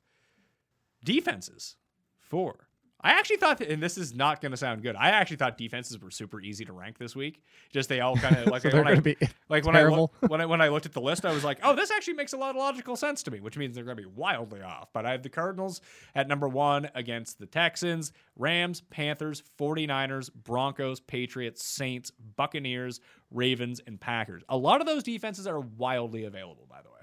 Defenses. 1.04 1.76
Four. 2.20 2.65
I 3.06 3.10
actually 3.10 3.36
thought, 3.36 3.58
that, 3.58 3.68
and 3.70 3.80
this 3.80 3.96
is 3.96 4.14
not 4.14 4.40
going 4.40 4.50
to 4.50 4.56
sound 4.56 4.82
good. 4.82 4.96
I 4.96 5.10
actually 5.10 5.36
thought 5.36 5.56
defenses 5.56 6.00
were 6.00 6.10
super 6.10 6.40
easy 6.40 6.64
to 6.64 6.72
rank 6.72 6.98
this 6.98 7.14
week. 7.14 7.40
Just 7.72 7.88
they 7.88 8.00
all 8.00 8.16
kind 8.16 8.36
of 8.36 8.46
like 8.52 8.62
So 8.62 8.70
when 8.70 8.80
I- 8.80 8.82
going 8.82 8.96
to 8.96 9.02
be 9.02 9.16
like 9.48 9.64
when 9.64 9.76
I, 9.76 9.84
look, 9.84 10.12
when 10.28 10.40
I 10.40 10.46
when 10.46 10.60
I 10.60 10.68
looked 10.68 10.86
at 10.86 10.92
the 10.92 11.00
list, 11.00 11.24
I 11.24 11.32
was 11.32 11.44
like, 11.44 11.58
oh, 11.62 11.76
this 11.76 11.92
actually 11.92 12.14
makes 12.14 12.32
a 12.32 12.36
lot 12.36 12.50
of 12.50 12.56
logical 12.56 12.96
sense 12.96 13.22
to 13.22 13.30
me, 13.30 13.38
which 13.40 13.56
means 13.56 13.76
they're 13.76 13.84
going 13.84 13.96
to 13.96 14.02
be 14.02 14.08
wildly 14.08 14.62
off. 14.62 14.88
But 14.92 15.06
I 15.06 15.12
have 15.12 15.22
the 15.22 15.28
Cardinals 15.28 15.80
at 16.16 16.26
number 16.26 16.48
one 16.48 16.90
against 16.96 17.38
the 17.38 17.46
Texans, 17.46 18.12
Rams, 18.34 18.80
Panthers, 18.90 19.42
49ers, 19.56 20.28
Broncos, 20.34 20.98
Patriots, 20.98 21.62
Saints, 21.64 22.10
Buccaneers, 22.36 23.00
Ravens, 23.30 23.80
and 23.86 24.00
Packers. 24.00 24.42
A 24.48 24.56
lot 24.56 24.80
of 24.80 24.86
those 24.88 25.02
defenses 25.04 25.46
are 25.46 25.60
wildly 25.60 26.24
available, 26.24 26.66
by 26.68 26.82
the 26.82 26.88
way. 26.88 26.95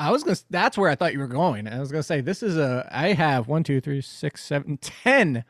I 0.00 0.10
was 0.10 0.24
gonna. 0.24 0.36
That's 0.48 0.78
where 0.78 0.88
I 0.88 0.94
thought 0.94 1.12
you 1.12 1.18
were 1.18 1.26
going. 1.28 1.68
I 1.68 1.78
was 1.78 1.92
gonna 1.92 2.02
say 2.02 2.20
this 2.22 2.42
is 2.42 2.56
a. 2.56 2.88
I 2.90 3.12
have 3.12 3.48
one, 3.48 3.62
two, 3.62 3.80
three, 3.80 4.00
six, 4.00 4.42
seven, 4.42 4.78
ten 4.80 5.44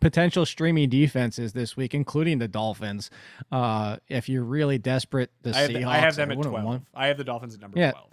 potential 0.00 0.46
streaming 0.46 0.88
defenses 0.88 1.52
this 1.52 1.76
week, 1.76 1.92
including 1.94 2.38
the 2.38 2.46
Dolphins. 2.46 3.10
Uh, 3.50 3.96
if 4.08 4.28
you're 4.28 4.44
really 4.44 4.78
desperate, 4.78 5.32
the 5.42 5.50
I 5.50 5.58
have, 5.62 5.70
Seahawks. 5.70 5.86
I 5.86 5.98
have 5.98 6.16
them 6.16 6.30
I 6.30 6.34
at 6.34 6.42
12. 6.42 6.64
want- 6.64 6.86
I 6.94 7.06
have 7.08 7.16
the 7.18 7.24
Dolphins 7.24 7.54
at 7.56 7.60
number 7.60 7.78
Yeah. 7.78 7.90
12. 7.90 8.10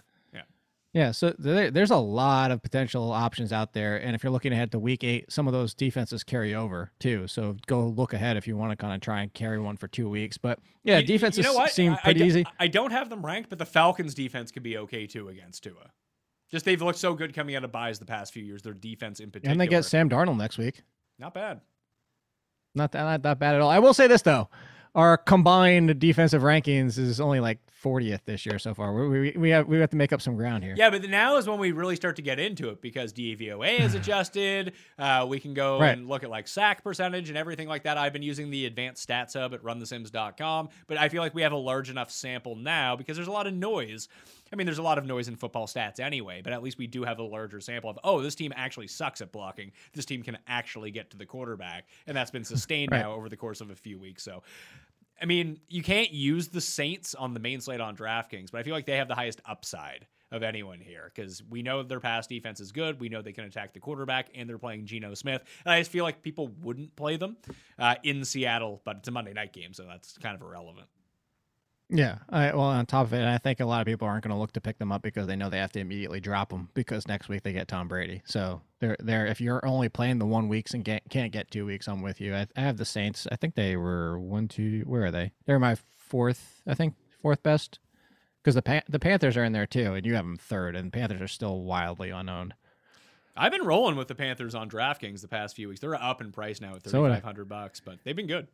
Yeah. 0.96 1.10
So 1.10 1.34
there, 1.38 1.70
there's 1.70 1.90
a 1.90 1.96
lot 1.98 2.50
of 2.50 2.62
potential 2.62 3.12
options 3.12 3.52
out 3.52 3.74
there, 3.74 3.98
and 3.98 4.16
if 4.16 4.24
you're 4.24 4.30
looking 4.32 4.52
ahead 4.54 4.72
to 4.72 4.78
Week 4.78 5.04
Eight, 5.04 5.30
some 5.30 5.46
of 5.46 5.52
those 5.52 5.74
defenses 5.74 6.24
carry 6.24 6.54
over 6.54 6.90
too. 6.98 7.26
So 7.28 7.56
go 7.66 7.86
look 7.88 8.14
ahead 8.14 8.38
if 8.38 8.46
you 8.48 8.56
want 8.56 8.70
to 8.72 8.76
kind 8.76 8.94
of 8.94 9.02
try 9.02 9.20
and 9.20 9.30
carry 9.34 9.58
one 9.60 9.76
for 9.76 9.88
two 9.88 10.08
weeks. 10.08 10.38
But 10.38 10.58
yeah, 10.84 10.96
You- 10.98 11.06
defenses 11.06 11.44
you 11.44 11.52
know 11.52 11.54
what? 11.58 11.70
seem 11.70 11.92
I- 11.92 11.96
I 11.96 12.00
pretty 12.00 12.18
don't- 12.20 12.28
easy. 12.28 12.44
I 12.58 12.68
don't 12.68 12.92
have 12.92 13.10
them 13.10 13.24
ranked, 13.26 13.50
but 13.50 13.58
the 13.58 13.66
Falcons' 13.66 14.14
defense 14.14 14.50
could 14.50 14.62
be 14.62 14.78
okay 14.78 15.06
too 15.06 15.28
against 15.28 15.62
Tua. 15.64 15.90
Just 16.50 16.64
they've 16.64 16.80
looked 16.80 16.98
so 16.98 17.12
good 17.12 17.34
coming 17.34 17.56
out 17.56 17.64
of 17.64 17.72
byes 17.72 17.98
the 17.98 18.06
past 18.06 18.32
few 18.32 18.42
years. 18.42 18.62
Their 18.62 18.72
defense 18.72 19.20
in 19.20 19.30
particular. 19.30 19.52
And 19.52 19.60
they 19.60 19.66
get 19.66 19.84
Sam 19.84 20.08
Darnold 20.08 20.38
next 20.38 20.56
week. 20.56 20.82
not 21.18 21.34
bad. 21.34 21.60
Not 22.74 22.92
that, 22.92 23.02
not 23.02 23.22
that 23.22 23.38
bad 23.38 23.54
at 23.54 23.60
all. 23.60 23.68
I 23.70 23.78
will 23.80 23.92
say 23.94 24.06
this 24.06 24.22
though, 24.22 24.48
our 24.96 25.16
combined 25.16 25.98
defensive 26.00 26.42
rankings 26.42 26.98
is 26.98 27.20
only 27.20 27.38
like 27.38 27.58
40th 27.84 28.20
this 28.24 28.44
year 28.46 28.58
so 28.58 28.74
far. 28.74 28.92
We 28.92 29.08
we, 29.08 29.30
we 29.36 29.50
have 29.50 29.68
we 29.68 29.78
have 29.78 29.90
to 29.90 29.96
make 29.96 30.12
up 30.12 30.20
some 30.20 30.34
ground 30.34 30.64
here. 30.64 30.74
Yeah, 30.76 30.90
but 30.90 31.08
now 31.08 31.36
is 31.36 31.46
when 31.46 31.58
we 31.60 31.70
really 31.70 31.94
start 31.94 32.16
to 32.16 32.22
get 32.22 32.40
into 32.40 32.70
it 32.70 32.80
because 32.80 33.12
DVOA 33.12 33.78
is 33.80 33.94
adjusted. 34.00 34.72
Uh, 34.98 35.24
we 35.28 35.38
can 35.38 35.54
go 35.54 35.78
Right. 35.78 35.96
and 35.96 36.08
look 36.08 36.24
at 36.24 36.30
like 36.30 36.48
sack 36.48 36.82
percentage 36.82 37.28
and 37.28 37.38
everything 37.38 37.68
like 37.68 37.84
that. 37.84 37.96
I've 37.98 38.12
been 38.12 38.22
using 38.24 38.50
the 38.50 38.66
advanced 38.66 39.06
stats 39.08 39.34
hub 39.38 39.54
at 39.54 39.62
runthesims.com, 39.62 40.70
but 40.86 40.96
I 40.98 41.08
feel 41.08 41.22
like 41.22 41.34
we 41.34 41.42
have 41.42 41.52
a 41.52 41.56
large 41.56 41.90
enough 41.90 42.10
sample 42.10 42.56
now 42.56 42.96
because 42.96 43.16
there's 43.16 43.28
a 43.28 43.32
lot 43.32 43.46
of 43.46 43.54
noise. 43.54 44.08
I 44.52 44.56
mean, 44.56 44.64
there's 44.66 44.78
a 44.78 44.82
lot 44.82 44.96
of 44.96 45.04
noise 45.04 45.26
in 45.28 45.34
football 45.36 45.66
stats 45.66 45.98
anyway, 45.98 46.40
but 46.42 46.52
at 46.52 46.62
least 46.62 46.78
we 46.78 46.86
do 46.86 47.02
have 47.02 47.18
a 47.18 47.22
larger 47.22 47.60
sample 47.60 47.90
of, 47.90 47.98
oh, 48.04 48.22
this 48.22 48.36
team 48.36 48.52
actually 48.56 48.86
sucks 48.86 49.20
at 49.20 49.32
blocking. 49.32 49.72
This 49.92 50.04
team 50.04 50.22
can 50.22 50.38
actually 50.46 50.92
get 50.92 51.10
to 51.10 51.16
the 51.16 51.26
quarterback. 51.26 51.86
And 52.06 52.16
that's 52.16 52.30
been 52.30 52.44
sustained 52.44 52.92
Right. 52.92 53.00
now 53.00 53.12
over 53.12 53.28
the 53.28 53.36
course 53.36 53.60
of 53.60 53.70
a 53.70 53.74
few 53.74 53.98
weeks. 53.98 54.22
So, 54.22 54.44
I 55.20 55.24
mean, 55.24 55.60
you 55.68 55.82
can't 55.82 56.12
use 56.12 56.48
the 56.48 56.60
Saints 56.60 57.14
on 57.14 57.34
the 57.34 57.40
main 57.40 57.60
slate 57.60 57.80
on 57.80 57.96
DraftKings, 57.96 58.50
but 58.50 58.58
I 58.58 58.62
feel 58.62 58.74
like 58.74 58.86
they 58.86 58.96
have 58.98 59.08
the 59.08 59.14
highest 59.14 59.40
upside 59.46 60.06
of 60.32 60.42
anyone 60.42 60.80
here 60.80 61.10
because 61.14 61.42
we 61.48 61.62
know 61.62 61.82
their 61.82 62.00
pass 62.00 62.26
defense 62.26 62.60
is 62.60 62.72
good. 62.72 63.00
We 63.00 63.08
know 63.08 63.22
they 63.22 63.32
can 63.32 63.44
attack 63.44 63.72
the 63.72 63.80
quarterback, 63.80 64.28
and 64.34 64.48
they're 64.48 64.58
playing 64.58 64.86
Geno 64.86 65.14
Smith. 65.14 65.42
And 65.64 65.72
I 65.72 65.80
just 65.80 65.90
feel 65.90 66.04
like 66.04 66.22
people 66.22 66.48
wouldn't 66.60 66.94
play 66.96 67.16
them 67.16 67.36
uh, 67.78 67.94
in 68.02 68.24
Seattle, 68.24 68.82
but 68.84 68.96
it's 68.98 69.08
a 69.08 69.12
Monday 69.12 69.32
night 69.32 69.52
game, 69.52 69.72
so 69.72 69.84
that's 69.86 70.18
kind 70.18 70.34
of 70.34 70.42
irrelevant. 70.42 70.88
Yeah. 71.88 72.18
I, 72.28 72.46
well, 72.52 72.62
on 72.62 72.84
top 72.86 73.06
of 73.06 73.14
it, 73.14 73.24
I 73.24 73.38
think 73.38 73.60
a 73.60 73.64
lot 73.64 73.80
of 73.80 73.86
people 73.86 74.08
aren't 74.08 74.24
going 74.24 74.34
to 74.34 74.38
look 74.38 74.52
to 74.54 74.60
pick 74.60 74.78
them 74.78 74.90
up 74.90 75.02
because 75.02 75.26
they 75.26 75.36
know 75.36 75.48
they 75.48 75.58
have 75.58 75.72
to 75.72 75.80
immediately 75.80 76.20
drop 76.20 76.50
them 76.50 76.68
because 76.74 77.06
next 77.06 77.28
week 77.28 77.42
they 77.42 77.52
get 77.52 77.68
Tom 77.68 77.86
Brady. 77.86 78.22
So 78.24 78.60
they're 78.80 78.96
they're 78.98 79.26
if 79.26 79.40
you're 79.40 79.64
only 79.64 79.88
playing 79.88 80.18
the 80.18 80.26
one 80.26 80.48
weeks 80.48 80.74
and 80.74 80.84
get, 80.84 81.08
can't 81.10 81.32
get 81.32 81.50
two 81.50 81.64
weeks, 81.64 81.86
I'm 81.88 82.02
with 82.02 82.20
you. 82.20 82.34
I, 82.34 82.46
I 82.56 82.60
have 82.60 82.76
the 82.76 82.84
Saints. 82.84 83.26
I 83.30 83.36
think 83.36 83.54
they 83.54 83.76
were 83.76 84.18
one, 84.18 84.48
two. 84.48 84.82
Where 84.86 85.04
are 85.04 85.10
they? 85.10 85.32
They're 85.44 85.58
my 85.58 85.76
fourth. 85.96 86.62
I 86.66 86.74
think 86.74 86.94
fourth 87.22 87.42
best 87.42 87.78
because 88.42 88.54
the 88.54 88.62
Pan- 88.62 88.84
the 88.88 88.98
Panthers 88.98 89.36
are 89.36 89.44
in 89.44 89.52
there 89.52 89.66
too, 89.66 89.94
and 89.94 90.04
you 90.04 90.14
have 90.14 90.24
them 90.24 90.36
third, 90.36 90.74
and 90.76 90.92
the 90.92 90.96
Panthers 90.96 91.20
are 91.20 91.28
still 91.28 91.62
wildly 91.62 92.10
unknown. 92.10 92.54
I've 93.36 93.52
been 93.52 93.64
rolling 93.64 93.96
with 93.96 94.08
the 94.08 94.14
Panthers 94.14 94.54
on 94.54 94.70
DraftKings 94.70 95.20
the 95.20 95.28
past 95.28 95.54
few 95.54 95.68
weeks. 95.68 95.80
They're 95.80 95.94
up 95.94 96.20
in 96.20 96.32
price 96.32 96.60
now 96.60 96.74
at 96.74 96.88
So 96.88 97.02
would 97.02 97.08
3500 97.08 97.48
bucks, 97.48 97.80
but 97.80 97.98
they've 98.02 98.16
been 98.16 98.26
good. 98.26 98.48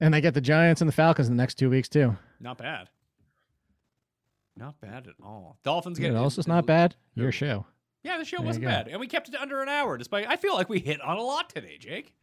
And 0.00 0.14
they 0.14 0.20
get 0.20 0.34
the 0.34 0.40
Giants 0.40 0.80
and 0.80 0.88
the 0.88 0.92
Falcons 0.92 1.28
in 1.28 1.36
the 1.36 1.42
next 1.42 1.54
two 1.56 1.70
weeks 1.70 1.88
too. 1.88 2.16
Not 2.40 2.58
bad. 2.58 2.88
Not 4.56 4.80
bad 4.80 5.06
at 5.06 5.14
all. 5.22 5.58
Dolphins 5.62 5.98
get 5.98 6.12
know, 6.12 6.18
else 6.18 6.38
is 6.38 6.48
not 6.48 6.66
bad. 6.66 6.94
Your 7.14 7.32
show. 7.32 7.66
Yeah, 8.02 8.18
the 8.18 8.24
show 8.24 8.38
There 8.38 8.46
wasn't 8.46 8.64
bad, 8.66 8.88
and 8.88 9.00
we 9.00 9.06
kept 9.06 9.28
it 9.28 9.34
under 9.34 9.60
an 9.62 9.68
hour. 9.68 9.98
Despite, 9.98 10.26
I 10.28 10.36
feel 10.36 10.54
like 10.54 10.68
we 10.68 10.78
hit 10.78 11.00
on 11.00 11.16
a 11.16 11.22
lot 11.22 11.50
today, 11.50 11.78
Jake. 11.78 12.14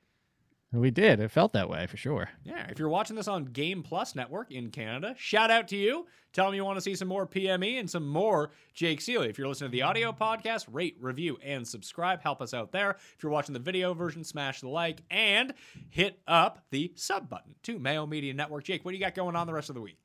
We 0.79 0.91
did. 0.91 1.19
It 1.19 1.31
felt 1.31 1.53
that 1.53 1.69
way 1.69 1.87
for 1.87 1.97
sure. 1.97 2.29
Yeah, 2.43 2.67
if 2.69 2.79
you're 2.79 2.89
watching 2.89 3.15
this 3.15 3.27
on 3.27 3.45
Game 3.45 3.81
Plus 3.81 4.15
Network 4.15 4.51
in 4.51 4.69
Canada, 4.71 5.15
shout 5.17 5.49
out 5.49 5.67
to 5.69 5.77
you. 5.77 6.05
Tell 6.33 6.45
them 6.45 6.55
you 6.55 6.65
want 6.65 6.75
to 6.75 6.81
see 6.81 6.95
some 6.95 7.07
more 7.07 7.25
PME 7.25 7.79
and 7.79 7.89
some 7.89 8.05
more 8.05 8.51
Jake 8.73 8.99
Ciely. 8.99 9.29
If 9.29 9.37
you're 9.37 9.47
listening 9.47 9.71
to 9.71 9.71
the 9.71 9.83
audio 9.83 10.11
podcast, 10.11 10.65
rate, 10.69 10.97
review, 10.99 11.37
and 11.41 11.65
subscribe. 11.65 12.21
Help 12.21 12.41
us 12.41 12.53
out 12.53 12.73
there. 12.73 12.97
If 13.15 13.23
you're 13.23 13.31
watching 13.31 13.53
the 13.53 13.59
video 13.59 13.93
version, 13.93 14.23
smash 14.23 14.59
the 14.59 14.67
like 14.67 15.01
and 15.09 15.53
hit 15.89 16.19
up 16.27 16.65
the 16.71 16.91
sub 16.95 17.29
button 17.29 17.55
to 17.63 17.79
Mayo 17.79 18.05
Media 18.05 18.33
Network. 18.33 18.65
Jake, 18.65 18.83
what 18.83 18.91
do 18.91 18.97
you 18.97 19.03
got 19.03 19.15
going 19.15 19.37
on 19.37 19.47
the 19.47 19.53
rest 19.53 19.69
of 19.69 19.75
the 19.75 19.81
week? 19.81 20.04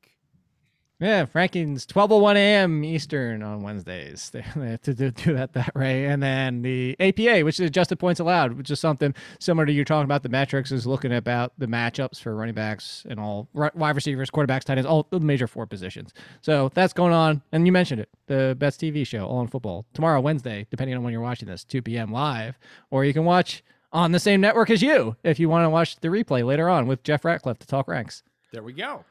Yeah, 1.01 1.25
Frankie's 1.25 1.87
12:01 1.87 2.35
a.m. 2.35 2.83
Eastern 2.83 3.41
on 3.41 3.63
Wednesdays. 3.63 4.29
They 4.29 4.45
they 4.55 4.69
have 4.69 4.81
to 4.83 4.93
do, 4.93 5.09
do 5.09 5.33
that 5.33 5.53
that 5.53 5.73
way, 5.73 6.05
and 6.05 6.21
then 6.21 6.61
the 6.61 6.95
APA, 6.99 7.43
which 7.43 7.59
is 7.59 7.65
adjusted 7.65 7.97
points 7.97 8.19
allowed, 8.19 8.53
which 8.53 8.69
is 8.69 8.79
something 8.79 9.15
similar 9.39 9.65
to 9.65 9.71
you 9.71 9.83
talking 9.83 10.05
about 10.05 10.21
the 10.21 10.29
metrics, 10.29 10.71
is 10.71 10.85
looking 10.85 11.11
about 11.11 11.53
the 11.57 11.65
matchups 11.65 12.21
for 12.21 12.35
running 12.35 12.53
backs 12.53 13.03
and 13.09 13.19
all 13.19 13.49
wide 13.53 13.95
receivers, 13.95 14.29
quarterbacks, 14.29 14.63
tight 14.63 14.77
ends, 14.77 14.85
all 14.85 15.07
the 15.09 15.19
major 15.19 15.47
four 15.47 15.65
positions. 15.65 16.13
So 16.41 16.69
that's 16.75 16.93
going 16.93 17.13
on, 17.13 17.41
and 17.51 17.65
you 17.65 17.71
mentioned 17.71 17.99
it, 17.99 18.09
the 18.27 18.55
best 18.59 18.79
TV 18.79 19.05
show, 19.05 19.25
All 19.25 19.41
in 19.41 19.47
Football, 19.47 19.87
tomorrow 19.95 20.21
Wednesday, 20.21 20.67
depending 20.69 20.95
on 20.95 21.01
when 21.01 21.13
you're 21.13 21.21
watching 21.23 21.47
this, 21.47 21.63
2 21.63 21.81
p.m. 21.81 22.11
live, 22.11 22.59
or 22.91 23.05
you 23.05 23.13
can 23.13 23.25
watch 23.25 23.63
on 23.91 24.11
the 24.11 24.19
same 24.19 24.39
network 24.39 24.69
as 24.69 24.83
you 24.83 25.15
if 25.23 25.39
you 25.39 25.49
want 25.49 25.65
to 25.65 25.69
watch 25.69 25.95
the 25.97 26.09
replay 26.09 26.45
later 26.45 26.69
on 26.69 26.85
with 26.85 27.01
Jeff 27.01 27.25
Ratcliffe 27.25 27.57
to 27.57 27.65
talk 27.65 27.87
ranks. 27.87 28.21
There 28.51 28.61
we 28.61 28.73
go. 28.73 29.03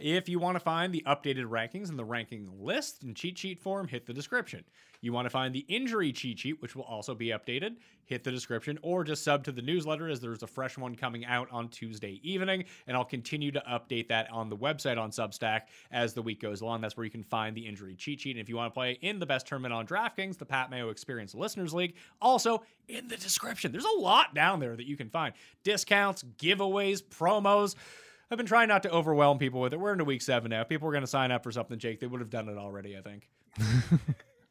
If 0.00 0.28
you 0.28 0.38
want 0.38 0.56
to 0.56 0.60
find 0.60 0.92
the 0.92 1.02
updated 1.06 1.46
rankings 1.46 1.88
and 1.88 1.98
the 1.98 2.04
ranking 2.04 2.48
list 2.60 3.02
in 3.02 3.14
cheat 3.14 3.38
sheet 3.38 3.60
form, 3.60 3.88
hit 3.88 4.06
the 4.06 4.12
description. 4.12 4.64
You 5.00 5.12
want 5.12 5.26
to 5.26 5.30
find 5.30 5.54
the 5.54 5.64
injury 5.68 6.12
cheat 6.12 6.40
sheet, 6.40 6.60
which 6.60 6.74
will 6.74 6.82
also 6.82 7.14
be 7.14 7.28
updated, 7.28 7.76
hit 8.04 8.24
the 8.24 8.32
description, 8.32 8.78
or 8.82 9.04
just 9.04 9.22
sub 9.22 9.44
to 9.44 9.52
the 9.52 9.62
newsletter 9.62 10.08
as 10.08 10.20
there's 10.20 10.42
a 10.42 10.46
fresh 10.46 10.76
one 10.76 10.96
coming 10.96 11.24
out 11.24 11.48
on 11.52 11.68
Tuesday 11.68 12.20
evening. 12.24 12.64
And 12.86 12.96
I'll 12.96 13.04
continue 13.04 13.52
to 13.52 13.62
update 13.70 14.08
that 14.08 14.28
on 14.32 14.48
the 14.48 14.56
website 14.56 14.98
on 14.98 15.10
Substack 15.10 15.62
as 15.92 16.14
the 16.14 16.22
week 16.22 16.40
goes 16.40 16.62
along. 16.62 16.80
That's 16.80 16.96
where 16.96 17.04
you 17.04 17.12
can 17.12 17.22
find 17.22 17.56
the 17.56 17.66
injury 17.66 17.94
cheat 17.94 18.20
sheet. 18.20 18.32
And 18.32 18.40
if 18.40 18.48
you 18.48 18.56
want 18.56 18.72
to 18.72 18.74
play 18.74 18.98
in 19.00 19.20
the 19.20 19.26
best 19.26 19.46
tournament 19.46 19.72
on 19.72 19.86
DraftKings, 19.86 20.36
the 20.36 20.46
Pat 20.46 20.68
Mayo 20.68 20.90
Experience 20.90 21.34
Listeners 21.34 21.72
League, 21.72 21.94
also 22.20 22.64
in 22.88 23.06
the 23.06 23.16
description. 23.16 23.70
There's 23.70 23.84
a 23.84 24.00
lot 24.00 24.34
down 24.34 24.58
there 24.58 24.74
that 24.74 24.86
you 24.86 24.96
can 24.96 25.10
find 25.10 25.32
discounts, 25.62 26.24
giveaways, 26.38 27.02
promos. 27.02 27.76
I've 28.30 28.36
been 28.36 28.46
trying 28.46 28.68
not 28.68 28.82
to 28.82 28.90
overwhelm 28.90 29.38
people 29.38 29.60
with 29.60 29.72
it. 29.72 29.80
We're 29.80 29.92
into 29.92 30.04
week 30.04 30.22
seven 30.22 30.50
now. 30.50 30.62
If 30.62 30.68
people 30.68 30.86
were 30.86 30.92
going 30.92 31.02
to 31.02 31.08
sign 31.08 31.30
up 31.30 31.42
for 31.42 31.50
something, 31.50 31.78
Jake, 31.78 32.00
they 32.00 32.06
would 32.06 32.20
have 32.20 32.30
done 32.30 32.48
it 32.48 32.58
already, 32.58 32.96
I 32.96 33.00
think. 33.00 33.28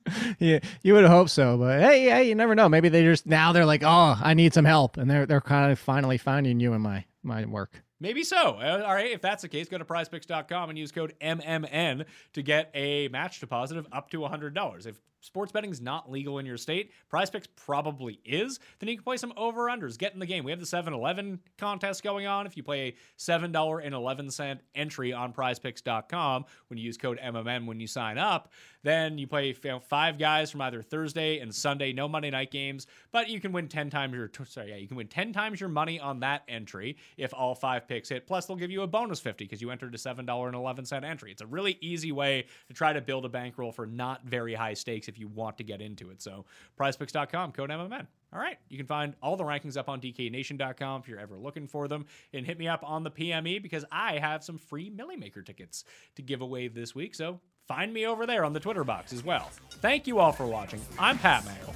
yeah, 0.39 0.59
you 0.81 0.93
would 0.93 1.05
hope 1.05 1.29
so, 1.29 1.57
but 1.57 1.79
hey, 1.79 2.09
hey, 2.09 2.23
you 2.27 2.35
never 2.35 2.55
know. 2.55 2.67
Maybe 2.67 2.89
they 2.89 3.03
just 3.03 3.25
now 3.27 3.53
they're 3.53 3.65
like, 3.65 3.83
oh, 3.83 4.19
I 4.21 4.33
need 4.33 4.53
some 4.53 4.65
help, 4.65 4.97
and 4.97 5.09
they're 5.09 5.25
they're 5.25 5.41
kind 5.41 5.71
of 5.71 5.79
finally 5.79 6.17
finding 6.17 6.59
you 6.59 6.73
in 6.73 6.81
my 6.81 7.05
my 7.23 7.45
work. 7.45 7.83
Maybe 7.99 8.23
so. 8.23 8.57
Uh, 8.57 8.83
all 8.85 8.93
right. 8.93 9.11
If 9.11 9.21
that's 9.21 9.41
the 9.41 9.49
case, 9.49 9.67
go 9.67 9.77
to 9.77 9.85
prizepicks.com 9.85 10.69
and 10.69 10.77
use 10.77 10.91
code 10.91 11.15
MMN 11.19 12.05
to 12.33 12.43
get 12.43 12.69
a 12.75 13.07
match 13.07 13.39
deposit 13.39 13.77
of 13.77 13.87
up 13.91 14.11
to 14.11 14.19
$100. 14.19 14.85
If 14.85 15.01
sports 15.21 15.51
betting 15.51 15.71
is 15.71 15.81
not 15.81 16.11
legal 16.11 16.39
in 16.39 16.45
your 16.45 16.57
state, 16.57 16.91
Prize 17.09 17.29
Picks 17.29 17.47
probably 17.55 18.19
is, 18.25 18.59
then 18.79 18.89
you 18.89 18.95
can 18.95 19.03
play 19.03 19.17
some 19.17 19.33
over 19.37 19.65
unders. 19.65 19.97
Get 19.97 20.13
in 20.13 20.19
the 20.19 20.25
game. 20.25 20.43
We 20.43 20.51
have 20.51 20.59
the 20.59 20.65
7 20.65 20.93
Eleven 20.93 21.39
contest 21.57 22.03
going 22.03 22.27
on. 22.27 22.45
If 22.45 22.57
you 22.57 22.63
play 22.63 22.87
a 22.87 22.95
$7.11 23.19 24.59
entry 24.75 25.13
on 25.13 25.33
prizepicks.com 25.33 26.45
when 26.67 26.77
you 26.77 26.83
use 26.83 26.97
code 26.97 27.19
MMN 27.23 27.65
when 27.65 27.79
you 27.79 27.87
sign 27.87 28.17
up, 28.17 28.51
then 28.83 29.17
you 29.17 29.27
play 29.27 29.53
five 29.89 30.17
guys 30.17 30.51
from 30.51 30.61
either 30.61 30.81
Thursday 30.81 31.39
and 31.39 31.53
Sunday, 31.53 31.91
no 31.91 32.07
Monday 32.07 32.29
night 32.29 32.51
games, 32.51 32.87
but 33.11 33.27
you 33.29 33.39
can 33.39 33.51
win 33.51 33.67
10 33.67 33.89
times 33.89 34.13
your 34.13 34.29
sorry, 34.45 34.69
yeah, 34.69 34.75
you 34.77 34.87
can 34.87 34.97
win 34.97 35.07
10 35.07 35.33
times 35.33 35.59
your 35.59 35.69
money 35.69 35.99
on 35.99 36.19
that 36.21 36.43
entry 36.47 36.95
if 37.17 37.33
all 37.33 37.53
five 37.53 37.87
picks 37.87 38.09
hit. 38.09 38.27
Plus 38.27 38.45
they'll 38.45 38.55
give 38.55 38.71
you 38.71 38.83
a 38.83 38.87
bonus 38.87 39.19
50 39.19 39.43
because 39.45 39.61
you 39.61 39.71
entered 39.71 39.93
a 39.93 39.97
$7.11 39.97 41.03
entry. 41.03 41.31
It's 41.31 41.41
a 41.41 41.47
really 41.47 41.77
easy 41.81 42.11
way 42.11 42.45
to 42.67 42.73
try 42.73 42.93
to 42.93 43.01
build 43.01 43.25
a 43.25 43.29
bankroll 43.29 43.71
for 43.71 43.85
not 43.85 44.23
very 44.25 44.53
high 44.53 44.73
stakes 44.73 45.07
if 45.07 45.16
you 45.17 45.27
want 45.27 45.57
to 45.57 45.63
get 45.63 45.81
into 45.81 46.09
it. 46.09 46.21
So 46.21 46.45
prizepicks.com, 46.79 47.51
code 47.51 47.69
MMN. 47.69 48.07
All 48.33 48.39
right. 48.39 48.57
You 48.69 48.77
can 48.77 48.87
find 48.87 49.15
all 49.21 49.37
the 49.37 49.43
rankings 49.43 49.77
up 49.77 49.87
on 49.89 50.01
DKNation.com 50.01 51.01
if 51.01 51.07
you're 51.07 51.19
ever 51.19 51.37
looking 51.37 51.67
for 51.67 51.87
them. 51.87 52.05
And 52.33 52.45
hit 52.45 52.59
me 52.59 52.67
up 52.67 52.81
on 52.83 53.03
the 53.03 53.11
PME 53.11 53.61
because 53.61 53.85
I 53.91 54.19
have 54.19 54.43
some 54.43 54.57
free 54.57 54.89
Milly 54.89 55.15
Maker 55.15 55.41
tickets 55.41 55.85
to 56.15 56.21
give 56.21 56.41
away 56.41 56.67
this 56.67 56.93
week. 56.93 57.15
So 57.15 57.39
find 57.67 57.93
me 57.93 58.05
over 58.05 58.25
there 58.25 58.43
on 58.43 58.53
the 58.53 58.59
Twitter 58.59 58.83
box 58.83 59.13
as 59.13 59.23
well. 59.23 59.49
Thank 59.81 60.07
you 60.07 60.19
all 60.19 60.31
for 60.31 60.45
watching. 60.45 60.81
I'm 60.99 61.17
Pat 61.17 61.45
Mayo. 61.45 61.73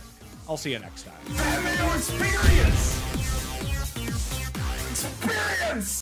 I'll 0.50 0.58
see 0.58 0.72
you 0.72 0.80
next 0.80 1.04
time. 1.04 1.16
Experience! 1.96 2.98
Experience! 4.92 6.00